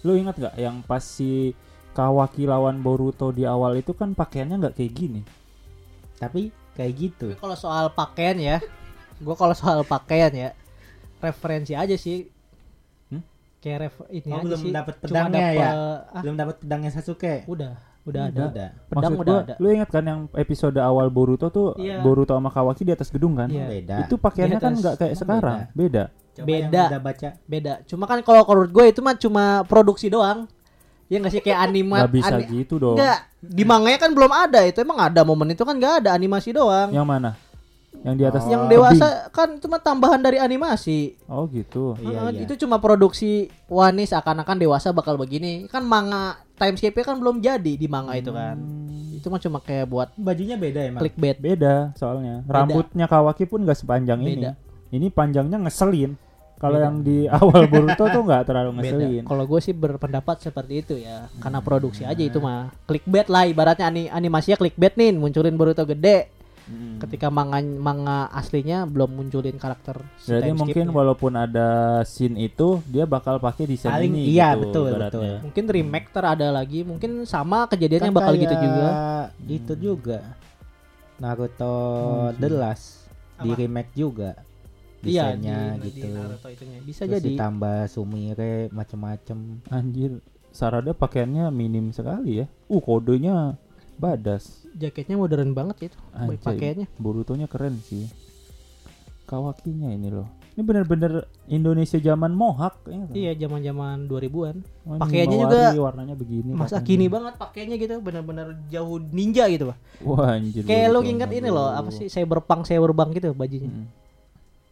Lu 0.00 0.14
ingat 0.14 0.34
nggak 0.34 0.54
yang 0.56 0.80
pas 0.80 1.00
si 1.00 1.52
Kawaki 1.92 2.44
lawan 2.44 2.78
Boruto 2.78 3.30
di 3.30 3.42
awal 3.42 3.76
itu 3.76 3.90
kan 3.90 4.12
pakaiannya 4.12 4.56
nggak 4.60 4.74
kayak 4.74 4.92
gini. 4.92 5.20
Tapi 6.14 6.48
kayak 6.72 6.92
gitu. 6.94 7.26
Kalau 7.34 7.54
soal 7.54 7.90
pakaian 7.90 8.36
ya, 8.36 8.56
gue 9.16 9.34
kalau 9.34 9.52
soal 9.52 9.80
pakaian 9.82 10.30
ya, 10.30 10.50
referensi 11.18 11.72
aja 11.72 11.92
sih. 11.94 12.28
Hmm? 13.08 13.24
Kayak 13.58 13.78
ref, 13.82 13.96
ini 14.10 14.28
Oh, 14.28 14.36
aja 14.36 14.44
belum 14.44 14.60
sih. 14.60 14.70
dapet 14.70 14.94
Cuma 14.98 15.04
pedangnya 15.24 15.40
dapet- 15.42 15.56
ya? 15.58 15.68
ah, 15.72 16.20
Belum 16.20 16.36
dapat 16.36 16.56
pedangnya 16.60 16.90
Sasuke. 16.90 17.34
udah, 17.46 17.72
udah 18.06 18.22
ada. 18.30 18.42
Udah. 18.46 18.68
Pedang 18.86 19.12
Maksud 19.12 19.18
udah 19.18 19.34
gua, 19.34 19.42
ada. 19.42 19.54
Lu 19.58 19.66
ingat 19.68 19.88
kan 19.90 20.04
yang 20.06 20.20
episode 20.32 20.78
awal 20.78 21.06
Boruto 21.10 21.50
tuh 21.50 21.74
Iya. 21.74 22.00
Boruto 22.00 22.32
sama 22.32 22.48
Kawaki 22.48 22.86
di 22.86 22.94
atas 22.94 23.10
gedung 23.10 23.34
kan? 23.34 23.50
Iya. 23.50 23.66
Beda. 23.66 23.96
Itu 24.06 24.14
pakaiannya 24.16 24.58
kan 24.58 24.72
nggak 24.72 24.94
kayak 24.96 25.14
sekarang, 25.18 25.58
beda. 25.74 26.04
Coba 26.36 26.46
beda. 26.46 26.80
yang 26.80 26.92
udah 26.92 27.02
baca. 27.02 27.28
Beda. 27.44 27.72
Cuma 27.84 28.04
kan 28.06 28.18
kalau 28.22 28.42
menurut 28.44 28.70
gue 28.70 28.84
itu 28.88 29.00
mah 29.02 29.16
cuma 29.16 29.44
produksi 29.66 30.06
doang. 30.06 30.46
Ya 31.06 31.22
nggak 31.22 31.32
sih 31.32 31.42
kayak 31.42 31.60
animat. 31.62 32.00
Nggak 32.02 32.14
bisa 32.14 32.34
ani- 32.34 32.48
gitu 32.50 32.74
dong. 32.78 32.96
Nggak. 32.98 33.18
Di 33.46 33.62
manganya 33.62 33.98
kan 34.02 34.10
belum 34.10 34.32
ada 34.32 34.60
itu 34.66 34.78
emang 34.82 34.98
ada 34.98 35.22
momen 35.22 35.54
itu 35.54 35.62
kan 35.62 35.74
nggak 35.74 36.02
ada 36.02 36.10
animasi 36.12 36.50
doang. 36.50 36.90
Yang 36.90 37.06
mana? 37.06 37.30
Yang 38.02 38.14
di 38.14 38.24
atas 38.24 38.40
Oh. 38.40 38.48
Yang 38.48 38.62
tebing. 38.62 38.72
dewasa 38.72 39.06
kan 39.30 39.48
itu 39.52 39.66
mah 39.66 39.80
tambahan 39.80 40.20
dari 40.20 40.36
animasi. 40.36 41.16
Oh 41.26 41.46
gitu. 41.46 41.96
Iya, 41.98 42.18
Ah, 42.18 42.30
iya. 42.30 42.42
Itu 42.42 42.54
cuma 42.56 42.76
produksi 42.76 43.30
wah 43.66 43.88
nih 43.88 44.06
seakan-akan 44.06 44.56
dewasa 44.56 44.90
bakal 44.90 45.14
begini. 45.14 45.66
Kan 45.66 45.82
manga 45.82 46.36
timescape 46.54 46.96
kan 46.98 47.16
belum 47.16 47.38
jadi 47.38 47.72
di 47.72 47.86
manga 47.86 48.12
itu 48.12 48.30
kan. 48.30 48.56
Hmm, 48.56 49.16
Itu 49.16 49.26
mah 49.26 49.38
cuma 49.38 49.58
kayak 49.58 49.86
buat 49.86 50.08
Bajunya 50.14 50.54
beda 50.54 50.80
emang. 50.84 51.00
clickbait. 51.00 51.36
Beda 51.36 51.90
soalnya. 51.94 52.40
Beda. 52.40 52.52
Rambutnya 52.62 53.06
Kawaki 53.06 53.44
pun 53.44 53.62
nggak 53.62 53.76
sepanjang 53.76 54.20
Beda. 54.20 54.54
ini. 54.54 54.94
Ini 54.94 55.06
panjangnya 55.08 55.58
ngeselin. 55.58 56.14
Kalau 56.56 56.78
yang 56.78 57.02
di 57.02 57.28
awal 57.28 57.66
Boruto 57.66 58.06
tuh 58.06 58.22
nggak 58.22 58.42
terlalu 58.44 58.70
ngeselin. 58.76 59.22
Kalau 59.22 59.44
gue 59.44 59.60
sih 59.60 59.74
berpendapat 59.74 60.40
seperti 60.40 60.74
itu 60.78 60.94
ya, 60.96 61.28
karena 61.36 61.60
produksi 61.60 62.00
aja 62.00 62.16
itu 62.16 62.38
mah 62.38 62.72
clickbait 62.86 63.26
lah 63.26 63.44
ibaratnya 63.44 63.84
ani 63.84 64.08
animasinya 64.08 64.56
clickbait 64.56 64.94
nih, 64.94 65.12
munculin 65.12 65.52
Boruto 65.52 65.84
gede. 65.84 66.32
Mm. 66.66 66.98
Ketika 66.98 67.30
manga 67.30 67.62
manga 67.62 68.26
aslinya 68.34 68.90
belum 68.90 69.14
munculin 69.14 69.54
karakter. 69.54 70.02
si 70.18 70.34
Jadi 70.34 70.50
mungkin 70.50 70.90
skip-nya. 70.90 70.98
walaupun 70.98 71.32
ada 71.38 71.68
scene 72.02 72.34
itu 72.42 72.82
dia 72.90 73.06
bakal 73.06 73.38
pakai 73.38 73.70
desain 73.70 73.94
Paling 73.94 74.10
ini 74.10 74.34
iya, 74.34 74.58
gitu, 74.58 74.66
betul, 74.66 74.90
ibaratnya. 74.90 75.14
betul. 75.14 75.36
mungkin 75.46 75.64
remake 75.70 76.08
ter 76.10 76.24
ada 76.26 76.50
lagi, 76.50 76.82
mungkin 76.82 77.22
sama 77.22 77.70
kejadiannya 77.70 78.10
Kan 78.10 78.18
bakal 78.18 78.34
gitu 78.34 78.54
juga. 78.58 78.88
Itu 79.46 79.72
juga. 79.78 80.18
Naruto 81.16 81.74
Hmm. 82.28 82.36
The 82.36 82.48
Last 82.50 82.86
di 83.38 83.50
Apa? 83.50 83.58
remake 83.58 83.92
juga. 83.94 84.30
Iya, 85.06 85.38
Desainnya 85.38 85.58
di, 85.78 85.86
gitu. 85.86 86.02
di 86.02 86.10
Naruto 86.12 86.48
itunya. 86.50 86.78
Bisa 86.82 87.02
Terus 87.06 87.14
jadi. 87.22 87.28
ditambah 87.30 87.78
Sumire 87.86 88.54
macem-macem. 88.74 89.38
Anjir, 89.70 90.18
Sarada 90.50 90.90
pakaiannya 90.90 91.46
minim 91.52 91.92
sekali 91.92 92.42
ya. 92.42 92.46
Uh, 92.66 92.80
kodenya 92.80 93.54
badas. 93.96 94.64
Jaketnya 94.76 95.16
modern 95.16 95.56
banget 95.56 95.92
itu. 95.92 95.98
Anjay. 96.12 96.38
Pakaiannya. 96.40 96.86
Borutonya 97.00 97.48
keren 97.48 97.80
sih. 97.84 98.08
Kawakinya 99.26 99.90
ini 99.90 100.08
loh. 100.12 100.28
Ini 100.56 100.64
bener-bener 100.64 101.28
Indonesia 101.52 102.00
zaman 102.00 102.32
Mohawk 102.32 102.88
ya 102.88 102.96
kan? 103.04 103.12
Iya, 103.12 103.32
zaman-zaman 103.36 104.08
2000-an. 104.08 104.56
Wah, 104.88 104.96
ini 104.96 105.00
pakaiannya 105.04 105.36
juga 105.44 105.58
warnanya 105.76 106.14
begini. 106.16 106.50
Masa 106.56 106.80
katanya. 106.80 106.88
kini 106.88 107.06
banget 107.12 107.34
pakainya 107.36 107.76
gitu, 107.76 108.00
bener-bener 108.00 108.56
jauh 108.72 108.96
ninja 109.12 109.44
gitu, 109.52 109.68
Pak. 109.68 109.78
Wah 110.00 110.40
anjir. 110.40 110.64
Kayak 110.64 110.88
lo 110.96 111.04
ingat 111.04 111.28
ini 111.28 111.52
loh, 111.52 111.68
apa 111.68 111.92
sih? 111.92 112.08
Cyberpunk 112.08 112.64
cyberbang 112.64 113.12
gitu 113.12 113.36
bajunya. 113.36 113.68
Mm. 113.68 113.86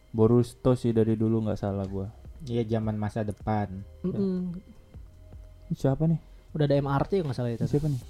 Boruto 0.09 0.73
sih 0.73 0.89
dari 0.89 1.13
dulu 1.13 1.45
nggak 1.45 1.59
salah 1.59 1.85
gua. 1.85 2.09
Iya 2.49 2.65
zaman 2.65 2.97
masa 2.97 3.21
depan. 3.21 3.69
Mm-mm. 4.01 4.57
Ini 5.69 5.75
Siapa 5.77 6.07
nih? 6.09 6.17
Udah 6.55 6.65
ada 6.65 6.81
MRT 6.81 7.21
nggak 7.21 7.35
salah 7.35 7.51
itu. 7.53 7.67
Siapa 7.67 7.91
nih? 7.91 8.01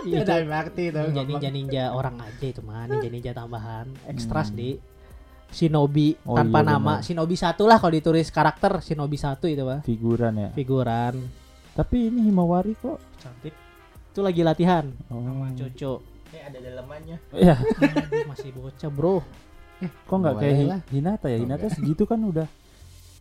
Iya, 0.00 0.24
itu 0.24 0.32
MRT 0.32 0.78
itu. 0.86 1.00
ninja 1.04 1.22
ninja 1.24 1.48
ninja 1.50 1.84
orang 1.90 2.16
aja 2.18 2.46
itu 2.46 2.60
mah 2.60 2.86
ninja 2.86 3.06
ninja 3.06 3.32
tambahan 3.32 3.84
ekstras 4.06 4.48
di 4.48 4.80
Shinobi 5.48 6.14
Oh, 6.22 6.34
tanpa 6.34 6.60
iya, 6.60 6.68
nama 6.70 6.92
benar. 6.94 7.04
Shinobi 7.04 7.34
satu 7.34 7.64
lah 7.64 7.76
kalau 7.76 7.92
ditulis 7.92 8.28
karakter 8.28 8.78
Shinobi 8.78 9.16
satu 9.16 9.44
itu 9.44 9.60
pak 9.60 9.82
Figuran 9.82 10.32
ya. 10.34 10.48
figuran 10.50 11.14
Tapi 11.70 12.08
ini 12.08 12.24
Himawari 12.24 12.72
kok. 12.74 12.98
cantik 13.18 13.52
itu 14.06 14.20
lagi 14.20 14.40
latihan 14.40 14.88
Oh. 15.06 15.20
sama 15.20 15.52
Coco 15.52 15.92
Eh, 16.30 16.38
ada 16.40 16.58
dalemannya. 16.58 17.18
Ya, 17.34 17.58
Aduh, 17.58 18.22
masih 18.30 18.50
bocah 18.52 18.86
bro 18.88 19.18
kok 19.80 20.14
nggak 20.14 20.34
kayak. 20.36 20.86
Hinata 20.86 21.26
ya? 21.26 21.36
Hinata 21.36 21.66
segitu 21.66 22.06
kan 22.06 22.20
udah. 22.20 22.46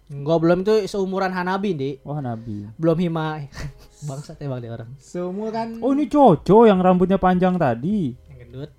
Enggak 0.09 0.37
belum 0.39 0.57
itu 0.59 0.73
seumuran 0.85 1.29
Hanabi 1.29 1.71
di 1.71 1.91
Wah 2.01 2.17
Nabi. 2.17 2.65
belum 2.75 2.97
Hima 2.97 3.45
bangsat 4.07 4.39
emang 4.39 4.57
dia 4.57 4.71
orang 4.71 4.89
Seumuran. 4.97 5.77
Oh 5.79 5.93
ini 5.93 6.05
Coco 6.05 6.65
yang 6.65 6.77
rambutnya 6.77 7.15
panjang 7.15 7.55
tadi. 7.55 8.17
yang 8.25 8.37
gendut 8.39 8.71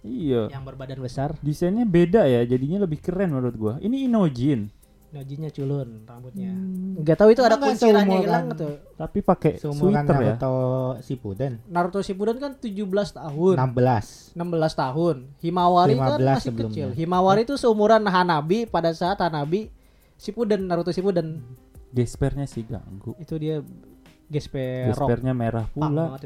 Iya. 0.00 0.46
yang 0.48 0.62
berbadan 0.62 0.98
besar 0.98 1.34
Desainnya 1.40 1.82
beda 1.82 2.22
ya, 2.24 2.46
jadinya 2.46 2.78
lebih 2.80 3.00
keren 3.00 3.28
menurut 3.28 3.54
gua. 3.54 3.74
Ini 3.76 4.06
Inojin, 4.06 4.70
Nojinya 5.08 5.48
culun 5.48 6.04
rambutnya 6.04 6.50
Hmm. 6.50 6.98
nggak 6.98 7.16
tahu 7.16 7.30
itu 7.30 7.40
ada 7.40 7.48
Emang 7.48 7.58
nggak 7.58 7.70
kuncirannya 7.72 8.04
seumuran? 8.06 8.22
hilang 8.22 8.46
tuh 8.52 8.74
tapi 8.92 9.18
pakai 9.20 9.52
sweater 9.56 9.94
ya. 10.14 10.34
Naruto 10.34 10.54
Shippuden. 11.00 11.52
Naruto 11.66 12.00
Shippuden 12.00 12.36
kan 12.36 12.52
17 12.54 12.84
tahun 13.12 13.54
16. 13.56 14.34
16 14.34 14.44
tahun. 14.76 15.16
Himawari 15.40 15.94
kan 15.94 16.14
15 16.14 16.26
masih 16.28 16.42
sebelumnya. 16.44 16.70
kecil. 16.70 16.88
Himawari 16.92 17.40
itu 17.42 17.54
seumuran 17.54 18.02
Hanabi 18.04 18.64
pada 18.64 18.92
saat 18.92 19.16
Hanabi 19.16 19.72
Shippuden 20.16 20.66
Naruto 20.66 20.90
Shippuden. 20.92 21.44
Gespernya 21.92 22.44
sih 22.48 22.64
ganggu. 22.64 23.16
Itu 23.20 23.36
dia 23.40 23.60
gesperok 24.26 24.96
Gespernya 24.96 25.32
merah 25.32 25.66
pang 25.70 25.94
pula. 25.94 26.18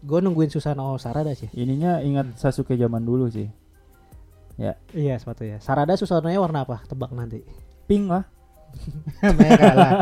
Gue 0.00 0.18
nungguin 0.20 0.48
Susano 0.52 0.96
Sarada 0.96 1.32
sih. 1.32 1.48
Ininya 1.56 2.00
ingat 2.00 2.36
Sasuke 2.36 2.76
zaman 2.76 3.04
dulu 3.04 3.28
sih. 3.28 3.48
Iya 4.92 5.16
sepatu 5.16 5.48
ya. 5.48 5.56
Sarada 5.60 5.96
Susanonya 5.96 6.36
warna 6.36 6.68
apa? 6.68 6.84
Tebak 6.84 7.10
nanti. 7.16 7.40
Pink 7.88 8.12
lah. 8.12 8.24
merah 9.40 9.74
lah. 9.74 9.92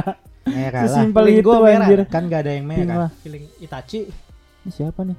Merah 0.44 0.82
lah. 0.82 0.90
Sesimpel 0.90 1.24
itu 1.38 1.46
gua 1.46 1.62
merah. 1.62 1.86
anjir. 1.86 2.00
Kan 2.10 2.26
gak 2.26 2.42
ada 2.46 2.52
yang 2.58 2.66
merah. 2.66 3.10
Feeling 3.22 3.46
Itachi. 3.62 4.10
Ini 4.66 4.70
siapa 4.74 5.06
nih? 5.06 5.16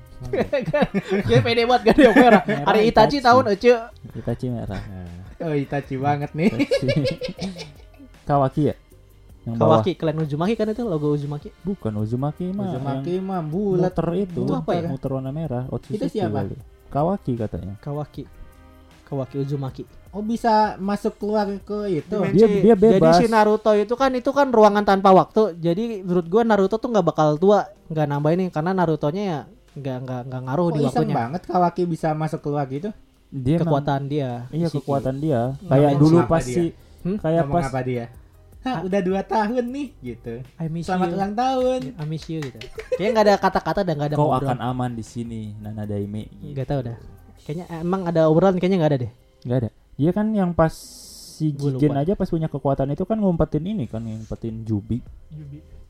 Dia 1.31 1.39
pede 1.39 1.63
banget 1.63 1.81
gak 1.87 1.95
ada 1.95 2.03
yang 2.03 2.17
merah. 2.19 2.41
Merah 2.43 2.65
Hari 2.67 2.81
Itachi 2.91 3.17
Itachi. 3.23 3.25
tahun 3.25 3.43
Ece. 3.55 3.73
Itachi 4.19 4.45
merah. 4.51 4.81
Oh 5.39 5.55
Itachi 5.55 5.95
banget 5.95 6.31
nih. 6.35 6.51
Itachi. 6.51 7.15
Kawaki 8.29 8.61
ya? 8.63 8.75
Yang 9.41 9.55
bawah. 9.57 9.81
Kawaki 9.81 9.91
klan 9.95 10.17
Uzumaki 10.19 10.53
kan 10.53 10.67
itu 10.67 10.83
logo 10.83 11.09
Uzumaki. 11.09 11.49
Bukan 11.59 11.93
Uzumaki 11.95 12.45
mah. 12.51 12.69
Uzumaki 12.69 13.13
mah 13.17 13.41
bulat. 13.41 13.89
muter 13.89 14.07
itu. 14.21 14.41
Itu 14.43 14.53
apa 14.53 14.71
ya? 14.71 14.85
Muter 14.85 15.09
warna 15.09 15.31
merah. 15.31 15.63
Otsutsuki 15.67 15.97
Itu 15.97 16.05
siapa? 16.07 16.45
kali. 16.45 16.55
Kawaki 16.87 17.33
katanya. 17.35 17.73
Kawaki. 17.79 18.23
Kawaki 19.03 19.35
Uzumaki. 19.39 19.83
Oh 20.09 20.21
bisa 20.21 20.77
masuk 20.77 21.17
keluar 21.17 21.49
ke 21.59 21.77
itu. 21.91 22.13
Dimensi. 22.15 22.37
Dia 22.37 22.47
dia 22.47 22.75
Jadi 22.75 22.97
bebas. 22.97 23.17
si 23.17 23.25
Naruto 23.25 23.73
itu 23.73 23.93
kan 23.93 24.11
itu 24.11 24.29
kan 24.29 24.47
ruangan 24.47 24.81
tanpa 24.83 25.09
waktu. 25.09 25.53
Jadi 25.55 26.01
menurut 26.01 26.25
gua 26.27 26.41
Naruto 26.43 26.77
tuh 26.77 26.89
nggak 26.89 27.05
bakal 27.07 27.33
tua, 27.35 27.61
nggak 27.87 28.05
nambah 28.07 28.31
ini 28.31 28.45
karena 28.47 28.71
Naruto-nya 28.71 29.23
ya 29.23 29.39
nggak 29.71 29.97
nggak 29.99 30.21
nggak 30.27 30.41
ngaruh 30.43 30.65
Oh 30.65 30.71
di 30.71 30.79
iseng 30.83 30.89
waktunya. 31.05 31.15
banget 31.15 31.41
Kawaki 31.43 31.83
bisa 31.85 32.09
masuk 32.11 32.41
keluar 32.43 32.65
gitu. 32.67 32.89
dia 33.27 33.55
emang- 33.55 33.69
Kekuatan 33.71 34.01
dia. 34.05 34.31
Iya 34.49 34.67
kekuatan 34.67 35.15
dia. 35.17 35.41
Ngomong 35.55 35.69
Kayak 35.69 35.91
dulu 35.95 36.17
apa 36.19 36.27
pas 36.27 36.43
dia? 36.43 36.53
si 36.55 36.63
Hmm? 36.99 37.17
kayak 37.17 37.41
Ngomong 37.43 37.55
pas 37.55 37.65
apa 37.67 37.79
dia? 37.81 38.05
Hah, 38.59 38.83
udah 38.83 38.99
dua 38.99 39.23
tahun 39.23 39.71
nih 39.71 39.87
gitu. 40.03 40.43
I 40.59 40.67
miss 40.67 40.91
Selamat 40.91 41.07
you. 41.07 41.15
ulang 41.15 41.33
tahun. 41.33 41.81
I 41.95 42.03
miss 42.03 42.27
you 42.27 42.43
gitu. 42.43 42.59
Kayaknya 42.99 43.11
nggak 43.15 43.25
ada 43.31 43.35
kata-kata 43.39 43.81
dan 43.87 43.93
nggak 43.95 44.09
ada 44.11 44.17
kau 44.19 44.27
obrolan. 44.35 44.51
akan 44.51 44.59
aman 44.59 44.91
di 44.99 45.03
sini 45.07 45.55
Nana 45.63 45.87
Daime. 45.87 46.27
Gitu. 46.27 46.51
Nggak 46.51 46.67
tahu 46.67 46.81
dah. 46.91 46.97
Kayaknya 47.47 47.65
emang 47.79 48.01
ada 48.03 48.21
obrolan 48.27 48.59
kayaknya 48.59 48.77
nggak 48.83 48.91
ada 48.91 48.99
deh. 49.07 49.11
Gak 49.47 49.57
ada. 49.63 49.69
Dia 49.95 50.11
kan 50.11 50.27
yang 50.35 50.51
pas 50.51 50.75
si 51.39 51.55
Jigen 51.55 51.95
aja 51.95 52.19
pas 52.19 52.27
punya 52.27 52.51
kekuatan 52.51 52.91
itu 52.91 53.07
kan 53.07 53.15
ngumpetin 53.15 53.63
ini 53.63 53.87
kan 53.87 54.03
ngumpetin 54.03 54.67
Jubi. 54.67 54.99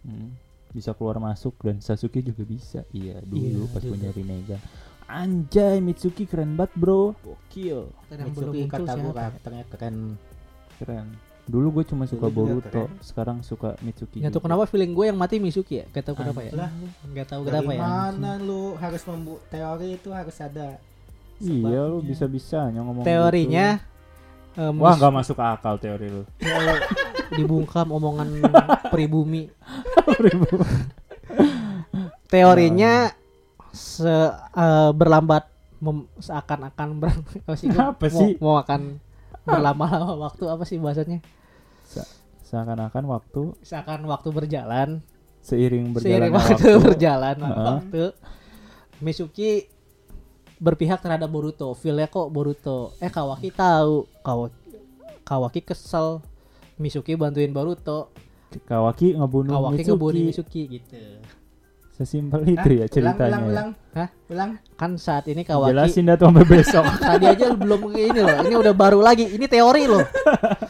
Hmm. 0.05 0.37
Bisa 0.69 0.93
keluar 0.93 1.17
masuk 1.17 1.57
dan 1.65 1.81
Sasuke 1.81 2.21
juga 2.21 2.45
bisa. 2.45 2.85
Iya 2.93 3.17
dulu 3.25 3.65
Iya, 3.65 3.73
pas 3.73 3.81
punya 3.81 4.13
Rinnegan. 4.13 4.61
Anjay 5.09 5.81
Mitsuki 5.81 6.29
keren 6.29 6.53
banget 6.53 6.77
bro. 6.77 7.17
Gokil. 7.25 7.89
Mitsuki 8.13 8.69
kata 8.69 8.93
gua 8.93 9.09
siapa? 9.09 9.13
karakternya 9.17 9.65
keren. 9.73 9.95
Keren. 10.77 11.28
Dulu 11.49 11.67
gue 11.71 11.83
cuma 11.83 12.05
suka 12.05 12.29
Dulu 12.29 12.61
Boruto, 12.61 12.69
keren. 12.85 13.01
sekarang 13.01 13.37
suka 13.41 13.73
Mitsuki. 13.79 14.21
Tahu 14.21 14.29
juga. 14.29 14.39
kenapa 14.39 14.63
feeling 14.65 14.93
gue 14.93 15.05
yang 15.07 15.17
mati 15.17 15.35
Misuki 15.37 15.81
ya. 15.81 15.85
Gak 15.89 16.05
tahu 16.05 16.15
kenapa 16.19 16.39
ya. 16.39 16.51
Lah, 16.53 16.69
Nggak 17.03 17.25
tahu 17.27 17.41
dari 17.41 17.49
kenapa 17.57 17.71
ya. 17.71 17.81
mana 17.81 18.31
lu 18.37 18.61
harus 18.75 19.01
membu 19.03 19.41
teori 19.47 19.89
itu 19.95 20.09
harus 20.09 20.37
ada 20.37 20.77
Iya 21.39 21.81
lu 21.87 21.97
sebabnya. 21.97 22.05
bisa-bisanya 22.05 22.79
ngomong 22.79 23.01
Teorinya 23.01 23.67
gitu. 23.75 23.87
Wah 24.75 24.91
Mis- 24.91 24.97
nggak 24.99 25.13
masuk 25.15 25.37
akal 25.39 25.75
teori 25.75 26.07
lu. 26.07 26.23
dibungkam 27.33 27.87
omongan 27.89 28.27
pribumi. 28.93 29.49
Teorinya 32.27 33.09
se 33.69 34.05
eh, 34.53 34.91
berlambat 34.91 35.49
mem- 35.79 36.09
seakan-akan 36.19 36.87
ber 36.99 37.09
apa 37.39 37.53
sih 37.55 37.67
gua 37.67 37.93
Apa 37.93 38.05
mau- 38.05 38.19
sih? 38.19 38.31
mau 38.37 38.55
akan 38.59 38.81
berlama-lama 39.41 40.13
waktu 40.21 40.43
apa 40.45 40.63
sih 40.63 40.77
bahasanya? 40.77 41.21
Seakan-akan 42.49 43.03
waktu 43.05 43.53
Seakan 43.61 44.09
waktu 44.09 44.29
berjalan, 44.33 44.89
seiring 45.45 45.93
berjalan 45.93 46.09
seiring 46.17 46.33
waktu, 46.33 46.53
waktu, 46.53 46.71
berjalan 46.89 47.37
Heeh. 47.37 47.65
waktu 47.77 48.03
Mitsuki 48.99 49.69
berpihak 50.59 50.99
terhadap 50.99 51.31
Boruto. 51.31 51.71
Feel-nya 51.71 52.11
kok 52.11 52.27
Boruto. 52.33 52.91
Eh 52.99 53.07
Kawaki 53.07 53.47
tahu. 53.53 54.03
Kawaki 54.25 54.59
Kawaki 55.23 55.61
kesel. 55.63 56.19
Mitsuki 56.75 57.15
bantuin 57.15 57.53
Boruto. 57.55 58.11
Kawaki 58.67 59.15
ngebunuh 59.15 59.55
Kawaki 59.55 59.73
Mitsuki. 59.79 59.91
ngebunuh 59.95 60.21
Mitsuki 60.27 60.61
gitu. 60.67 60.99
Sesimpel 61.95 62.47
itu 62.47 62.69
ya 62.79 62.85
ceritanya. 62.87 63.39
Ulang, 63.39 63.43
ya. 63.43 63.51
ulang, 63.51 63.69
Hah? 63.95 64.09
ulang. 64.31 64.51
Kan 64.75 64.91
saat 64.99 65.27
ini 65.31 65.47
Kawaki 65.47 65.71
Jelasin 65.71 66.07
dah 66.11 66.15
tuh 66.19 66.27
sampai 66.27 66.45
besok. 66.47 66.85
tadi 67.07 67.25
aja 67.27 67.45
belum 67.55 67.79
kayak 67.91 68.07
ini 68.11 68.19
loh. 68.19 68.37
Ini 68.43 68.55
udah 68.59 68.73
baru 68.75 68.99
lagi. 68.99 69.31
Ini 69.31 69.45
teori 69.47 69.83
loh. 69.87 70.03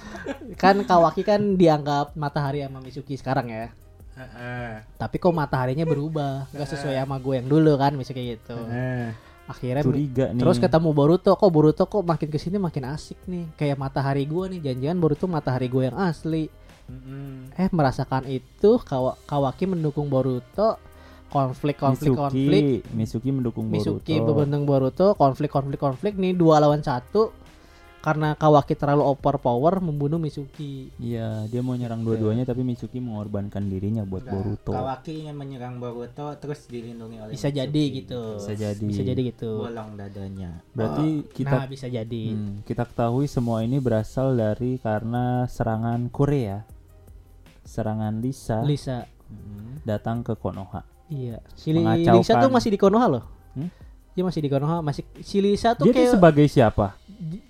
kan 0.60 0.76
Kawaki 0.84 1.24
kan 1.24 1.55
dianggap 1.55 2.20
matahari 2.20 2.62
sama 2.62 2.84
Mitsuki 2.84 3.16
sekarang 3.16 3.47
ya. 3.47 3.72
Heeh. 4.20 4.84
Tapi 4.99 5.16
kok 5.16 5.32
mataharinya 5.32 5.88
berubah, 5.88 6.51
nggak 6.51 6.68
sesuai 6.68 6.99
sama 6.99 7.16
gue 7.24 7.39
yang 7.39 7.47
dulu 7.47 7.80
kan, 7.80 7.95
Mitsuki 7.95 8.36
gitu. 8.36 8.60
Heeh. 8.68 9.16
Akhirnya 9.49 9.82
Curiga 9.82 10.30
nih. 10.30 10.45
terus 10.45 10.62
ketemu 10.62 10.93
Boruto, 10.93 11.34
kok 11.34 11.49
Boruto 11.49 11.89
kok 11.89 12.05
makin 12.05 12.30
ke 12.30 12.38
sini 12.38 12.62
makin 12.62 12.86
asik 12.93 13.18
nih, 13.26 13.49
kayak 13.57 13.82
matahari 13.82 14.30
gue 14.30 14.45
nih, 14.45 14.60
janjian 14.62 15.01
Boruto 15.01 15.26
matahari 15.26 15.66
gue 15.66 15.89
yang 15.89 15.97
asli. 15.97 16.51
Mm-mm. 16.86 17.53
Eh 17.57 17.70
merasakan 17.74 18.30
itu, 18.30 18.78
Kawa- 18.86 19.18
Kawaki 19.26 19.66
mendukung 19.66 20.05
Boruto, 20.05 20.78
konflik 21.34 21.82
konflik 21.82 22.14
Mitsuki, 22.14 22.22
konflik, 22.22 22.64
Mitsuki 22.93 23.30
mendukung 23.34 23.66
Mitsuki 23.70 24.22
Boruto. 24.22 24.38
mendukung 24.45 24.66
Boruto, 24.70 25.07
konflik 25.18 25.49
konflik 25.49 25.80
konflik 25.82 26.14
nih 26.14 26.38
dua 26.38 26.62
lawan 26.62 26.86
satu, 26.86 27.34
karena 28.00 28.32
Kawaki 28.39 28.80
terlalu 28.80 29.04
overpower 29.04 29.84
membunuh 29.84 30.16
Mitsuki. 30.16 30.88
Iya, 30.95 31.43
dia 31.52 31.60
mau 31.60 31.76
nyerang 31.76 32.00
dua-duanya 32.00 32.47
tapi 32.47 32.64
Mitsuki 32.64 33.04
mengorbankan 33.04 33.68
dirinya 33.68 34.08
buat 34.08 34.24
Enggak, 34.24 34.36
Boruto. 34.39 34.72
Kawaki 34.72 35.12
ingin 35.28 35.36
menyerang 35.36 35.84
Boruto 35.84 36.32
terus 36.39 36.64
dilindungi 36.72 37.20
oleh 37.20 37.34
Bisa 37.36 37.52
Mitsuki. 37.52 37.60
jadi 37.60 37.84
gitu. 38.00 38.22
Bisa 38.39 38.54
jadi. 38.56 38.88
Bisa 38.88 39.04
jadi 39.04 39.22
gitu. 39.28 39.52
Bolong 39.68 40.00
dadanya. 40.00 40.52
Berarti 40.72 41.08
Nah 41.28 41.34
kita 41.36 41.58
bisa 41.68 41.88
jadi. 41.91 42.24
hmm, 42.36 42.64
kita 42.64 42.84
ketahui 42.88 43.28
semua 43.28 43.68
ini 43.68 43.84
berasal 43.84 44.32
dari 44.39 44.80
karena 44.80 45.43
serangan 45.52 46.08
Korea. 46.08 46.64
Serangan 47.68 48.18
Lisa 48.24 48.64
Lisa. 48.64 49.06
Mm-mm. 49.30 49.86
datang 49.86 50.26
ke 50.26 50.34
Konoha. 50.39 50.82
Iya. 51.12 51.43
Si. 51.54 51.70
Lisa 51.76 52.39
tuh 52.39 52.50
masih 52.50 52.74
di 52.74 52.80
Konoha 52.80 53.08
loh. 53.12 53.24
Hmm? 53.54 53.70
Dia 54.18 54.24
masih 54.26 54.41
di 54.43 54.50
Konoha, 54.52 54.84
masih 54.84 55.06
si 55.24 55.39
Lisa 55.39 55.78
tuh 55.78 55.88
Dia 55.88 55.95
kayak 55.95 56.18
sebagai 56.18 56.43
siapa? 56.50 56.99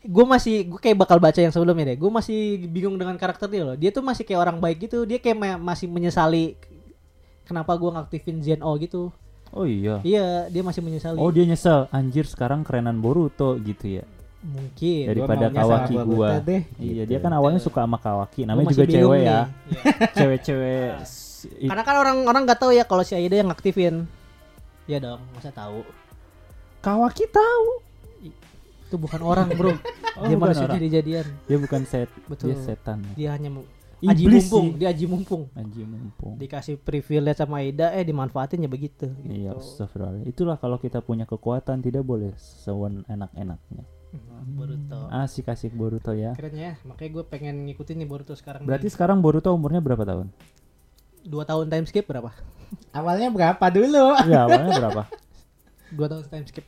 Gue 0.01 0.25
masih 0.25 0.65
gue 0.65 0.79
kayak 0.81 0.97
bakal 0.97 1.21
baca 1.21 1.37
yang 1.37 1.53
sebelumnya 1.53 1.93
deh. 1.93 1.97
Gue 2.01 2.09
masih 2.09 2.65
bingung 2.65 2.97
dengan 2.97 3.13
karakter 3.15 3.45
dia 3.45 3.61
loh. 3.61 3.77
Dia 3.77 3.93
tuh 3.93 4.01
masih 4.01 4.25
kayak 4.25 4.41
orang 4.41 4.57
baik 4.57 4.89
gitu. 4.89 5.05
Dia 5.05 5.21
kayak 5.21 5.37
ma- 5.37 5.61
masih 5.73 5.85
menyesali 5.85 6.57
kenapa 7.45 7.77
gue 7.77 7.89
ngaktifin 7.93 8.41
Zeno 8.41 8.73
gitu. 8.81 9.13
Oh 9.49 9.65
iya. 9.65 10.01
Iya, 10.01 10.49
dia 10.49 10.61
masih 10.61 10.81
menyesali. 10.81 11.17
Oh 11.17 11.29
dia 11.29 11.45
nyesel. 11.45 11.89
Anjir 11.89 12.25
sekarang 12.25 12.65
kerenan 12.65 13.01
Boruto 13.01 13.57
gitu 13.61 14.01
ya. 14.01 14.05
Mungkin. 14.39 15.05
Daripada 15.09 15.45
Kawaki 15.51 15.95
gua. 16.05 16.39
deh. 16.39 16.63
Iya 16.77 17.03
gitu. 17.05 17.09
dia 17.13 17.19
kan 17.21 17.31
awalnya 17.33 17.61
suka 17.61 17.85
sama 17.85 17.97
Kawaki. 17.97 18.45
Namanya 18.45 18.73
juga 18.73 18.85
cewek 18.89 19.21
ya. 19.21 19.25
Iya. 19.25 19.39
Cewek-cewek. 20.17 20.89
Karena 21.69 21.83
kan 21.87 21.95
orang-orang 21.97 22.41
nggak 22.45 22.59
tahu 22.59 22.71
ya 22.75 22.83
kalau 22.85 23.01
si 23.01 23.13
Aida 23.17 23.37
yang 23.37 23.49
ngaktifin. 23.49 24.05
Iya 24.89 24.97
dong, 24.97 25.21
masa 25.33 25.53
tahu. 25.53 25.85
Kawaki 26.81 27.29
tahu. 27.29 27.88
Itu 28.89 28.97
bukan 28.97 29.21
orang, 29.21 29.53
Bro. 29.53 29.77
Oh, 30.17 30.25
dia 30.25 30.33
bukan 30.33 30.49
manusia 30.49 30.65
orang. 30.65 30.75
jadi-jadian. 30.81 31.25
Dia 31.45 31.57
bukan 31.61 31.81
set. 31.85 32.09
Betul. 32.25 32.49
Dia 32.49 32.57
setan. 32.65 33.05
Dia 33.13 33.37
hanya 33.37 33.53
mau 33.53 33.63
aji 33.99 34.23
Iblis 34.25 34.47
mumpung, 34.49 34.65
sih. 34.65 34.77
dia 34.81 34.87
aji 34.89 35.05
mumpung. 35.05 35.43
Anjing 35.53 35.85
mumpung. 35.85 36.33
Dikasih 36.39 36.75
privilege 36.81 37.37
sama 37.37 37.61
Aida 37.61 37.93
eh 37.93 38.01
dimanfaatin 38.01 38.65
ya 38.65 38.69
begitu. 38.71 39.11
Iya, 39.21 39.53
gitu. 39.53 39.61
astagfirullah. 39.61 40.25
Itulah 40.25 40.57
kalau 40.57 40.81
kita 40.81 41.05
punya 41.05 41.29
kekuatan 41.29 41.85
tidak 41.85 42.01
boleh 42.01 42.33
sewen 42.39 43.05
enak-enaknya. 43.05 43.83
Hmm, 44.09 44.57
Boruto. 44.57 45.05
Asik 45.13 45.53
asik 45.53 45.75
Boruto 45.77 46.17
ya. 46.17 46.33
Keren 46.33 46.55
ya, 46.57 46.73
makanya 46.81 47.21
gue 47.21 47.23
pengen 47.29 47.55
ngikutin 47.69 47.95
nih 48.01 48.07
Boruto 48.09 48.33
sekarang. 48.33 48.65
Berarti 48.65 48.89
nih. 48.89 48.93
sekarang 48.97 49.21
Boruto 49.21 49.53
umurnya 49.53 49.83
berapa 49.83 50.01
tahun? 50.01 50.33
dua 51.19 51.43
tahun 51.43 51.67
time 51.67 51.85
skip 51.85 52.07
berapa? 52.07 52.31
Awalnya 52.95 53.29
berapa 53.29 53.65
dulu? 53.69 54.15
Ya 54.31 54.47
awalnya 54.47 54.71
berapa? 54.79 55.03
Dua 55.91 56.07
tahun 56.07 56.25
time 56.31 56.45
skip. 56.47 56.65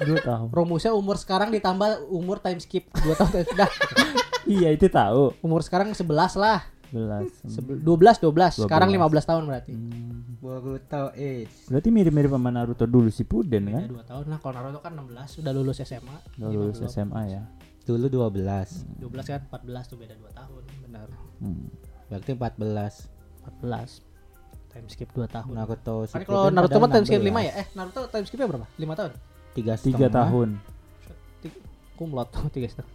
Dua 0.00 0.20
tahun. 0.20 0.46
Rumusnya 0.48 0.92
umur 0.92 1.16
sekarang 1.16 1.50
ditambah 1.50 2.08
umur 2.08 2.38
time 2.38 2.58
skip 2.58 2.86
dua 2.96 3.14
tahun 3.14 3.30
time 3.32 3.44
skip. 3.44 3.56
Dah, 3.56 3.70
iya 4.48 4.68
itu 4.70 4.86
tahu. 4.86 5.34
umur 5.40 5.60
sekarang 5.60 5.90
11 5.90 6.06
lah. 6.36 6.62
Belas. 6.88 7.28
Sebe- 7.44 7.76
12 7.76 8.16
12. 8.16 8.64
Sekarang 8.64 8.88
12. 8.88 8.96
15 8.96 9.28
tahun 9.28 9.42
berarti. 9.44 9.72
Hmm. 9.74 10.24
Boruto 10.38 11.12
Age. 11.12 11.52
Berarti 11.66 11.88
mirip-mirip 11.90 12.30
sama 12.30 12.48
Naruto 12.48 12.86
dulu 12.86 13.10
si 13.10 13.22
Puden 13.22 13.68
Ya, 13.68 13.76
kan? 13.76 13.82
dua 13.90 14.02
tahun 14.02 14.24
lah. 14.28 14.38
Kalau 14.40 14.54
Naruto 14.56 14.80
kan 14.80 14.92
16 14.94 15.04
sudah 15.36 15.52
lulus 15.52 15.82
SMA. 15.82 16.16
Udah 16.38 16.48
lulus 16.48 16.80
SMA 16.80 17.22
ya. 17.28 17.42
Dulu 17.84 18.08
12. 18.08 19.04
12 19.04 19.04
kan 19.26 19.40
14 19.42 19.84
tuh 19.84 19.96
beda 19.96 20.14
2 20.14 20.32
tahun. 20.32 20.62
Benar. 20.80 21.06
Hmm. 21.38 21.68
Berarti 22.06 22.30
14. 22.32 23.12
14. 23.60 24.06
Time 24.68 24.86
skip 24.86 25.08
2 25.10 25.24
tahun. 25.26 25.52
Naruto 25.52 26.06
Kan 26.06 26.24
kalau 26.24 26.48
Naruto 26.48 26.78
mah 26.78 26.88
time 26.88 27.04
skip 27.04 27.20
16. 27.20 27.28
5 27.34 27.40
ya? 27.42 27.52
Eh, 27.54 27.66
Naruto 27.74 28.00
time 28.06 28.24
skipnya 28.24 28.46
berapa? 28.46 28.66
5 28.70 28.96
tahun. 28.96 29.12
Tiga, 29.58 29.74
Tiga 29.74 30.06
tahun. 30.06 30.48
Tiga, 31.42 31.58
kumlot 31.98 32.28
tiga 32.54 32.66
setengah. 32.70 32.94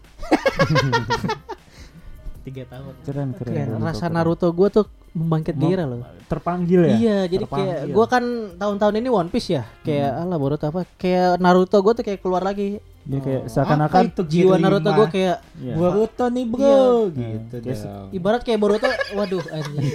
tiga 2.44 2.64
tahun. 2.68 2.94
Keren 3.08 3.30
keren. 3.36 3.54
Keren. 3.56 3.80
Rasa. 3.80 4.08
Naruto 4.12 4.48
gue 4.52 4.68
tuh 4.70 4.86
membangkit 5.16 5.56
Mem- 5.56 5.64
gairah 5.64 5.86
loh. 5.88 6.04
Terpanggil 6.28 6.82
ya? 6.90 6.96
Iya, 6.98 7.18
jadi 7.30 7.46
kayak 7.48 7.80
gue 7.92 8.06
kan 8.10 8.24
tahun-tahun 8.58 8.96
ini 9.00 9.10
One 9.12 9.30
Piece 9.32 9.54
ya, 9.54 9.64
kayak 9.86 10.12
alah 10.26 10.38
Boruto 10.42 10.66
apa, 10.68 10.84
kayak 10.98 11.38
Naruto 11.40 11.78
gue 11.80 11.94
tuh 12.00 12.04
kayak 12.04 12.20
keluar 12.20 12.44
lagi. 12.44 12.82
Dia 13.04 13.20
kayak 13.20 13.42
Oh, 13.42 13.52
seakan-akan 13.52 14.04
itu 14.08 14.22
Jiwa? 14.24 14.56
Naruto 14.56 14.90
gue 14.90 15.08
kayak 15.10 15.38
Iya. 15.56 15.74
Boruto 15.74 16.26
nih 16.26 16.46
bro 16.46 16.80
Iya. 17.06 17.12
gitu 17.12 17.56
Kayak 17.60 17.76
se- 17.76 17.88
dong. 17.90 18.08
ibarat 18.12 18.42
kayak 18.42 18.60
Boruto, 18.60 18.88
waduh 19.14 19.44
anjing. 19.46 19.84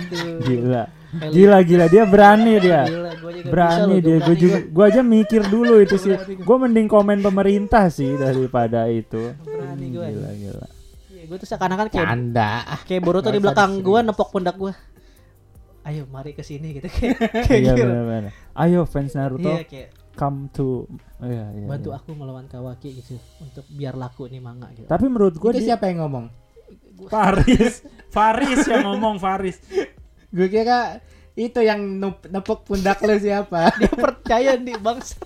gitu. 0.00 0.16
Gila. 0.40 0.82
Gila 1.10 1.58
gila 1.60 1.84
dia 1.86 2.02
berani 2.04 2.52
dia. 2.56 2.80
Gila, 2.82 3.10
gua 3.12 3.30
juga 3.30 3.42
bisa 3.42 3.50
Berani 3.50 3.96
dia. 3.98 4.16
Gue 4.18 4.34
juga 4.34 4.56
gua. 4.58 4.70
gue 4.70 4.84
aja 4.86 5.00
mikir 5.02 5.42
dulu 5.44 5.74
itu 5.78 5.96
sih. 5.96 6.12
Gue 6.36 6.56
mending 6.58 6.86
komen 6.86 7.18
pemerintah 7.20 7.84
sih 7.88 8.14
daripada 8.14 8.86
itu. 8.86 9.36
Berani 9.38 9.86
gua. 9.90 10.06
Gila 10.06 10.30
gila. 10.32 10.66
Iya, 11.10 11.22
gue 11.26 11.36
tuh 11.36 11.46
seakan-akan 11.46 11.86
kayak 11.86 12.06
Canda. 12.06 12.52
kayak 12.84 13.02
Boruto 13.02 13.28
di 13.28 13.38
belakang 13.38 13.76
gue 13.78 13.98
nepok 14.00 14.28
pundak 14.30 14.56
gue. 14.56 14.72
Ayo 15.82 16.04
mari 16.06 16.32
ke 16.32 16.40
sini 16.40 16.76
gitu 16.76 16.88
kayak 16.88 17.16
kayak 17.44 17.60
Iya 17.60 17.72
gitu. 17.74 17.92
Ayo 18.54 18.80
fans 18.84 19.12
Naruto 19.12 19.48
Iya 19.50 19.64
kayak 19.64 19.88
come 20.14 20.50
to 20.52 20.88
iya, 21.22 21.48
iya, 21.54 21.66
bantu 21.68 21.90
iya. 21.94 21.98
aku 22.02 22.10
melawan 22.16 22.46
Kawaki 22.50 23.02
gitu 23.02 23.16
untuk 23.40 23.64
biar 23.70 23.94
laku 23.94 24.26
nih 24.26 24.42
manga 24.42 24.68
gitu. 24.74 24.88
Tapi 24.90 25.06
menurut 25.06 25.36
gue 25.38 25.50
Itu 25.56 25.68
siapa 25.70 25.88
yang 25.88 26.06
ngomong? 26.06 26.26
Faris, 27.08 27.86
Faris 28.14 28.68
yang 28.68 28.84
ngomong 28.84 29.16
Faris. 29.16 29.56
Gue 30.28 30.48
kira 30.52 31.00
itu 31.38 31.60
yang 31.64 31.80
nepuk 32.28 32.66
pundak 32.68 33.00
lu 33.00 33.16
siapa? 33.16 33.72
Dia 33.80 33.92
percaya 33.92 34.58
nih 34.60 34.76
bangsa. 34.76 35.16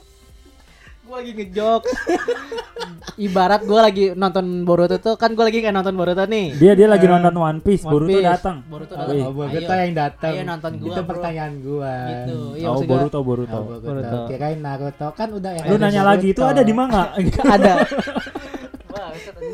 Gue 1.05 1.14
lagi 1.14 1.32
ngejok. 1.36 1.82
Ibarat 3.28 3.62
gue 3.62 3.76
lagi 3.78 4.05
nonton 4.12 4.64
Boruto 4.64 4.96
tuh 4.98 5.14
kan 5.14 5.36
gue 5.36 5.44
lagi 5.44 5.61
kayak 5.61 5.76
nonton 5.76 5.94
Boruto 5.94 6.24
nih. 6.24 6.57
Dia 6.57 6.72
dia 6.72 6.88
lagi 6.88 7.05
nonton 7.05 7.34
One 7.36 7.61
Piece, 7.61 7.84
One 7.84 7.92
Boruto 7.92 8.11
Piece. 8.11 8.24
datang. 8.24 8.57
Boruto 8.66 8.92
Oh, 8.92 8.98
datang. 8.98 9.14
iya. 9.14 9.24
Oh, 9.24 9.32
Boruto 9.36 9.72
yang 9.76 9.94
datang. 9.94 10.32
Ayo 10.32 10.42
nonton 10.42 10.72
gua, 10.80 10.88
Itu 10.88 11.00
pertanyaan 11.05 11.52
gua. 11.61 11.94
Gitu. 12.09 12.36
Iya 12.57 12.66
oh, 12.66 12.72
maksud 12.72 12.86
gua 12.86 12.96
Boruto, 12.96 13.18
Boruto. 13.20 13.55
Oh, 13.55 13.62
Boruto. 13.68 13.86
Boruto. 13.86 14.18
Kirain 14.26 14.59
Naruto 14.59 15.09
kan 15.12 15.28
udah 15.30 15.52
yang 15.52 15.64
Lu 15.68 15.76
nanya 15.76 16.00
Boruto. 16.00 16.11
lagi 16.11 16.26
itu 16.32 16.42
ada 16.42 16.62
di 16.64 16.72
manga. 16.72 17.05
ada. 17.55 17.72
Wah, 18.90 19.09
itu 19.12 19.30
tadi. 19.30 19.50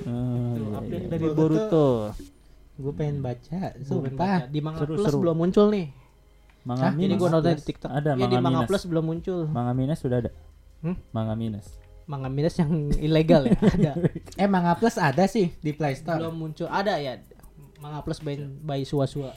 Tuh, 0.00 0.54
iya, 0.56 0.76
update 0.80 1.04
iya. 1.04 1.10
dari 1.10 1.26
Boruto. 1.28 1.36
Boruto. 1.36 1.88
Gue 2.80 2.92
pengen 2.96 3.20
baca, 3.20 3.76
sumpah. 3.84 4.16
baca. 4.16 4.48
Di 4.48 4.60
Manga 4.64 4.80
Plus 4.80 5.04
seru. 5.04 5.20
belum 5.20 5.36
muncul 5.36 5.68
nih. 5.68 5.92
Manga 6.62 6.82
Hah? 6.82 6.92
Ini 6.92 7.04
minus. 7.06 7.18
gue 7.18 7.28
nonton 7.30 7.50
di. 7.50 7.62
TikTok. 7.64 7.90
Ada 7.90 8.10
di 8.12 8.20
Manga 8.20 8.38
Manga 8.38 8.58
minus. 8.58 8.68
Plus 8.68 8.84
belum 8.86 9.04
muncul. 9.06 9.40
Manga 9.46 9.72
minus 9.72 9.98
sudah 9.98 10.18
ada. 10.18 10.30
Hmm? 10.80 10.96
Manga 11.10 11.34
minus. 11.34 11.66
Manga 12.04 12.26
minus 12.26 12.54
yang 12.56 12.70
ilegal 12.96 13.42
ya 13.44 13.56
ada. 13.76 13.92
Eh 14.34 14.46
Manga 14.46 14.74
Plus 14.74 14.96
ada 14.96 15.24
sih 15.24 15.54
di 15.56 15.70
Play 15.70 15.94
Store. 15.94 16.18
belum 16.18 16.36
muncul. 16.36 16.66
Ada 16.66 16.96
ya. 16.96 17.20
Manga 17.78 18.00
Plus 18.00 18.20
by, 18.20 18.34
by 18.60 18.80
Suwa 18.82 19.06
Suwa. 19.06 19.32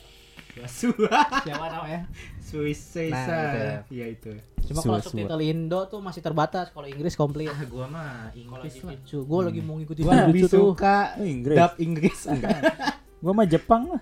Siapa 0.53 1.65
namanya? 1.67 2.05
Suicide. 2.37 3.09
Nah, 3.09 3.25
itu 3.25 3.57
ya. 3.57 3.77
Iya 3.89 4.05
itu. 4.11 4.31
Cuma 4.63 4.79
kalau 4.79 5.01
subtitle 5.01 5.41
Indo 5.41 5.79
tuh 5.87 5.99
masih 5.99 6.21
terbatas. 6.21 6.69
Kalau 6.69 6.85
Inggris 6.85 7.13
komplit. 7.13 7.49
Ah, 7.49 7.65
gua 7.65 7.85
mah 7.85 8.29
Inggris 8.33 8.77
lah. 8.79 8.93
Jujutsu, 8.95 9.25
gue 9.25 9.39
lagi 9.43 9.59
mau 9.59 9.75
ngikutin 9.75 10.03
Gua 10.03 10.13
lebih 10.23 10.41
tuh. 10.45 10.71
suka 10.71 11.17
Oh, 11.17 11.25
Inggris. 11.25 11.57
dub 11.57 11.73
Inggris 11.77 12.19
enggak. 12.25 12.59
Gua 13.23 13.31
mah 13.33 13.45
Jepang 13.45 13.83
lah. 13.87 14.01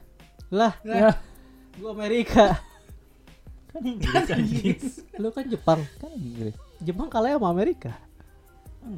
Lah, 0.51 0.73
Ya, 0.83 1.15
gue 1.73 1.87
Amerika. 1.87 2.59
Kan 3.71 3.81
Inggris 3.87 4.27
anjing. 4.29 4.79
Lu 5.17 5.29
kan 5.31 5.45
Jepang. 5.47 5.79
Kan 5.97 6.11
Inggris. 6.13 6.55
Jepang 6.83 7.07
kalah 7.07 7.35
sama 7.35 7.47
Amerika. 7.49 7.95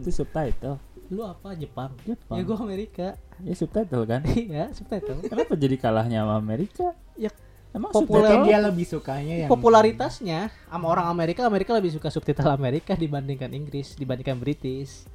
Itu 0.01 0.09
subtitle. 0.09 0.81
Lu 1.13 1.21
apa 1.21 1.53
Jepang? 1.53 1.93
Jepang. 2.07 2.37
Ya 2.39 2.41
gua 2.41 2.57
Amerika. 2.63 3.13
Ya 3.43 3.53
subtitle 3.53 4.03
kan. 4.09 4.21
Iya, 4.49 4.73
subtitle. 4.73 5.21
Kenapa 5.29 5.53
jadi 5.53 5.75
kalahnya 5.77 6.25
sama 6.25 6.35
Amerika? 6.39 6.95
Ya, 7.19 7.29
Emang 7.73 7.89
populer. 7.89 8.37
Dia 8.45 8.61
lebih 8.61 8.85
sukanya 8.85 9.35
yang 9.45 9.49
Popularitasnya 9.49 10.53
sama 10.69 10.85
orang 10.93 11.09
Amerika, 11.09 11.41
Amerika 11.49 11.73
lebih 11.73 11.89
suka 11.89 12.13
subtitle 12.13 12.53
Amerika 12.53 12.93
dibandingkan 12.93 13.49
Inggris, 13.49 13.97
dibandingkan 13.97 14.37
British. 14.37 15.09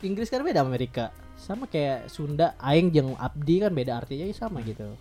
Inggris 0.00 0.30
kan 0.30 0.40
beda 0.46 0.62
Amerika. 0.62 1.10
Sama 1.34 1.66
kayak 1.66 2.06
Sunda, 2.06 2.54
aing 2.62 2.94
jeung 2.94 3.18
abdi 3.18 3.58
kan 3.58 3.74
beda 3.74 3.98
artinya 3.98 4.22
ya 4.22 4.34
sama 4.38 4.62
gitu. 4.62 4.94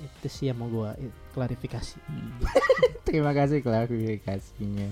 Itu 0.00 0.26
sih 0.26 0.48
yang 0.48 0.56
mau 0.56 0.66
gua 0.66 0.96
i- 0.96 1.12
klarifikasi. 1.30 2.00
Hmm. 2.02 2.40
Terima 3.06 3.30
kasih 3.30 3.60
klarifikasinya. 3.60 4.88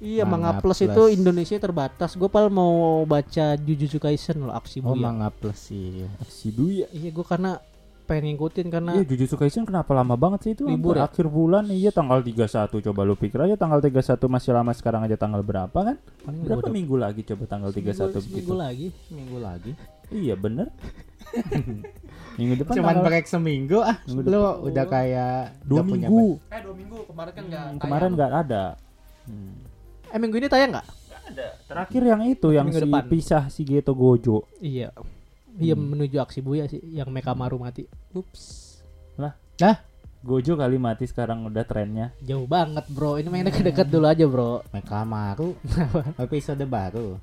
Iya, 0.00 0.24
Manga 0.24 0.50
Manga 0.50 0.60
Plus 0.60 0.80
Plus. 0.80 0.88
itu 0.88 1.02
Indonesia 1.12 1.56
terbatas. 1.56 2.16
Gue 2.16 2.26
paling 2.26 2.48
mau 2.48 2.72
baca 3.04 3.52
Jujutsu 3.54 3.96
Kaisen 3.96 4.40
loh, 4.40 4.50
aksi 4.50 4.80
Oh, 4.80 4.92
Buya. 4.92 5.02
manga 5.04 5.28
plus 5.28 5.68
sih. 5.68 6.08
Shibuya. 6.24 6.88
Iya, 6.88 7.10
gue 7.10 7.20
karena 7.22 7.60
pengen 8.08 8.34
ngikutin 8.34 8.66
karena 8.68 8.90
Iya 8.92 9.04
Jujutsu 9.04 9.36
Kaisen 9.36 9.62
kenapa 9.62 9.92
lama 9.92 10.16
banget 10.16 10.40
sih 10.42 10.52
itu? 10.52 10.64
Libur 10.64 10.96
ya? 10.96 11.04
Akhir 11.04 11.28
bulan 11.28 11.68
iya 11.68 11.92
tanggal 11.92 12.18
31 12.18 12.48
coba 12.82 13.00
lu 13.04 13.14
pikir 13.14 13.38
aja 13.38 13.54
tanggal 13.54 13.78
31 13.78 14.02
masih 14.26 14.50
lama 14.50 14.72
sekarang 14.72 15.04
aja 15.04 15.14
tanggal 15.14 15.44
berapa 15.44 15.68
kan? 15.70 15.94
paling 16.24 16.42
Berapa 16.42 16.64
gua 16.64 16.72
minggu 16.72 16.96
lagi 16.96 17.20
coba 17.22 17.44
tanggal 17.46 17.70
31 17.70 17.84
seminggu, 17.92 18.08
begitu? 18.10 18.24
seminggu 18.24 18.54
lagi. 18.56 18.86
Minggu 19.12 19.38
lagi. 19.38 19.72
Iya 20.10 20.34
bener. 20.34 20.66
minggu 22.36 22.54
depan 22.58 22.74
Cuman 22.76 22.88
tanggal- 22.92 23.06
break 23.06 23.26
seminggu 23.26 23.78
ah. 23.80 23.96
Minggu 24.04 24.28
Lu 24.28 24.40
udah 24.66 24.84
kayak 24.84 25.62
dua 25.62 25.82
punya 25.82 26.06
minggu. 26.06 26.38
Eh, 26.48 26.60
dua 26.60 26.74
minggu 26.74 26.98
kemarin 27.06 27.32
kan 27.32 27.44
nggak. 27.46 27.64
Hmm, 27.66 27.78
kemarin 27.78 28.10
nggak 28.14 28.32
ada. 28.38 28.64
Hmm. 29.26 29.54
Eh, 30.06 30.18
minggu 30.18 30.36
ini 30.36 30.46
tayang 30.46 30.70
nggak? 30.74 30.88
Terakhir 31.64 32.02
yang 32.02 32.22
itu 32.26 32.48
yang 32.50 32.66
Minggu 32.66 32.78
si 32.78 32.84
depan. 32.84 33.02
pisah 33.06 33.42
si 33.46 33.62
Geto 33.62 33.94
Gojo. 33.94 34.50
Iya. 34.58 34.90
Iya 35.56 35.74
Hmm. 35.74 35.94
menuju 35.94 36.18
aksi 36.18 36.40
Buya 36.40 36.66
sih, 36.66 36.82
yang 36.82 37.10
Mekamaru 37.10 37.58
mati. 37.58 37.86
Ups. 38.12 38.70
Gojo 40.20 40.52
kali 40.52 40.76
mati 40.76 41.08
sekarang 41.08 41.48
udah 41.48 41.64
trennya. 41.64 42.12
Jauh 42.20 42.44
banget 42.44 42.84
bro, 42.92 43.16
ini 43.16 43.32
main 43.32 43.40
deket-deket 43.40 43.88
dulu 43.88 44.04
aja 44.04 44.28
bro 44.28 44.60
Mekamaru. 44.68 45.56
Episode 46.20 46.60
baru. 46.68 47.16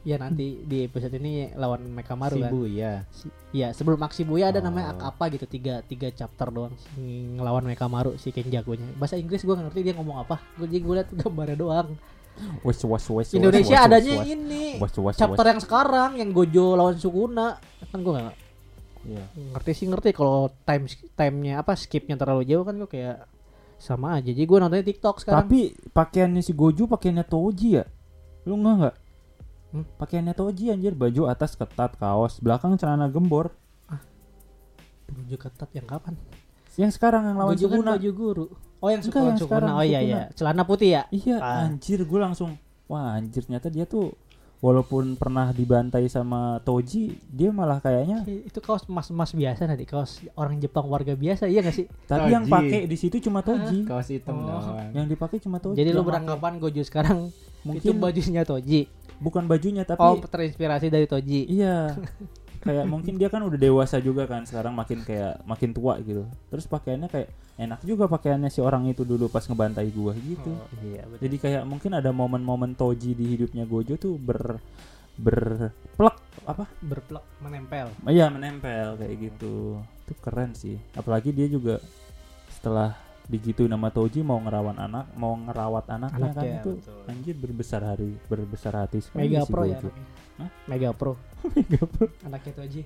Ya 0.00 0.16
nanti 0.16 0.56
di 0.58 0.82
episode 0.82 1.12
ini 1.12 1.52
lawan 1.52 1.84
Mekamaru 1.86 2.32
kan 2.34 2.48
Shibuya. 2.48 3.04
Iya 3.50 3.68
sebelum 3.70 4.00
aksi 4.00 4.24
Buya 4.24 4.48
ada 4.48 4.58
namanya 4.58 4.90
Oh. 4.90 4.96
ak 4.96 5.02
apa 5.10 5.24
gitu 5.28 5.44
tiga 5.44 5.80
tiga 5.82 6.08
chapter 6.08 6.48
doang 6.48 6.72
ng- 6.96 7.36
ngelawan 7.36 7.60
Mekamaru 7.62 8.16
si 8.16 8.30
Ken 8.30 8.46
jagonya 8.46 8.88
bahasa 8.96 9.14
Inggris 9.14 9.40
gue 9.40 9.52
ngerti 9.52 9.80
dia 9.82 9.92
ngomong 9.92 10.22
apa 10.22 10.40
gue 10.56 10.66
jadi 10.66 10.80
gue 10.80 10.94
liat 10.96 11.08
gambarnya 11.14 11.58
doang 11.58 11.88
Wes 12.62 12.80
wes 12.80 13.04
wes. 13.06 13.28
Indonesia 13.30 13.76
wes, 13.76 13.84
adanya 13.84 14.14
wes, 14.16 14.28
ini 14.30 14.64
wes, 14.74 14.94
wes, 14.96 15.14
chapter 15.14 15.36
wes. 15.38 15.50
yang 15.50 15.60
sekarang 15.60 16.10
yang 16.16 16.30
Gojo 16.30 16.72
lawan 16.72 16.96
Sukuna 16.96 17.60
kan 17.84 18.00
gue 18.00 18.12
nggak 18.14 18.36
Iya. 19.02 19.24
ngerti 19.52 19.72
sih 19.74 19.86
ngerti 19.86 20.10
kalau 20.10 20.48
time 20.62 20.84
timenya 21.10 21.60
apa 21.60 21.72
skipnya 21.74 22.16
terlalu 22.16 22.44
jauh 22.46 22.64
kan 22.64 22.72
gue 22.74 22.84
kayak 22.86 23.28
sama 23.76 24.16
aja 24.16 24.28
jadi 24.28 24.40
gue 24.42 24.58
nontonnya 24.58 24.86
TikTok 24.86 25.20
sekarang 25.20 25.44
Tapi 25.44 25.60
pakaiannya 25.90 26.40
si 26.40 26.52
Gojo 26.52 26.84
pakaiannya 26.86 27.24
Toji 27.24 27.68
ya? 27.74 27.84
Lu 28.42 28.56
nggak 28.56 28.74
nggak? 28.78 28.94
Hmm? 29.70 29.86
Pakaiannya 29.96 30.32
Toji 30.32 30.68
anjir, 30.68 30.92
baju 30.92 31.26
atas 31.26 31.54
ketat, 31.54 31.94
kaos, 31.94 32.38
belakang 32.38 32.74
celana 32.74 33.06
gembor. 33.06 33.54
Gojo 35.08 35.36
ketat 35.36 35.70
yang 35.72 35.86
kapan 35.86 36.14
Yang 36.74 36.94
sekarang 36.94 37.22
yang 37.24 37.36
lawan 37.36 37.54
Gojo 37.54 37.66
kan 37.66 37.76
Sukuna. 37.76 37.90
baju 37.94 38.10
guru 38.12 38.44
oh 38.78 38.88
yang 38.88 39.02
Enggak, 39.02 39.10
Sukuna 39.10 39.26
yang 39.26 39.36
Sukuna 39.36 39.42
sekarang 39.50 39.70
oh 39.72 39.84
iya 39.84 40.00
iya 40.00 40.20
celana 40.32 40.62
putih 40.62 40.88
ya 40.88 41.02
Iya, 41.10 41.36
Ah. 41.36 41.66
anjir 41.66 41.98
gue 42.00 42.20
langsung 42.20 42.54
wah 42.86 43.14
anjir 43.14 43.42
ternyata 43.42 43.66
dia 43.68 43.84
tuh 43.84 44.14
walaupun 44.60 45.16
pernah 45.16 45.50
dibantai 45.50 46.04
sama 46.06 46.60
Toji, 46.60 47.16
dia 47.26 47.50
malah 47.50 47.80
kayaknya 47.80 48.22
itu 48.22 48.60
kaos 48.60 48.84
mas-mas 48.86 49.32
biasa 49.32 49.64
nanti 49.64 49.82
kaos 49.82 50.22
orang 50.34 50.56
Jepang 50.56 50.84
warga 50.84 51.12
biasa 51.12 51.48
iya 51.48 51.58
gak 51.58 51.74
sih 51.74 51.90
tapi 52.04 52.28
yang 52.28 52.46
pakai 52.46 52.84
di 52.84 52.94
situ 52.94 53.18
cuma 53.20 53.40
Toji. 53.40 53.82
Kaos 53.82 54.06
hitam 54.06 54.36
Oh. 54.36 54.46
doang. 54.46 54.94
Yang 54.94 55.06
dipakai 55.10 55.36
cuma 55.38 55.58
Toji. 55.58 55.74
jadi 55.74 55.90
lu 55.90 56.00
beranggapan 56.00 56.56
Gojo 56.56 56.80
sekarang 56.80 57.32
mungkin 57.60 57.82
itu 57.82 57.92
bajunya 57.92 58.42
Toji 58.42 58.86
bukan 59.20 59.44
bajunya 59.44 59.84
tapi 59.84 60.00
oh 60.00 60.16
terinspirasi 60.18 60.88
dari 60.88 61.06
Toji 61.06 61.46
Iya. 61.46 61.94
kayak 62.64 62.84
mungkin 62.84 63.16
dia 63.16 63.32
kan 63.32 63.40
udah 63.40 63.56
dewasa 63.56 64.04
juga 64.04 64.28
kan 64.28 64.44
sekarang 64.44 64.76
makin 64.76 65.00
kayak 65.00 65.40
makin 65.48 65.72
tua 65.72 65.96
gitu. 66.04 66.28
Terus 66.52 66.68
pakaiannya 66.68 67.08
kayak 67.08 67.28
enak 67.56 67.80
juga 67.84 68.04
pakaiannya 68.04 68.52
si 68.52 68.60
orang 68.60 68.84
itu 68.88 69.04
dulu 69.04 69.32
pas 69.32 69.40
ngebantai 69.44 69.88
gua 69.92 70.12
gitu. 70.16 70.52
Oh, 70.52 70.68
iya 70.84 71.08
betul. 71.08 71.24
Jadi 71.24 71.36
kayak 71.40 71.62
mungkin 71.64 71.96
ada 71.96 72.12
momen-momen 72.12 72.76
Toji 72.76 73.16
di 73.16 73.32
hidupnya 73.36 73.64
Gojo 73.64 73.96
tuh 73.96 74.20
ber 74.20 74.60
berplek 75.20 76.16
apa? 76.48 76.64
berplek 76.80 77.24
menempel 77.44 77.92
Iya 78.08 78.28
menempel 78.32 78.96
kayak 78.96 79.16
gitu. 79.20 79.80
Itu 80.04 80.12
keren 80.20 80.52
sih. 80.52 80.76
Apalagi 80.92 81.32
dia 81.32 81.48
juga 81.48 81.80
setelah 82.52 82.92
digitu 83.30 83.62
nama 83.70 83.94
Toji 83.94 84.26
mau 84.26 84.42
ngerawan 84.42 84.74
anak, 84.74 85.14
mau 85.14 85.38
ngerawat 85.38 85.86
anaknya, 85.86 86.34
kan 86.34 86.42
Anaknya, 86.42 86.58
itu 86.58 86.70
betul. 86.82 87.00
anjir 87.06 87.34
berbesar 87.38 87.80
hari 87.86 88.10
berbesar 88.26 88.72
hati 88.74 88.98
sekali 88.98 89.30
Mega 89.30 89.46
si 89.46 89.50
Pro 89.54 89.62
ya. 89.62 89.78
Hah? 90.42 90.50
Mega 90.66 90.90
Pro 90.90 91.12
Mega 91.54 91.82
Pro. 91.86 92.06
anaknya 92.26 92.52
Toji 92.58 92.82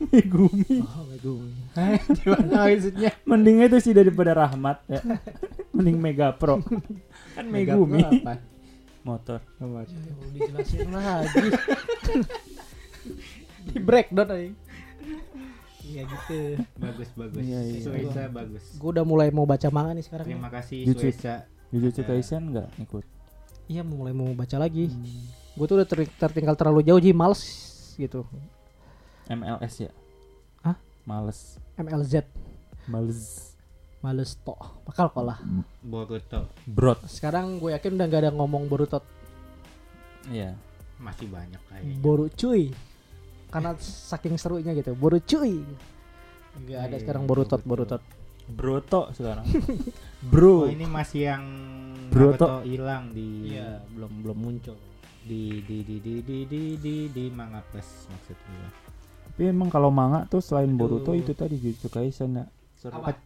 Megumi. 0.00 0.80
oh 0.90 1.04
Megumi 1.06 1.52
Gimana 2.18 2.66
maksudnya? 2.66 3.10
Mending 3.30 3.56
itu 3.62 3.78
sih 3.78 3.92
daripada 3.94 4.32
Rahmat 4.34 4.82
ya. 4.90 5.00
Mending 5.70 5.98
Mega 6.02 6.34
Pro. 6.34 6.58
kan 7.38 7.46
Mega 7.46 7.78
Megumi 7.78 8.02
Pro 8.02 8.10
apa? 8.10 8.34
motor. 9.00 9.40
ya 9.56 9.64
udah 9.64 10.28
dijelasin 10.36 10.88
lagi 10.92 11.48
di 13.70 13.78
breakdown 13.80 14.28
aja 14.28 14.52
iya 15.90 16.02
gitu 16.04 16.38
Bagus 16.76 17.10
bagus. 17.12 17.42
Iya, 17.42 17.60
iya. 17.60 17.80
Sueza 17.80 18.22
bagus. 18.26 18.64
gue 18.72 18.90
udah 18.90 19.02
mulai 19.02 19.28
mau 19.28 19.42
baca 19.44 19.66
manga 19.68 19.92
nih 19.92 20.02
sekarang 20.02 20.26
Terima 20.26 20.48
kasih 20.48 20.78
Jutsu. 20.84 21.10
Sueza. 21.10 21.34
Jujutsu. 21.70 22.02
Kaisen 22.02 22.42
enggak 22.48 22.70
ikut? 22.78 23.04
iya 23.66 23.82
mulai 23.82 24.10
mau 24.10 24.30
baca 24.32 24.56
lagi 24.56 24.90
gue 25.50 25.64
tuh 25.64 25.76
udah 25.76 25.84
ter- 25.84 26.14
tertinggal 26.16 26.54
terlalu 26.54 26.82
jauh 26.82 26.98
jadi 26.98 27.10
males 27.12 27.42
gitu 27.94 28.22
MLS 29.28 29.74
ya? 29.80 29.90
Hah? 30.60 30.74
Males. 31.04 31.58
MLZ 31.76 32.26
Males. 32.84 33.54
males 34.00 34.32
toh 34.38 34.56
bakal 34.82 35.06
kolah 35.08 35.38
Boruto 35.80 36.48
Brot. 36.64 37.04
sekarang 37.04 37.58
gue 37.58 37.70
yakin 37.70 37.94
udah 37.94 38.06
gak 38.06 38.20
ada 38.20 38.30
ngomong 38.32 38.64
Boruto 38.64 38.98
Iya. 40.26 40.52
masih 40.96 41.26
banyak 41.26 41.60
kayaknya. 41.64 41.96
Boru 41.96 42.28
cuy 42.28 42.74
karena 43.50 43.74
saking 43.82 44.38
serunya 44.38 44.72
gitu. 44.72 44.94
Baru 44.94 45.18
cuy. 45.18 45.62
Nggak 46.64 46.80
ada 46.80 46.96
iya, 46.96 47.02
sekarang 47.02 47.22
baru 47.30 47.42
tot 47.46 47.62
baru 47.62 47.84
tot 47.86 48.02
broto 48.50 49.14
sekarang. 49.14 49.46
Bro. 50.30 50.66
Oh, 50.66 50.70
ini 50.70 50.84
masih 50.84 51.30
yang 51.30 51.44
broto. 52.10 52.66
Hilang 52.66 53.14
di 53.14 53.54
iya, 53.54 53.78
belum 53.94 54.12
belum 54.26 54.38
muncul. 54.38 54.76
di 55.20 55.60
di 55.68 55.84
di 55.84 56.00
di 56.00 56.14
di 56.24 56.38
di 56.48 56.60
di, 56.80 56.94
di 57.12 57.24
manga 57.28 57.60
plus 57.70 58.08
maksudnya. 58.08 58.72
Tapi 59.28 59.52
emang 59.52 59.68
kalau 59.68 59.92
manga 59.92 60.24
tuh 60.24 60.40
selain 60.40 60.72
boruto 60.72 61.12
itu 61.12 61.36
tadi 61.36 61.60
Jujutsu 61.60 61.92
Kaisen 61.92 62.40
ya. 62.40 62.44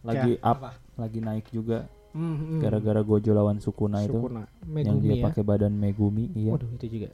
Lagi 0.03 0.35
up 0.43 0.59
Apa? 0.59 0.69
lagi 0.99 1.19
naik 1.23 1.49
juga. 1.55 1.87
Mm-hmm. 2.15 2.63
gara-gara 2.63 3.03
Gojo 3.03 3.35
lawan 3.35 3.59
Sukuna, 3.59 3.99
Sukuna. 4.07 4.47
itu 4.47 4.71
Megumi 4.71 4.87
yang 4.87 4.97
dia 5.03 5.15
ya? 5.19 5.23
pakai 5.27 5.43
badan 5.43 5.75
Megumi 5.75 6.31
iya. 6.31 6.55
Waduh 6.55 6.71
itu 6.71 6.87
juga. 6.87 7.11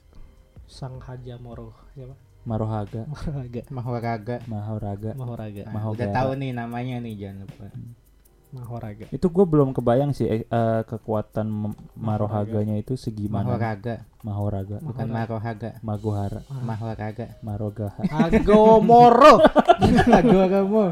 Sang 0.69 1.01
hajamoro 1.01 1.73
siapa? 1.97 2.13
Marohaga 2.41 3.05
Mahoraga 3.05 3.61
Mahoraga. 3.69 4.35
Mahoraga 4.49 5.11
Mahoraga 5.13 5.61
Nah, 5.67 5.73
Mahogara. 5.77 5.93
udah 5.93 6.07
tahu 6.13 6.31
nih 6.41 6.51
namanya 6.51 6.95
nih 6.99 7.13
jangan 7.17 7.37
lupa. 7.45 7.67
Mahoraga 8.51 9.07
itu 9.09 9.27
gue 9.27 9.45
belum 9.47 9.71
kebayang 9.71 10.11
sih 10.11 10.27
eh, 10.27 10.43
eh, 10.43 10.81
kekuatan 10.83 11.71
Marohaganya 11.95 12.75
itu 12.75 12.99
segimana. 12.99 13.47
Mahoraga, 13.47 13.95
Mahoraga. 14.21 14.77
Bukan 14.83 15.07
Marohaga. 15.07 15.69
Magohara. 15.79 16.41
Mahoraga. 16.61 17.25
Marogaha. 17.39 18.01
Ago 18.27 18.83
Moro 18.83 19.39
Lagu 20.11 20.35
kamu. 20.51 20.83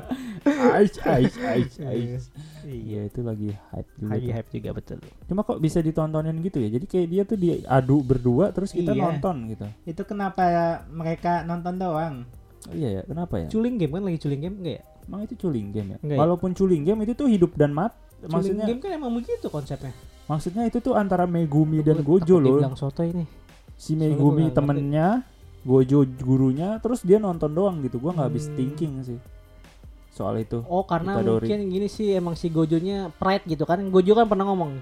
Ais 0.71 0.95
ais 1.03 1.35
ais 1.35 1.73
ais. 1.83 2.23
Iya 2.63 3.11
itu 3.11 3.19
lagi 3.21 3.51
hype 3.51 3.89
juga 3.97 4.09
lagi 4.15 4.29
hype 4.31 4.49
juga 4.55 4.69
betul. 4.71 4.97
Cuma 5.27 5.43
kok 5.43 5.59
bisa 5.59 5.83
ditontonin 5.83 6.39
gitu 6.39 6.63
ya? 6.63 6.71
Jadi 6.71 6.85
kayak 6.87 7.07
dia 7.11 7.23
tuh 7.27 7.37
diadu 7.37 7.97
berdua 8.07 8.55
terus 8.55 8.71
kita 8.71 8.95
Iya. 8.95 9.03
nonton 9.03 9.35
gitu. 9.51 9.67
Itu 9.83 10.01
kenapa 10.07 10.43
mereka 10.87 11.43
nonton 11.43 11.75
doang? 11.75 12.15
Oh, 12.67 12.73
iya 12.75 12.99
ya 12.99 13.01
kenapa 13.03 13.35
ya? 13.39 13.47
Culing 13.51 13.75
game 13.75 13.93
kan? 13.93 14.03
Lagi 14.07 14.19
culing 14.19 14.41
game 14.41 14.57
enggak 14.63 14.75
ya 14.79 14.83
emang 15.09 15.25
itu 15.25 15.35
culing 15.35 15.67
game 15.69 15.89
ya 15.89 15.97
Enggak 15.99 16.15
ya? 16.15 16.19
walaupun 16.21 16.49
culing 16.53 16.83
game 16.83 16.99
itu 17.01 17.13
tuh 17.13 17.25
hidup 17.25 17.51
dan 17.53 17.73
mat 17.73 17.97
culing 18.19 18.29
maksudnya 18.29 18.65
game 18.65 18.79
kan 18.79 18.91
emang 18.93 19.11
begitu 19.11 19.49
konsepnya 19.49 19.91
maksudnya 20.25 20.63
itu 20.63 20.77
tuh 20.77 20.93
antara 20.93 21.25
Megumi 21.25 21.81
dan 21.81 21.99
Gojo 21.99 22.37
loh 22.37 22.61
dibilang 22.61 22.77
soto 22.77 23.01
ini 23.01 23.25
si 23.73 23.97
Megumi 23.97 24.53
temennya 24.53 25.25
Gojo 25.59 26.05
gurunya 26.05 26.77
terus 26.77 27.01
dia 27.01 27.17
nonton 27.17 27.49
doang 27.49 27.81
gitu 27.81 27.97
gua 27.97 28.13
nggak 28.13 28.27
habis 28.27 28.45
Hmm. 28.45 28.55
thinking 28.55 28.93
sih 29.01 29.19
soal 30.09 30.37
itu 30.37 30.61
oh 30.61 30.83
karena 30.83 31.15
Itadori. 31.15 31.47
mungkin 31.47 31.61
gini 31.67 31.87
sih 31.87 32.13
emang 32.13 32.35
si 32.35 32.47
Gojonya 32.47 33.09
pride 33.11 33.43
gitu 33.45 33.63
kan 33.63 33.81
Gojo 33.89 34.13
kan 34.13 34.27
pernah 34.27 34.45
ngomong 34.45 34.77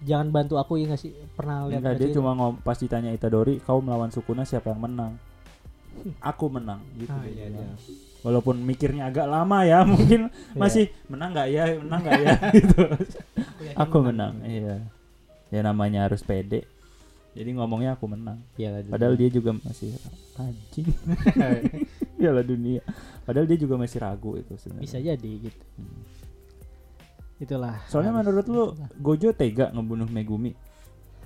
jangan 0.00 0.28
bantu 0.28 0.56
aku 0.56 0.76
ya 0.76 0.88
nggak 0.88 0.98
sih 0.98 1.12
pernah 1.30 1.64
lihat 1.64 1.78
Enggak, 1.78 1.92
nggak 1.94 2.08
dia 2.08 2.16
cuma 2.16 2.30
ngom 2.32 2.54
pas 2.58 2.72
ditanya 2.74 3.12
Itadori, 3.12 3.60
kau 3.60 3.78
melawan 3.78 4.08
Sukuna 4.08 4.42
siapa 4.42 4.72
yang 4.72 4.80
menang? 4.80 5.12
Aku 6.24 6.48
menang 6.48 6.80
gitu. 6.96 7.12
Ah, 7.12 7.20
iya, 7.22 7.52
iya. 7.52 7.68
Walaupun 8.20 8.56
mikirnya 8.58 9.06
agak 9.06 9.24
lama 9.24 9.62
ya, 9.62 9.80
mungkin 9.88 10.28
masih 10.52 10.88
menang 11.06 11.30
nggak 11.30 11.48
ya, 11.48 11.64
menang 11.78 12.00
nggak 12.00 12.18
ya 12.18 12.34
gitu. 12.56 12.82
Aku 13.74 13.96
menang, 14.00 14.34
iya. 14.42 14.84
Ya 15.48 15.60
namanya 15.60 16.04
harus 16.04 16.20
pede. 16.20 16.68
Jadi 17.30 17.50
ngomongnya 17.52 17.94
aku 17.94 18.06
menang. 18.06 18.42
Piala 18.52 18.80
Dunia. 18.80 18.92
Padahal 18.92 19.14
dia 19.14 19.28
juga 19.28 19.50
masih 19.56 19.94
anjing. 20.36 20.86
Piala 22.18 22.42
dunia. 22.42 22.82
Padahal 23.22 23.46
dia 23.46 23.56
juga 23.56 23.74
masih 23.76 23.98
ragu 23.98 24.34
itu 24.34 24.52
sebenarnya. 24.56 24.82
bisa 24.82 24.98
jadi 24.98 25.30
gitu 25.40 25.62
Hmm. 25.74 26.02
itulah 27.38 27.80
Soalnya 27.86 28.12
Harus- 28.12 28.26
menurut 28.26 28.46
lu 28.46 28.64
Gojo 28.98 29.32
tega 29.32 29.70
ngebunuh 29.70 30.04
Megumi? 30.06 30.52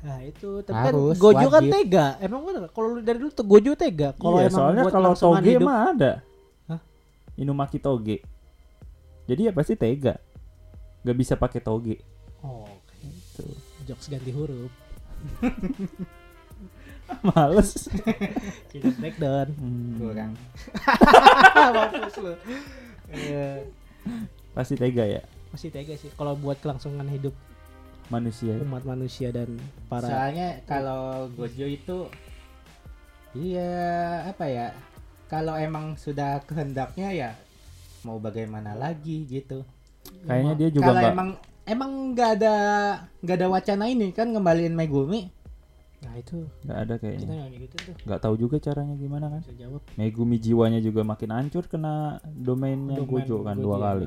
Nah 0.01 0.23
itu 0.23 0.63
tapi 0.63 0.79
Harus, 0.93 1.17
kan 1.17 1.23
Gojo 1.25 1.49
kan 1.49 1.59
wajib. 1.61 1.73
tega. 1.73 2.07
Emang 2.19 2.41
bener 2.45 2.63
kalau 2.71 3.01
dari 3.01 3.19
dulu 3.19 3.33
tuh 3.33 3.43
Gojo 3.43 3.73
tega. 3.75 4.15
Kalau 4.15 4.37
iya, 4.37 4.47
emang 4.47 4.55
soalnya 4.55 4.83
buat 4.85 4.93
kalau 4.93 5.11
Toge 5.17 5.51
hidup- 5.51 5.65
mah 5.65 5.81
ada. 5.91 6.13
Inumaki 7.37 7.83
Toge. 7.83 8.23
Jadi 9.25 9.49
ya 9.49 9.53
pasti 9.53 9.75
tega. 9.75 10.21
Gak 11.03 11.17
bisa 11.17 11.35
pakai 11.35 11.61
Toge. 11.61 11.99
Oh, 12.41 12.65
oke. 12.65 13.09
Tuh. 13.37 13.55
Jokes 13.85 14.09
ganti 14.09 14.31
huruf. 14.33 14.73
Males. 17.27 17.89
Kita 18.73 18.89
breakdown. 18.97 19.49
Hmm, 19.57 19.93
kurang. 20.01 20.33
Mampus 21.77 22.17
lu. 22.21 22.33
Iya. 23.13 23.69
Pasti 24.55 24.79
tega 24.79 25.03
ya 25.03 25.23
Masih 25.51 25.71
tega 25.71 25.95
sih 25.99 26.11
kalau 26.15 26.39
buat 26.39 26.59
kelangsungan 26.63 27.07
hidup 27.11 27.35
manusia. 28.07 28.55
umat 28.63 28.87
manusia 28.87 29.35
dan 29.35 29.59
para 29.91 30.07
Soalnya 30.07 30.63
kalau 30.67 31.27
Gojo 31.35 31.67
itu 31.67 32.07
iya 33.35 34.23
apa 34.31 34.45
ya? 34.47 34.67
Kalau 35.35 35.59
emang 35.59 35.99
sudah 35.99 36.39
kehendaknya 36.47 37.11
ya 37.11 37.31
mau 38.07 38.23
bagaimana 38.23 38.79
lagi 38.79 39.27
gitu. 39.27 39.67
Kayaknya 40.31 40.53
dia 40.55 40.69
juga 40.71 40.95
Kalau 40.95 41.03
emang 41.03 41.29
emang 41.67 41.91
nggak 42.15 42.31
ada 42.39 42.55
nggak 43.19 43.37
ada 43.43 43.49
wacana 43.51 43.85
ini 43.91 44.15
kan 44.15 44.31
ngembaliin 44.31 44.79
Megumi. 44.79 45.27
Nah 46.07 46.15
itu 46.15 46.47
nggak 46.63 46.79
ada 46.87 46.95
kayaknya. 47.03 47.27
nggak 47.27 47.51
gitu 47.67 47.77
tuh. 47.83 47.95
Nggak 48.07 48.21
tahu 48.23 48.35
juga 48.39 48.57
caranya 48.63 48.95
gimana 48.95 49.27
kan. 49.27 49.41
Bisa 49.43 49.57
jawab. 49.59 49.83
Megumi 49.99 50.37
jiwanya 50.39 50.79
juga 50.79 51.03
makin 51.03 51.31
hancur 51.35 51.67
kena 51.67 52.23
domainnya 52.31 53.03
Domain 53.03 53.11
Gojo 53.11 53.43
kan 53.43 53.57
Gojo, 53.59 53.65
dua 53.67 53.77
kali. 53.83 54.07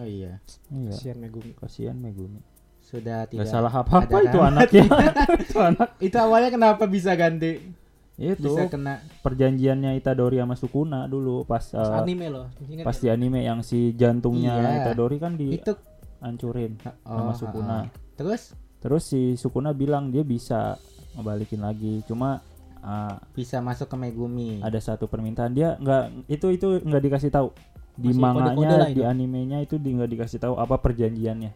Oh 0.00 0.08
iya. 0.08 0.40
Iya. 0.72 0.92
Kasihan 0.96 1.18
Megumi. 1.20 1.52
Kasihan 1.60 1.98
Megumi. 2.00 2.40
Sudah 2.80 3.28
Gak 3.28 3.36
tidak 3.36 3.48
salah 3.52 3.72
apa-apa 3.76 4.08
ada 4.08 4.24
itu 4.24 4.38
anaknya. 4.40 4.84
itu 5.44 5.58
anak. 5.60 5.88
Itu 6.00 6.16
awalnya 6.16 6.48
kenapa 6.48 6.88
bisa 6.88 7.12
ganti? 7.12 7.81
Itu 8.20 8.52
Bisa 8.54 8.68
kena 8.68 9.00
perjanjiannya 9.24 9.96
Itadori 9.96 10.36
sama 10.36 10.54
Sukuna 10.54 11.08
dulu 11.08 11.48
pas, 11.48 11.64
Pas 11.64 11.88
eh, 11.88 12.00
anime 12.04 12.28
loh. 12.28 12.46
Ingat 12.60 12.84
pas 12.84 12.92
nggak? 12.92 13.02
di 13.02 13.08
anime 13.08 13.40
yang 13.40 13.60
si 13.64 13.96
jantungnya 13.96 14.60
Iya. 14.60 14.70
Itadori 14.84 15.16
kan 15.16 15.32
itu 15.40 15.72
dihancurin 16.20 16.72
sama 17.02 17.32
oh, 17.32 17.36
Sukuna. 17.36 17.76
oh. 17.82 17.84
Terus 18.14 18.52
Terus 18.82 19.02
si 19.06 19.38
Sukuna 19.38 19.70
bilang 19.72 20.10
dia 20.10 20.26
bisa 20.26 20.74
ngebalikin 21.14 21.62
lagi, 21.62 22.02
cuma 22.02 22.42
uh, 22.82 23.14
bisa 23.30 23.62
masuk 23.62 23.86
ke 23.86 23.96
Megumi. 23.96 24.58
ada 24.58 24.80
satu 24.82 25.06
permintaan 25.06 25.54
dia 25.54 25.78
nggak 25.78 26.26
itu 26.26 26.46
itu 26.50 26.66
nggak 26.82 27.02
dikasih 27.04 27.30
tahu 27.30 27.54
di 27.94 28.10
Masih 28.10 28.18
manganya 28.18 28.68
lah 28.82 28.88
di 28.90 28.98
itu. 28.98 29.06
animenya 29.06 29.58
itu 29.62 29.76
di 29.78 29.92
nggak 29.94 30.10
dikasih 30.10 30.38
tahu 30.42 30.54
apa 30.58 30.82
perjanjiannya. 30.82 31.52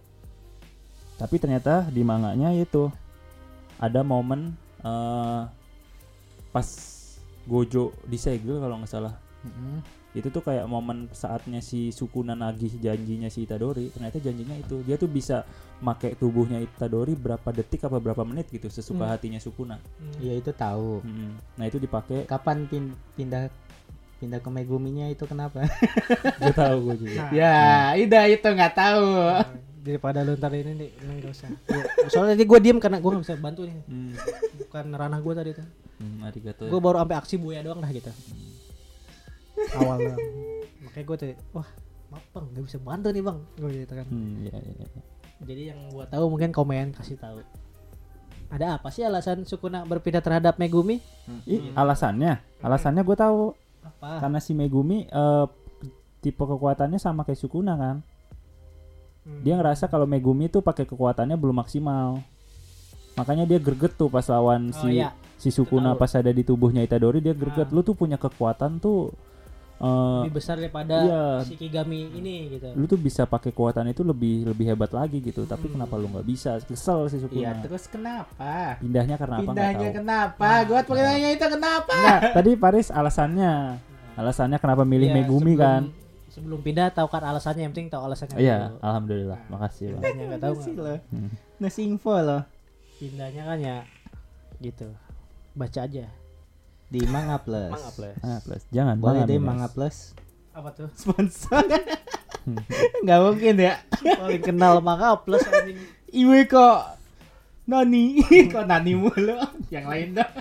Tapi 1.17 1.37
ternyata 1.41 1.89
di 1.89 2.05
manganya 2.05 2.53
itu 2.53 2.93
ada 3.81 4.05
momen 4.07 4.55
eh, 4.85 5.41
pas 6.57 6.69
Gojo 7.45 7.85
disegel 8.05 8.57
kalau 8.57 8.77
nggak 8.77 8.89
salah 8.89 9.15
Mm-mm. 9.43 9.79
itu 10.13 10.27
tuh 10.27 10.41
kayak 10.41 10.65
momen 10.65 11.07
saatnya 11.13 11.61
si 11.61 11.89
Sukuna 11.89 12.33
nagih 12.33 12.73
janjinya 12.75 13.29
si 13.29 13.45
Itadori 13.45 13.87
ternyata 13.89 14.17
janjinya 14.17 14.57
itu 14.57 14.81
dia 14.81 14.97
tuh 14.97 15.07
bisa 15.07 15.45
make 15.79 16.17
tubuhnya 16.17 16.57
Itadori 16.59 17.13
berapa 17.15 17.45
detik 17.51 17.85
apa 17.85 17.97
berapa 17.97 18.25
menit 18.25 18.49
gitu 18.49 18.67
sesuka 18.67 19.05
Hmm. 19.05 19.13
hatinya 19.13 19.37
Sukuna 19.37 19.77
Hmm. 19.77 20.17
Iya 20.19 20.33
itu 20.35 20.51
tahu. 20.51 21.05
Mm-mm. 21.05 21.31
nah 21.55 21.65
itu 21.65 21.77
dipakai 21.77 22.25
Kapan 22.25 22.65
pin- 22.65 22.97
pindah 23.13 23.53
pindah 24.17 24.41
ke 24.41 24.49
Meguminya 24.49 25.07
itu 25.07 25.23
kenapa? 25.23 25.69
gak 26.41 26.57
tahu 26.57 26.77
gue 26.83 26.97
juga 26.99 27.13
Nah, 27.21 27.31
ya, 27.31 27.57
ida 27.95 28.25
itu 28.27 28.49
nggak 28.49 28.73
tahu. 28.75 29.05
daripada 29.79 30.19
lu 30.21 30.35
ntar 30.35 30.51
ini 30.51 30.73
nih, 30.75 30.91
emang 30.99 31.17
gak 31.21 31.31
usah. 31.31 31.49
Gua- 31.63 31.87
Soalnya 32.09 32.33
tadi 32.33 32.43
gue 32.43 32.59
diem 32.59 32.81
karena 32.81 32.97
gue 32.97 33.07
gak 33.09 33.23
bisa 33.23 33.37
bantu 33.37 33.63
nih. 33.63 33.77
Hmm. 33.85 34.17
Bukan 34.59 34.85
ranah 34.91 35.21
gue 35.21 35.31
tadi 35.33 35.51
tuh. 35.53 35.67
Hmm, 35.97 36.27
arigato. 36.29 36.69
Gue 36.69 36.81
baru 36.81 37.01
sampai 37.01 37.17
aksi 37.17 37.35
buaya 37.41 37.61
doang 37.65 37.81
dah 37.81 37.91
gitu. 37.93 38.13
Awal 39.81 39.97
doang. 40.05 40.21
Makanya 40.85 41.05
gue 41.09 41.17
tadi, 41.17 41.35
wah 41.57 41.69
maaf 42.07 42.25
bang, 42.31 42.47
gak 42.55 42.65
bisa 42.69 42.79
bantu 42.79 43.09
nih 43.11 43.23
bang. 43.25 43.39
Gue 43.57 43.71
gitu 43.73 43.95
kan. 43.97 44.07
Hmm, 44.07 44.35
iya, 44.45 44.57
iya, 44.61 44.85
iya. 44.87 45.03
Jadi 45.45 45.63
yang 45.73 45.81
gue 45.93 46.05
tahu 46.09 46.25
mungkin 46.33 46.51
komen 46.53 46.97
kasih 46.97 47.17
tahu. 47.21 47.41
Ada 48.47 48.79
apa 48.79 48.89
sih 48.95 49.03
alasan 49.03 49.43
Sukuna 49.43 49.83
berpindah 49.83 50.23
terhadap 50.23 50.55
Megumi? 50.57 51.03
Ih, 51.51 51.75
alasannya, 51.75 52.39
alasannya 52.63 53.03
gue 53.03 53.17
tahu 53.19 53.51
Apa? 53.83 54.23
karena 54.23 54.39
si 54.39 54.55
Megumi 54.55 55.11
eh, 55.11 55.47
tipe 56.23 56.47
kekuatannya 56.47 57.03
sama 57.03 57.27
kayak 57.27 57.43
Sukuna 57.43 57.75
kan. 57.75 57.97
Hmm. 59.27 59.43
Dia 59.43 59.59
ngerasa 59.59 59.91
kalau 59.91 60.07
Megumi 60.07 60.47
tuh 60.47 60.63
pakai 60.63 60.87
kekuatannya 60.87 61.35
belum 61.35 61.59
maksimal. 61.59 62.23
Makanya 63.19 63.51
dia 63.51 63.59
greget 63.59 63.99
tuh 63.99 64.07
pas 64.07 64.23
lawan 64.31 64.71
Oh, 64.71 64.77
si 64.87 65.03
iya. 65.03 65.11
Si 65.37 65.49
Sukuna 65.49 65.93
pas 65.95 66.11
ada 66.11 66.29
di 66.29 66.41
tubuhnya 66.41 66.81
Itadori 66.81 67.21
dia 67.21 67.33
greget. 67.33 67.69
Ah. 67.69 67.73
Lu 67.73 67.81
tuh 67.81 67.93
punya 67.93 68.17
kekuatan 68.17 68.77
tuh 68.77 69.13
eh, 69.77 70.19
lebih 70.25 70.35
besar 70.35 70.57
daripada 70.57 70.97
iya. 70.99 71.25
si 71.45 71.53
Kigami 71.55 72.09
ini 72.11 72.49
gitu. 72.51 72.73
lu 72.73 72.85
tuh 72.85 72.97
bisa 72.97 73.23
pakai 73.23 73.53
kekuatan 73.53 73.85
itu 73.87 74.01
lebih 74.01 74.49
lebih 74.49 74.65
hebat 74.67 74.89
lagi 74.91 75.21
gitu. 75.21 75.45
Tapi 75.45 75.69
Hmm. 75.69 75.75
kenapa 75.77 75.95
lu 75.95 76.09
nggak 76.09 76.25
bisa? 76.25 76.57
Kesel 76.59 77.05
si 77.07 77.17
Iya, 77.17 77.23
Sukuna. 77.23 77.61
terus 77.61 77.85
kenapa? 77.87 78.81
Pindahnya 78.81 79.15
karena 79.15 79.35
apa 79.35 79.43
nggak 79.43 79.53
Pindahnya 79.53 79.91
kenapa? 79.93 80.41
Nah, 80.43 80.61
Gua 80.65 80.81
pertanyaan 80.83 81.31
itu 81.31 81.47
kenapa? 81.47 81.93
Enggak, 81.93 82.21
tadi 82.33 82.51
Paris 82.57 82.89
alasannya. 82.89 83.55
Alasannya 84.17 84.57
kenapa 84.57 84.83
milih 84.83 85.09
Iya, 85.09 85.17
Megumi 85.19 85.53
sebelum- 85.53 85.61
kan? 85.61 85.83
Sebelum 86.27 86.61
pindah 86.61 86.89
tahu 86.91 87.09
kan 87.09 87.21
alasannya 87.23 87.63
yang 87.63 87.73
penting 87.73 87.89
tahu 87.89 88.03
alasannya. 88.03 88.37
Iya, 88.37 88.59
dulu. 88.67 88.77
alhamdulillah. 88.83 89.41
Makasih, 89.47 89.85
Bang. 89.89 90.01
Pindahnya 90.01 90.25
nggak 90.27 90.41
tahu 90.41 90.55
nggak. 90.55 90.77
loh. 90.79 90.99
Hmm. 91.09 91.31
Ngasih 91.61 91.83
info 91.87 92.13
loh. 92.15 92.43
Pindahnya 92.97 93.43
kan 93.45 93.59
ya 93.59 93.79
gitu 94.59 94.89
baca 95.57 95.81
aja 95.89 96.07
di 96.87 97.01
Manga 97.09 97.41
Plus. 97.41 97.73
Manga 97.73 97.93
Plus. 97.97 98.15
Manga 98.23 98.41
Plus. 98.45 98.63
Jangan. 98.71 98.97
Boleh 99.01 99.25
Manga 99.25 99.31
deh 99.33 99.39
Manga 99.41 99.69
Plus. 99.73 99.97
Apa 100.53 100.69
tuh? 100.77 100.89
Sponsor. 100.95 101.65
Gak 103.07 103.21
mungkin 103.25 103.55
ya. 103.59 103.83
Paling 103.91 104.43
kenal 104.45 104.79
Manga 104.85 105.19
Plus 105.19 105.43
anjing. 105.49 105.81
Iwe 106.15 106.47
kok 106.47 106.95
Nani, 107.67 108.23
kok 108.55 108.65
Nani 108.69 108.93
mulu? 108.95 109.43
Yang 109.75 109.87
lain 109.91 110.09
dong 110.23 110.33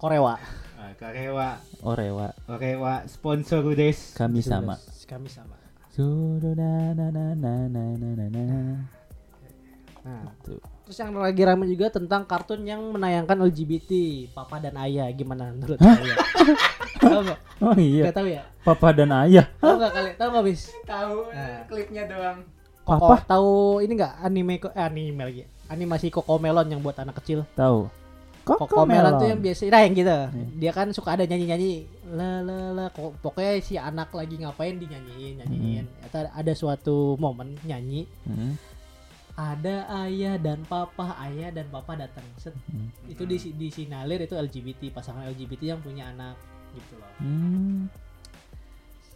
Korewa. 0.00 0.40
Ah, 0.80 0.94
Korewa. 0.96 1.60
Orewa. 1.84 2.32
Orewa 2.48 3.04
sponsor 3.04 3.60
guys. 3.74 4.16
Kami 4.16 4.40
sama. 4.40 4.80
Kami 5.04 5.28
sama. 5.28 5.58
Suruh 5.92 6.54
na 6.54 6.94
na 6.94 7.10
na 7.10 7.34
na 7.34 7.54
na 7.66 7.84
na 7.98 8.26
na. 8.30 8.44
Nah. 10.06 10.30
Tuh 10.46 10.77
terus 10.88 10.98
yang 10.98 11.12
lagi 11.12 11.44
rame 11.44 11.68
juga 11.68 11.92
tentang 11.92 12.24
kartun 12.24 12.64
yang 12.64 12.80
menayangkan 12.88 13.36
LGBT, 13.44 13.90
papa 14.32 14.56
dan 14.56 14.72
ayah. 14.80 15.04
Gimana 15.12 15.52
menurut 15.52 15.76
kalian? 15.76 16.16
tahu 16.98 17.20
nggak? 17.22 17.40
Oh 17.60 17.76
iya, 17.76 18.02
Nggak 18.08 18.16
tahu 18.16 18.28
ya? 18.30 18.42
papa 18.64 18.88
dan 18.90 19.10
ayah. 19.20 19.44
Tahu 19.54 19.74
nggak 19.76 19.92
kalian? 19.92 20.14
Tahu 20.16 20.28
nggak 20.32 20.44
bis? 20.48 20.62
Tahu 20.82 21.16
Nah. 21.28 21.60
klipnya 21.68 22.02
doang. 22.04 22.38
Koko, 22.80 23.04
Papa? 23.04 23.14
tahu 23.28 23.52
ini 23.78 23.92
nggak 23.94 24.14
anime 24.18 24.54
eh, 24.56 24.80
anime 24.80 25.22
lagi? 25.22 25.42
Animasi 25.68 26.08
Koko 26.08 26.40
Melon 26.40 26.64
yang 26.66 26.80
buat 26.80 26.96
anak 26.96 27.20
kecil. 27.20 27.44
Tahu. 27.52 27.92
Koko 28.48 28.88
Melon 28.88 29.20
tuh 29.20 29.28
yang 29.28 29.44
biasa, 29.44 29.68
nah 29.68 29.84
yang 29.84 29.92
gitu. 29.92 30.08
Iya. 30.08 30.44
Dia 30.56 30.72
kan 30.72 30.88
suka 30.88 31.12
ada 31.12 31.28
nyanyi-nyanyi, 31.28 31.84
la 32.08 32.40
la 32.40 32.58
la. 32.72 32.84
Ko- 32.88 33.12
Pokoknya 33.14 33.60
si 33.60 33.76
anak 33.76 34.08
lagi 34.10 34.40
ngapain 34.40 34.72
dinyanyiin, 34.72 35.44
nyanyiin. 35.44 35.84
Atau 36.00 36.24
ada 36.24 36.52
suatu 36.56 36.96
momen 37.20 37.60
nyanyi, 37.62 38.08
Hmm. 38.24 38.56
Ada 39.38 39.86
ayah 40.02 40.34
dan 40.34 40.66
papa, 40.66 41.14
ayah 41.30 41.54
dan 41.54 41.70
papa 41.70 41.94
datang. 41.94 42.26
Set. 42.42 42.50
Hmm. 42.66 42.90
Itu 43.06 43.22
di 43.22 43.38
disinalir 43.54 44.26
itu 44.26 44.34
LGBT, 44.34 44.90
pasangan 44.90 45.30
LGBT 45.30 45.78
yang 45.78 45.80
punya 45.80 46.10
anak 46.10 46.34
gitu 46.74 46.98
loh. 46.98 47.12
Hmm. 47.22 47.86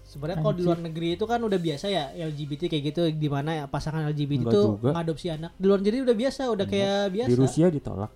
Sebenarnya 0.06 0.44
kalau 0.44 0.54
di 0.54 0.62
luar 0.62 0.78
negeri 0.78 1.16
itu 1.18 1.24
kan 1.26 1.40
udah 1.42 1.56
biasa 1.56 1.88
ya 1.88 2.12
LGBT 2.14 2.68
kayak 2.70 2.82
gitu 2.92 3.02
di 3.10 3.28
mana 3.32 3.50
ya 3.58 3.64
pasangan 3.66 4.06
LGBT 4.12 4.44
Enggak 4.46 4.54
itu 4.54 4.62
juga. 4.78 4.90
ngadopsi 4.94 5.26
anak. 5.32 5.50
Di 5.58 5.64
luar 5.66 5.78
negeri 5.82 5.96
udah 6.06 6.16
biasa, 6.16 6.42
udah 6.52 6.66
kayak 6.70 7.00
biasa. 7.10 7.30
Di 7.32 7.36
Rusia 7.40 7.66
ditolak. 7.72 8.12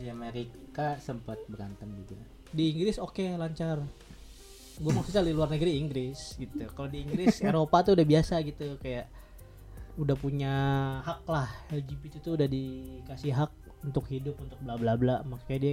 Di 0.00 0.06
Amerika 0.08 0.96
sempat 0.96 1.36
berantem 1.44 1.90
juga. 2.00 2.24
di 2.50 2.74
Inggris 2.74 2.98
oke 2.98 3.22
lancar 3.38 3.78
gue 4.74 4.90
maksudnya 4.90 5.22
di 5.22 5.30
luar 5.30 5.54
negeri 5.54 5.78
Inggris 5.78 6.34
gitu 6.34 6.66
kalau 6.74 6.90
di 6.90 7.06
Inggris 7.06 7.38
Eropa 7.46 7.86
tuh 7.86 7.94
udah 7.94 8.02
biasa 8.02 8.42
gitu 8.42 8.74
kayak 8.82 9.06
udah 10.00 10.16
punya 10.16 10.54
hak 11.04 11.28
lah 11.28 11.48
LGBT 11.68 12.24
itu 12.24 12.30
udah 12.32 12.48
dikasih 12.48 13.32
hak 13.36 13.52
untuk 13.84 14.08
hidup 14.08 14.36
untuk 14.40 14.56
bla 14.64 14.80
bla 14.80 14.96
bla 14.96 15.16
makanya 15.28 15.60
dia 15.60 15.72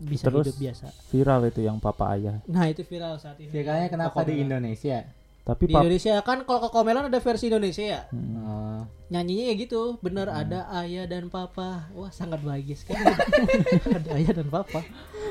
bisa 0.00 0.28
Terus? 0.32 0.48
hidup 0.48 0.56
biasa 0.60 0.86
Viral 1.12 1.40
itu 1.48 1.60
yang 1.60 1.76
papa 1.76 2.16
ayah. 2.16 2.40
nah 2.48 2.64
itu 2.68 2.80
viral 2.84 3.20
saat 3.20 3.36
ini 3.36 3.52
Viralnya 3.52 3.88
kenapa 3.92 4.24
di. 4.24 4.40
Indonesia? 4.40 5.04
Tapi 5.46 5.70
di 5.70 5.74
pap 5.78 5.86
Indonesia 5.86 6.18
kan 6.26 6.42
kalau 6.42 6.58
Kokomelon 6.66 7.06
ada 7.06 7.22
versi 7.22 7.46
Indonesia 7.46 7.84
ya? 7.86 8.00
Hmm. 8.10 8.34
Oh, 8.42 8.82
nyanyinya 9.14 9.46
ya 9.46 9.54
gitu 9.54 9.94
bener 10.02 10.26
ada 10.26 10.66
ayah 10.82 11.06
dan 11.06 11.30
papa. 11.30 11.86
Wah 11.94 12.10
sangat 12.10 12.42
bahagia 12.42 12.74
sekali. 12.74 12.98
Ada 13.96 14.08
ayah 14.18 14.32
dan 14.42 14.50
papa. 14.50 14.82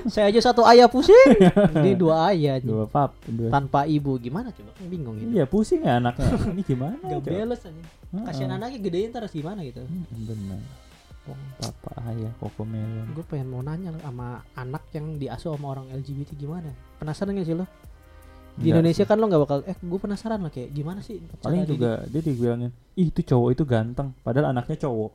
Saya 0.07 0.31
aja 0.31 0.39
satu 0.39 0.63
ayah 0.63 0.87
pusing. 0.87 1.35
Ini 1.83 1.99
dua 1.99 2.31
ayah 2.31 2.63
dua 2.63 2.87
pap, 2.87 3.11
dua. 3.27 3.51
tanpa 3.51 3.83
ibu 3.83 4.15
gimana 4.15 4.55
coba? 4.55 4.71
Bingung 4.87 5.19
ini. 5.19 5.35
Iya 5.35 5.43
pusing 5.51 5.83
ya 5.83 5.99
anaknya. 5.99 6.31
Ini 6.31 6.63
gimana? 6.63 6.95
gak 7.03 7.19
beres 7.19 7.61
aja 7.67 7.83
kasihan 8.23 8.55
anaknya 8.55 8.79
gedein 8.79 9.11
terus 9.11 9.35
gimana 9.35 9.59
gitu. 9.67 9.83
Hmm, 9.83 10.07
Benar. 10.23 10.61
Papa 11.59 11.91
ayah 12.13 12.29
koko 12.37 12.63
melon. 12.63 13.09
gue 13.17 13.25
pengen 13.25 13.49
mau 13.49 13.65
nanya 13.65 13.89
sama 13.97 14.45
anak 14.53 14.85
yang 14.93 15.17
diasuh 15.17 15.57
sama 15.57 15.73
orang 15.73 15.89
LGBT 15.89 16.37
gimana? 16.37 16.69
Penasaran 17.01 17.33
gak 17.33 17.49
sih 17.49 17.57
lo 17.57 17.65
di 18.55 18.63
Enggak 18.63 18.71
Indonesia 18.73 19.03
sih. 19.03 19.07
kan 19.07 19.17
lo 19.17 19.25
nggak 19.25 19.41
bakal 19.41 19.57
eh 19.63 19.75
gue 19.75 19.99
penasaran 19.99 20.39
lah 20.39 20.49
kayak 20.49 20.69
gimana 20.71 20.99
sih 20.99 21.19
Paling 21.39 21.59
cara 21.59 21.67
juga 21.67 21.91
dia 22.05 22.21
dibilangin, 22.21 22.71
ih 22.93 23.07
itu 23.07 23.21
cowok 23.21 23.49
itu 23.51 23.63
ganteng, 23.63 24.15
padahal 24.21 24.49
anaknya 24.49 24.77
cowok. 24.81 25.11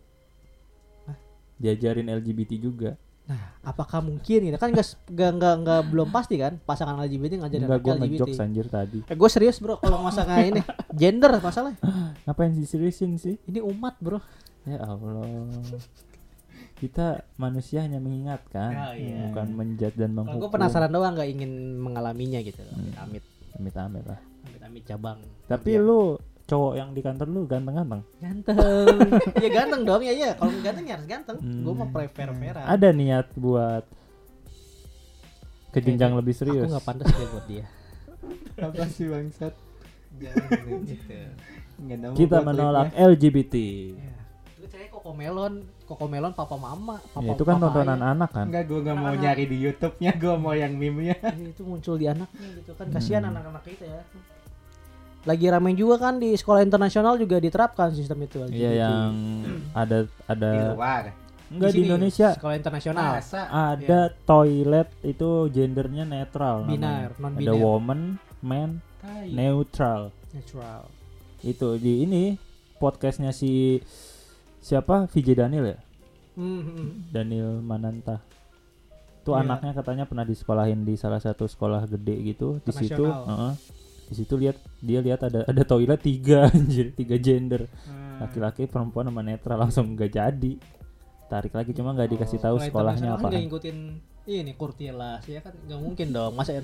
Hah? 1.06 1.16
Diajarin 1.56 2.06
LGBT 2.10 2.52
juga. 2.56 2.90
Nah, 3.22 3.38
apakah 3.62 4.02
mungkin 4.02 4.42
gitu 4.42 4.56
kan 4.56 4.68
nggak 4.68 4.86
nggak 5.06 5.30
nggak 5.32 5.54
nggak 5.62 5.80
belum 5.86 6.08
pasti 6.10 6.34
kan 6.34 6.58
pasangan 6.58 6.98
LGBT 6.98 7.38
ngajarin 7.38 7.62
Enggak 7.62 7.78
anak 7.78 7.86
gue 7.86 8.18
LGBT. 8.18 8.30
anjir 8.40 8.66
tadi. 8.66 8.98
Eh, 9.02 9.14
gue 9.14 9.28
serius 9.28 9.56
bro 9.56 9.78
kalau 9.78 9.98
masalah 10.00 10.42
ini 10.44 10.60
gender 10.90 11.32
masalah. 11.38 11.72
Ngapain 12.22 12.52
diseriusin 12.52 13.16
sih? 13.16 13.38
Ini 13.44 13.62
umat 13.62 13.96
bro. 13.96 14.18
Ya 14.62 14.82
Allah. 14.82 15.24
Kita 16.74 17.06
manusia 17.36 17.80
hanya 17.80 17.96
mengingatkan, 17.96 18.72
Oh, 18.72 18.92
iya. 18.94 19.28
bukan 19.28 19.46
menjat 19.52 19.92
dan 19.94 20.10
menghukum. 20.10 20.40
gue 20.40 20.50
penasaran 20.50 20.88
doang 20.88 21.12
nggak 21.12 21.28
ingin 21.30 21.52
mengalaminya 21.76 22.40
gitu. 22.40 22.64
Amit 22.96 23.20
amit 23.56 23.72
Amit-amit 23.72 24.04
lah. 24.06 24.20
amit 24.46 24.60
amit 24.62 24.82
cabang. 24.84 25.18
Tapi 25.46 25.70
Iya. 25.76 25.82
lu 25.82 26.00
cowok 26.46 26.72
yang 26.74 26.90
di 26.90 27.00
kantor 27.00 27.26
lu 27.30 27.40
ganteng-ganteng. 27.46 28.02
ganteng. 28.18 28.56
ya 29.44 29.48
ganteng 29.50 29.82
dong 29.86 30.02
ya 30.02 30.12
ya. 30.12 30.30
Kalau 30.34 30.50
ganteng 30.60 30.84
ya 30.86 30.94
harus 30.98 31.06
ganteng. 31.06 31.36
Hmm. 31.38 31.62
Gue 31.62 31.74
mau 31.74 31.88
prefer 31.88 32.28
Vera. 32.34 32.62
Ada 32.66 32.90
niat 32.90 33.26
buat 33.38 33.84
ke 35.70 35.78
jenjang 35.78 36.18
lebih 36.18 36.34
serius. 36.34 36.66
Aku 36.66 36.74
nggak 36.74 36.86
pantas 36.86 37.06
deh 37.14 37.28
buat 37.30 37.46
dia. 37.46 37.64
apa 38.66 38.84
sih 38.90 39.06
bangsat? 39.06 39.54
Jangan 40.18 40.50
gitu. 40.82 42.08
Kita 42.18 42.42
menolak. 42.42 42.90
LGBT. 42.92 43.54
Ya. 43.94 44.14
Itu 44.58 44.66
saya 44.66 44.86
koko 44.90 45.14
melon, 45.14 45.62
koko 45.90 46.06
melon 46.06 46.30
papa 46.30 46.54
mama, 46.54 47.02
papa 47.04 47.20
Ya, 47.20 47.34
itu 47.34 47.42
kan 47.42 47.56
papa 47.56 47.64
tontonan 47.68 47.98
ayah. 47.98 48.12
anak 48.12 48.30
kan. 48.30 48.46
Enggak, 48.46 48.64
gua 48.64 48.78
nggak 48.80 48.96
mau 48.96 49.14
nyari 49.16 49.44
di 49.44 49.56
YouTube-nya, 49.60 50.10
gua 50.16 50.34
mau 50.36 50.54
yang 50.54 50.72
meme-nya. 50.72 51.18
Ya, 51.34 51.50
itu 51.50 51.62
muncul 51.62 51.94
di 51.96 52.06
anaknya 52.06 52.46
gitu 52.54 52.70
kan 52.72 52.86
kasihan 52.88 53.22
Hmm. 53.22 53.32
anak-anak 53.32 53.62
kita 53.64 53.84
ya 53.84 54.02
lagi 55.22 55.46
ramai 55.46 55.74
juga 55.74 56.00
kan 56.00 56.16
di 56.16 56.32
sekolah 56.32 56.64
internasional 56.64 57.14
juga 57.14 57.36
diterapkan 57.36 57.92
sistem 57.92 58.24
itu. 58.24 58.40
Iya 58.48 58.70
yang 58.80 59.12
ada 59.74 60.08
ada 60.24 60.48
Di 60.48 60.60
luar. 60.72 61.04
enggak 61.50 61.68
di, 61.68 61.76
sini, 61.76 61.84
Indonesia 61.84 62.28
sekolah 62.32 62.56
internasional 62.56 63.10
Masa? 63.18 63.42
ada 63.50 64.00
toilet 64.24 64.88
itu 65.02 65.28
gendernya 65.50 66.04
netral 66.04 66.64
Binar, 66.64 67.12
namanya. 67.12 67.20
non-binar. 67.20 67.42
Ada 67.42 67.52
woman, 67.58 68.00
man, 68.40 68.70
Tai. 68.96 69.28
neutral. 69.28 70.02
natural 70.30 70.88
Itu 71.42 71.76
di 71.76 72.06
ini 72.06 72.24
podcastnya 72.76 73.28
si 73.30 73.82
siapa 74.60 75.08
VJ 75.08 75.28
Daniel 75.34 75.66
ya? 75.66 75.78
Hmm, 76.32 76.62
hmm. 76.62 76.88
Daniel 77.10 77.58
Mananta. 77.60 78.20
Tuh 79.20 79.34
Iya. 79.34 79.44
anaknya 79.44 79.72
katanya 79.74 80.04
pernah 80.04 80.24
disekolahin 80.24 80.80
di 80.80 80.94
salah 80.94 81.18
satu 81.18 81.44
sekolah 81.44 81.84
gede 81.86 82.16
gitu. 82.26 82.60
Di 82.62 82.72
situ, 82.72 83.04
heeh. 83.04 83.52
di 84.06 84.14
situ 84.16 84.34
lihat 84.34 84.56
dia 84.80 84.98
lihat 84.98 85.20
ada 85.22 85.44
ada 85.44 85.62
toilet 85.62 86.00
tiga 86.00 86.46
anjir, 86.54 86.92
tiga 86.92 87.16
gender. 87.16 87.68
Hmm. 87.84 88.20
Laki-laki, 88.20 88.64
perempuan 88.64 89.04
sama 89.04 89.20
netral 89.20 89.58
langsung 89.58 89.92
nggak 89.92 90.10
jadi. 90.10 90.52
Tarik 91.26 91.52
lagi 91.52 91.70
cuma 91.70 91.92
nggak 91.92 92.10
dikasih 92.10 92.38
tahu 92.38 92.56
Sekolah 92.58 92.94
sekolahnya 92.96 93.10
apa. 93.14 93.22
kan 93.22 93.30
nggak 93.30 93.42
ngikutin 93.46 93.78
ini 94.26 94.52
kurtilas 94.54 95.22
ya 95.26 95.40
kan 95.40 95.54
nggak 95.56 95.78
mungkin 95.78 96.10
dong 96.10 96.34
masa 96.34 96.58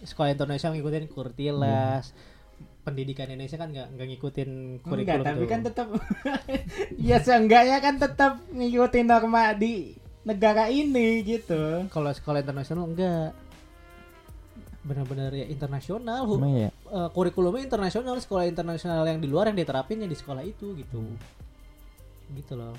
sekolah 0.00 0.28
internasional 0.30 0.72
ngikutin 0.72 1.08
kurtilas 1.08 2.12
pendidikan 2.80 3.26
Indonesia 3.26 3.54
kan 3.54 3.68
nggak 3.68 3.88
nggak 3.92 4.06
ngikutin 4.08 4.50
kurikulum 4.80 5.04
Enggak, 5.14 5.26
tapi 5.26 5.38
tuh. 5.38 5.48
kan 5.48 5.60
tetap 5.62 5.86
ya 7.08 7.16
seenggaknya 7.18 7.78
kan 7.78 7.94
tetap 7.96 8.32
ngikutin 8.48 9.06
norma 9.06 9.52
di 9.52 9.92
negara 10.20 10.68
ini 10.68 11.20
gitu. 11.22 11.84
kalau 11.88 12.08
sekolah 12.08 12.40
internasional 12.40 12.84
enggak 12.86 13.32
benar-benar 14.80 15.28
ya 15.30 15.44
internasional 15.46 16.24
hu- 16.24 16.40
Emang 16.40 16.56
ya? 16.58 16.70
kurikulumnya 17.10 17.60
internasional 17.60 18.16
sekolah 18.16 18.44
internasional 18.44 19.04
yang 19.04 19.16
di 19.16 19.28
luar 19.28 19.48
yang 19.48 19.58
diterapinnya 19.58 20.04
di 20.04 20.16
sekolah 20.16 20.40
itu 20.40 20.72
gitu 20.74 21.04
gitu 22.32 22.54
loh 22.54 22.72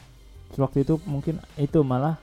Terus 0.49 0.59
waktu 0.59 0.77
itu 0.81 0.99
mungkin 1.05 1.39
itu 1.55 1.79
malah 1.81 2.17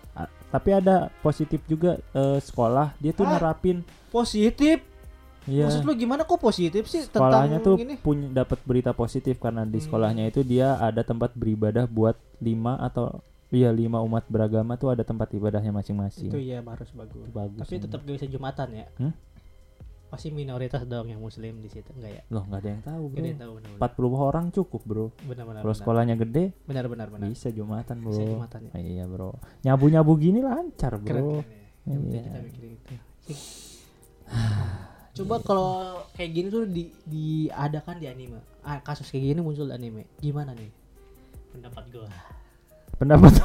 tapi 0.49 0.71
ada 0.73 1.09
positif 1.19 1.63
juga 1.65 1.95
eh, 2.11 2.39
sekolah 2.39 2.99
dia 2.99 3.13
tuh 3.13 3.25
Ah. 3.25 3.39
nerapin 3.39 3.81
positif 4.11 4.83
ya 5.49 5.65
maksud 5.65 5.83
lu 5.83 5.95
gimana 5.95 6.23
kok 6.23 6.37
positif 6.39 6.85
sih 6.85 7.03
sekolahnya 7.03 7.59
tentang 7.59 7.67
tuh 7.67 7.77
ini 7.81 7.95
punya 7.97 8.29
dapat 8.37 8.61
berita 8.63 8.93
positif 8.93 9.37
karena 9.37 9.65
di 9.65 9.75
Hmm. 9.75 9.85
sekolahnya 9.85 10.25
itu 10.27 10.41
dia 10.43 10.77
ada 10.77 11.01
tempat 11.01 11.33
beribadah 11.33 11.85
buat 11.85 12.15
lima 12.39 12.77
atau 12.79 13.19
iya 13.49 13.73
lima 13.73 13.99
umat 13.99 14.25
beragama 14.27 14.77
tuh 14.77 14.89
ada 14.91 15.01
tempat 15.01 15.33
ibadahnya 15.33 15.73
masing-masing. 15.73 16.29
itu 16.29 16.37
ya 16.39 16.61
harus 16.61 16.93
bagus 16.93 17.25
Itu 17.25 17.33
bagus. 17.33 17.59
tapi 17.59 17.75
ini. 17.75 17.83
tetap 17.83 18.01
gak 18.03 18.15
bisa 18.15 18.27
jumatan 18.29 18.69
ya 18.75 18.87
Hmm? 18.95 19.13
pasti 20.09 20.29
minoritas 20.31 20.85
dong 20.85 21.05
yang 21.07 21.17
muslim 21.19 21.57
di 21.59 21.69
situ 21.69 21.93
enggak 21.93 22.13
ya 22.15 22.23
loh 22.29 22.41
nggak 22.43 22.61
ada 22.61 22.69
yang 22.71 22.81
tahu 22.83 23.03
Gak 23.03 23.09
bro. 23.09 23.19
ada 23.19 23.29
yang 23.29 23.39
tahu 23.39 23.53
benar 23.55 23.73
40 23.93 24.17
orang 24.23 24.45
cukup 24.51 24.81
bro. 24.83 25.07
benar 25.23 25.45
benar 25.45 25.61
Kalau 25.61 25.75
sekolahnya 25.75 26.15
gede 26.19 26.45
benar 26.63 26.85
benar 26.87 27.09
benar 27.09 27.27
bisa 27.27 27.49
jumatan 27.49 27.97
bro. 27.99 28.11
Bisa 28.11 28.25
jumatan, 28.27 28.61
ya. 28.65 28.73
Iya 28.75 29.05
bro. 29.05 29.37
Nyabu 29.63 29.85
nyabu 29.87 30.13
gini 30.15 30.41
lancar 30.41 30.93
bro. 30.95 31.05
keren 31.05 31.25
keren 31.25 31.45
ya. 31.45 31.57
Yang 31.87 32.01
Iya. 32.07 32.21
kita 32.23 32.39
mikirin 32.43 32.71
itu 32.73 32.95
coba 35.19 35.35
kalau 35.41 35.71
kayak 36.13 36.31
gini 36.33 36.49
tuh 36.49 36.65
di 36.65 36.83
diadakan 37.03 37.97
di 37.97 38.07
anime 38.07 38.39
ah, 38.61 38.79
kasus 38.79 39.07
kayak 39.07 39.25
gini 39.29 39.41
muncul 39.41 39.65
di 39.65 39.73
anime 39.73 40.07
gimana 40.17 40.53
nih 40.53 40.71
pendapat 41.51 41.85
gua 41.89 42.09
Pendapat 42.91 43.31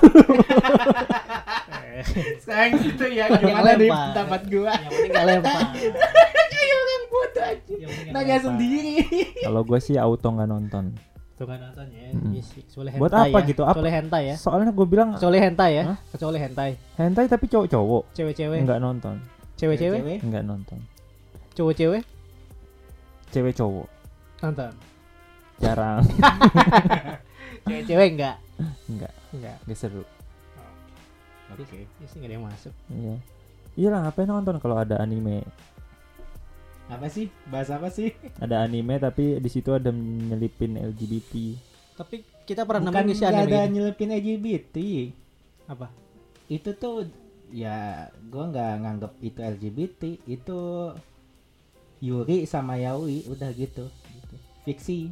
Sekarang 2.42 2.74
gitu 2.80 3.06
ya 3.08 3.30
gimana 3.30 3.70
lempar. 3.72 4.06
pendapat 4.10 4.42
gua. 4.48 4.72
yang 4.74 4.90
penting 4.90 5.12
gak 5.12 5.26
lempar 5.28 5.60
Kayak 6.54 6.76
orang 6.76 7.04
bodoh 7.06 7.44
aja. 7.44 7.74
Nanya 8.10 8.38
sendiri. 8.40 8.94
kalau 9.40 9.62
gue 9.62 9.80
sih 9.80 9.96
auto 9.96 10.26
nggak 10.28 10.50
nonton. 10.50 10.86
tuh 11.34 11.46
kan 11.46 11.58
nonton 11.60 11.86
ya 11.88 12.02
Mm. 12.14 12.30
kecuali 12.38 12.94
Buat 12.94 13.14
apa 13.16 13.26
ya. 13.36 13.48
gitu? 13.48 13.62
Apa? 13.62 13.74
kecuali 13.74 13.90
hentai 13.92 14.24
ya 14.24 14.36
Soalnya 14.38 14.70
gue 14.70 14.86
bilang 14.86 15.10
kecuali 15.14 15.38
hentai 15.40 15.72
ya 15.74 15.84
Hah? 15.84 15.98
kecuali 16.10 16.38
hentai 16.38 16.72
hentai 16.94 17.26
tapi 17.26 17.46
cowok-cowok 17.48 18.04
cewek-cewek 18.14 18.58
nggak 18.64 18.78
nonton, 18.80 19.16
cewek-cewek 19.56 20.22
nggak 20.24 20.44
nonton. 20.44 20.78
Cowok-cewek 21.54 22.04
Cewek 23.30 23.54
cowok 23.54 23.88
nonton 24.40 24.74
jarang, 25.58 26.04
cewek-cewek 27.66 28.08
enggak 28.14 28.38
nggak 28.90 29.14
enggak 29.32 29.56
nggak 29.64 29.78
seru. 29.78 30.04
oke 31.50 31.64
sih 32.04 32.18
nggak 32.20 32.28
ada 32.28 32.36
yang 32.36 32.46
masuk 32.46 32.74
Iya. 32.90 33.16
Iya 33.74 33.88
lah 33.90 34.00
ngapain 34.06 34.28
nonton 34.28 34.58
kalau 34.60 34.78
ada 34.78 35.00
anime. 35.00 35.42
Apa 36.86 37.08
sih? 37.08 37.32
Bahas 37.48 37.72
apa 37.72 37.90
sih? 37.90 38.14
Ada 38.38 38.62
anime 38.62 39.00
tapi 39.00 39.40
di 39.40 39.50
situ 39.50 39.74
ada 39.74 39.90
nyelipin 39.90 40.78
LGBT. 40.78 41.34
tapi 41.96 42.22
kita 42.44 42.66
pernah 42.66 42.92
nemuin 42.92 43.16
sih 43.16 43.26
anime 43.26 43.50
ada 43.50 43.60
gini. 43.64 43.74
nyelipin 43.80 44.10
LGBT. 44.12 44.76
apa 45.66 45.88
Itu 46.46 46.76
tuh 46.76 47.08
ya 47.50 48.06
gua 48.28 48.52
nggak 48.52 48.72
nganggep 48.84 49.14
itu 49.24 49.40
LGBT. 49.40 50.02
Itu 50.28 50.60
Yuri 52.04 52.44
sama 52.44 52.76
Yaoi 52.76 53.24
udah 53.26 53.48
gitu. 53.54 53.88
gitu. 53.88 54.36
Fiksi. 54.64 55.08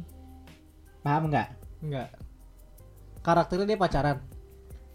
Paham 1.00 1.32
nggak? 1.32 1.48
enggak 1.80 2.08
karakternya 3.18 3.66
dia 3.68 3.80
pacaran 3.80 4.18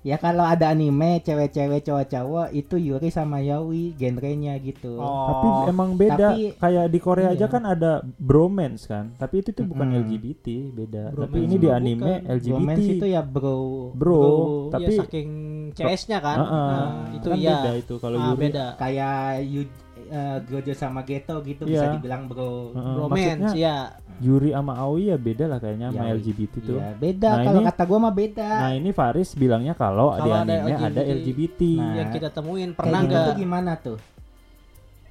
Ya 0.05 0.15
kalau 0.15 0.39
ada 0.39 0.71
anime 0.71 1.19
cewek-cewek 1.19 1.83
cowok-cowok 1.83 2.55
itu 2.55 2.79
Yuri 2.79 3.11
sama 3.11 3.43
Yaoi 3.43 3.91
genrenya 3.91 4.55
gitu. 4.55 4.95
Tapi 4.95 5.47
emang 5.67 5.99
beda. 5.99 6.31
tapi- 6.31 6.55
Kayak 6.55 6.85
di 6.87 6.99
Korea 7.01 7.35
aja 7.35 7.43
iya. 7.43 7.51
kan 7.51 7.63
ada 7.67 7.91
bromance 8.15 8.87
kan. 8.87 9.11
Tapi 9.19 9.43
itu 9.43 9.51
tuh 9.51 9.67
bukan 9.67 9.83
Mm-mm. 9.91 9.99
LGBT, 9.99 10.47
beda. 10.71 11.03
tapi 11.09 11.17
Bromance 11.27 11.43
ini 11.43 11.55
di 11.59 11.67
anime 11.67 11.99
bukan. 11.99 12.31
LGBT. 12.39 12.55
Romance 12.55 12.87
itu 12.87 13.05
ya 13.09 13.21
bro. 13.21 13.59
Bro, 13.91 14.23
tapi 14.71 14.71
tapi 14.71 14.83
ya, 14.87 14.99
saking 15.03 15.29
CS-nya 15.75 16.17
kan 16.21 16.37
Heeh. 16.39 16.71
Nah, 16.71 16.87
itu 17.11 17.27
kan 17.27 17.37
ya 17.37 17.51
beda 17.57 17.71
itu 17.75 17.93
kalau 17.99 18.15
Ah, 18.15 18.25
Yuri. 18.29 18.39
beda 18.39 18.65
Kayak 18.79 19.17
Yu, 19.43 19.61
eh, 20.07 20.37
Gojo 20.41 20.71
sama 20.71 21.01
Geto 21.01 21.39
gitu 21.41 21.63
Iya. 21.63 21.71
bisa 21.71 21.85
dibilang 21.93 22.25
bro. 22.25 22.71
Heeh, 22.71 22.93
romance 22.95 23.53
ya 23.53 23.75
Yuri 24.17 24.49
sama 24.49 24.73
Aoi 24.75 25.07
ya 25.07 25.15
beda 25.15 25.45
lah 25.45 25.57
kayaknya 25.57 25.87
sama 25.89 26.03
Ya, 26.03 26.15
LGBT 26.15 26.53
tuh. 26.59 26.77
Iya, 26.77 26.89
beda 26.91 27.29
Nah, 27.31 27.43
kalau 27.43 27.59
kata 27.63 27.83
gua 27.83 27.99
mah 27.99 28.11
beda. 28.11 28.49
Nah 28.49 28.71
ini 28.73 28.89
Faris 28.89 29.29
bilangnya 29.31 29.73
kalau 29.73 30.09
di 30.15 30.25
ada 30.25 30.41
anime 30.41 30.71
ada 30.73 31.01
LGBT. 31.01 31.13
LGBT. 31.13 31.61
Nah, 31.75 31.93
yang 31.93 32.09
kita 32.09 32.27
temuin 32.29 32.61
Kayak 32.65 32.77
pernah 32.77 32.99
gitu 32.99 33.07
nggak? 33.09 33.23
tuh 33.23 33.35
gimana 33.35 33.71
tuh? 33.77 33.97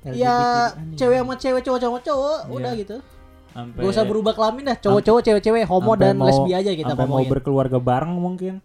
Ya 0.05 0.35
LGBT 0.35 0.75
di 0.75 0.81
anime. 0.83 0.97
cewek 0.97 1.17
sama 1.19 1.35
cewek, 1.37 1.63
cowok 1.63 1.79
sama 1.81 1.99
cowok, 2.01 2.39
Iya. 2.41 2.53
udah 2.53 2.73
gitu. 2.75 2.97
Sampai- 3.49 3.81
Gak 3.81 3.91
usah 3.91 4.05
berubah 4.05 4.33
kelamin 4.33 4.63
dah, 4.65 4.77
cowok-cowok, 4.77 5.21
cewek-cewek, 5.23 5.65
homo 5.65 5.93
dan 5.95 6.13
mau- 6.15 6.29
lesbi 6.29 6.53
aja 6.53 6.71
kita 6.71 6.93
mau 6.95 7.23
berkeluarga 7.23 7.79
bareng 7.79 8.13
mungkin. 8.13 8.61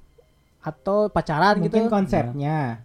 Atau 0.59 1.07
pacaran 1.07 1.57
Mungkin 1.57 1.85
gitu. 1.85 1.89
konsepnya. 1.89 2.83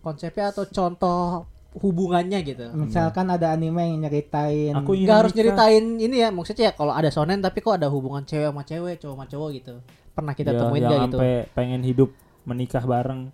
Konsepnya 0.00 0.48
atau 0.48 0.64
contoh 0.64 1.44
hubungannya 1.78 2.42
gitu. 2.42 2.66
Misalkan 2.74 3.30
ada 3.30 3.54
anime 3.54 3.78
yang 3.94 4.02
nyeritain 4.02 4.74
Aku 4.74 4.98
Nggak 4.98 5.18
harus 5.22 5.32
nyeritain 5.38 5.84
ini 6.02 6.16
ya, 6.18 6.34
maksudnya 6.34 6.70
ya 6.70 6.72
kalau 6.74 6.90
ada 6.90 7.14
sonen 7.14 7.38
tapi 7.38 7.62
kok 7.62 7.78
ada 7.78 7.86
hubungan 7.86 8.26
cewek 8.26 8.50
sama 8.50 8.62
cewek, 8.66 8.98
cowok 8.98 9.14
sama 9.14 9.26
cowok 9.30 9.48
gitu. 9.54 9.74
Pernah 10.10 10.34
kita 10.34 10.50
Ya, 10.50 10.58
temuin 10.58 10.82
gak 10.82 10.90
gitu? 10.90 11.18
sampai 11.22 11.32
pengen 11.54 11.80
hidup 11.86 12.10
menikah 12.42 12.82
bareng. 12.82 13.30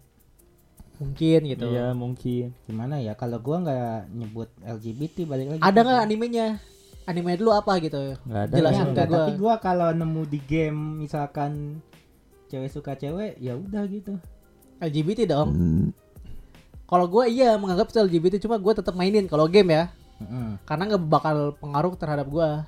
Mungkin 0.96 1.40
gitu. 1.48 1.64
Iya 1.68 1.92
mungkin. 1.96 2.52
gimana 2.68 3.00
ya 3.00 3.12
kalau 3.16 3.40
gua 3.40 3.60
nggak 3.64 4.00
nyebut 4.12 4.48
LGBT 4.64 5.16
balik 5.24 5.46
lagi 5.56 5.60
Ada 5.64 5.78
nggak 5.80 6.00
animenya? 6.04 6.46
Anime 7.06 7.38
dulu 7.38 7.52
apa 7.56 7.78
gitu? 7.80 8.16
Nggak 8.24 8.42
ada. 8.48 8.54
Jelasin 8.56 8.84
Ya, 8.84 8.92
gua. 8.92 9.04
tapi 9.04 9.32
gua 9.36 9.54
kalau 9.60 9.88
nemu 9.92 10.22
di 10.28 10.40
game 10.44 11.00
misalkan 11.00 11.80
cewek 12.48 12.68
suka 12.68 12.96
cewek 12.96 13.40
ya 13.40 13.56
udah 13.56 13.84
gitu 13.88 14.16
LGBT 14.80 15.24
dong. 15.24 15.48
Kalau 16.86 17.06
gue 17.06 17.24
iya 17.26 17.54
menganggap 17.54 17.90
itu 17.90 17.98
LGBT 18.00 18.34
cuma 18.38 18.56
gue 18.56 18.72
tetap 18.72 18.94
mainin 18.94 19.26
kalau 19.26 19.46
game 19.46 19.70
ya. 19.70 19.84
Mm-mm. 20.16 20.56
Karena 20.62 20.82
nggak 20.86 21.02
bakal 21.04 21.36
pengaruh 21.54 21.92
terhadap 21.92 22.26
gua. 22.26 22.64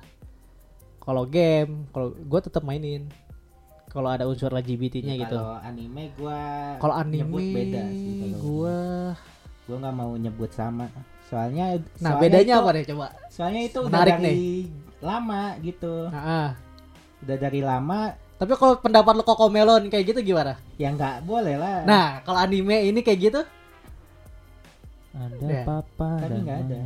Kalau 0.99 1.25
game, 1.25 1.87
kalau 1.89 2.13
gue 2.13 2.39
tetap 2.39 2.61
mainin. 2.61 3.09
Kalau 3.89 4.05
ada 4.05 4.23
unsur 4.23 4.53
LGBT-nya 4.53 5.17
Ya, 5.17 5.21
gitu. 5.25 5.33
kalau 5.33 5.57
anime 5.57 6.13
gua 6.13 6.37
Kalau 6.77 6.93
nyebut 7.01 7.41
anime 7.41 7.55
beda 7.57 7.83
sih 7.89 8.29
gua 8.37 8.77
gua 9.65 9.75
nggak 9.81 9.95
mau 9.95 10.13
nyebut 10.13 10.51
sama 10.51 10.85
soalnya 11.25 11.73
Nah, 11.97 12.13
soalnya 12.13 12.21
bedanya 12.21 12.53
itu- 12.53 12.61
apa 12.61 12.69
deh 12.69 12.85
coba? 12.85 13.07
soalnya 13.33 13.61
itu 13.63 13.77
udah 13.81 13.89
Menarik 13.91 14.13
dari 14.15 14.45
lama 15.01 15.41
gitu 15.57 15.95
Nah, 16.05 16.21
ah. 16.21 16.49
udah 17.19 17.37
dari 17.39 17.61
lama 17.61 17.99
Tapi 18.37 18.53
kalau 18.53 18.77
pendapat 18.77 19.13
lo 19.17 19.25
kok 19.25 19.41
melon 19.47 19.89
kayak 19.89 20.05
gitu 20.05 20.19
gimana? 20.23 20.53
ya 20.77 20.93
nggak 20.93 21.25
boleh 21.25 21.57
lah 21.57 21.81
Nah, 21.81 22.21
kalau 22.21 22.37
anime 22.39 22.85
ini 22.85 23.01
kayak 23.01 23.19
gitu 23.25 23.41
Ada 25.19 25.45
Ya. 25.45 25.63
papa 25.63 26.09
Tapi 26.15 26.29
dan 26.29 26.39
nggak 26.39 26.57
ada. 26.57 26.77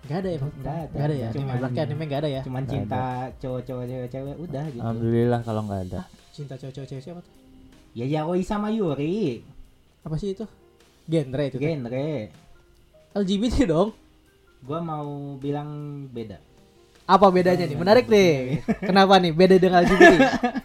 nggak 0.00 0.16
ada 0.16 0.28
ya? 0.30 0.38
Nggak 0.40 0.72
ada. 0.72 0.88
Nggak 0.88 1.04
ada 1.04 1.14
ya. 1.14 1.28
Cuman- 1.30 1.56
Anime 1.60 1.80
anime 1.82 2.04
nggak 2.04 2.20
ada 2.20 2.30
ya. 2.30 2.42
cuman 2.42 2.62
Nggak 2.62 2.72
cinta 2.72 3.02
cowok-cowok 3.36 3.84
cewek-cewek 3.84 4.36
udah 4.38 4.64
gitu 4.66 4.80
Alhamdulillah 4.80 5.40
kalau 5.42 5.60
nggak 5.64 5.80
ada. 5.84 6.00
Cinta 6.30 6.54
cowok-cowok 6.54 6.88
cewek 6.88 7.02
siapa 7.02 7.20
tuh? 7.20 7.34
ya 7.90 8.06
yaoi 8.06 8.42
sama 8.42 8.70
Yuri 8.70 9.42
Apa 10.00 10.14
sih 10.14 10.30
itu? 10.30 10.46
Genre 11.04 11.42
itu. 11.44 11.56
tuh. 11.56 11.60
genre 11.60 12.12
LGBT 13.12 13.66
dong. 13.66 13.90
gua 14.60 14.78
mau 14.78 15.08
bilang 15.36 15.68
beda 16.06 16.38
Apa 17.04 17.26
bedanya 17.28 17.66
nih? 17.66 17.74
Menarik 17.74 18.06
nih. 18.06 18.62
Kenapa 18.80 19.18
nih 19.18 19.32
beda 19.32 19.56
dengan 19.56 19.82
LGBT? 19.82 20.14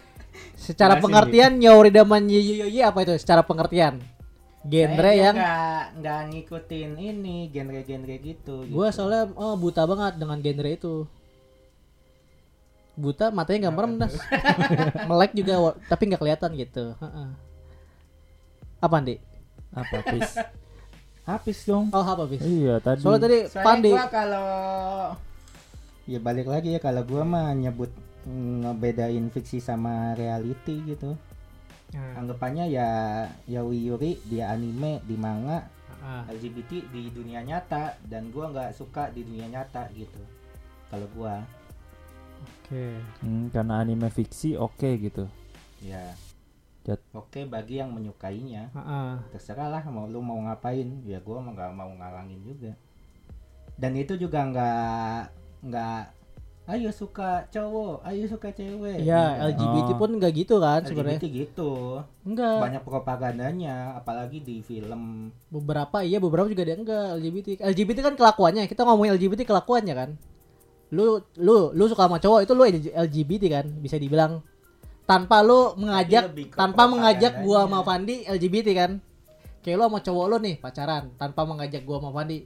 Secara 0.56 0.94
Jelasin, 0.94 1.02
pengertian 1.02 1.52
Nyauri 1.56 1.90
Daman 1.90 2.26
Yoyoyi 2.26 2.80
apa 2.80 3.02
itu 3.02 3.12
secara 3.16 3.42
pengertian? 3.42 3.98
Genre 4.66 4.98
Kayaknya 4.98 5.22
yang 5.22 5.36
nggak 6.02 6.20
ngikutin 6.34 6.90
ini 6.98 7.36
genre-genre 7.54 8.16
gitu 8.18 8.66
gua 8.66 8.90
gitu. 8.90 8.96
soalnya 8.98 9.30
oh, 9.38 9.54
buta 9.54 9.86
banget 9.86 10.18
dengan 10.18 10.38
genre 10.42 10.70
itu. 10.74 10.94
Buta 12.98 13.30
matanya 13.30 13.68
nggak 13.68 13.76
merem 13.76 13.94
das. 14.02 14.14
Melek 15.08 15.32
juga 15.38 15.54
tapi 15.86 16.02
nggak 16.10 16.20
kelihatan 16.20 16.50
gitu. 16.58 16.84
Heeh. 16.98 17.28
Apa 18.82 18.94
Andi? 18.98 19.16
Apa 19.70 19.96
pis? 20.02 20.30
Habis 21.30 21.58
dong. 21.62 21.90
Oh 21.94 22.02
apa 22.02 22.26
bis? 22.26 22.42
Iya 22.42 22.82
tadi. 22.82 23.00
Soalnya 23.06 23.22
tadi 23.22 23.38
Soalnya 23.46 23.66
Pandi. 23.70 23.90
gua 23.94 24.06
kalau 24.10 24.48
ya 26.06 26.18
balik 26.22 26.46
lagi 26.50 26.74
ya 26.74 26.80
kalau 26.82 27.02
gua 27.06 27.22
mah 27.22 27.54
nyebut 27.54 27.90
ngebedain 28.26 29.30
fiksi 29.30 29.62
sama 29.62 30.14
reality 30.18 30.82
gitu 30.82 31.14
Nah, 31.94 32.18
anggapannya 32.18 32.66
ya 32.66 32.88
yaoi 33.46 33.86
Yuri 33.86 34.18
dia 34.26 34.50
anime 34.50 34.98
di 35.06 35.14
manga 35.14 35.70
ah. 36.02 36.26
LGBT 36.26 36.90
di 36.90 37.08
dunia 37.14 37.40
nyata 37.46 37.94
dan 38.04 38.28
gua 38.34 38.50
nggak 38.50 38.74
suka 38.74 39.08
di 39.14 39.22
dunia 39.22 39.46
nyata 39.46 39.86
gitu 39.94 40.18
kalau 40.90 41.06
gua 41.14 41.42
Oke. 42.66 42.98
Hmm, 43.24 43.48
karena 43.48 43.80
anime 43.80 44.10
fiksi 44.12 44.58
oke 44.58 44.98
gitu. 44.98 45.24
ya 45.80 46.12
Jat. 46.86 47.02
oke 47.10 47.46
bagi 47.50 47.82
yang 47.82 47.90
menyukainya 47.90 48.70
Heeh. 48.70 49.10
terserah 49.34 49.66
lah 49.70 49.82
mau 49.90 50.06
lu 50.06 50.22
mau 50.22 50.38
ngapain 50.42 50.86
ya 51.02 51.18
gua 51.18 51.42
nggak 51.42 51.70
mau 51.74 51.90
ngalangin 51.96 52.38
juga 52.46 52.72
dan 53.74 53.92
itu 53.98 54.14
juga 54.14 54.46
nggak 54.46 55.18
nggak 55.66 56.00
ayo 56.66 56.90
suka 56.90 57.46
cowok 57.46 58.02
ayo 58.02 58.26
suka 58.26 58.50
cewek 58.50 58.98
Ya 59.00 59.38
Enggak. 59.38 59.54
LGBT 59.54 59.88
Oh. 59.88 59.96
pun 59.96 60.10
nggak 60.12 60.32
gitu 60.34 60.54
kan 60.58 60.80
LGBT 60.80 60.90
sebenarnya. 60.90 61.20
gitu 61.22 61.72
Enggak. 62.22 62.58
banyak 62.58 62.82
propagandanya 62.82 63.76
apalagi 63.94 64.38
di 64.40 64.58
film 64.60 65.30
Beberapa 65.46 66.02
iya 66.02 66.18
beberapa 66.18 66.46
juga 66.46 66.62
yang 66.62 66.82
enggak 66.82 67.06
LGBT. 67.16 67.48
LGBT 67.62 67.98
kan 68.02 68.14
kelakuannya. 68.14 68.66
Kita 68.66 68.82
ngomongin 68.82 69.14
LGBT 69.14 69.46
kelakuannya 69.46 69.94
kan. 69.94 70.10
Lu 70.88 71.18
lu 71.36 71.70
lu 71.70 71.84
suka 71.86 72.04
sama 72.04 72.18
cowok 72.18 72.40
itu 72.42 72.52
lu 72.52 72.62
LGBT 72.96 73.42
kan 73.48 73.66
bisa 73.76 73.94
dibilang 73.96 74.42
tanpa 75.02 75.38
lu 75.40 75.74
mengajak 75.76 76.34
tanpa 76.50 76.82
mengajak 76.84 77.40
gua 77.40 77.64
sama 77.64 77.82
Fandi 77.82 78.22
LGBT 78.22 78.68
kan. 78.72 78.90
Kayak 79.62 79.76
lu 79.76 79.84
sama 79.84 79.98
cowok 80.00 80.24
lu 80.28 80.36
nih 80.40 80.54
pacaran 80.56 81.14
tanpa 81.14 81.42
mengajak 81.42 81.82
gua 81.82 81.98
sama 81.98 82.10
Fandi. 82.12 82.42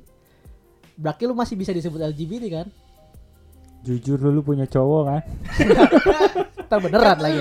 Berarti 0.95 1.23
lu 1.25 1.33
masih 1.33 1.57
bisa 1.57 1.73
disebut 1.73 1.97
LGBT 2.03 2.45
kan? 2.51 2.69
Jujur 3.81 4.21
dulu 4.21 4.41
punya 4.45 4.65
cowok 4.65 5.03
kan? 5.07 5.21
Ntar 6.69 6.79
beneran 6.79 7.19
lagi. 7.19 7.41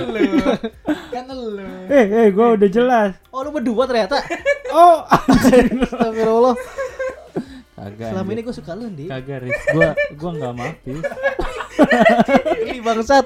kan 1.11 1.23
lu 1.29 1.59
Eh, 1.93 2.05
eh, 2.07 2.27
gua 2.31 2.55
udah 2.55 2.69
jelas. 2.69 3.11
Oh 3.29 3.43
lu 3.43 3.51
berdua 3.51 3.83
ternyata. 3.85 4.17
Oh, 4.69 5.01
Astagfirullah. 5.01 6.53
kagak. 7.73 8.13
Selama 8.13 8.29
ini 8.29 8.41
gue 8.45 8.53
suka 8.53 8.77
lu 8.77 8.85
Di. 8.93 9.09
kagak 9.09 9.41
Riz. 9.41 9.57
Gua 9.73 9.97
gua 10.13 10.31
nggak 10.37 10.53
mapis. 10.53 11.01
Ini 12.61 12.77
bangsat. 12.79 13.25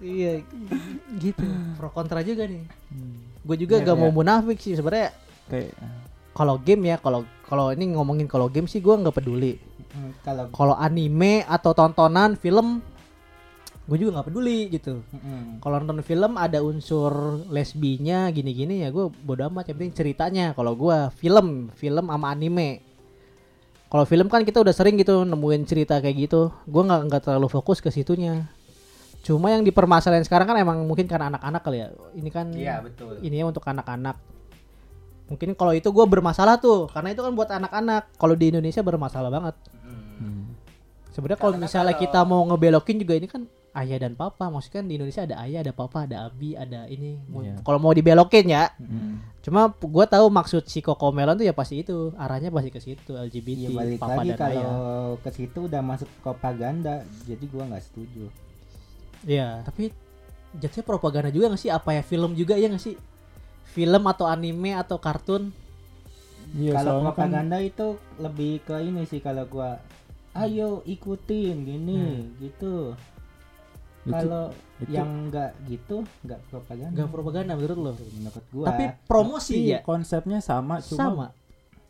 iya. 0.00 0.40
Gitu. 1.12 1.44
Pro 1.76 1.92
kontra 1.92 2.24
juga 2.24 2.48
nih. 2.48 2.64
Gue 3.40 3.56
juga 3.56 3.80
Iya, 3.80 3.84
gak 3.84 3.96
iya. 3.96 4.02
mau 4.02 4.10
munafik 4.10 4.56
sih 4.56 4.72
sebenarnya. 4.72 5.12
Kayak 5.52 5.76
Kalau 6.40 6.56
game 6.56 6.88
ya, 6.88 6.96
kalau 6.96 7.28
kalau 7.44 7.68
ini 7.68 7.92
ngomongin 7.92 8.24
kalau 8.24 8.48
game 8.48 8.64
sih 8.64 8.80
gue 8.80 8.96
nggak 8.96 9.12
peduli. 9.12 9.60
Hmm, 9.92 10.16
kalau 10.24 10.48
Kalau 10.48 10.74
anime 10.80 11.44
atau 11.44 11.76
tontonan 11.76 12.32
film, 12.40 12.80
gue 13.84 13.96
juga 14.00 14.16
nggak 14.16 14.32
peduli 14.32 14.72
gitu. 14.72 15.04
Mm-mm. 15.04 15.60
Kalau 15.60 15.76
nonton 15.84 16.00
film 16.00 16.40
ada 16.40 16.64
unsur 16.64 17.44
lesbinya 17.52 18.32
gini-gini 18.32 18.80
ya 18.80 18.88
gue 18.88 19.12
bodo 19.12 19.52
amat 19.52 19.68
yang 19.68 19.84
penting 19.84 19.92
ceritanya. 19.92 20.56
Kalau 20.56 20.72
gue 20.72 21.12
film, 21.20 21.68
film 21.76 22.08
sama 22.08 22.32
anime. 22.32 22.80
Kalau 23.92 24.08
film 24.08 24.32
kan 24.32 24.40
kita 24.40 24.64
udah 24.64 24.72
sering 24.72 24.96
gitu 24.96 25.28
nemuin 25.28 25.68
cerita 25.68 26.00
kayak 26.00 26.24
gitu. 26.24 26.48
Gue 26.64 26.82
nggak 26.88 27.04
nggak 27.04 27.20
terlalu 27.20 27.52
fokus 27.52 27.84
ke 27.84 27.92
situnya. 27.92 28.48
Cuma 29.20 29.52
yang 29.52 29.60
dipermasalahin 29.60 30.24
sekarang 30.24 30.48
kan 30.48 30.56
emang 30.56 30.88
mungkin 30.88 31.04
karena 31.04 31.28
anak-anak 31.28 31.60
kali 31.60 31.84
ya. 31.84 31.92
Ini 32.16 32.30
kan 32.32 32.46
iya 32.56 32.80
betul 32.80 33.20
ini 33.20 33.36
ya 33.36 33.44
untuk 33.44 33.60
anak-anak. 33.68 34.39
Mungkin 35.30 35.54
kalau 35.54 35.70
itu 35.70 35.88
gue 35.94 36.06
bermasalah 36.10 36.58
tuh, 36.58 36.90
karena 36.90 37.14
itu 37.14 37.22
kan 37.22 37.32
buat 37.38 37.46
anak-anak. 37.46 38.18
Kalau 38.18 38.34
di 38.34 38.50
Indonesia 38.50 38.82
bermasalah 38.82 39.30
banget. 39.30 39.54
Mm. 39.86 40.02
hmm. 40.18 40.42
Sebenarnya 41.14 41.40
kalau 41.42 41.54
misalnya 41.54 41.94
kalau- 41.94 42.02
kita 42.02 42.20
mau 42.26 42.42
ngebelokin 42.50 42.96
juga 42.98 43.14
ini 43.14 43.26
kan 43.30 43.46
ayah 43.78 43.98
dan 44.02 44.18
papa. 44.18 44.50
Maksudnya 44.50 44.82
kan 44.82 44.86
di 44.90 44.94
Indonesia 44.98 45.22
ada 45.22 45.36
ayah, 45.46 45.62
ada 45.62 45.70
papa, 45.70 46.02
ada 46.02 46.26
abi, 46.26 46.58
ada 46.58 46.90
ini. 46.90 47.14
Iya. 47.30 47.62
Kalau 47.62 47.78
mau 47.78 47.94
dibelokin 47.94 48.46
ya. 48.50 48.74
Hmm. 48.74 49.22
Cuma 49.38 49.70
gue 49.70 50.04
tahu 50.10 50.26
maksud 50.34 50.66
si 50.66 50.82
Kokomelon 50.82 51.38
tuh 51.38 51.46
ya 51.46 51.54
pasti 51.54 51.86
itu. 51.86 52.10
Arahnya 52.18 52.50
pasti 52.50 52.70
ke 52.74 52.80
situ 52.82 53.14
LGBT, 53.14 53.70
ya 53.70 53.70
balik 53.70 53.98
papa 54.02 54.22
lagi 54.22 54.30
dan 54.34 54.38
kalau 54.38 54.58
ayah. 54.58 55.10
ke 55.22 55.30
situ 55.30 55.58
udah 55.70 55.82
masuk 55.82 56.08
propaganda 56.20 57.06
jadi 57.24 57.44
gua 57.48 57.64
nggak 57.70 57.84
setuju 57.86 58.26
Iya, 59.28 59.60
tapi 59.68 59.92
jatuhnya 60.56 60.84
propaganda 60.86 61.28
juga 61.28 61.52
gak 61.52 61.60
sih? 61.60 61.68
Apa 61.68 61.92
ya 61.92 62.02
film 62.04 62.32
juga 62.32 62.56
ya 62.56 62.72
gak 62.72 62.80
sih? 62.80 62.96
Film 63.70 64.02
atau 64.04 64.26
anime 64.26 64.74
atau 64.74 64.98
kartun? 64.98 65.54
Iya, 66.50 66.74
kalau 66.74 66.98
soalnya 66.98 67.10
kan 67.14 67.14
propaganda 67.30 67.58
itu 67.62 67.86
lebih 68.18 68.52
ke 68.66 68.74
ini 68.82 69.06
sih 69.06 69.22
kalau 69.22 69.46
gua 69.46 69.78
ayo 70.34 70.82
ikutin 70.82 71.62
gini 71.62 72.26
gitu 72.42 72.94
itu, 74.02 74.10
kalau 74.10 74.50
yang 74.88 75.30
nggak 75.30 75.54
gitu 75.70 76.02
nggak 76.26 76.40
propaganda 76.50 76.96
Gak 76.96 77.10
propaganda 77.10 77.52
menurut 77.54 77.78
lo? 77.78 77.92
menurut 77.94 78.44
gua 78.50 78.66
Tapi 78.66 78.84
promosi 79.06 79.54
tapi 79.54 79.70
ya? 79.70 79.78
konsepnya 79.86 80.38
sama 80.42 80.82
cuma 80.82 80.98
sama 80.98 81.26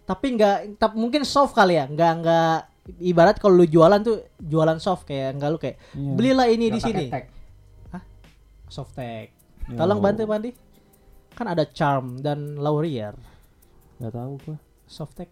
tapi 0.04 0.26
nggak 0.36 0.76
tapi 0.76 0.94
mungkin 0.98 1.22
soft 1.24 1.54
kali 1.54 1.78
ya 1.78 1.88
nggak 1.88 2.12
nggak 2.20 2.56
ibarat 3.00 3.36
kalau 3.38 3.62
lu 3.62 3.64
jualan 3.64 4.00
tuh 4.02 4.26
jualan 4.36 4.76
soft 4.76 5.06
kayak 5.06 5.38
enggak 5.38 5.48
lu 5.48 5.58
kayak 5.60 5.76
Iya. 5.96 6.12
belilah 6.18 6.46
ini 6.50 6.66
di 6.66 6.76
Nggak 6.76 6.82
pakai 6.82 7.00
sini 7.00 7.04
tag. 7.08 7.24
softtek 8.68 9.26
Ya 9.70 9.76
tolong 9.78 9.98
Allah. 10.02 10.12
bantu 10.12 10.22
Pandi 10.26 10.50
kan 11.32 11.46
ada 11.46 11.64
charm 11.64 12.18
dan 12.18 12.54
laurier 12.54 13.14
Gak 13.96 14.12
tahu 14.12 14.32
gua. 14.40 14.56
softtek 14.84 15.28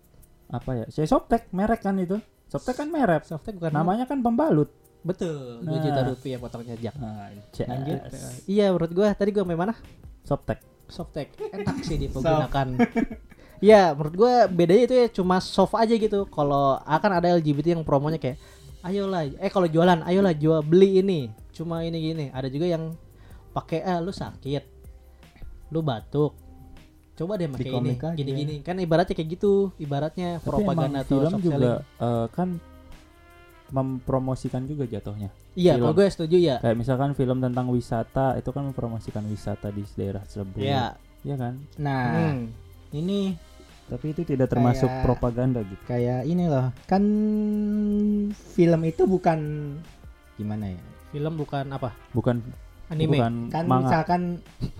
Apa 0.46 0.70
ya? 0.74 0.84
Saya 0.88 1.04
Softtek 1.04 1.48
merek 1.50 1.80
kan 1.80 1.96
itu. 1.96 2.16
Softtek 2.46 2.76
kan 2.76 2.88
merek. 2.88 3.22
softtek 3.22 3.56
bukan 3.56 3.68
Namanya 3.70 4.04
kan 4.04 4.18
pembalut. 4.18 4.72
betul 4.98 5.60
2 5.60 5.68
Nah. 5.68 5.78
juta 5.78 6.00
rupiah 6.04 6.38
potongnya 6.38 6.74
jak 6.74 6.94
Nah, 6.94 7.30
Lanjut. 7.64 7.98
iya 8.46 8.66
menurut 8.68 8.90
gua 8.90 9.12
tadi 9.12 9.30
gua 9.30 9.44
main 9.44 9.56
mana 9.56 9.74
Softtek. 10.22 10.58
softtek 10.86 11.32
enak 11.48 11.80
sih 11.82 11.96
dipergunakan 11.98 12.66
Iya, 13.58 13.90
menurut 13.90 14.14
gua 14.14 14.46
bedanya 14.46 14.82
itu 14.84 14.94
ya 14.96 15.06
cuma 15.10 15.36
soft 15.38 15.74
aja 15.74 15.90
gitu. 15.90 16.22
Kalau 16.26 16.78
akan 16.78 17.10
ada 17.12 17.34
LGBT 17.34 17.74
yang 17.74 17.82
promonya 17.82 18.14
kayak 18.16 18.38
ayolah 18.80 19.26
eh 19.26 19.50
kalau 19.50 19.66
jualan 19.66 19.98
ayolah 20.00 20.30
jual 20.30 20.62
beli 20.62 21.02
ini. 21.02 21.26
Cuma 21.50 21.82
ini 21.82 21.98
gini. 22.00 22.26
Ada 22.30 22.46
juga 22.46 22.70
yang 22.70 22.94
pakai 23.50 23.82
ah 23.82 23.98
lu 23.98 24.10
sakit. 24.10 24.77
Lu 25.68 25.80
batuk. 25.80 26.32
Coba 27.14 27.34
deh 27.34 27.46
pakai 27.46 27.66
ini 27.68 27.92
gini-gini. 28.14 28.54
Kan 28.62 28.78
ibaratnya 28.78 29.12
kayak 29.12 29.30
gitu, 29.34 29.74
ibaratnya 29.76 30.38
Tapi 30.38 30.46
propaganda 30.46 31.02
atau 31.02 31.18
film 31.18 31.32
soft 31.32 31.42
juga 31.42 31.56
selling. 31.58 31.82
eh, 31.98 32.26
kan 32.30 32.48
mempromosikan 33.68 34.62
juga 34.64 34.86
jatuhnya. 34.86 35.28
Iya, 35.52 35.76
kalau 35.76 35.92
gue 35.92 36.06
setuju 36.06 36.36
ya. 36.38 36.56
Kayak 36.58 36.78
misalkan 36.78 37.10
film 37.12 37.38
tentang 37.38 37.66
wisata 37.68 38.38
itu 38.38 38.48
kan 38.48 38.64
mempromosikan 38.64 39.26
wisata 39.26 39.68
di 39.68 39.82
daerah 39.92 40.22
tersebut. 40.22 40.62
Iya. 40.62 40.94
Iya 41.20 41.34
kan? 41.36 41.54
Nah, 41.76 42.04
Hmm. 42.32 42.40
ini 42.94 43.34
Tapi 43.88 44.12
itu 44.12 44.20
tidak 44.22 44.52
termasuk 44.52 44.84
Kayak- 44.84 45.00
propaganda 45.02 45.64
gitu. 45.64 45.80
kayak 45.84 46.22
ini 46.22 46.44
loh. 46.44 46.68
Kan 46.84 47.00
film 48.52 48.80
itu 48.84 49.02
bukan 49.04 49.40
gimana 50.36 50.68
ya? 50.68 50.80
Film 51.08 51.32
bukan 51.34 51.64
apa? 51.66 51.96
Bukan 52.12 52.44
Anime. 52.88 53.16
bukan 53.16 53.34
Kan 53.48 53.64
manga. 53.64 53.80
misalkan 53.84 54.22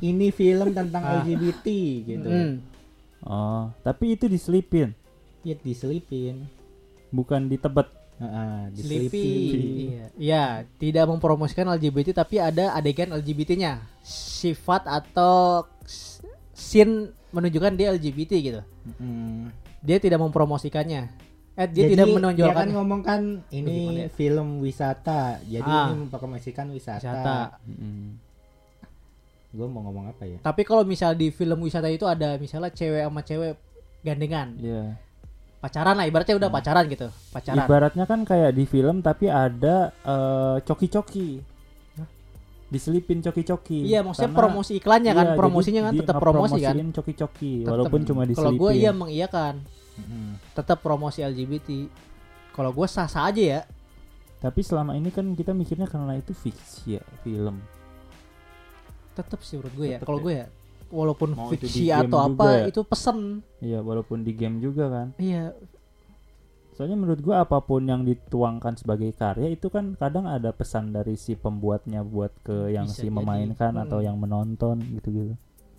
ini 0.00 0.28
film 0.28 0.72
tentang 0.72 1.02
Ah. 1.02 1.20
LGBT 1.20 1.66
gitu. 2.04 2.28
Hmm. 2.28 2.52
Oh, 3.20 3.68
tapi 3.80 4.14
itu 4.14 4.24
diselipin, 4.24 4.94
Ya 5.42 5.54
diselipin. 5.54 6.46
bukan 7.10 7.46
ditebet. 7.46 7.88
Sleepy. 8.18 8.74
diselipin. 8.74 9.58
Iya. 9.86 10.06
Iya, 10.16 10.44
tidak 10.74 11.06
mempromosikan 11.06 11.68
LGBT 11.68 12.10
tapi 12.12 12.38
ada 12.38 12.74
adegan 12.74 13.12
LGBT-nya. 13.12 13.78
Sifat 14.02 14.82
atau 14.84 15.62
scene 16.50 17.14
menunjukkan 17.30 17.74
dia 17.74 17.92
LGBT 17.92 18.32
gitu. 18.40 18.60
Mm. 18.98 19.54
Dia 19.78 19.98
tidak 19.98 20.18
mempromosikannya. 20.18 21.06
Eh 21.58 21.66
dia 21.66 21.84
Jadi, 21.84 21.92
tidak 21.92 22.06
Dia 22.06 22.14
menonjolkan 22.14 22.54
kan 22.56 22.68
ngomong 22.70 23.00
kan 23.02 23.20
Gimana 23.44 23.66
ini 23.66 23.78
ya? 23.98 24.08
film 24.08 24.62
wisata. 24.62 25.42
Jadi 25.42 25.66
Ah. 25.66 25.90
ini 25.90 26.06
mempromosikan 26.06 26.70
wisata. 26.70 27.02
wisata. 27.02 27.38
Mm-mm. 27.66 28.02
Gue 29.50 29.66
mau 29.66 29.82
ngomong 29.82 30.06
apa 30.06 30.22
ya? 30.22 30.38
Tapi 30.38 30.62
kalau 30.62 30.86
misal 30.86 31.12
di 31.12 31.28
film 31.28 31.58
wisata 31.58 31.88
itu 31.88 32.06
ada 32.06 32.38
misalnya 32.38 32.70
cewek 32.70 33.02
sama 33.02 33.20
cewek 33.20 33.58
gandengan, 33.98 34.54
Iya. 34.54 34.94
pacaran 35.58 35.98
lah 35.98 36.06
ibaratnya 36.06 36.38
udah 36.38 36.46
pacaran 36.48 36.86
gitu. 36.86 37.10
Pacaran. 37.28 37.58
Ibaratnya 37.58 38.04
kan 38.04 38.22
kayak 38.22 38.54
di 38.54 38.62
film 38.62 39.00
tapi 39.00 39.26
ada 39.26 39.90
eh, 39.98 40.56
coki-coki. 40.62 41.42
Diselipin 42.68 43.18
coki-coki. 43.18 43.82
Iya, 43.82 44.04
maksudnya 44.04 44.28
Karena- 44.28 44.40
promosi 44.44 44.72
iklannya 44.76 45.10
kan, 45.10 45.24
Iya, 45.24 45.32
jadi 45.32 45.40
promosinya 45.40 45.82
kan 45.82 45.92
dia 45.92 46.00
tetap 46.04 46.20
promosi 46.20 46.60
kan. 46.60 46.76
coki-coki 46.92 47.52
walaupun 47.64 48.00
cuma 48.04 48.22
Kalau 48.22 48.30
diselipin. 48.30 48.60
gue 48.60 48.70
iya 48.76 48.92
mengiyakan, 48.92 49.54
Mm-mm. 49.98 50.38
tetap 50.52 50.78
promosi 50.78 51.20
LGBT. 51.20 51.90
Kalau 52.50 52.70
gue 52.70 52.86
sah-sah 52.86 53.26
aja 53.26 53.42
ya. 53.58 53.60
Tapi 54.38 54.62
selama 54.62 54.94
ini 54.94 55.10
kan 55.10 55.26
kita 55.32 55.50
mikirnya 55.50 55.84
karena 55.84 56.14
itu 56.14 56.30
fiksi 56.30 56.94
ya, 56.94 57.02
film. 57.20 57.58
tetep 59.12 59.42
sih 59.42 59.58
menurut 59.58 59.74
gue 59.74 59.86
ya 59.88 59.98
kalau 59.98 60.18
ya. 60.18 60.22
gue 60.22 60.34
ya 60.36 60.46
walaupun 60.88 61.28
Mau 61.34 61.50
fiksi 61.50 61.90
game 61.90 62.06
atau 62.06 62.18
apa 62.22 62.46
ya. 62.56 62.64
itu 62.70 62.80
pesen 62.82 63.42
Iya, 63.58 63.82
walaupun 63.82 64.22
di 64.22 64.30
game 64.32 64.56
juga 64.58 64.86
kan. 64.86 65.08
iya 65.18 65.50
Soalnya 66.70 66.94
menurut 66.94 67.18
gua 67.18 67.42
apa 67.42 67.58
pun 67.58 67.82
yang 67.82 68.06
dituangkan 68.06 68.78
sebagai 68.78 69.10
karya 69.10 69.50
itu 69.50 69.66
kan 69.66 69.98
kadang 69.98 70.24
ada 70.24 70.54
pesan 70.54 70.94
dari 70.94 71.18
si 71.18 71.34
pembuatnya 71.34 72.06
buat 72.06 72.30
ke 72.40 72.70
yang 72.70 72.86
Bisa 72.86 72.94
si 72.96 73.10
jadi. 73.10 73.18
memainkan 73.18 73.74
atau 73.76 73.98
Mm. 73.98 74.06
yang 74.06 74.16
menonton 74.16 74.76
gitu-gitu. 74.94 75.34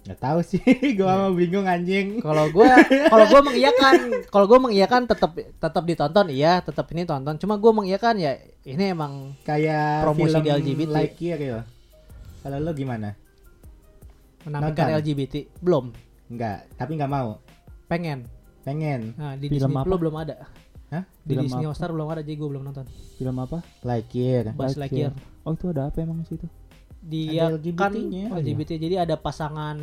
Nggak 0.10 0.20
tahu 0.20 0.40
sih, 0.42 0.58
gue 0.98 1.06
Iya. 1.06 1.22
mau 1.22 1.32
bingung 1.32 1.64
anjing. 1.64 2.18
kalau 2.18 2.50
gue 2.50 2.66
kalau 3.06 3.26
gue 3.28 3.42
mengiyakan 3.48 3.96
kalau 4.26 4.46
gue 4.46 4.60
mengiyakan 4.60 5.02
tetap 5.06 5.32
tetap 5.38 5.84
ditonton 5.84 6.28
iya 6.28 6.58
tetap 6.60 6.90
ini 6.90 7.06
tonton 7.06 7.38
cuma 7.38 7.56
gue 7.56 7.72
mengiyakan 7.72 8.18
ya 8.18 8.34
ini 8.64 8.90
emang 8.90 9.38
Kayak 9.42 10.02
Promosi 10.02 10.26
film 10.28 10.42
di 10.42 10.50
LGBT. 10.50 10.90
Lightyear 10.90 11.38
ya. 11.40 11.62
Kalau 12.40 12.58
lo 12.58 12.74
gimana? 12.74 13.14
menampilkan 14.42 14.86
Nonton. 14.88 15.00
LGBT 15.00 15.34
belum 15.60 15.86
Enggak, 16.28 16.58
tapi 16.74 16.92
nggak 16.96 17.12
mau. 17.12 17.38
pengen 17.86 18.26
Pengen. 18.62 19.14
nah 19.14 19.34
di 19.34 19.46
Film 19.46 19.62
Disney 19.68 19.76
apa? 19.76 19.86
Plus 19.86 20.00
belum 20.00 20.16
ada 20.16 20.36
Hah? 20.90 21.04
di 21.20 21.32
Film 21.32 21.44
Disney 21.44 21.62
apa? 21.62 21.70
Hotstar 21.70 21.90
belum 21.92 22.08
ada 22.08 22.22
jadi 22.22 22.34
gue 22.34 22.50
belum 22.50 22.64
nonton 22.64 22.86
Film 23.14 23.38
apa? 23.38 23.58
Lightyear. 23.82 24.54
Buzz 24.54 24.74
Lightyear 24.74 25.14
Oh, 25.42 25.54
itu 25.54 25.66
ada 25.68 25.86
apa 25.86 25.98
emang 26.00 26.22
situ? 26.24 26.50
Dia 27.02 27.48
Ada 27.48 27.72
kan. 27.74 27.92
LGBT 28.36 28.72
jadi 28.78 28.96
ada 29.02 29.16
pasangan 29.16 29.78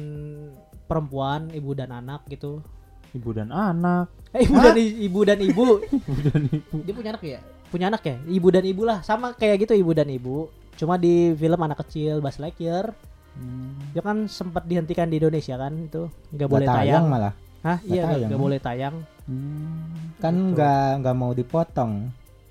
perempuan 0.84 1.48
ibu 1.51 1.72
dan 1.72 1.90
anak 1.90 2.24
gitu 2.26 2.60
Ibu 3.09 3.30
dan 3.32 3.48
anak. 3.48 4.12
eh 4.30 4.44
ibu 4.44 4.59
dan 4.59 4.76
ibu 4.76 5.20
dan 5.22 5.38
ibu 5.40 5.64
Ibu 6.05 6.20
dan 6.22 6.43
ibu. 6.47 6.76
dia 6.80 6.93
punya 6.93 7.10
anak 7.10 7.22
ya 7.24 7.40
punya 7.66 7.86
anak 7.88 8.02
ya 8.02 8.16
ibu 8.26 8.48
dan 8.48 8.62
ibu 8.62 8.82
lah 8.82 9.01
sama 9.01 9.32
kayak 9.32 9.56
gitu 9.60 9.72
ibu 9.74 9.90
dan 9.90 10.06
ibu 10.06 10.47
cuma 10.74 10.94
di 10.94 11.14
film 11.32 11.56
anak 11.59 11.80
kecil 11.80 12.20
Buzz 12.20 12.36
Lightyear 12.36 12.93
Hmm. 13.32 13.76
dia 13.93 14.01
kan 14.01 14.24
sempat 14.26 14.64
dihentikan 14.64 15.05
di 15.06 15.20
Indonesia 15.20 15.56
kan 15.56 15.68
itu 15.78 16.09
nggak 16.30 16.48
boleh 16.48 16.64
tayang, 16.64 17.05
malah. 17.05 17.36
Hah? 17.60 17.76
Nggak 17.76 17.84
iya 17.84 18.01
nggak- 18.01 18.16
tayang, 18.16 18.30
kan? 18.30 18.40
boleh 18.40 18.60
tayang 18.62 18.94
Hmm. 19.26 19.84
Kan 20.16 20.34
Gitu. 20.34 20.48
nggak 20.55 20.88
nggak 20.97 21.14
mau 21.14 21.32
dipotong. 21.32 21.93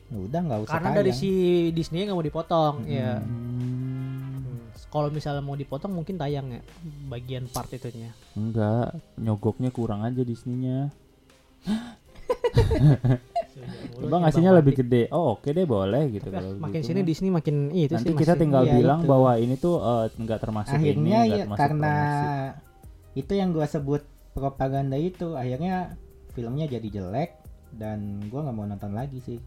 Ya 0.06 0.18
Udah 0.20 0.40
nggak 0.44 0.60
usah 0.62 0.72
karena 0.72 0.86
tayang. 0.86 0.98
dari 1.00 1.12
si 1.12 1.32
Disney 1.72 2.06
nggak 2.06 2.14
mau 2.14 2.22
dipotong 2.22 2.76
Mm-mm. 2.80 2.94
ya 2.94 3.18
Hmm. 3.18 3.26
Hmm, 3.26 3.75
kalau 4.96 5.12
misalnya 5.12 5.44
mau 5.44 5.54
dipotong 5.54 5.92
mungkin 5.92 6.16
tayang 6.16 6.48
ya 6.50 6.62
bagian 7.06 7.52
part 7.52 7.68
itunya 7.70 8.16
Enggak, 8.34 8.96
nyogoknya 9.18 9.68
kurang 9.70 10.02
aja 10.02 10.22
Disney-nya. 10.22 10.88
Coba 13.96 14.16
ngasihnya 14.22 14.52
lebih 14.54 14.76
gede. 14.78 15.08
Oh, 15.10 15.36
oke 15.36 15.48
deh 15.48 15.64
boleh 15.66 16.12
gitu 16.12 16.28
Tapi 16.28 16.36
kalau 16.36 16.50
makin 16.58 16.80
gitu 16.80 16.88
sini 16.88 17.00
mah. 17.00 17.08
Disney 17.08 17.30
makin 17.30 17.56
itu 17.72 17.94
Nanti 17.94 18.06
sih 18.06 18.16
kita 18.16 18.34
tinggal 18.36 18.64
iya, 18.64 18.74
bilang 18.74 19.00
itu. 19.02 19.10
bahwa 19.10 19.32
ini 19.36 19.56
tuh 19.56 19.76
eh, 19.80 20.06
enggak 20.16 20.40
termasuk 20.40 20.74
ini, 20.74 20.80
akhirnya 20.82 21.18
enggak 21.18 21.26
ya 21.26 21.38
termasuk 21.42 21.60
karena 21.60 21.94
promosi. 21.96 23.16
itu 23.16 23.34
yang 23.34 23.50
gua 23.52 23.66
sebut 23.66 24.02
propaganda 24.32 24.98
itu 24.98 25.28
akhirnya 25.34 25.96
filmnya 26.32 26.66
jadi 26.68 26.88
jelek 26.92 27.32
dan 27.72 28.00
gua 28.28 28.44
nggak 28.44 28.56
mau 28.56 28.66
nonton 28.66 28.92
lagi 28.92 29.20
sih 29.20 29.38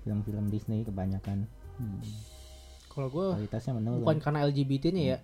film-film 0.00 0.46
Disney 0.48 0.82
kebanyakan 0.82 1.46
Hmm. 1.74 1.96
Kalau 2.90 3.08
gue 3.08 3.26
kualitasnya 3.38 3.72
menurun. 3.78 4.02
bukan 4.02 4.18
karena 4.18 4.38
LGBT-nya 4.50 5.04
ya. 5.16 5.18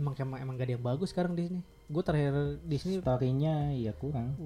Emang 0.00 0.16
emang 0.16 0.38
emang 0.40 0.54
gak 0.56 0.66
ada 0.66 0.74
yang 0.80 0.84
bagus 0.84 1.12
sekarang 1.12 1.36
Disney 1.36 1.60
gue 1.90 2.02
terakhir 2.06 2.34
Disney 2.62 3.02
storynya 3.02 3.74
ya 3.74 3.90
kurang. 3.98 4.38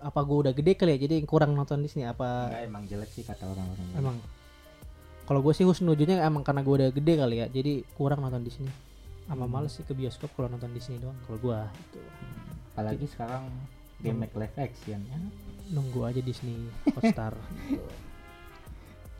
Apa 0.00 0.24
gue 0.24 0.48
udah 0.48 0.52
gede 0.56 0.72
kali 0.80 0.96
ya 0.96 0.98
jadi 1.04 1.20
kurang 1.28 1.52
nonton 1.52 1.84
Disney 1.84 2.08
apa? 2.08 2.48
Nggak, 2.48 2.62
emang 2.64 2.82
jelek 2.88 3.10
sih 3.12 3.20
kata 3.22 3.44
orang-orang. 3.44 3.88
Emang. 3.92 4.16
Kalau 5.28 5.40
gue 5.44 5.52
sih 5.52 5.68
husnujunya 5.68 6.24
emang 6.24 6.40
karena 6.40 6.64
gue 6.64 6.74
udah 6.80 6.90
gede 6.94 7.14
kali 7.20 7.36
ya 7.44 7.46
jadi 7.52 7.84
kurang 8.00 8.24
nonton 8.24 8.40
Disney 8.46 8.72
sama 9.26 9.44
males 9.50 9.74
sih 9.74 9.82
ke 9.82 9.92
bioskop 9.92 10.30
kalau 10.38 10.46
nonton 10.46 10.70
Disney 10.70 11.02
doang 11.02 11.18
kalau 11.26 11.38
gue 11.42 11.58
itu 11.90 12.00
apalagi 12.70 13.06
sekarang 13.10 13.50
remake 14.00 14.34
live 14.38 14.56
action 14.56 15.00
ya. 15.04 15.18
Nunggu 15.74 16.00
aja 16.06 16.20
Disney 16.24 16.70
Hotstar. 16.96 17.36
gitu. 17.68 17.84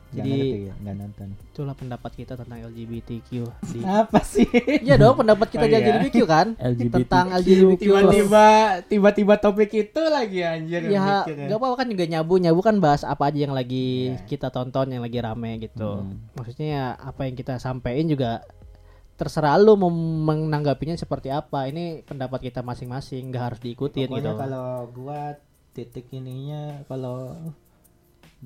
Nggak 0.07 0.23
Jadi- 0.23 0.31
ngerti 0.31 0.59
ya, 0.61 0.73
nggak 0.77 0.95
nonton 0.97 1.27
itulah 1.47 1.75
pendapat 1.75 2.11
kita 2.13 2.33
tentang 2.33 2.59
LGBTQ 2.63 3.29
di 3.67 3.79
apa 3.83 4.19
sih 4.21 4.47
Iya 4.79 4.95
dong 4.95 5.17
pendapat 5.17 5.47
kita 5.49 5.59
Oh, 5.59 5.67
di 5.67 5.73
iya. 5.73 5.81
LGBTQ 5.81 6.17
kan 6.23 6.47
LGBT. 6.71 6.93
tentang 7.01 7.25
LGBTQ 7.33 7.81
tiba-tiba 7.81 8.45
tiba-tiba 8.85 9.33
topik 9.35 9.71
itu 9.73 10.01
lagi 10.01 10.39
anjir 10.41 10.81
ya 10.85 11.25
mikirnya. 11.25 11.47
gak 11.47 11.57
apa-apa 11.57 11.75
kan 11.77 11.87
juga 11.89 12.05
nyabu 12.05 12.33
nyabu 12.37 12.61
kan 12.61 12.75
bahas 12.77 13.03
apa 13.03 13.23
aja 13.25 13.39
yang 13.41 13.51
lagi 13.51 13.87
Iya. 14.09 14.23
kita 14.25 14.47
tonton 14.47 14.87
yang 14.89 15.01
lagi 15.01 15.17
rame 15.17 15.51
gitu 15.59 15.91
Hmm. 15.99 16.31
maksudnya 16.33 16.67
ya 16.69 16.85
apa 16.95 17.21
yang 17.23 17.35
kita 17.35 17.57
sampein 17.57 18.05
juga 18.05 18.47
terserah 19.13 19.57
lu 19.57 19.73
mau 19.73 19.89
menanggapinya 19.89 20.93
seperti 20.93 21.27
apa 21.27 21.65
ini 21.65 21.99
pendapat 22.01 22.37
kita 22.43 22.61
masing-masing 22.61 23.27
nggak 23.27 23.43
harus 23.43 23.59
diikutin 23.59 24.07
Pokoknya 24.07 24.23
gitu 24.23 24.39
kalau 24.39 24.67
gua 24.89 25.21
titik 25.73 26.05
ininya 26.11 26.85
kalau 26.85 27.33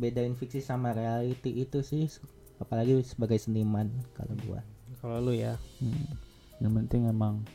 bedain 0.02 0.34
fiksi 0.34 0.65
sama 0.65 0.98
reality 0.98 1.61
itu 1.61 1.86
sih 1.86 2.10
apalagi 2.57 3.06
sebagai 3.06 3.38
seniman 3.38 3.94
kalau 4.18 4.34
gua. 4.41 4.65
Kalau 4.98 5.18
lu 5.22 5.34
ya. 5.38 5.61
Hmm. 5.78 6.10
Yang 6.57 6.73
penting 6.82 7.02
emang. 7.10 7.45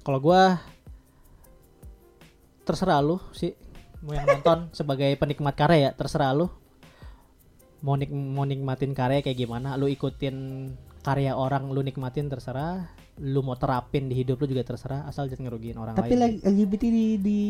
Kalau 0.00 0.20
gua 0.20 0.56
terserah 2.64 3.04
lu 3.04 3.20
sih. 3.36 3.52
Mau 4.00 4.16
yang 4.16 4.24
nonton 4.24 4.68
sebagai 4.78 5.12
penikmat 5.20 5.52
karya 5.52 5.78
ya 5.78 5.90
terserah 5.92 6.32
lu. 6.32 6.48
Mau 7.84 7.94
nik 7.96 8.10
mau 8.12 8.48
nikmatin 8.48 8.96
karya 8.96 9.20
kayak 9.20 9.38
gimana 9.38 9.78
lu 9.78 9.86
ikutin 9.86 10.68
karya 11.04 11.36
orang 11.36 11.68
lu 11.68 11.84
nikmatin 11.84 12.28
terserah. 12.32 12.88
Lu 13.18 13.42
mau 13.42 13.56
terapin 13.56 14.08
di 14.08 14.14
hidup 14.14 14.40
lu 14.40 14.46
juga 14.48 14.64
terserah 14.64 15.08
asal 15.08 15.26
jangan 15.26 15.50
ngerugiin 15.50 15.78
orang 15.80 15.94
Tapi 15.96 16.14
lain. 16.14 16.20
lagi 16.20 16.36
LGBT 16.44 16.82
di, 16.86 17.06
di 17.18 17.40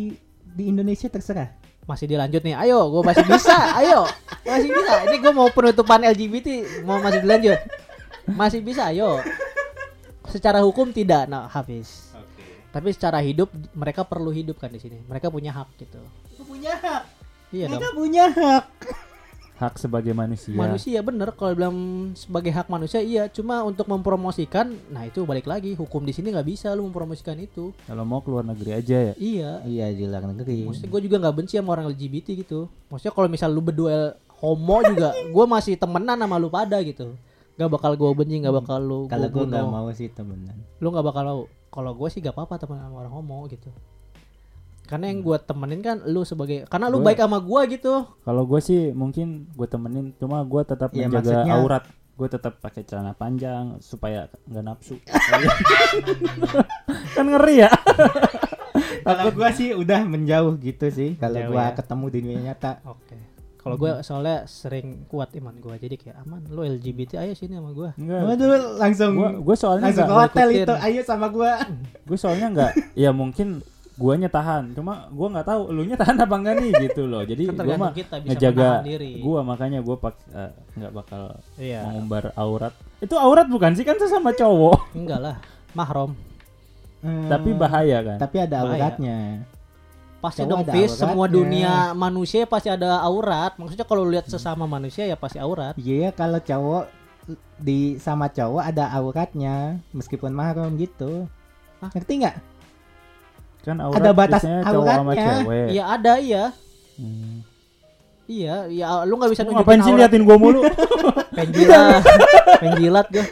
di 0.54 0.70
Indonesia 0.70 1.08
terserah. 1.10 1.50
masih 1.88 2.04
dilanjut 2.04 2.44
nih. 2.44 2.52
Ayo 2.52 2.84
gue 2.92 3.00
masih 3.00 3.24
bisa. 3.24 3.56
Ayo. 3.80 4.04
Masih 4.44 4.68
bisa. 4.68 4.94
Ini 5.08 5.16
gue 5.24 5.32
mau 5.32 5.48
penutupan 5.48 6.04
LGBT 6.04 6.48
mau 6.84 7.00
masih 7.00 7.24
dilanjut. 7.24 7.56
Masih 8.28 8.60
bisa 8.60 8.92
ayo. 8.92 9.24
Secara 10.28 10.60
hukum 10.60 10.92
tidak. 10.92 11.24
Nah 11.24 11.48
habis. 11.48 12.12
Tapi 12.68 12.92
secara 12.92 13.24
hidup 13.24 13.48
mereka 13.72 14.04
perlu 14.04 14.28
hidup 14.28 14.60
kan 14.60 14.68
di 14.68 14.76
sini. 14.76 15.00
Mereka 15.08 15.32
punya 15.32 15.48
hak 15.56 15.68
gitu. 15.80 15.96
Punya 16.44 16.76
hak. 16.76 17.02
iya 17.56 17.64
dong. 17.64 17.80
Mereka 17.80 17.88
punya 17.96 18.24
hak. 18.28 18.64
Hak 19.59 19.74
sebagai 19.74 20.14
manusia. 20.14 20.55
manusia 20.55 21.02
bener. 21.02 21.35
Kalau 21.35 21.52
bilang 21.52 21.76
sebagai 22.14 22.55
hak 22.55 22.70
manusia 22.70 23.02
iya. 23.02 23.26
Cuma 23.26 23.66
untuk 23.66 23.90
mempromosikan 23.90 24.70
nah 24.94 25.02
itu 25.02 25.26
balik 25.26 25.51
lagi. 25.51 25.74
Hukum 25.74 26.06
di 26.06 26.14
sini 26.14 26.30
nggak 26.30 26.47
bisa 26.47 26.70
lu 26.78 26.86
mempromosikan 26.86 27.35
itu. 27.43 27.74
Kalau 27.90 28.06
mau 28.06 28.22
keluar 28.22 28.47
negeri 28.47 28.78
aja 28.78 29.12
ya. 29.12 29.14
iya. 29.18 29.51
Iya 29.66 29.86
di 29.90 30.06
luar 30.06 30.30
negeri. 30.30 30.62
maksudnya 30.62 30.90
gue 30.94 31.01
juga 31.10 31.16
nggak 31.26 31.35
benci 31.35 31.55
sama 31.59 31.74
orang 31.74 31.90
LGBT 31.90 32.28
gitu. 32.39 32.70
Maksudnya 32.89 33.12
kalau 33.12 33.28
misal 33.28 33.51
lu 33.51 33.60
berdua 33.60 34.14
homo 34.39 34.78
juga 34.86 35.10
gue 35.35 35.44
masih 35.51 35.74
temenan 35.74 36.16
sama 36.16 36.39
lu 36.39 36.48
pada 36.48 36.78
gitu. 36.86 37.18
Gak 37.59 37.70
bakal 37.74 37.98
gue 37.98 38.10
benci 38.14 38.39
nggak 38.39 38.55
bakal 38.62 38.78
lu 38.78 39.01
Kalau 39.10 39.26
gua 39.26 39.43
gue 39.43 39.44
nggak 39.51 39.66
mau 39.66 39.90
sih 39.90 40.06
temenan. 40.14 40.55
lu 40.78 40.86
nggak 40.94 41.06
bakal 41.06 41.22
mau. 41.26 41.43
Kalau 41.68 41.93
gue 41.93 42.09
sih 42.09 42.24
gak 42.24 42.32
apa-apa 42.32 42.64
temenan 42.64 42.89
sama 42.89 43.05
orang 43.05 43.12
homo 43.12 43.44
gitu 43.51 43.68
karena 44.89 45.06
yang 45.06 45.20
gue 45.20 45.36
temenin 45.39 45.78
kan 45.78 45.97
lu 46.02 46.23
sebagai 46.23 46.65
karena 46.65 46.89
lu 46.89 46.98
Gua- 46.98 47.06
baik 47.06 47.19
sama 47.20 47.39
gue 47.39 47.60
gitu 47.70 47.94
Kalau 48.19 48.43
gue 48.43 48.59
sih 48.59 48.90
mungkin 48.90 49.47
gue 49.51 49.66
temenin, 49.66 50.10
cuma 50.16 50.43
gue 50.43 50.62
tetap 50.65 50.90
Iya, 50.90 51.06
menjaga 51.06 51.23
maksudnya- 51.39 51.55
aurat. 51.55 51.85
Gue 52.16 52.27
tetap 52.27 52.59
pakai 52.59 52.82
celana 52.82 53.12
panjang 53.12 53.77
supaya 53.78 54.27
nggak 54.43 54.65
nafsu. 54.65 54.97
kan 57.15 57.27
ngeri 57.27 57.55
ya. 57.59 57.70
Kalau 59.06 59.31
gua 59.31 59.48
sih 59.51 59.73
udah 59.73 60.01
menjauh 60.02 60.55
gitu 60.59 60.86
sih. 60.89 61.15
Kalau 61.15 61.39
gua 61.47 61.70
ya. 61.70 61.74
ketemu 61.74 62.05
di 62.09 62.19
dunia 62.20 62.40
nyata. 62.44 62.73
Oke. 62.85 63.15
Kalau 63.59 63.74
gue 63.77 63.90
soalnya 64.01 64.44
sering 64.44 65.05
kuat 65.06 65.28
iman 65.35 65.52
gue, 65.55 65.74
jadi 65.77 65.94
kayak 65.94 66.16
aman. 66.23 66.40
Lu 66.48 66.62
LGBT 66.62 67.20
ayo 67.20 67.32
sini 67.35 67.55
sama 67.55 67.70
gue. 67.70 67.89
Enggak. 67.97 68.20
Waduh, 68.24 68.48
langsung 68.77 69.10
Gue 69.12 69.28
gue 69.39 69.56
soalnya 69.56 69.85
langsung 69.86 70.05
ke 70.05 70.15
hotel 70.16 70.47
ngikutin. 70.48 70.65
itu. 70.65 70.74
Ayo 70.81 71.01
sama 71.02 71.27
gua. 71.28 71.52
gue 72.01 72.16
soalnya 72.16 72.47
nggak 72.48 72.70
ya 72.94 73.10
mungkin 73.12 73.60
guanya 73.98 74.30
tahan 74.30 74.72
cuma 74.72 75.10
gua 75.10 75.26
nggak 75.28 75.42
tahu 75.44 75.62
lu 75.68 75.82
nya 75.82 75.98
tahan 75.98 76.14
apa 76.16 76.30
enggak 76.32 76.54
nih 76.56 76.72
gitu 76.86 77.02
loh 77.04 77.20
jadi 77.20 77.50
Kan 77.50 77.66
gua 77.66 77.76
mah 77.76 77.92
kita 77.92 78.16
bisa 78.22 78.30
ngejaga 78.30 78.70
diri. 78.80 79.18
gua 79.18 79.42
makanya 79.42 79.82
gua 79.82 79.98
pak 79.98 80.14
eh, 80.30 80.50
nggak 80.72 80.92
bakal 80.94 81.22
Iya. 81.58 81.82
mengumbar 81.84 82.30
aurat 82.32 82.70
itu 82.98 83.12
aurat 83.12 83.44
bukan 83.44 83.74
sih 83.74 83.82
kan 83.82 83.94
sesama 83.94 84.30
cowok 84.30 84.94
Enggak 84.94 85.18
lah, 85.18 85.36
mahrom. 85.72 86.14
Hmm, 86.98 87.26
tapi 87.26 87.50
bahaya 87.52 87.98
kan 88.00 88.18
Tapi 88.18 88.36
ada 88.38 88.56
Bahaya. 88.60 88.74
auratnya. 88.90 89.18
Pasti 90.18 90.42
Cowok 90.42 90.50
dong, 90.50 90.74
Fis. 90.74 90.90
Semua 90.92 91.26
dunia 91.26 91.72
manusia 91.92 92.42
pasti 92.42 92.66
ada 92.66 92.98
aurat. 93.00 93.54
Maksudnya 93.54 93.82
kalau 93.82 94.02
lihat 94.02 94.26
sesama 94.26 94.66
manusia 94.66 95.06
ya 95.06 95.14
pasti 95.14 95.38
aurat. 95.38 95.78
Iya, 95.78 96.10
kalau 96.10 96.38
cowok 96.40 96.90
di 97.56 97.98
sama 97.98 98.26
cowok 98.26 98.62
ada 98.64 98.90
auratnya 98.90 99.78
meskipun 99.90 100.30
mahram 100.32 100.74
gitu. 100.74 101.30
Hah? 101.78 101.94
Ngerti 101.94 102.12
nggak? 102.18 102.36
Kan 103.69 103.77
aurat 103.85 104.01
Ada 104.01 104.11
batas 104.16 104.43
cowok 104.43 104.89
sama 104.97 105.12
cewek. 105.12 105.66
Iya 105.77 105.85
ada 105.85 106.12
iya. 106.16 106.45
Hmm. 106.97 107.45
Iya, 108.28 108.69
ya 108.69 108.86
lu 109.09 109.16
nggak 109.16 109.32
bisa 109.32 109.40
Lu 109.40 109.57
nunjukin 109.57 109.65
ngapain 109.65 109.81
sih 109.81 109.93
liatin 109.97 110.23
gua 110.28 110.36
mulu? 110.36 110.61
Penjilat. 111.39 112.05
Penjilat 112.61 113.07
gue 113.09 113.24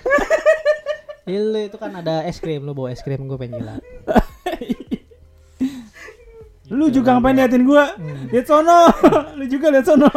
Lu 1.29 1.59
itu 1.61 1.77
kan 1.77 1.93
ada 2.01 2.25
es 2.25 2.41
krim. 2.41 2.65
Lu 2.65 2.73
bawa 2.73 2.97
es 2.97 3.05
krim 3.05 3.29
gue 3.29 3.37
penjilat. 3.37 3.85
Lu 6.73 6.89
juga 6.89 7.21
ngapain 7.21 7.37
liatin 7.37 7.69
gua? 7.69 7.93
Hmm. 7.93 8.33
lihat 8.33 8.49
sono. 8.49 8.89
Lu 9.39 9.45
juga 9.45 9.69
lihat 9.69 9.85
sono. 9.85 10.09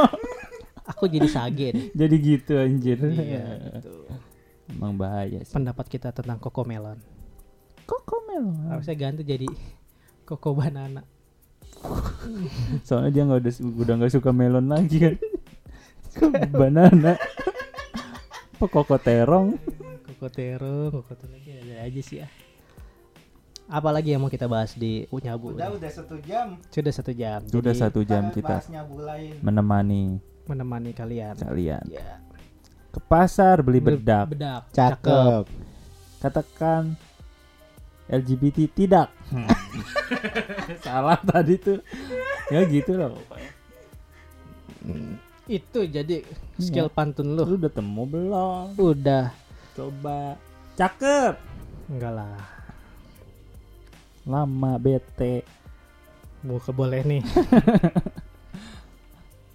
Aku 0.96 1.12
jadi 1.12 1.28
sage 1.28 1.92
jadi 1.94 2.16
gitu 2.18 2.56
anjir. 2.58 2.98
Iya, 3.04 3.46
gitu. 3.78 3.94
emang 4.74 4.96
bahaya 4.96 5.44
sih. 5.44 5.54
Pendapat 5.54 5.92
kita 5.92 6.16
tentang 6.16 6.40
koko 6.40 6.64
melon. 6.64 6.98
Kok 7.84 8.08
melon. 8.32 8.72
Harusnya 8.72 8.96
ganti 8.96 9.28
jadi 9.28 9.46
koko 10.30 10.54
banana. 10.54 11.02
Soalnya 12.86 13.10
dia 13.10 13.24
nggak 13.26 13.40
udah 13.42 13.54
udah 13.82 13.94
nggak 13.98 14.14
suka 14.14 14.30
melon 14.30 14.70
lagi 14.70 15.02
kan. 15.02 15.16
Banana. 16.54 17.18
Apa 18.60 18.66
koko 18.70 19.02
terong? 19.02 19.58
Koko 20.14 20.28
terong 20.30 20.94
koko 20.94 21.14
terong. 21.18 21.42
Ada 21.42 21.90
aja 21.90 22.02
sih 22.06 22.22
ya 22.22 22.30
apalagi 23.70 24.18
yang 24.18 24.26
mau 24.26 24.34
kita 24.34 24.50
bahas 24.50 24.74
di 24.74 25.06
unyabu 25.14 25.54
Udah 25.54 25.70
udah 25.70 25.92
satu 25.94 26.18
jam. 26.26 26.58
sudah 26.74 26.90
satu 26.90 27.14
jam. 27.14 27.46
Sudah 27.46 27.74
Jadi 27.78 27.82
satu 27.86 28.02
jam 28.02 28.34
Kita 28.34 28.66
nyabu 28.74 28.98
menemani 29.46 30.18
menemani 30.50 30.92
kalian. 30.98 31.38
kalian. 31.38 31.86
Ya 31.86 32.18
ke 32.90 33.00
pasar 33.06 33.62
beli 33.62 33.78
bedak. 33.78 34.34
bedak. 34.34 34.66
Cakep. 34.74 35.46
katakan 36.20 36.98
LGBT 38.10 38.58
tidak. 38.74 39.08
Salah 40.86 41.22
tadi 41.22 41.56
tuh. 41.62 41.80
Ya 42.50 42.66
gitu 42.66 42.98
loh. 42.98 43.14
Pokoknya 43.14 43.60
itu 45.50 45.80
jadi 45.90 46.22
skill 46.62 46.94
pantun 46.94 47.34
lu. 47.34 47.42
Lu 47.42 47.58
udah 47.58 47.74
temu 47.74 48.04
belum? 48.06 48.78
Udah. 48.78 49.34
Coba. 49.74 50.38
Cakep. 50.78 51.36
Enggak 51.90 52.14
lah. 52.14 52.38
Lama 54.30 54.78
bete. 54.78 55.42
Buka 56.46 56.70
boleh 56.72 57.02
nih. 57.04 57.22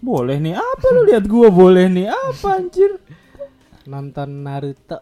Boleh 0.04 0.36
nih. 0.36 0.52
Apa 0.52 0.86
lu 0.92 1.08
lihat 1.08 1.24
gua 1.24 1.48
boleh 1.48 1.88
nih? 1.88 2.12
Apa 2.12 2.60
anjir? 2.60 3.00
Nonton 3.88 4.44
Naruto. 4.44 5.00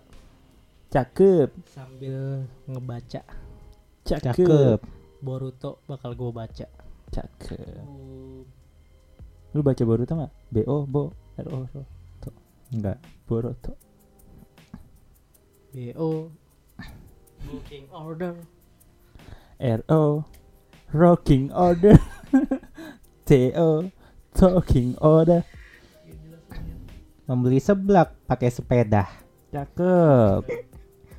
Cakep. 0.95 1.51
Sambil 1.67 2.47
ngebaca 2.71 3.27
cakep. 4.07 4.35
Cakep. 4.35 4.81
Boruto 5.23 5.83
bakal 5.87 6.15
gue 6.19 6.31
baca. 6.35 6.67
Cakep. 7.13 7.85
Lu 9.53 9.61
baca 9.61 9.83
Boruto 9.85 10.13
nggak? 10.17 10.33
B 10.51 10.57
O 10.67 10.89
Bo 10.89 11.13
R 11.39 11.47
O 11.53 11.59
Ro 11.69 11.83
To 12.25 12.31
enggak 12.73 12.99
Boruto. 13.29 13.73
BO 15.73 16.29
booking 17.49 17.87
order. 17.93 18.35
R 19.63 19.81
O. 19.89 20.25
Rocking 20.93 21.49
Order. 21.57 21.97
T 23.29 23.57
O. 23.57 23.89
Talking 24.37 24.93
Order. 25.01 25.41
Membeli 27.25 27.57
seblak 27.57 28.13
pakai 28.29 28.53
sepeda. 28.53 29.09
cakep. 29.49 30.45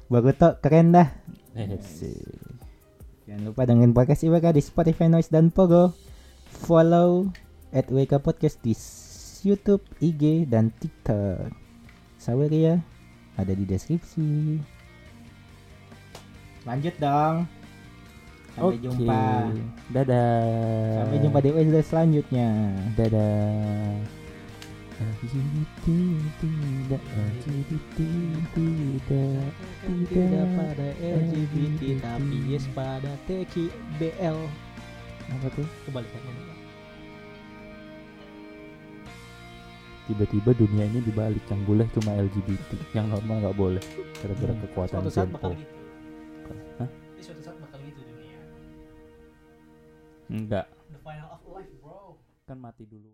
Boruto 0.06 0.62
keren 0.62 0.94
dah. 0.94 1.10
eh 1.54 1.78
sih 1.82 2.18
Jangan 3.34 3.50
lupa 3.50 3.66
dengerin 3.66 3.98
podcast 3.98 4.22
IWK 4.30 4.46
di 4.54 4.62
Spotify, 4.62 5.10
Noise, 5.10 5.34
dan 5.34 5.50
Pogo. 5.50 5.90
Follow 6.54 7.34
at 7.74 7.90
IWK 7.90 8.22
Podcast 8.22 8.62
di 8.62 8.78
YouTube, 9.42 9.82
IG, 9.98 10.46
dan 10.46 10.70
TikTok. 10.78 11.50
Saweria 12.22 12.78
ada 13.34 13.50
di 13.58 13.66
deskripsi. 13.66 14.62
Lanjut 16.62 16.94
dong. 17.02 17.50
Sampai 18.54 18.78
Oke. 18.78 18.86
jumpa. 18.86 19.26
dadah 19.90 20.30
Sampai 21.02 21.18
jumpa 21.26 21.38
di 21.42 21.50
episode 21.58 21.88
selanjutnya. 21.90 22.50
dadah 22.94 23.34
tidak 26.40 27.02
LGBT 27.02 27.98
tidak 28.56 29.52
tidak 29.88 30.46
pada 30.58 30.90
LGBT 31.02 31.82
tapi 32.04 32.38
yes 32.50 32.66
pada 32.72 33.14
TKBL 33.26 34.38
apa 35.24 35.48
tuh? 35.56 35.68
Kebalikannya 35.88 36.54
tiba-tiba 40.04 40.52
dunia 40.52 40.84
ini 40.92 41.00
dibalik 41.00 41.44
yang 41.48 41.64
boleh 41.64 41.88
cuma 41.96 42.12
LGBT 42.20 42.72
yang 42.92 43.08
normal 43.08 43.40
nggak 43.40 43.58
boleh 43.58 43.84
gara-gara 44.20 44.54
kekuatan 44.68 45.00
suatu 45.08 45.12
saat 45.16 45.30
bakal 45.32 45.52
gitu. 45.56 45.76
Hah? 46.80 46.90
Ini 46.92 47.22
suatu 47.24 47.42
saat 47.42 47.58
bakal 47.64 47.80
gitu 47.88 48.00
dunia. 48.04 48.40
Enggak 50.28 50.68
the 50.92 51.00
final 51.00 51.28
of 51.32 51.42
life 51.48 51.72
bro. 51.80 52.20
Kan 52.44 52.60
mati 52.60 52.84
dulu 52.84 53.08